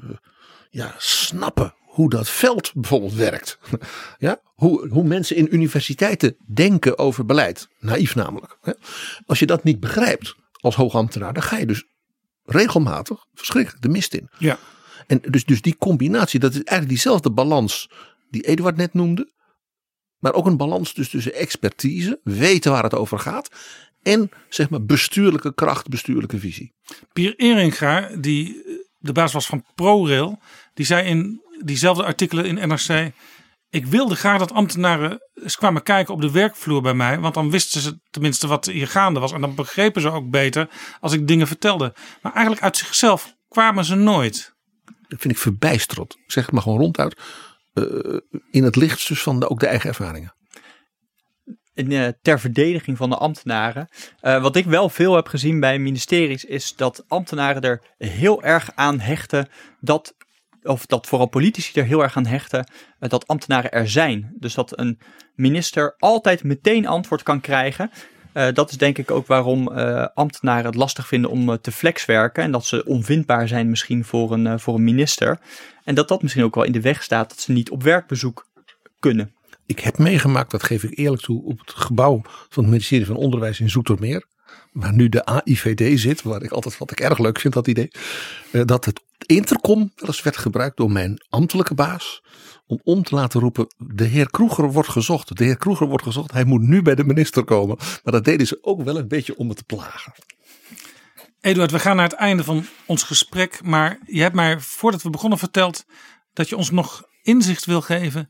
ja, 0.70 0.96
snappen 0.98 1.76
hoe 1.92 2.10
dat 2.10 2.30
veld 2.30 2.72
bijvoorbeeld 2.74 3.14
werkt. 3.14 3.60
ja, 4.18 4.42
hoe, 4.44 4.88
hoe 4.88 5.04
mensen 5.04 5.36
in 5.36 5.48
universiteiten 5.52 6.36
denken 6.54 6.98
over 6.98 7.26
beleid. 7.26 7.68
Naïef 7.80 8.16
namelijk. 8.16 8.58
Als 9.26 9.40
je 9.40 9.46
dat 9.46 9.64
niet 9.64 9.80
begrijpt 9.80 10.36
als 10.52 10.76
hoogambtenaar, 10.76 11.34
dan 11.34 11.44
ga 11.44 11.58
je 11.58 11.66
dus 11.66 11.84
regelmatig 12.44 13.26
verschrikkelijk 13.34 13.82
de 13.82 13.90
mist 13.90 14.14
in. 14.14 14.30
Ja. 14.38 14.60
En 15.08 15.22
dus, 15.30 15.46
dus 15.46 15.62
die 15.62 15.78
combinatie, 15.78 16.40
dat 16.40 16.52
is 16.52 16.56
eigenlijk 16.56 16.90
diezelfde 16.90 17.32
balans 17.32 17.90
die 18.30 18.42
Eduard 18.42 18.78
net 18.78 18.94
noemde. 18.94 19.32
Maar 20.18 20.34
ook 20.34 20.46
een 20.46 20.58
balans 20.58 20.94
dus 20.94 21.10
tussen 21.10 21.34
expertise, 21.34 22.20
weten 22.24 22.72
waar 22.72 22.84
het 22.84 22.96
over 22.96 23.20
gaat. 23.20 23.50
En 24.02 24.30
zeg 24.50 24.70
maar 24.70 24.86
bestuurlijke 24.86 25.54
kracht, 25.54 25.88
bestuurlijke 25.88 26.40
visie. 26.40 26.74
Pier 27.14 27.36
Eringa, 27.36 28.10
die 28.20 28.64
de 28.98 29.12
baas 29.12 29.34
was 29.34 29.46
van 29.46 29.66
ProRail, 29.76 30.40
die 30.74 30.86
zei 30.86 31.08
in 31.08 31.42
diezelfde 31.66 32.04
artikelen 32.04 32.46
in 32.46 32.68
NRC. 32.68 33.12
Ik 33.70 33.86
wilde 33.86 34.16
graag 34.16 34.40
dat 34.40 34.54
ambtenaren 34.54 35.20
eens 35.34 35.56
kwamen 35.58 35.84
kijken 35.84 36.14
op 36.14 36.22
de 36.22 36.32
werkvloer 36.32 36.82
bij 36.82 36.94
mij. 36.94 37.20
Want 37.20 37.34
dan 37.34 37.52
wisten 37.52 37.82
ze 37.82 38.00
tenminste 38.10 38.48
wat 38.48 38.66
hier 38.66 38.88
gaande 38.88 39.20
was. 39.20 39.32
En 39.32 39.42
dan 39.42 39.56
begrepen 39.56 40.02
ze 40.02 40.12
ook 40.12 40.30
beter 40.30 40.70
als 41.00 41.14
ik 41.14 41.28
dingen 41.28 41.48
vertelde. 41.48 41.94
Maar 42.22 42.32
eigenlijk 42.34 42.64
uit 42.64 42.78
zichzelf 42.78 43.36
kwamen 43.48 43.86
ze 43.86 43.96
nooit. 43.96 44.56
Dat 45.08 45.20
vind 45.22 45.34
ik 45.34 45.40
verbijsterend. 45.40 46.14
Ik 46.14 46.32
Zeg 46.32 46.44
het 46.46 46.54
maar 46.54 46.64
gewoon 46.64 46.80
ronduit. 46.80 47.20
eh, 47.74 47.84
in 48.52 48.64
het 48.64 48.76
licht 48.76 49.08
dus 49.08 49.22
van 49.22 49.40
de, 49.40 49.50
ook 49.50 49.60
de 49.60 49.68
eigen 49.68 49.90
ervaringen. 49.90 50.36
in, 51.74 51.92
eh, 51.92 52.08
ter 52.22 52.40
verdediging 52.40 52.98
van 52.98 53.10
de 53.10 53.16
ambtenaren. 53.18 53.88
Eh, 54.20 54.42
wat 54.42 54.56
ik 54.56 54.66
wel 54.66 54.90
veel 54.90 55.16
heb 55.16 55.28
gezien 55.28 55.60
bij 55.60 55.80
ministeries 55.80 56.46
is 56.46 56.76
dat 56.76 57.04
ambtenaren 57.08 57.62
er 57.62 57.82
heel 57.98 58.44
erg 58.44 58.70
aan 58.76 59.00
hechten 59.00 59.50
dat, 59.80 60.16
of 60.64 60.86
dat 60.86 61.08
vooral 61.08 61.28
politici 61.28 61.80
er 61.80 61.86
heel 61.86 62.04
erg 62.04 62.18
aan 62.18 62.26
hechten, 62.26 62.72
eh, 63.00 63.10
dat 63.10 63.28
ambtenaren 63.28 63.72
er 63.72 63.90
zijn. 63.90 64.34
Dus 64.40 64.54
dat 64.54 64.80
een 64.80 65.00
minister 65.36 65.96
altijd 65.98 66.44
meteen 66.44 66.88
antwoord 66.88 67.24
kan 67.24 67.42
krijgen. 67.42 67.92
Eh, 68.34 68.54
dat 68.54 68.70
is 68.70 68.78
denk 68.78 68.98
ik 68.98 69.12
ook 69.12 69.28
waarom 69.28 69.72
eh, 69.72 70.08
ambtenaren 70.14 70.66
het 70.66 70.76
lastig 70.76 71.08
vinden 71.08 71.30
om 71.30 71.50
eh, 71.50 71.56
te 71.56 71.72
flexwerken. 71.72 72.44
En 72.44 72.52
dat 72.52 72.66
ze 72.66 72.86
onvindbaar 72.86 73.48
zijn 73.48 73.70
misschien 73.70 74.06
voor 74.06 74.32
een, 74.32 74.60
voor 74.60 74.76
een 74.76 74.84
minister. 74.84 75.40
En 75.84 75.96
dat 75.96 76.08
dat 76.08 76.22
misschien 76.22 76.44
ook 76.44 76.56
wel 76.56 76.64
in 76.64 76.72
de 76.72 76.82
weg 76.82 77.04
staat 77.04 77.30
dat 77.30 77.40
ze 77.40 77.52
niet 77.52 77.70
op 77.70 77.84
werkbezoek 77.84 78.48
kunnen. 79.00 79.34
Ik 79.66 79.80
heb 79.80 79.98
meegemaakt, 79.98 80.52
dat 80.52 80.64
geef 80.64 80.84
ik 80.84 80.98
eerlijk 80.98 81.22
toe, 81.22 81.44
op 81.44 81.60
het 81.60 81.72
gebouw 81.72 82.22
van 82.24 82.64
het 82.64 82.72
ministerie 82.72 83.06
van 83.06 83.16
Onderwijs 83.16 83.60
in 83.60 83.70
Zoetermeer. 83.70 84.26
Waar 84.72 84.94
nu 84.94 85.10
de 85.10 85.26
AIVD 85.26 86.00
zit, 86.00 86.22
waar 86.22 86.44
ik 86.44 86.52
altijd 86.52 86.78
wat 86.78 86.92
ik 86.92 87.00
erg 87.00 87.18
leuk 87.18 87.40
vind 87.40 87.54
dat 87.54 87.68
idee. 87.68 87.92
eh, 88.52 88.62
dat 88.66 88.86
het 88.86 89.02
intercom 89.26 89.92
wel 89.96 90.08
eens 90.08 90.22
werd 90.22 90.38
gebruikt 90.38 90.78
door 90.78 90.92
mijn 90.92 91.26
ambtelijke 91.30 91.74
baas. 91.74 92.24
Om 92.68 92.80
om 92.84 93.04
te 93.04 93.16
laten 93.16 93.40
roepen, 93.40 93.68
de 93.78 94.04
heer 94.04 94.30
Kroeger 94.30 94.72
wordt 94.72 94.90
gezocht. 94.90 95.38
De 95.38 95.44
heer 95.44 95.58
Kroeger 95.58 95.88
wordt 95.88 96.04
gezocht, 96.04 96.32
hij 96.32 96.44
moet 96.44 96.62
nu 96.62 96.82
bij 96.82 96.96
de 96.96 97.04
minister 97.04 97.44
komen. 97.44 97.78
Maar 97.78 98.14
dat 98.14 98.26
deden 98.26 98.48
ze 98.48 98.58
ook 98.62 98.84
wel 98.84 98.98
een 98.98 99.08
beetje 99.08 99.38
om 99.38 99.48
het 99.50 99.58
te 99.58 99.64
plagen. 99.64 100.14
Eduard, 101.42 101.72
we 101.72 101.80
gaan 101.80 101.96
naar 101.96 102.10
het 102.10 102.18
einde 102.18 102.44
van 102.44 102.66
ons 102.86 103.04
gesprek. 103.04 103.64
Maar 103.64 104.00
je 104.06 104.22
hebt 104.22 104.36
mij 104.36 104.60
voordat 104.60 105.02
we 105.02 105.10
begonnen 105.10 105.40
verteld 105.40 105.86
dat 106.34 106.50
je 106.50 106.58
ons 106.58 106.72
nog 106.72 107.04
inzicht 107.22 107.66
wil 107.66 107.82
geven 107.82 108.30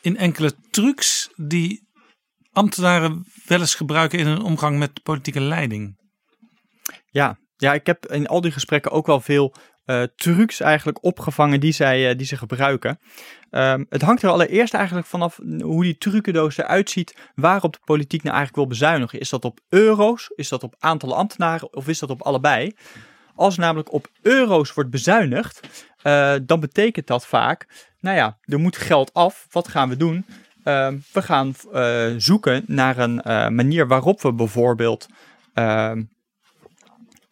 in 0.00 0.16
enkele 0.16 0.52
trucs 0.70 1.30
die 1.36 1.88
ambtenaren 2.54 3.26
wel 3.46 3.60
eens 3.60 3.74
gebruiken 3.74 4.18
in 4.18 4.26
hun 4.26 4.42
omgang 4.42 4.78
met 4.78 5.02
politieke 5.02 5.40
leiding. 5.40 5.96
Ja, 7.10 7.38
ja, 7.56 7.74
ik 7.74 7.86
heb 7.86 8.06
in 8.06 8.26
al 8.26 8.40
die 8.40 8.52
gesprekken 8.52 8.90
ook 8.90 9.06
wel 9.06 9.20
veel 9.20 9.54
uh, 9.86 10.02
trucs 10.16 10.60
eigenlijk 10.60 11.04
opgevangen 11.04 11.60
die, 11.60 11.72
zij, 11.72 12.10
uh, 12.10 12.16
die 12.16 12.26
ze 12.26 12.36
gebruiken. 12.36 12.98
Um, 13.50 13.86
het 13.88 14.02
hangt 14.02 14.22
er 14.22 14.30
allereerst 14.30 14.74
eigenlijk 14.74 15.06
vanaf 15.06 15.40
hoe 15.60 15.82
die 15.82 15.98
trucendoos 15.98 16.56
eruit 16.56 16.90
ziet, 16.90 17.16
waarop 17.34 17.72
de 17.72 17.80
politiek 17.84 18.22
nou 18.22 18.36
eigenlijk 18.36 18.56
wil 18.56 18.78
bezuinigen. 18.78 19.20
Is 19.20 19.28
dat 19.28 19.44
op 19.44 19.60
euro's, 19.68 20.30
is 20.34 20.48
dat 20.48 20.62
op 20.62 20.74
aantallen 20.78 21.16
ambtenaren 21.16 21.72
of 21.72 21.88
is 21.88 21.98
dat 21.98 22.10
op 22.10 22.22
allebei? 22.22 22.72
Als 23.34 23.56
namelijk 23.56 23.92
op 23.92 24.08
euro's 24.22 24.72
wordt 24.72 24.90
bezuinigd, 24.90 25.84
uh, 26.02 26.34
dan 26.42 26.60
betekent 26.60 27.06
dat 27.06 27.26
vaak, 27.26 27.88
nou 28.00 28.16
ja, 28.16 28.38
er 28.42 28.60
moet 28.60 28.76
geld 28.76 29.12
af. 29.12 29.46
Wat 29.50 29.68
gaan 29.68 29.88
we 29.88 29.96
doen? 29.96 30.26
Ehm, 30.64 30.98
we 31.12 31.22
gaan 31.22 31.54
zoeken 32.20 32.64
naar 32.66 32.98
een 32.98 33.20
manier 33.54 33.86
waarop 33.86 34.22
we 34.22 34.32
bijvoorbeeld 34.32 35.06
ehm, 35.54 36.02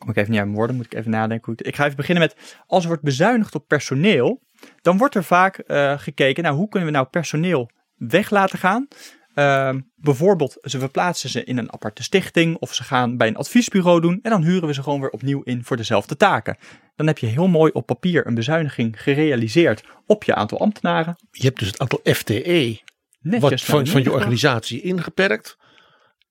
kom 0.02 0.10
ik 0.10 0.16
even 0.16 0.30
niet 0.30 0.40
aan 0.40 0.52
woorden, 0.52 0.76
moet 0.76 0.84
ik 0.84 0.94
even 0.94 1.10
nadenken. 1.10 1.54
Ik 1.56 1.76
ga 1.76 1.84
even 1.84 1.96
beginnen 1.96 2.22
met, 2.22 2.56
als 2.66 2.82
er 2.82 2.88
wordt 2.88 3.02
bezuinigd 3.02 3.54
op 3.54 3.68
personeel, 3.68 4.42
dan 4.80 4.98
wordt 4.98 5.14
er 5.14 5.24
vaak 5.24 5.62
uh, 5.66 5.98
gekeken, 5.98 6.42
nou 6.42 6.56
hoe 6.56 6.68
kunnen 6.68 6.88
we 6.88 6.94
nou 6.94 7.06
personeel 7.06 7.70
weg 7.94 8.30
laten 8.30 8.58
gaan? 8.58 8.88
Uh, 9.34 9.74
bijvoorbeeld, 9.94 10.58
ze 10.62 10.78
verplaatsen 10.78 11.30
ze 11.30 11.44
in 11.44 11.58
een 11.58 11.72
aparte 11.72 12.02
stichting 12.02 12.56
of 12.56 12.74
ze 12.74 12.82
gaan 12.82 13.16
bij 13.16 13.28
een 13.28 13.36
adviesbureau 13.36 14.00
doen 14.00 14.18
en 14.22 14.30
dan 14.30 14.42
huren 14.42 14.66
we 14.66 14.74
ze 14.74 14.82
gewoon 14.82 15.00
weer 15.00 15.10
opnieuw 15.10 15.42
in 15.42 15.64
voor 15.64 15.76
dezelfde 15.76 16.16
taken. 16.16 16.56
Dan 16.96 17.06
heb 17.06 17.18
je 17.18 17.26
heel 17.26 17.48
mooi 17.48 17.72
op 17.72 17.86
papier 17.86 18.26
een 18.26 18.34
bezuiniging 18.34 19.02
gerealiseerd 19.02 19.84
op 20.06 20.24
je 20.24 20.34
aantal 20.34 20.58
ambtenaren. 20.58 21.16
Je 21.30 21.46
hebt 21.46 21.58
dus 21.58 21.68
het 21.68 21.78
aantal 21.78 22.00
FTE 22.04 22.80
wat 23.22 23.62
van, 23.62 23.86
van 23.86 24.02
je 24.02 24.12
organisatie 24.12 24.80
ingeperkt. 24.80 25.56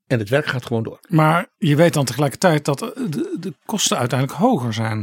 En 0.08 0.20
het 0.20 0.30
werk 0.30 0.46
gaat 0.46 0.66
gewoon 0.66 0.84
door. 0.84 1.00
Maar 1.08 1.48
je 1.58 1.76
weet 1.76 1.94
dan 1.94 2.06
tegelijkertijd 2.06 2.66
dat 2.66 2.80
de, 2.80 3.36
de 3.40 3.54
kosten 3.66 3.98
uiteindelijk 3.98 4.40
hoger 4.40 4.74
zijn. 4.74 5.00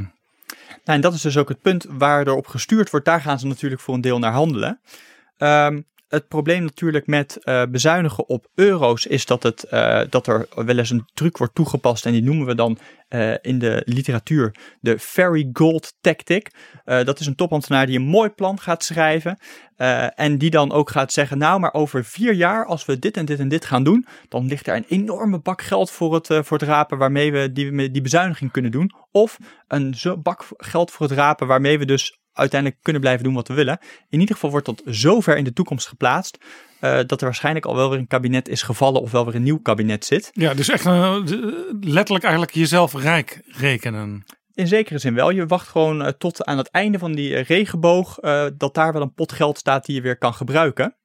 Nou, 0.85 1.01
en 1.01 1.01
dat 1.01 1.15
is 1.15 1.21
dus 1.21 1.37
ook 1.37 1.49
het 1.49 1.61
punt 1.61 1.87
waar 1.89 2.27
er 2.27 2.35
op 2.35 2.47
gestuurd 2.47 2.91
wordt. 2.91 3.07
Daar 3.07 3.21
gaan 3.21 3.39
ze 3.39 3.47
natuurlijk 3.47 3.81
voor 3.81 3.95
een 3.95 4.01
deel 4.01 4.19
naar 4.19 4.33
handelen. 4.33 4.81
Um, 5.39 5.87
het 6.09 6.29
probleem 6.29 6.63
natuurlijk 6.63 7.07
met 7.07 7.39
uh, 7.43 7.63
bezuinigen 7.71 8.29
op 8.29 8.47
euro's 8.55 9.07
is 9.07 9.27
dat, 9.27 9.43
het, 9.43 9.67
uh, 9.71 10.01
dat 10.11 10.27
er 10.27 10.49
wel 10.55 10.79
eens 10.79 10.91
een 10.91 11.09
truc 11.15 11.37
wordt 11.37 11.55
toegepast. 11.55 12.07
En 12.07 12.13
die 12.13 12.23
noemen 12.23 12.47
we 12.47 12.55
dan 12.55 12.79
uh, 13.09 13.35
in 13.41 13.59
de 13.59 13.83
literatuur 13.85 14.55
de 14.81 14.99
Fairy 14.99 15.49
Gold 15.53 15.95
Tactic. 16.01 16.51
dat 16.85 17.21
is 17.21 17.27
een 17.27 17.35
topambtenaar 17.35 17.87
die 17.87 17.99
een 17.99 18.05
mooi 18.05 18.31
plan 18.31 18.61
gaat 18.61 18.85
schrijven. 18.85 19.39
en 20.15 20.39
die 20.39 20.51
dan 20.51 20.73
ook 20.73 20.91
gaat 20.91 21.13
zeggen: 21.13 21.39
Nou, 21.39 21.61
maar 21.61 21.73
over 21.73 22.05
vier 22.05 22.33
jaar, 22.33 22.67
als 22.67 22.85
we 22.85 22.99
dit 22.99 23.17
en 23.17 23.25
dit 23.25 23.39
en 23.39 23.49
dit 23.49 23.65
gaan 23.65 23.85
doen. 23.85 24.07
dan 24.29 24.47
ligt 24.47 24.67
er 24.67 24.77
een 24.77 24.87
enorme 24.89 25.39
bak 25.39 25.63
geld 25.63 25.91
voor 25.91 26.15
het, 26.15 26.27
voor 26.27 26.59
het 26.59 26.69
rapen. 26.69 26.99
waarmee 26.99 27.33
we 27.33 27.53
die, 27.53 27.91
die 27.91 28.03
bezuiniging 28.03 28.51
kunnen 28.51 28.71
doen. 28.71 28.93
Of 29.11 29.39
een 29.67 29.95
bak 30.23 30.45
geld 30.57 30.91
voor 30.91 31.07
het 31.07 31.17
rapen. 31.17 31.47
waarmee 31.47 31.79
we 31.79 31.85
dus 31.85 32.19
uiteindelijk 32.39 32.83
kunnen 32.83 33.03
blijven 33.03 33.25
doen 33.25 33.35
wat 33.35 33.49
we 33.49 33.55
willen. 33.55 33.79
In 34.09 34.21
ieder 34.21 34.35
geval 34.35 34.51
wordt 34.51 34.67
dat 34.67 34.83
zo 34.87 35.21
ver 35.21 35.37
in 35.37 35.45
de 35.45 35.53
toekomst 35.53 35.87
geplaatst. 35.87 36.39
Uh, 36.81 36.99
dat 37.07 37.21
er 37.21 37.25
waarschijnlijk 37.25 37.67
al 37.67 37.77
wel 37.77 37.91
weer 37.91 37.99
een 37.99 38.07
kabinet 38.07 38.49
is 38.49 38.63
gevallen 38.63 39.01
of 39.01 39.11
wel 39.11 39.25
weer 39.25 39.35
een 39.35 39.43
nieuw 39.43 39.61
kabinet 39.61 40.05
zit. 40.05 40.31
Ja, 40.33 40.55
dus 40.55 40.69
echt 40.69 40.87
uh, 40.87 41.17
letterlijk 41.81 42.25
eigenlijk 42.25 42.55
jezelf 42.55 42.95
rijk 42.95 43.41
rekenen. 43.47 44.25
In 44.55 44.67
zekere 44.67 44.99
zin 44.99 45.15
wel. 45.15 45.31
Je 45.31 45.47
wacht 45.47 45.69
gewoon 45.69 46.03
uh, 46.03 46.09
tot 46.09 46.45
aan 46.45 46.59
het 46.59 46.71
einde 46.71 46.99
van 46.99 47.13
die 47.13 47.37
regenboog 47.37 48.15
dat 48.57 48.75
daar 48.75 48.93
wel 48.93 49.03
een 49.03 49.15
pot 49.15 49.33
geld 49.33 49.59
staat 49.59 49.85
die 49.85 49.95
je 49.95 50.01
weer 50.01 50.19
kan 50.19 50.35
gebruiken. 50.35 50.97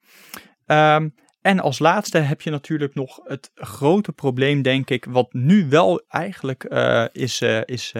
Um, 0.65 1.15
en 1.41 1.59
als 1.59 1.79
laatste 1.79 2.17
heb 2.17 2.41
je 2.41 2.49
natuurlijk 2.49 2.95
nog 2.95 3.19
het 3.23 3.51
grote 3.53 4.11
probleem, 4.11 4.61
denk 4.61 4.89
ik, 4.89 5.05
wat 5.09 5.33
nu 5.33 5.69
wel 5.69 6.03
eigenlijk 6.07 6.63
is, 7.11 7.41
is 7.65 7.93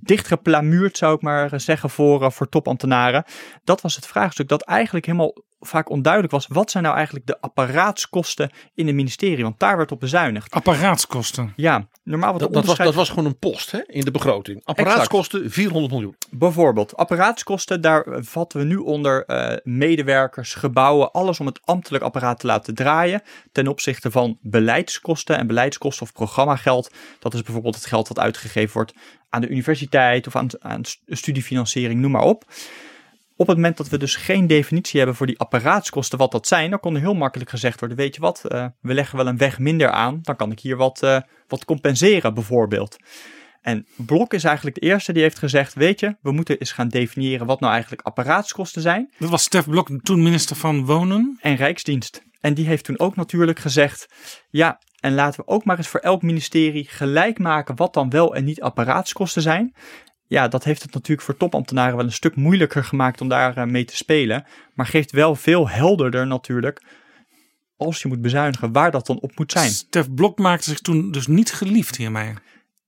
dichtgeplamuurd, 0.00 0.96
zou 0.96 1.14
ik 1.14 1.22
maar 1.22 1.60
zeggen, 1.60 1.90
voor, 1.90 2.22
uh, 2.22 2.30
voor 2.30 2.48
topambtenaren. 2.48 3.24
Dat 3.64 3.80
was 3.80 3.94
het 3.94 4.06
vraagstuk 4.06 4.48
dat 4.48 4.62
eigenlijk 4.62 5.06
helemaal 5.06 5.34
vaak 5.66 5.90
onduidelijk 5.90 6.32
was. 6.32 6.46
Wat 6.46 6.70
zijn 6.70 6.82
nou 6.82 6.96
eigenlijk 6.96 7.26
de 7.26 7.40
apparaatskosten 7.40 8.50
in 8.74 8.86
het 8.86 8.94
ministerie? 8.94 9.42
Want 9.42 9.58
daar 9.58 9.76
werd 9.76 9.92
op 9.92 10.00
bezuinigd. 10.00 10.50
Apparaatskosten? 10.50 11.52
Ja, 11.56 11.86
normaal 12.02 12.30
wat 12.30 12.40
dat, 12.40 12.52
dat, 12.52 12.64
was, 12.64 12.76
dat 12.76 12.94
was 12.94 13.08
gewoon 13.08 13.24
een 13.24 13.38
post 13.38 13.70
hè, 13.70 13.80
in 13.86 14.04
de 14.04 14.10
begroting. 14.10 14.60
Apparaatskosten 14.64 15.38
exact. 15.38 15.54
400 15.54 15.92
miljoen. 15.92 16.16
Bijvoorbeeld, 16.30 16.96
apparaatskosten, 16.96 17.80
daar 17.80 18.06
vatten 18.20 18.58
we 18.58 18.64
nu 18.64 18.76
onder 18.76 19.24
uh, 19.26 19.56
medewerkers, 19.62 20.54
gebouwen, 20.54 21.12
alles 21.12 21.40
om 21.40 21.46
het 21.46 21.60
ambtelijk 21.64 22.04
apparaat 22.04 22.40
te 22.40 22.46
laten 22.46 22.74
draaien. 22.74 23.22
Ten 23.52 23.68
opzichte 23.68 24.10
van 24.10 24.38
beleidskosten 24.40 25.38
en 25.38 25.46
beleidskosten 25.46 26.02
of 26.06 26.12
programmageld. 26.12 26.90
Dat 27.18 27.34
is 27.34 27.42
bijvoorbeeld 27.42 27.74
het 27.74 27.86
geld 27.86 28.08
dat 28.08 28.18
uitgegeven 28.18 28.72
wordt 28.72 28.92
aan 29.28 29.40
de 29.40 29.48
universiteit 29.48 30.26
of 30.26 30.36
aan, 30.36 30.48
aan 30.58 30.80
studiefinanciering, 31.06 32.00
noem 32.00 32.10
maar 32.10 32.22
op. 32.22 32.44
Op 33.36 33.46
het 33.46 33.56
moment 33.56 33.76
dat 33.76 33.88
we 33.88 33.98
dus 33.98 34.16
geen 34.16 34.46
definitie 34.46 34.98
hebben 34.98 35.16
voor 35.16 35.26
die 35.26 35.38
apparaatskosten, 35.38 36.18
wat 36.18 36.32
dat 36.32 36.46
zijn, 36.46 36.70
dan 36.70 36.80
kon 36.80 36.94
er 36.94 37.00
heel 37.00 37.14
makkelijk 37.14 37.50
gezegd 37.50 37.80
worden: 37.80 37.96
Weet 37.96 38.14
je 38.14 38.20
wat, 38.20 38.42
uh, 38.48 38.66
we 38.80 38.94
leggen 38.94 39.16
wel 39.16 39.26
een 39.26 39.36
weg 39.36 39.58
minder 39.58 39.90
aan, 39.90 40.18
dan 40.22 40.36
kan 40.36 40.50
ik 40.50 40.60
hier 40.60 40.76
wat, 40.76 41.02
uh, 41.04 41.20
wat 41.48 41.64
compenseren, 41.64 42.34
bijvoorbeeld. 42.34 42.96
En 43.60 43.86
Blok 43.96 44.34
is 44.34 44.44
eigenlijk 44.44 44.80
de 44.80 44.86
eerste 44.86 45.12
die 45.12 45.22
heeft 45.22 45.38
gezegd: 45.38 45.74
Weet 45.74 46.00
je, 46.00 46.16
we 46.20 46.32
moeten 46.32 46.58
eens 46.58 46.72
gaan 46.72 46.88
definiëren 46.88 47.46
wat 47.46 47.60
nou 47.60 47.72
eigenlijk 47.72 48.02
apparaatskosten 48.02 48.82
zijn. 48.82 49.10
Dat 49.18 49.30
was 49.30 49.42
Stef 49.42 49.68
Blok, 49.68 49.88
toen 50.02 50.22
minister 50.22 50.56
van 50.56 50.84
Wonen 50.84 51.38
en 51.40 51.56
Rijksdienst. 51.56 52.22
En 52.40 52.54
die 52.54 52.66
heeft 52.66 52.84
toen 52.84 52.98
ook 52.98 53.16
natuurlijk 53.16 53.58
gezegd: 53.58 54.08
Ja, 54.50 54.80
en 55.00 55.14
laten 55.14 55.40
we 55.40 55.50
ook 55.50 55.64
maar 55.64 55.76
eens 55.76 55.88
voor 55.88 56.00
elk 56.00 56.22
ministerie 56.22 56.88
gelijk 56.88 57.38
maken 57.38 57.76
wat 57.76 57.94
dan 57.94 58.10
wel 58.10 58.34
en 58.34 58.44
niet 58.44 58.62
apparaatskosten 58.62 59.42
zijn 59.42 59.74
ja, 60.26 60.48
dat 60.48 60.64
heeft 60.64 60.82
het 60.82 60.94
natuurlijk 60.94 61.26
voor 61.26 61.36
topambtenaren 61.36 61.96
wel 61.96 62.04
een 62.04 62.12
stuk 62.12 62.36
moeilijker 62.36 62.84
gemaakt 62.84 63.20
om 63.20 63.28
daar 63.28 63.56
eh, 63.56 63.64
mee 63.64 63.84
te 63.84 63.96
spelen. 63.96 64.46
Maar 64.74 64.86
geeft 64.86 65.10
wel 65.10 65.34
veel 65.34 65.68
helderder 65.68 66.26
natuurlijk, 66.26 66.82
als 67.76 68.02
je 68.02 68.08
moet 68.08 68.20
bezuinigen, 68.20 68.72
waar 68.72 68.90
dat 68.90 69.06
dan 69.06 69.20
op 69.20 69.38
moet 69.38 69.52
zijn. 69.52 69.70
Stef 69.70 70.14
Blok 70.14 70.38
maakte 70.38 70.68
zich 70.68 70.78
toen 70.78 71.10
dus 71.10 71.26
niet 71.26 71.52
geliefd 71.52 71.96
hiermee. 71.96 72.34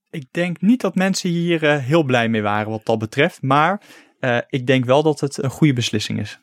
Ik 0.09 0.27
denk 0.31 0.61
niet 0.61 0.81
dat 0.81 0.95
mensen 0.95 1.29
hier 1.29 1.63
uh, 1.63 1.77
heel 1.77 2.03
blij 2.03 2.29
mee 2.29 2.41
waren 2.41 2.71
wat 2.71 2.85
dat 2.85 2.99
betreft. 2.99 3.41
Maar 3.41 3.81
uh, 4.19 4.37
ik 4.47 4.67
denk 4.67 4.85
wel 4.85 5.03
dat 5.03 5.19
het 5.19 5.43
een 5.43 5.49
goede 5.49 5.73
beslissing 5.73 6.19
is. 6.19 6.39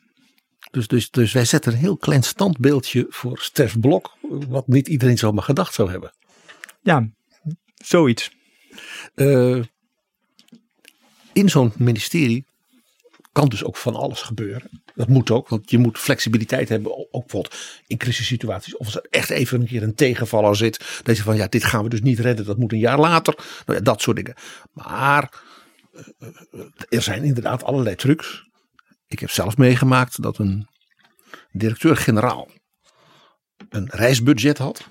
Dus, 0.71 0.87
dus, 0.87 1.09
dus 1.09 1.33
wij 1.33 1.45
zetten 1.45 1.71
een 1.71 1.77
heel 1.77 1.97
klein 1.97 2.23
standbeeldje 2.23 3.05
voor 3.09 3.37
Stef 3.37 3.79
Blok, 3.79 4.17
wat 4.47 4.67
niet 4.67 4.87
iedereen 4.87 5.17
zomaar 5.17 5.43
gedacht 5.43 5.73
zou 5.73 5.91
hebben. 5.91 6.11
Ja, 6.81 7.09
zoiets. 7.73 8.31
Uh, 9.15 9.63
in 11.35 11.49
zo'n 11.49 11.73
ministerie 11.77 12.45
kan 13.31 13.47
dus 13.49 13.63
ook 13.63 13.77
van 13.77 13.95
alles 13.95 14.21
gebeuren. 14.21 14.83
Dat 14.93 15.07
moet 15.07 15.31
ook, 15.31 15.49
want 15.49 15.69
je 15.69 15.77
moet 15.77 15.97
flexibiliteit 15.97 16.69
hebben. 16.69 16.91
Ook 16.97 17.21
bijvoorbeeld 17.21 17.55
in 17.87 17.97
crisissituaties. 17.97 18.77
Of 18.77 18.85
als 18.85 18.95
er 18.95 19.07
echt 19.09 19.29
even 19.29 19.61
een 19.61 19.67
keer 19.67 19.83
een 19.83 19.95
tegenvaller 19.95 20.55
zit. 20.55 21.01
Dat 21.03 21.17
je 21.17 21.23
van 21.23 21.35
ja, 21.35 21.47
dit 21.47 21.63
gaan 21.63 21.83
we 21.83 21.89
dus 21.89 22.01
niet 22.01 22.19
redden. 22.19 22.45
Dat 22.45 22.57
moet 22.57 22.71
een 22.71 22.79
jaar 22.79 22.99
later. 22.99 23.37
Nou 23.65 23.81
dat 23.81 24.01
soort 24.01 24.15
dingen. 24.15 24.35
Maar 24.71 25.43
eh, 25.91 26.29
er 26.89 27.01
zijn 27.01 27.23
inderdaad 27.23 27.63
allerlei 27.63 27.95
trucs. 27.95 28.49
Ik 29.07 29.19
heb 29.19 29.29
zelf 29.29 29.57
meegemaakt 29.57 30.21
dat 30.21 30.37
een 30.37 30.67
directeur-generaal 31.51 32.49
een 33.69 33.89
reisbudget 33.89 34.57
had. 34.57 34.89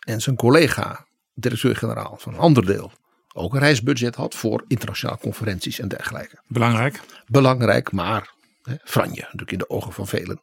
En 0.00 0.20
zijn 0.20 0.36
collega, 0.36 1.06
directeur-generaal 1.34 2.16
van 2.18 2.34
een 2.34 2.40
ander 2.40 2.66
deel, 2.66 2.92
ook 3.36 3.54
een 3.54 3.60
reisbudget 3.60 4.14
had 4.14 4.34
voor 4.34 4.64
internationale 4.68 5.18
conferenties 5.18 5.78
en 5.78 5.88
dergelijke. 5.88 6.42
Belangrijk. 6.48 7.00
Belangrijk, 7.26 7.92
maar 7.92 8.34
hè, 8.62 8.74
franje 8.84 9.20
natuurlijk 9.20 9.52
in 9.52 9.58
de 9.58 9.70
ogen 9.70 9.92
van 9.92 10.06
velen. 10.06 10.40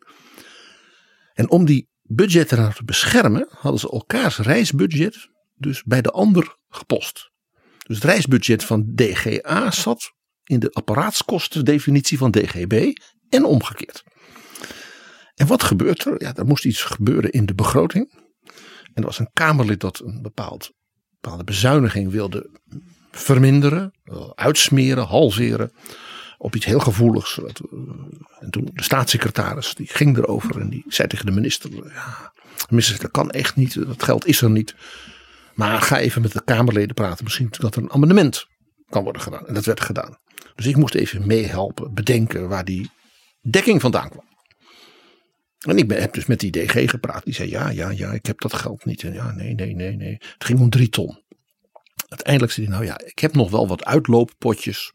En 1.34 1.49
om 1.49 1.65
die 1.65 1.89
budgetten 2.01 2.73
te 2.73 2.84
beschermen, 2.84 3.47
hadden 3.49 3.80
ze 3.80 3.91
elkaars 3.91 4.38
reisbudget 4.38 5.30
dus 5.55 5.84
bij 5.84 6.01
de 6.01 6.11
ander 6.11 6.55
gepost. 6.69 7.30
Dus 7.88 7.95
het 7.95 8.05
reisbudget 8.05 8.63
van 8.63 8.91
DGA 8.95 9.72
zat 9.72 10.11
in 10.43 10.59
de 10.59 10.72
apparaatskostendefinitie 10.72 12.18
van 12.18 12.31
DGB 12.31 12.93
en 13.30 13.45
omgekeerd. 13.45 14.03
En 15.35 15.47
wat 15.47 15.63
gebeurt 15.63 16.05
er? 16.05 16.23
Ja, 16.23 16.35
er 16.35 16.45
moest 16.45 16.65
iets 16.65 16.81
gebeuren 16.81 17.31
in 17.31 17.45
de 17.45 17.55
begroting. 17.55 18.13
En 18.84 19.01
er 19.01 19.03
was 19.03 19.19
een 19.19 19.30
Kamerlid 19.34 19.80
dat 19.80 19.99
een 19.99 20.22
bepaald 20.22 20.72
bepaalde 21.22 21.43
bezuiniging 21.43 22.11
wilde 22.11 22.49
verminderen, 23.11 23.93
uitsmeren, 24.35 25.06
halveren 25.06 25.72
op 26.38 26.56
iets 26.56 26.65
heel 26.65 26.80
gevoeligs. 26.80 27.39
Eh, 27.39 27.45
en 28.39 28.49
toen 28.49 28.69
de 28.73 28.84
staatssecretaris 28.84 29.73
die 29.76 29.88
ging 29.88 30.18
erover 30.18 30.60
en 30.60 30.69
die 30.69 30.84
zei 30.88 31.07
tegen 31.07 31.26
de 31.26 31.31
minister: 31.31 31.69
ja, 31.73 32.34
minister, 32.69 32.99
dat 32.99 33.11
kan 33.11 33.30
echt 33.30 33.56
niet, 33.56 33.73
dat 33.73 34.03
geld 34.03 34.26
is 34.26 34.41
er 34.41 34.49
niet. 34.49 34.76
Maar 35.53 35.81
ga 35.81 35.99
even 35.99 36.22
met 36.22 36.31
de 36.31 36.43
Kamerleden 36.43 36.95
praten. 36.95 37.23
Misschien 37.23 37.48
dat 37.60 37.76
er 37.76 37.81
een 37.81 37.91
amendement 37.91 38.45
kan 38.89 39.03
worden 39.03 39.22
gedaan. 39.22 39.48
En 39.48 39.53
dat 39.53 39.65
werd 39.65 39.81
gedaan. 39.81 40.18
Dus 40.56 40.65
ik 40.65 40.76
moest 40.76 40.95
even 40.95 41.27
meehelpen, 41.27 41.93
bedenken 41.93 42.48
waar 42.48 42.65
die 42.65 42.89
dekking 43.41 43.81
vandaan 43.81 44.10
kwam. 44.10 44.26
En 45.67 45.77
ik 45.77 45.88
ben, 45.88 46.01
heb 46.01 46.13
dus 46.13 46.25
met 46.25 46.39
die 46.39 46.51
DG 46.51 46.89
gepraat. 46.89 47.23
Die 47.23 47.33
zei: 47.33 47.49
Ja, 47.49 47.69
ja, 47.69 47.89
ja, 47.89 48.11
ik 48.11 48.25
heb 48.25 48.41
dat 48.41 48.53
geld 48.53 48.85
niet. 48.85 49.03
En 49.03 49.13
ja, 49.13 49.31
nee, 49.31 49.53
nee, 49.53 49.75
nee, 49.75 49.95
nee. 49.95 50.17
Het 50.19 50.43
ging 50.43 50.59
om 50.59 50.69
drie 50.69 50.89
ton. 50.89 51.23
Uiteindelijk 52.07 52.51
zei 52.51 52.67
hij: 52.67 52.75
Nou 52.75 52.88
ja, 52.88 52.99
ik 53.05 53.19
heb 53.19 53.33
nog 53.33 53.49
wel 53.49 53.67
wat 53.67 53.85
uitlooppotjes. 53.85 54.91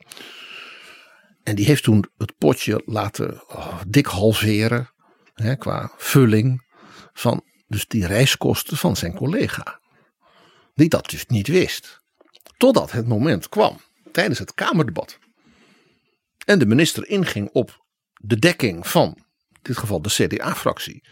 En 1.42 1.54
die 1.54 1.66
heeft 1.66 1.82
toen 1.82 2.04
het 2.16 2.36
potje 2.38 2.82
laten 2.84 3.42
oh, 3.48 3.80
dik 3.88 4.06
halveren. 4.06 4.90
Hè, 5.34 5.56
qua 5.56 5.92
vulling. 5.96 6.64
Van 7.12 7.44
dus 7.66 7.86
die 7.86 8.06
reiskosten 8.06 8.76
van 8.76 8.96
zijn 8.96 9.14
collega. 9.14 9.80
Die 10.74 10.88
dat 10.88 11.10
dus 11.10 11.26
niet 11.26 11.48
wist. 11.48 12.00
Totdat 12.56 12.92
het 12.92 13.08
moment 13.08 13.48
kwam 13.48 13.80
tijdens 14.12 14.38
het 14.38 14.54
Kamerdebat. 14.54 15.18
En 16.44 16.58
de 16.58 16.66
minister 16.66 17.08
inging 17.08 17.48
op 17.52 17.84
de 18.20 18.38
dekking 18.38 18.88
van, 18.88 19.25
dit 19.66 19.76
geval 19.76 20.02
de 20.02 20.08
CDA-fractie. 20.08 21.08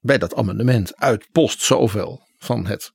Bij 0.00 0.18
dat 0.18 0.34
amendement 0.34 0.96
uit 0.96 1.28
post 1.32 1.62
zoveel 1.62 2.26
van 2.38 2.66
het 2.66 2.92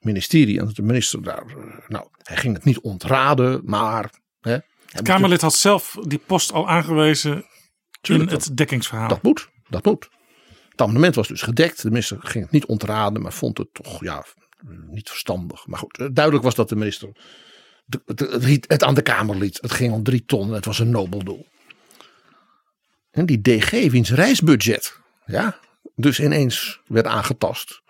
ministerie. 0.00 0.60
En 0.60 0.70
de 0.72 0.82
minister 0.82 1.22
daar, 1.22 1.46
eh, 1.46 1.88
nou, 1.88 2.08
hij 2.22 2.36
ging 2.36 2.54
het 2.54 2.64
niet 2.64 2.80
ontraden, 2.80 3.60
maar. 3.64 4.10
Hè, 4.40 4.58
Het 4.86 5.02
Kamerlid 5.02 5.40
had 5.40 5.54
zelf 5.54 5.96
die 6.00 6.18
post 6.18 6.52
al 6.52 6.68
aangewezen 6.68 7.44
in 8.02 8.28
het 8.28 8.56
dekkingsverhaal. 8.56 9.08
Dat 9.08 9.22
moet, 9.22 9.48
dat 9.68 9.84
moet. 9.84 10.08
Het 10.68 10.80
amendement 10.80 11.14
was 11.14 11.28
dus 11.28 11.42
gedekt. 11.42 11.82
De 11.82 11.88
minister 11.88 12.18
ging 12.20 12.44
het 12.44 12.52
niet 12.52 12.66
ontraden, 12.66 13.22
maar 13.22 13.32
vond 13.32 13.58
het 13.58 13.68
toch 13.72 14.00
ja, 14.00 14.24
niet 14.90 15.08
verstandig. 15.08 15.66
Maar 15.66 15.78
goed, 15.78 16.08
duidelijk 16.12 16.44
was 16.44 16.54
dat 16.54 16.68
de 16.68 16.76
minister 16.76 17.08
het, 17.86 18.20
het, 18.20 18.64
het 18.68 18.82
aan 18.82 18.94
de 18.94 19.02
Kamer 19.02 19.36
liet. 19.36 19.58
Het 19.60 19.72
ging 19.72 19.92
om 19.92 20.02
drie 20.02 20.24
ton 20.24 20.52
het 20.52 20.64
was 20.64 20.78
een 20.78 20.90
nobel 20.90 21.24
doel. 21.24 21.46
En 23.16 23.26
die 23.26 23.40
DG, 23.40 23.90
wiens 23.90 24.10
reisbudget, 24.10 25.00
ja, 25.26 25.58
dus 25.94 26.20
ineens 26.20 26.80
werd 26.86 27.06
aangetast. 27.06 27.82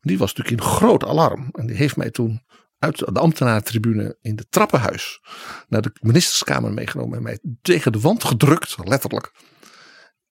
Die 0.00 0.18
was 0.18 0.34
natuurlijk 0.34 0.62
in 0.62 0.70
groot 0.70 1.04
alarm. 1.04 1.48
En 1.52 1.66
die 1.66 1.76
heeft 1.76 1.96
mij 1.96 2.10
toen 2.10 2.42
uit 2.78 2.98
de 2.98 3.20
ambtenarentribune 3.20 4.18
in 4.20 4.36
de 4.36 4.46
trappenhuis 4.48 5.20
naar 5.68 5.82
de 5.82 5.90
ministerskamer 6.00 6.72
meegenomen 6.72 7.16
en 7.16 7.22
mij 7.22 7.38
tegen 7.62 7.92
de 7.92 8.00
wand 8.00 8.24
gedrukt, 8.24 8.76
letterlijk. 8.84 9.32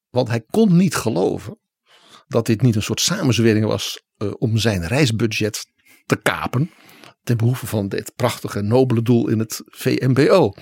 Want 0.10 0.28
hij 0.28 0.42
kon 0.50 0.76
niet 0.76 0.96
geloven 0.96 1.60
dat 2.28 2.46
dit 2.46 2.62
niet 2.62 2.76
een 2.76 2.84
soort 2.84 3.02
samenzwering 3.02 3.66
was 3.66 4.04
eh, 4.18 4.32
om 4.38 4.58
zijn 4.58 4.88
reisbudget 4.88 5.66
te 6.06 6.16
kapen. 6.16 6.72
Ten 7.24 7.38
behoeve 7.38 7.68
van 7.68 7.88
dit 7.88 8.16
prachtige, 8.16 8.62
nobele 8.62 9.02
doel 9.02 9.28
in 9.28 9.40
het 9.40 9.62
VMBO. 9.66 10.54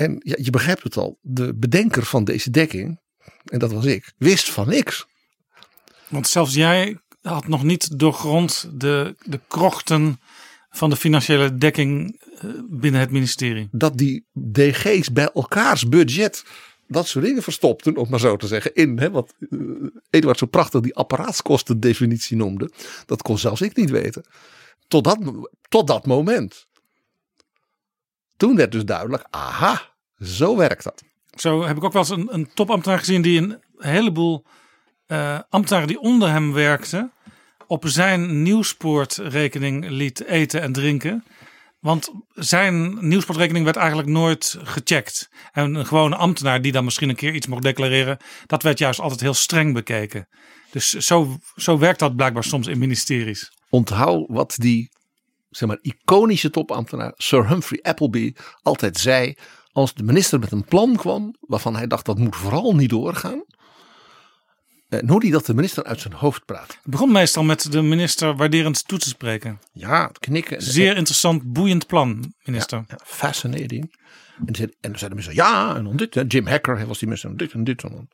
En 0.00 0.16
ja, 0.18 0.34
je 0.38 0.50
begrijpt 0.50 0.82
het 0.82 0.96
al, 0.96 1.18
de 1.22 1.54
bedenker 1.54 2.04
van 2.04 2.24
deze 2.24 2.50
dekking, 2.50 3.00
en 3.44 3.58
dat 3.58 3.72
was 3.72 3.84
ik, 3.84 4.12
wist 4.18 4.50
van 4.50 4.68
niks. 4.68 5.06
Want 6.08 6.28
zelfs 6.28 6.54
jij 6.54 6.98
had 7.22 7.48
nog 7.48 7.62
niet 7.62 7.98
doorgrond 7.98 8.70
de, 8.72 9.14
de 9.24 9.40
krochten 9.48 10.20
van 10.70 10.90
de 10.90 10.96
financiële 10.96 11.54
dekking 11.54 12.20
eh, 12.38 12.50
binnen 12.68 13.00
het 13.00 13.10
ministerie. 13.10 13.68
Dat 13.70 13.98
die 13.98 14.26
DG's 14.52 15.12
bij 15.12 15.30
elkaars 15.32 15.88
budget 15.88 16.44
dat 16.86 17.06
soort 17.06 17.24
dingen 17.24 17.42
verstopten, 17.42 17.96
om 17.96 18.10
maar 18.10 18.20
zo 18.20 18.36
te 18.36 18.46
zeggen, 18.46 18.74
in 18.74 18.98
hè, 18.98 19.10
wat 19.10 19.34
eh, 19.38 19.58
Eduard 20.10 20.38
zo 20.38 20.46
prachtig 20.46 20.80
die 20.80 20.94
apparaatskostendefinitie 20.94 22.36
noemde. 22.36 22.70
Dat 23.06 23.22
kon 23.22 23.38
zelfs 23.38 23.60
ik 23.60 23.76
niet 23.76 23.90
weten. 23.90 24.24
Tot 24.88 25.04
dat, 25.04 25.18
tot 25.68 25.86
dat 25.86 26.06
moment. 26.06 26.68
Toen 28.40 28.56
werd 28.56 28.72
dus 28.72 28.84
duidelijk, 28.84 29.24
aha, 29.30 29.82
zo 30.18 30.56
werkt 30.56 30.84
dat. 30.84 31.02
Zo 31.30 31.64
heb 31.64 31.76
ik 31.76 31.84
ook 31.84 31.92
wel 31.92 32.02
eens 32.02 32.10
een, 32.10 32.34
een 32.34 32.50
topambtenaar 32.54 32.98
gezien 32.98 33.22
die 33.22 33.40
een 33.40 33.62
heleboel 33.76 34.46
eh, 35.06 35.38
ambtenaren 35.48 35.88
die 35.88 36.00
onder 36.00 36.30
hem 36.30 36.52
werkten 36.52 37.12
op 37.66 37.84
zijn 37.86 38.42
nieuwspoortrekening 38.42 39.88
liet 39.88 40.24
eten 40.24 40.60
en 40.60 40.72
drinken. 40.72 41.24
Want 41.80 42.10
zijn 42.34 43.08
nieuwsportrekening 43.08 43.64
werd 43.64 43.76
eigenlijk 43.76 44.08
nooit 44.08 44.56
gecheckt. 44.62 45.30
En 45.52 45.74
een 45.74 45.86
gewone 45.86 46.16
ambtenaar 46.16 46.62
die 46.62 46.72
dan 46.72 46.84
misschien 46.84 47.08
een 47.08 47.14
keer 47.14 47.34
iets 47.34 47.46
mocht 47.46 47.62
declareren, 47.62 48.18
dat 48.46 48.62
werd 48.62 48.78
juist 48.78 49.00
altijd 49.00 49.20
heel 49.20 49.34
streng 49.34 49.74
bekeken. 49.74 50.28
Dus 50.70 50.90
zo, 50.90 51.36
zo 51.56 51.78
werkt 51.78 51.98
dat 51.98 52.16
blijkbaar 52.16 52.44
soms 52.44 52.66
in 52.66 52.78
ministeries. 52.78 53.52
Onthoud 53.68 54.24
wat 54.28 54.54
die 54.56 54.90
zeg 55.50 55.68
maar, 55.68 55.78
iconische 55.82 56.50
topambtenaar 56.50 57.12
Sir 57.16 57.48
Humphrey 57.48 57.80
Appleby 57.82 58.34
altijd 58.62 58.96
zei. 58.98 59.34
Als 59.72 59.94
de 59.94 60.02
minister 60.02 60.38
met 60.38 60.52
een 60.52 60.64
plan 60.64 60.96
kwam 60.96 61.34
waarvan 61.40 61.76
hij 61.76 61.86
dacht 61.86 62.06
dat 62.06 62.18
moet 62.18 62.36
vooral 62.36 62.74
niet 62.74 62.90
doorgaan. 62.90 63.44
En 64.88 65.08
hoe 65.08 65.20
hij 65.20 65.30
dat 65.30 65.46
de 65.46 65.54
minister 65.54 65.84
uit 65.84 66.00
zijn 66.00 66.12
hoofd 66.14 66.44
praat. 66.44 66.68
Het 66.68 66.90
begon 66.90 67.12
meestal 67.12 67.42
met 67.42 67.72
de 67.72 67.82
minister 67.82 68.36
waarderend 68.36 68.88
toe 68.88 68.98
te 68.98 69.08
spreken. 69.08 69.60
Ja, 69.72 70.10
knikken. 70.18 70.62
Zeer 70.62 70.96
interessant, 70.96 71.52
boeiend 71.52 71.86
plan, 71.86 72.34
minister. 72.42 72.84
Ja, 72.88 72.98
fascinating. 73.04 73.98
En, 74.46 74.54
zei- 74.54 74.72
en 74.80 74.90
dan 74.90 74.98
zei 74.98 75.10
de 75.10 75.16
minister, 75.16 75.34
ja, 75.34 75.76
en 75.76 75.84
dan 75.84 75.96
dit. 75.96 76.14
hè. 76.14 76.22
Jim 76.28 76.46
Hacker 76.46 76.86
was 76.86 76.98
die 76.98 77.08
minister, 77.08 77.30
en 77.30 77.36
dit 77.36 77.52
en 77.52 77.64
dit. 77.64 77.82
En 77.82 77.90
dan, 77.90 78.08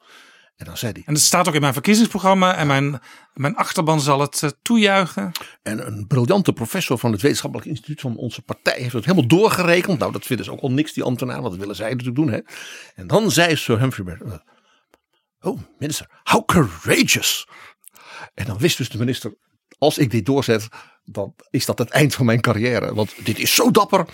en 0.57 0.65
dan 0.67 0.77
zei 0.77 0.93
hij. 0.93 1.03
En 1.07 1.15
het 1.15 1.23
staat 1.23 1.49
ook 1.49 1.55
in 1.55 1.61
mijn 1.61 1.73
verkiezingsprogramma 1.73 2.57
en 2.57 2.67
mijn, 2.67 3.01
mijn 3.35 3.57
achterban 3.57 4.01
zal 4.01 4.21
het 4.21 4.43
eh, 4.43 4.51
toejuichen. 4.63 5.33
En 5.63 5.87
een 5.87 6.07
briljante 6.07 6.53
professor 6.53 6.99
van 6.99 7.13
het 7.13 7.23
wetenschappelijk 7.23 7.69
instituut 7.69 8.01
van 8.01 8.17
onze 8.17 8.43
partij 8.43 8.79
heeft 8.79 8.93
het 8.93 9.05
helemaal 9.05 9.29
doorgerekend. 9.29 9.99
Nou, 9.99 10.13
dat 10.13 10.27
vinden 10.27 10.45
ze 10.45 10.53
ook 10.53 10.61
al 10.61 10.71
niks, 10.71 10.93
die 10.93 11.03
ambtenaren, 11.03 11.41
want 11.43 11.53
dat 11.53 11.61
willen 11.61 11.77
zij 11.77 11.91
natuurlijk 11.91 12.17
doen. 12.17 12.31
Hè. 12.31 12.41
En 12.95 13.07
dan 13.07 13.31
zei 13.31 13.57
Sir 13.57 13.79
Humphrey, 13.79 14.17
eh, 14.17 14.33
oh 15.41 15.61
minister, 15.79 16.21
how 16.23 16.45
courageous. 16.45 17.49
En 18.35 18.47
dan 18.47 18.59
wist 18.59 18.77
dus 18.77 18.89
de 18.89 18.99
minister, 18.99 19.35
als 19.79 19.99
ik 19.99 20.11
dit 20.11 20.27
doorzet, 20.27 20.69
dan 21.05 21.35
is 21.51 21.67
dat 21.67 21.79
het 21.79 21.91
eind 21.91 22.15
van 22.15 22.27
mijn 22.27 22.41
carrière. 22.41 22.95
Want 22.95 23.15
dit 23.25 23.39
is 23.39 23.55
zo 23.55 23.71
dapper, 23.71 24.07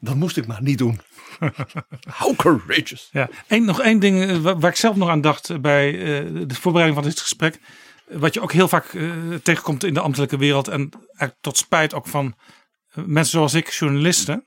dat 0.00 0.14
moest 0.14 0.36
ik 0.36 0.46
maar 0.46 0.62
niet 0.62 0.78
doen. 0.78 1.00
how 2.20 2.36
courageous. 2.36 3.08
Ja, 3.12 3.28
nog 3.48 3.80
één 3.80 3.98
ding 3.98 4.22
eh, 4.22 4.36
wa- 4.36 4.58
waar 4.58 4.70
ik 4.70 4.76
zelf 4.76 4.96
nog 4.96 5.08
aan 5.08 5.20
dacht 5.20 5.50
eh, 5.50 5.58
bij 5.58 5.88
eh, 5.92 6.24
de 6.46 6.54
voorbereiding 6.54 7.00
van 7.02 7.10
dit 7.10 7.20
gesprek. 7.20 7.58
Wat 8.06 8.34
je 8.34 8.40
ook 8.40 8.52
heel 8.52 8.68
vaak 8.68 8.96
tegenkomt 9.42 9.84
in 9.84 9.94
de 9.94 10.00
ambtelijke 10.00 10.36
wereld. 10.36 10.68
En 10.68 10.90
tot 11.40 11.56
spijt 11.56 11.94
ook 11.94 12.06
van 12.06 12.34
mensen 12.94 13.32
zoals 13.32 13.54
ik, 13.54 13.68
journalisten. 13.68 14.44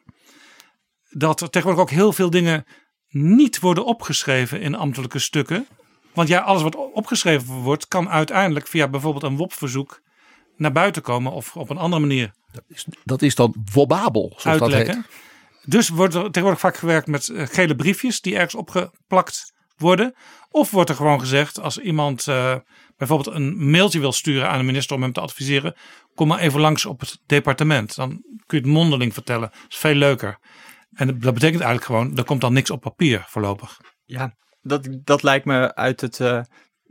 Dat 1.10 1.42
er 1.42 1.50
tegenwoordig 1.50 1.84
ook 1.84 1.98
heel 2.00 2.14
veel 2.14 2.30
dingen 2.30 2.66
niet 3.10 3.60
worden 3.60 3.86
opgeschreven 3.86 4.62
in 4.62 4.76
ambtelijke 4.76 5.20
stukken. 5.20 5.68
Want 6.14 6.28
ja, 6.28 6.40
alles 6.40 6.62
wat 6.62 6.76
opgeschreven 6.76 7.54
wordt, 7.54 7.88
kan 7.88 8.10
uiteindelijk 8.10 8.68
via 8.68 8.88
bijvoorbeeld 8.88 9.24
een 9.24 9.38
WOP-verzoek 9.38 10.02
naar 10.64 10.72
buiten 10.72 11.02
komen 11.02 11.32
of 11.32 11.56
op 11.56 11.70
een 11.70 11.78
andere 11.78 12.02
manier 12.02 12.32
Dat 13.04 13.22
is 13.22 13.36
dan 13.36 13.56
wobabel, 13.74 14.34
zoals 14.38 14.60
dat 14.60 14.74
uitlekken. 14.74 14.96
heet. 14.96 15.22
Dus 15.66 15.90
wordt 15.90 16.14
er 16.14 16.24
tegenwoordig 16.24 16.60
vaak 16.60 16.78
gewerkt 16.78 17.08
met 17.08 17.28
eh, 17.30 17.46
gele 17.48 17.76
briefjes 17.76 18.22
die 18.22 18.34
ergens 18.36 18.56
opgeplakt 18.56 19.54
worden. 19.78 20.14
Of 20.50 20.72
wordt 20.72 20.90
er 20.90 20.96
gewoon 20.96 21.20
gezegd 21.20 21.60
als 21.60 21.78
iemand 21.78 22.28
eh, 22.28 22.56
bijvoorbeeld 22.98 23.36
een 23.36 23.70
mailtje 23.70 24.00
wil 24.00 24.12
sturen 24.12 24.50
aan 24.50 24.58
de 24.58 24.64
minister 24.64 24.96
om 24.96 25.02
hem 25.02 25.14
te 25.14 25.22
adviseren. 25.22 25.76
Kom 26.16 26.28
maar 26.28 26.40
even 26.40 26.60
langs 26.60 26.86
op 26.86 27.00
het 27.00 27.20
departement. 27.26 27.96
Dan 27.96 28.10
kun 28.46 28.58
je 28.58 28.64
het 28.64 28.74
mondeling 28.74 29.14
vertellen. 29.14 29.50
Dat 29.50 29.66
is 29.72 29.78
veel 29.78 29.96
leuker. 29.96 30.38
En 30.94 31.08
dat 31.08 31.34
betekent 31.34 31.62
eigenlijk 31.62 31.86
gewoon, 31.86 32.18
er 32.18 32.24
komt 32.24 32.42
dan 32.42 32.54
niks 32.54 32.70
op 32.70 32.82
papier 32.82 33.26
voorlopig. 33.28 33.80
Ja, 34.06 34.36
dat, 34.62 34.88
dat 35.04 35.24
lijkt 35.24 35.46
me 35.46 35.76
uit 35.76 36.02
het. 36.02 36.20
eh, 36.20 36.42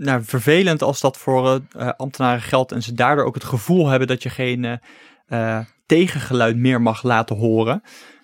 nou, 0.02 0.24
vervelend 0.24 0.82
als 0.82 1.00
dat 1.00 1.16
voor 1.16 1.46
eh, 1.46 1.88
eh, 1.88 1.92
ambtenaren 1.96 2.42
geldt 2.42 2.72
en 2.72 2.82
ze 2.82 2.94
daardoor 2.94 3.24
ook 3.24 3.34
het 3.34 3.44
gevoel 3.44 3.88
hebben 3.88 4.08
dat 4.08 4.22
je 4.22 4.30
geen 4.30 4.80
eh, 5.26 5.60
tegengeluid 5.86 6.56
meer 6.56 6.82
mag 6.82 7.02
laten 7.02 7.36
horen. 7.36 7.82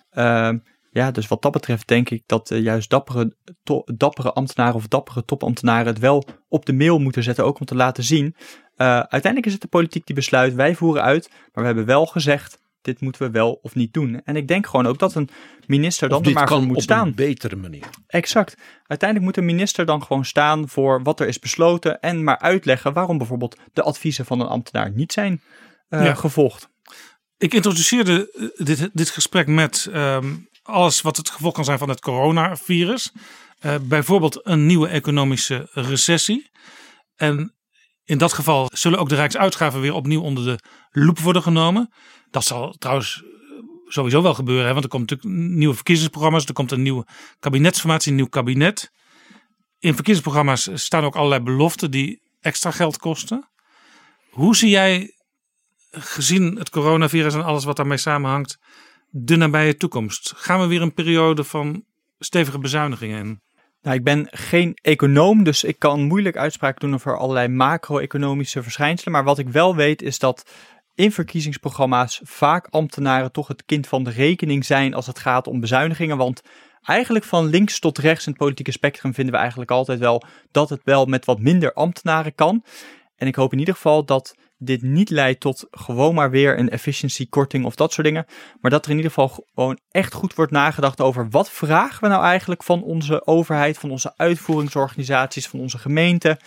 Ehm, 0.09 0.57
ja, 0.91 1.11
dus 1.11 1.27
wat 1.27 1.41
dat 1.41 1.51
betreft 1.51 1.87
denk 1.87 2.09
ik 2.09 2.23
dat 2.25 2.49
juist 2.53 2.89
dappere, 2.89 3.35
dappere 3.85 4.33
ambtenaren 4.33 4.75
of 4.75 4.87
dappere 4.87 5.25
topambtenaren 5.25 5.87
het 5.87 5.99
wel 5.99 6.25
op 6.47 6.65
de 6.65 6.73
mail 6.73 6.99
moeten 6.99 7.23
zetten, 7.23 7.45
ook 7.45 7.59
om 7.59 7.65
te 7.65 7.75
laten 7.75 8.03
zien. 8.03 8.35
uiteindelijk 8.75 9.45
is 9.45 9.53
het 9.53 9.61
de 9.61 9.67
politiek 9.67 10.05
die 10.05 10.15
besluit, 10.15 10.53
wij 10.53 10.75
voeren 10.75 11.03
uit, 11.03 11.29
maar 11.29 11.63
we 11.63 11.65
hebben 11.65 11.85
wel 11.85 12.05
gezegd, 12.05 12.58
dit 12.81 13.01
moeten 13.01 13.21
we 13.21 13.29
wel 13.31 13.51
of 13.61 13.75
niet 13.75 13.93
doen. 13.93 14.21
En 14.23 14.35
ik 14.35 14.47
denk 14.47 14.67
gewoon 14.67 14.87
ook 14.87 14.99
dat 14.99 15.15
een 15.15 15.29
minister 15.65 16.09
dan 16.09 16.23
er 16.23 16.31
maar 16.31 16.47
voor 16.47 16.57
kan 16.57 16.67
moet 16.67 16.75
op 16.75 16.81
staan. 16.81 17.07
een 17.07 17.15
betere 17.15 17.55
manier. 17.55 17.89
Exact. 18.07 18.55
Uiteindelijk 18.87 19.29
moet 19.29 19.45
de 19.45 19.51
minister 19.53 19.85
dan 19.85 20.03
gewoon 20.03 20.25
staan 20.25 20.69
voor 20.69 21.03
wat 21.03 21.19
er 21.19 21.27
is 21.27 21.39
besloten 21.39 21.99
en 21.99 22.23
maar 22.23 22.39
uitleggen 22.39 22.93
waarom 22.93 23.17
bijvoorbeeld 23.17 23.57
de 23.73 23.83
adviezen 23.83 24.25
van 24.25 24.39
een 24.39 24.47
ambtenaar 24.47 24.91
niet 24.91 25.11
zijn 25.13 25.41
eh, 25.89 26.05
Ja. 26.05 26.13
gevolgd. 26.13 26.69
Ik 27.37 27.53
introduceerde 27.53 28.31
eh, 28.57 28.65
dit, 28.65 28.89
dit 28.93 29.09
gesprek 29.09 29.47
met 29.47 29.87
ehm, 29.91 30.35
alles 30.63 31.01
wat 31.01 31.17
het 31.17 31.29
gevolg 31.29 31.53
kan 31.53 31.65
zijn 31.65 31.77
van 31.77 31.89
het 31.89 31.99
coronavirus. 32.01 33.11
Eh, 33.59 33.75
bijvoorbeeld 33.81 34.39
een 34.43 34.65
nieuwe 34.65 34.87
economische 34.87 35.67
recessie. 35.73 36.49
En 37.15 37.53
In 38.09 38.17
dat 38.17 38.33
geval 38.33 38.69
zullen 38.73 38.99
ook 38.99 39.09
de 39.09 39.15
Rijksuitgaven 39.15 39.81
weer 39.81 39.93
opnieuw 39.93 40.21
onder 40.21 40.43
de 40.43 40.59
loep 40.91 41.19
worden 41.19 41.41
genomen. 41.41 41.93
Dat 42.31 42.43
zal 42.43 42.71
trouwens 42.71 43.23
sowieso 43.85 44.21
wel 44.21 44.33
gebeuren, 44.33 44.65
hè, 44.65 44.71
want 44.71 44.83
er 44.83 44.89
komt 44.89 45.09
natuurlijk 45.09 45.39
nieuwe 45.49 45.75
verkiezingsprogramma's, 45.75 46.45
er 46.45 46.53
komt 46.53 46.71
een 46.71 46.81
nieuwe 46.81 47.07
kabinetsformatie, 47.39 48.09
een 48.11 48.17
nieuw 48.17 48.27
kabinet. 48.27 48.91
In 49.79 49.93
verkiezingsprogramma's 49.93 50.69
staan 50.73 51.03
ook 51.03 51.15
allerlei 51.15 51.41
beloften 51.41 51.91
die 51.91 52.21
extra 52.39 52.71
geld 52.71 52.97
kosten. 52.97 53.49
Hoe 54.29 54.55
zie 54.55 54.69
jij, 54.69 55.15
gezien 55.91 56.55
het 56.55 56.69
coronavirus 56.69 57.33
en 57.33 57.43
alles 57.43 57.63
wat 57.63 57.75
daarmee 57.75 57.97
samenhangt, 57.97 58.57
de 59.09 59.35
nabije 59.35 59.75
toekomst? 59.75 60.33
Gaan 60.35 60.59
we 60.59 60.67
weer 60.67 60.81
een 60.81 60.93
periode 60.93 61.43
van 61.43 61.83
stevige 62.19 62.59
bezuinigingen 62.59 63.25
in? 63.25 63.41
Nou, 63.81 63.95
ik 63.95 64.03
ben 64.03 64.27
geen 64.31 64.77
econoom, 64.81 65.43
dus 65.43 65.63
ik 65.63 65.79
kan 65.79 66.01
moeilijk 66.01 66.37
uitspraken 66.37 66.79
doen 66.79 66.93
over 66.93 67.17
allerlei 67.17 67.47
macro-economische 67.47 68.63
verschijnselen. 68.63 69.13
Maar 69.13 69.23
wat 69.23 69.39
ik 69.39 69.49
wel 69.49 69.75
weet 69.75 70.01
is 70.01 70.19
dat 70.19 70.51
in 70.95 71.11
verkiezingsprogramma's 71.11 72.21
vaak 72.23 72.67
ambtenaren 72.67 73.31
toch 73.31 73.47
het 73.47 73.65
kind 73.65 73.87
van 73.87 74.03
de 74.03 74.09
rekening 74.09 74.65
zijn 74.65 74.93
als 74.93 75.07
het 75.07 75.19
gaat 75.19 75.47
om 75.47 75.59
bezuinigingen. 75.59 76.17
Want 76.17 76.41
eigenlijk 76.83 77.25
van 77.25 77.45
links 77.45 77.79
tot 77.79 77.97
rechts 77.97 78.25
in 78.25 78.31
het 78.31 78.41
politieke 78.41 78.71
spectrum 78.71 79.13
vinden 79.13 79.33
we 79.33 79.39
eigenlijk 79.39 79.71
altijd 79.71 79.99
wel 79.99 80.23
dat 80.51 80.69
het 80.69 80.81
wel 80.83 81.05
met 81.05 81.25
wat 81.25 81.39
minder 81.39 81.73
ambtenaren 81.73 82.35
kan. 82.35 82.63
En 83.15 83.27
ik 83.27 83.35
hoop 83.35 83.53
in 83.53 83.59
ieder 83.59 83.73
geval 83.73 84.05
dat 84.05 84.35
dit 84.61 84.81
niet 84.81 85.09
leidt 85.09 85.39
tot 85.39 85.67
gewoon 85.71 86.15
maar 86.15 86.29
weer 86.29 86.59
een 86.59 86.69
efficiëntiekorting 86.69 87.65
of 87.65 87.75
dat 87.75 87.93
soort 87.93 88.07
dingen. 88.07 88.25
Maar 88.61 88.71
dat 88.71 88.85
er 88.85 88.91
in 88.91 88.97
ieder 88.97 89.11
geval 89.11 89.45
gewoon 89.53 89.79
echt 89.89 90.13
goed 90.13 90.33
wordt 90.33 90.51
nagedacht 90.51 91.01
over 91.01 91.29
wat 91.29 91.51
vragen 91.51 92.01
we 92.01 92.07
nou 92.07 92.23
eigenlijk 92.23 92.63
van 92.63 92.83
onze 92.83 93.27
overheid, 93.27 93.77
van 93.77 93.91
onze 93.91 94.13
uitvoeringsorganisaties, 94.17 95.47
van 95.47 95.59
onze 95.59 95.77
gemeente. 95.77 96.39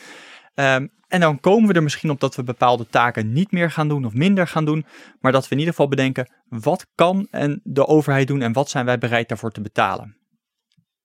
Um, 0.54 0.90
en 1.08 1.20
dan 1.20 1.40
komen 1.40 1.68
we 1.68 1.74
er 1.74 1.82
misschien 1.82 2.10
op 2.10 2.20
dat 2.20 2.34
we 2.34 2.42
bepaalde 2.42 2.86
taken 2.86 3.32
niet 3.32 3.52
meer 3.52 3.70
gaan 3.70 3.88
doen 3.88 4.04
of 4.04 4.14
minder 4.14 4.48
gaan 4.48 4.64
doen. 4.64 4.86
Maar 5.20 5.32
dat 5.32 5.44
we 5.44 5.50
in 5.50 5.58
ieder 5.58 5.74
geval 5.74 5.88
bedenken, 5.88 6.32
wat 6.48 6.86
kan 6.94 7.28
en 7.30 7.60
de 7.64 7.86
overheid 7.86 8.26
doen 8.26 8.42
en 8.42 8.52
wat 8.52 8.70
zijn 8.70 8.84
wij 8.84 8.98
bereid 8.98 9.28
daarvoor 9.28 9.50
te 9.50 9.60
betalen. 9.60 10.16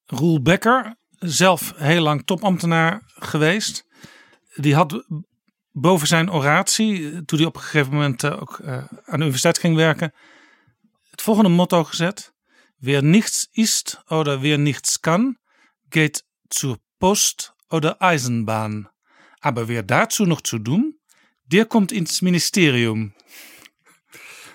Roel 0.06 0.42
Becker, 0.42 0.96
zelf 1.10 1.74
heel 1.76 2.02
lang 2.02 2.26
topambtenaar 2.26 3.02
geweest. 3.06 3.86
Die 4.56 4.76
had 4.76 5.06
boven 5.80 6.08
zijn 6.08 6.32
oratie, 6.32 7.26
toen 7.26 7.40
hij 7.40 7.48
op 7.48 7.56
een 7.56 7.62
gegeven 7.62 7.94
moment 7.94 8.24
eh, 8.24 8.42
ook 8.42 8.60
uh, 8.62 8.78
aan 8.78 8.88
de 9.06 9.18
universiteit 9.18 9.58
ging 9.58 9.76
werken, 9.76 10.14
het 11.10 11.22
volgende 11.22 11.50
motto 11.50 11.84
gezet. 11.84 12.36
Wer 12.78 13.04
nichts 13.04 13.48
ist 13.52 14.02
oder 14.08 14.42
wer 14.42 14.60
nichts 14.60 15.00
kann, 15.00 15.38
geht 15.90 16.24
zur 16.48 16.78
Post 16.98 17.54
oder 17.68 17.96
Eisenbahn. 17.98 18.90
Aber 19.40 19.68
wer 19.68 19.86
dazu 19.86 20.26
nog 20.26 20.40
zu 20.42 20.62
doen, 20.62 21.00
der 21.44 21.66
komt 21.66 21.92
ins 21.92 22.22
ministerium. 22.22 23.14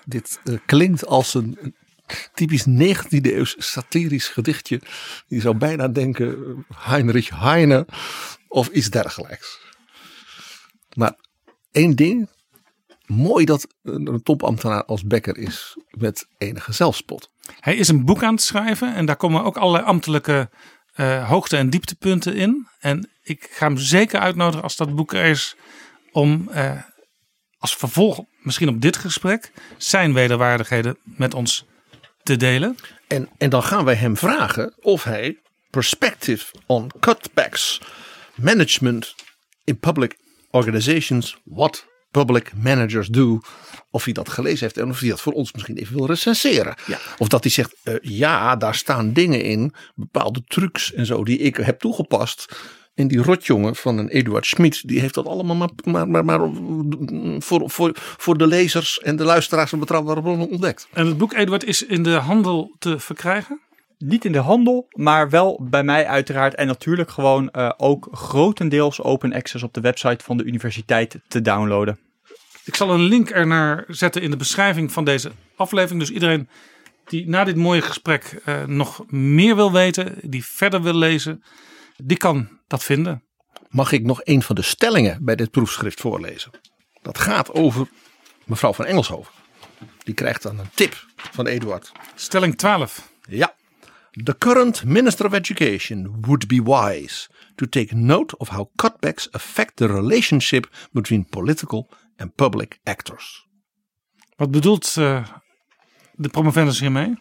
Dit 0.04 0.40
klinkt 0.66 1.06
als 1.06 1.34
een 1.34 1.74
typisch 2.34 2.66
19e 2.66 3.20
eeuws 3.22 3.54
satirisch 3.58 4.28
gedichtje. 4.28 4.80
Je 5.26 5.40
zou 5.40 5.56
bijna 5.56 5.88
denken 5.88 6.64
Heinrich 6.74 7.30
Heine 7.30 7.86
of 8.48 8.68
iets 8.68 8.90
dergelijks. 8.90 9.71
Maar 10.94 11.19
één 11.70 11.97
ding, 11.97 12.28
mooi 13.06 13.44
dat 13.44 13.66
een 13.82 14.23
topambtenaar 14.23 14.85
als 14.85 15.05
Becker 15.05 15.36
is 15.39 15.77
met 15.90 16.27
enige 16.39 16.73
zelfspot. 16.73 17.31
Hij 17.60 17.77
is 17.77 17.89
een 17.89 18.05
boek 18.05 18.23
aan 18.23 18.35
het 18.35 18.43
schrijven 18.43 18.94
en 18.94 19.06
daar 19.06 19.16
komen 19.16 19.44
ook 19.44 19.56
allerlei 19.56 19.85
ambtelijke 19.85 20.51
uh, 20.97 21.28
hoogte- 21.28 21.56
en 21.56 21.70
dieptepunten 21.70 22.35
in. 22.35 22.69
En 22.78 23.10
ik 23.23 23.48
ga 23.51 23.66
hem 23.66 23.77
zeker 23.77 24.20
uitnodigen 24.20 24.62
als 24.62 24.77
dat 24.77 24.94
boek 24.94 25.12
er 25.12 25.24
is 25.24 25.56
om 26.12 26.48
uh, 26.55 26.82
als 27.59 27.77
vervolg 27.77 28.24
misschien 28.39 28.69
op 28.69 28.81
dit 28.81 28.97
gesprek 28.97 29.52
zijn 29.77 30.12
wederwaardigheden 30.12 30.98
met 31.02 31.35
ons 31.35 31.66
te 32.23 32.36
delen. 32.36 32.77
En, 33.09 33.28
en 33.39 33.51
dan 33.51 33.62
gaan 33.62 33.85
wij 33.85 33.94
hem 33.94 34.16
vragen 34.16 34.74
of 34.81 35.05
hij 35.05 35.39
Perspective 35.70 36.55
on 36.66 36.90
Cutbacks 37.01 37.81
Management 38.35 39.14
in 39.64 39.78
Public 39.78 40.16
Organizations, 40.52 41.36
What 41.44 41.86
Public 42.10 42.52
Managers 42.56 43.08
Do, 43.08 43.40
of 43.90 44.04
hij 44.04 44.12
dat 44.12 44.28
gelezen 44.28 44.60
heeft 44.60 44.76
en 44.76 44.88
of 44.88 45.00
hij 45.00 45.08
dat 45.08 45.20
voor 45.20 45.32
ons 45.32 45.52
misschien 45.52 45.76
even 45.76 45.96
wil 45.96 46.06
recenseren. 46.06 46.74
Ja. 46.86 46.98
Of 47.18 47.28
dat 47.28 47.42
hij 47.42 47.52
zegt, 47.52 47.74
uh, 47.84 47.94
ja, 48.00 48.56
daar 48.56 48.74
staan 48.74 49.12
dingen 49.12 49.42
in, 49.42 49.74
bepaalde 49.94 50.42
trucs 50.46 50.92
en 50.92 51.06
zo 51.06 51.24
die 51.24 51.38
ik 51.38 51.56
heb 51.56 51.80
toegepast. 51.80 52.56
En 52.94 53.08
die 53.08 53.22
rotjongen 53.22 53.76
van 53.76 53.98
een 53.98 54.08
Eduard 54.08 54.46
Schmid, 54.46 54.88
die 54.88 55.00
heeft 55.00 55.14
dat 55.14 55.26
allemaal 55.26 55.56
maar, 55.56 55.68
maar, 55.84 56.08
maar, 56.08 56.24
maar 56.24 56.40
voor, 57.38 57.70
voor, 57.70 57.90
voor 57.94 58.38
de 58.38 58.46
lezers 58.46 59.00
en 59.00 59.16
de 59.16 59.24
luisteraars 59.24 59.70
van 59.70 59.78
Betrouwbare 59.78 60.22
Bronnen 60.22 60.50
ontdekt. 60.50 60.88
En 60.92 61.06
het 61.06 61.18
boek 61.18 61.32
Eduard 61.32 61.64
is 61.64 61.82
in 61.82 62.02
de 62.02 62.14
handel 62.14 62.74
te 62.78 62.98
verkrijgen? 62.98 63.60
Niet 64.04 64.24
in 64.24 64.32
de 64.32 64.38
handel, 64.38 64.86
maar 64.90 65.30
wel 65.30 65.60
bij 65.70 65.82
mij 65.82 66.06
uiteraard. 66.06 66.54
En 66.54 66.66
natuurlijk 66.66 67.10
gewoon 67.10 67.48
uh, 67.52 67.70
ook 67.76 68.08
grotendeels 68.12 69.02
open 69.02 69.32
access 69.32 69.64
op 69.64 69.74
de 69.74 69.80
website 69.80 70.24
van 70.24 70.36
de 70.36 70.44
universiteit 70.44 71.20
te 71.28 71.40
downloaden. 71.40 71.98
Ik 72.64 72.74
zal 72.74 72.90
een 72.90 73.00
link 73.00 73.30
ernaar 73.30 73.84
zetten 73.88 74.22
in 74.22 74.30
de 74.30 74.36
beschrijving 74.36 74.92
van 74.92 75.04
deze 75.04 75.32
aflevering. 75.56 76.00
Dus 76.00 76.10
iedereen 76.10 76.48
die 77.04 77.28
na 77.28 77.44
dit 77.44 77.56
mooie 77.56 77.82
gesprek 77.82 78.42
uh, 78.46 78.64
nog 78.64 79.10
meer 79.10 79.56
wil 79.56 79.72
weten, 79.72 80.18
die 80.22 80.44
verder 80.44 80.82
wil 80.82 80.94
lezen, 80.94 81.42
die 81.96 82.16
kan 82.16 82.48
dat 82.66 82.84
vinden. 82.84 83.22
Mag 83.68 83.92
ik 83.92 84.02
nog 84.02 84.20
een 84.24 84.42
van 84.42 84.54
de 84.54 84.62
stellingen 84.62 85.24
bij 85.24 85.36
dit 85.36 85.50
proefschrift 85.50 86.00
voorlezen? 86.00 86.50
Dat 87.02 87.18
gaat 87.18 87.52
over 87.52 87.88
mevrouw 88.44 88.72
van 88.72 88.84
Engelshoven. 88.84 89.32
Die 90.04 90.14
krijgt 90.14 90.42
dan 90.42 90.58
een 90.58 90.70
tip 90.74 91.04
van 91.14 91.46
Eduard. 91.46 91.92
Stelling 92.14 92.58
12. 92.58 93.10
Ja. 93.28 93.54
The 94.12 94.39
current 94.39 94.84
Minister 94.84 95.26
of 95.26 95.32
Education 95.32 96.20
would 96.20 96.47
be 96.47 96.60
wise 96.60 97.28
to 97.55 97.66
take 97.66 97.94
note 97.94 98.36
of 98.36 98.48
how 98.48 98.70
cutbacks 98.76 99.28
affect 99.30 99.76
the 99.76 99.86
relationship 99.86 100.66
between 100.90 101.24
political 101.24 101.89
and 102.16 102.34
public 102.34 102.80
actors. 102.84 103.47
Wat 104.36 104.51
bedoelt 104.51 104.97
uh, 104.98 105.26
de 106.12 106.28
promovendus 106.28 106.80
hiermee? 106.80 107.20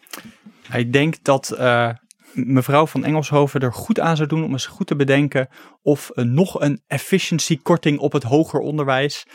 Ik 0.74 0.94
denk 0.94 1.24
dat 1.24 1.56
uh, 1.58 1.90
mevrouw 2.34 2.88
van 2.88 3.04
Engelshoven 3.04 3.62
er 3.62 3.74
goed 3.74 4.00
aan 4.00 4.16
zou 4.16 4.28
doen 4.28 4.44
om 4.44 4.52
eens 4.52 4.66
goed 4.66 4.88
te 4.88 4.96
bedenken 4.96 5.48
of 5.82 6.12
uh, 6.14 6.26
nog 6.26 6.62
een 6.62 6.82
efficiëntiekorting 6.88 8.00
op 8.00 8.12
het 8.12 8.24
hoger 8.24 8.60
onderwijs 8.60 9.26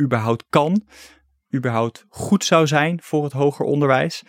überhaupt 0.00 0.44
kan, 0.48 0.86
überhaupt 1.54 2.04
goed 2.08 2.44
zou 2.44 2.66
zijn 2.66 3.02
voor 3.02 3.24
het 3.24 3.32
hoger 3.32 3.64
onderwijs. 3.64 4.22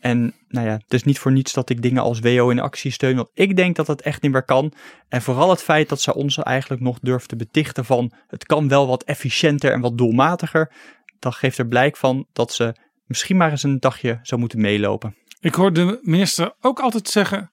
En 0.00 0.34
nou 0.48 0.66
ja, 0.66 0.72
het 0.72 0.92
is 0.92 1.02
niet 1.02 1.18
voor 1.18 1.32
niets 1.32 1.52
dat 1.52 1.70
ik 1.70 1.82
dingen 1.82 2.02
als 2.02 2.18
WO 2.18 2.50
in 2.50 2.60
actie 2.60 2.90
steun, 2.90 3.16
want 3.16 3.30
ik 3.34 3.56
denk 3.56 3.76
dat 3.76 3.86
het 3.86 4.02
echt 4.02 4.22
niet 4.22 4.32
meer 4.32 4.44
kan. 4.44 4.72
En 5.08 5.22
vooral 5.22 5.50
het 5.50 5.62
feit 5.62 5.88
dat 5.88 6.00
ze 6.00 6.14
ons 6.14 6.38
eigenlijk 6.38 6.82
nog 6.82 6.98
durft 7.00 7.28
te 7.28 7.36
betichten 7.36 7.84
van 7.84 8.12
het 8.26 8.44
kan 8.44 8.68
wel 8.68 8.86
wat 8.86 9.02
efficiënter 9.02 9.72
en 9.72 9.80
wat 9.80 9.98
doelmatiger, 9.98 10.72
dat 11.18 11.34
geeft 11.34 11.58
er 11.58 11.66
blijk 11.66 11.96
van 11.96 12.26
dat 12.32 12.52
ze 12.52 12.76
misschien 13.04 13.36
maar 13.36 13.50
eens 13.50 13.62
een 13.62 13.80
dagje 13.80 14.18
zou 14.22 14.40
moeten 14.40 14.60
meelopen. 14.60 15.16
Ik 15.40 15.54
hoor 15.54 15.72
de 15.72 15.98
minister 16.02 16.54
ook 16.60 16.80
altijd 16.80 17.08
zeggen, 17.08 17.52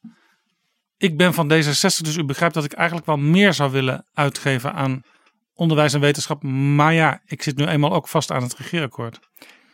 ik 0.97 1.17
ben 1.17 1.33
van 1.33 1.51
D66, 1.53 2.01
dus 2.01 2.17
u 2.17 2.23
begrijpt 2.23 2.53
dat 2.53 2.63
ik 2.63 2.73
eigenlijk 2.73 3.07
wel 3.07 3.17
meer 3.17 3.53
zou 3.53 3.71
willen 3.71 4.05
uitgeven 4.13 4.73
aan 4.73 5.01
onderwijs 5.53 5.93
en 5.93 5.99
wetenschap. 5.99 6.43
Maar 6.43 6.93
ja, 6.93 7.21
ik 7.25 7.43
zit 7.43 7.57
nu 7.57 7.65
eenmaal 7.65 7.93
ook 7.93 8.07
vast 8.07 8.31
aan 8.31 8.43
het 8.43 8.55
regeerakkoord 8.55 9.19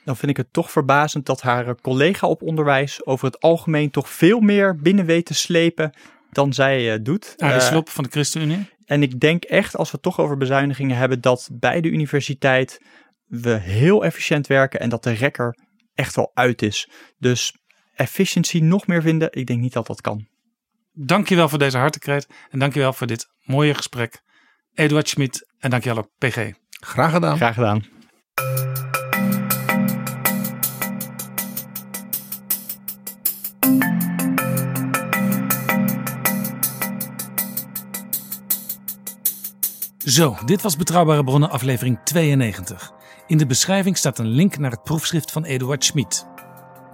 dan 0.03 0.17
vind 0.17 0.31
ik 0.31 0.37
het 0.37 0.53
toch 0.53 0.71
verbazend 0.71 1.25
dat 1.25 1.41
haar 1.41 1.75
collega 1.81 2.27
op 2.27 2.41
onderwijs 2.41 3.05
over 3.05 3.25
het 3.25 3.39
algemeen 3.39 3.89
toch 3.89 4.09
veel 4.09 4.39
meer 4.39 4.75
binnen 4.75 5.05
weet 5.05 5.25
te 5.25 5.33
slepen 5.33 5.93
dan 6.31 6.53
zij 6.53 6.93
uh, 6.93 7.03
doet. 7.03 7.33
Arie 7.37 7.61
Slob 7.61 7.87
uh, 7.87 7.93
van 7.93 8.03
de 8.03 8.09
ChristenUnie. 8.09 8.69
En 8.85 9.03
ik 9.03 9.19
denk 9.19 9.43
echt, 9.43 9.77
als 9.77 9.87
we 9.87 9.93
het 9.93 10.03
toch 10.03 10.19
over 10.19 10.37
bezuinigingen 10.37 10.97
hebben, 10.97 11.21
dat 11.21 11.49
bij 11.51 11.81
de 11.81 11.89
universiteit 11.89 12.81
we 13.25 13.53
heel 13.53 14.05
efficiënt 14.05 14.47
werken 14.47 14.79
en 14.79 14.89
dat 14.89 15.03
de 15.03 15.11
rekker 15.11 15.57
echt 15.93 16.15
wel 16.15 16.31
uit 16.33 16.61
is. 16.61 16.89
Dus 17.17 17.55
efficiëntie 17.93 18.63
nog 18.63 18.87
meer 18.87 19.01
vinden, 19.01 19.27
ik 19.31 19.45
denk 19.45 19.59
niet 19.59 19.73
dat 19.73 19.87
dat 19.87 20.01
kan. 20.01 20.27
Dankjewel 20.91 21.49
voor 21.49 21.59
deze 21.59 21.77
hartekreet 21.77 22.27
en 22.49 22.59
dankjewel 22.59 22.93
voor 22.93 23.07
dit 23.07 23.27
mooie 23.43 23.73
gesprek. 23.73 24.21
Eduard 24.73 25.09
Schmid 25.09 25.47
en 25.59 25.69
dankjewel 25.69 25.97
ook 25.97 26.09
PG. 26.17 26.51
Graag 26.69 27.11
gedaan. 27.11 27.35
Graag 27.35 27.53
gedaan. 27.53 27.83
Zo, 40.05 40.35
dit 40.45 40.61
was 40.61 40.75
Betrouwbare 40.75 41.23
Bronnen 41.23 41.49
aflevering 41.49 41.99
92. 42.03 42.91
In 43.27 43.37
de 43.37 43.45
beschrijving 43.45 43.97
staat 43.97 44.19
een 44.19 44.27
link 44.27 44.57
naar 44.57 44.71
het 44.71 44.83
proefschrift 44.83 45.31
van 45.31 45.43
Eduard 45.43 45.83
Schmid. 45.83 46.25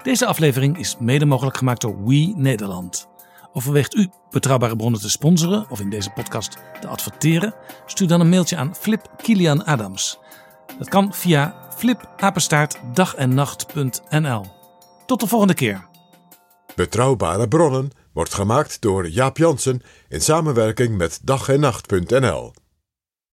Deze 0.03 0.25
aflevering 0.25 0.77
is 0.77 0.95
mede 0.99 1.25
mogelijk 1.25 1.57
gemaakt 1.57 1.81
door 1.81 2.05
We 2.05 2.33
Nederland. 2.35 3.07
Overweegt 3.53 3.95
u 3.95 4.09
betrouwbare 4.29 4.75
bronnen 4.75 4.99
te 4.99 5.09
sponsoren 5.09 5.69
of 5.69 5.79
in 5.79 5.89
deze 5.89 6.09
podcast 6.09 6.57
te 6.81 6.87
adverteren? 6.87 7.53
Stuur 7.85 8.07
dan 8.07 8.19
een 8.19 8.29
mailtje 8.29 8.57
aan 8.57 8.75
Flip 8.75 9.09
Kilian 9.17 9.65
Adams. 9.65 10.19
Dat 10.77 10.89
kan 10.89 11.13
via 11.13 11.55
flipapenstaartdagennacht.nl. 11.77 14.45
Tot 15.05 15.19
de 15.19 15.27
volgende 15.27 15.53
keer. 15.53 15.87
Betrouwbare 16.75 17.47
bronnen 17.47 17.91
wordt 18.13 18.33
gemaakt 18.33 18.81
door 18.81 19.07
Jaap 19.07 19.37
Jansen 19.37 19.81
in 20.09 20.21
samenwerking 20.21 20.97
met 20.97 21.19
dag 21.23 21.49
en 21.49 21.59
nacht.nl. 21.59 22.53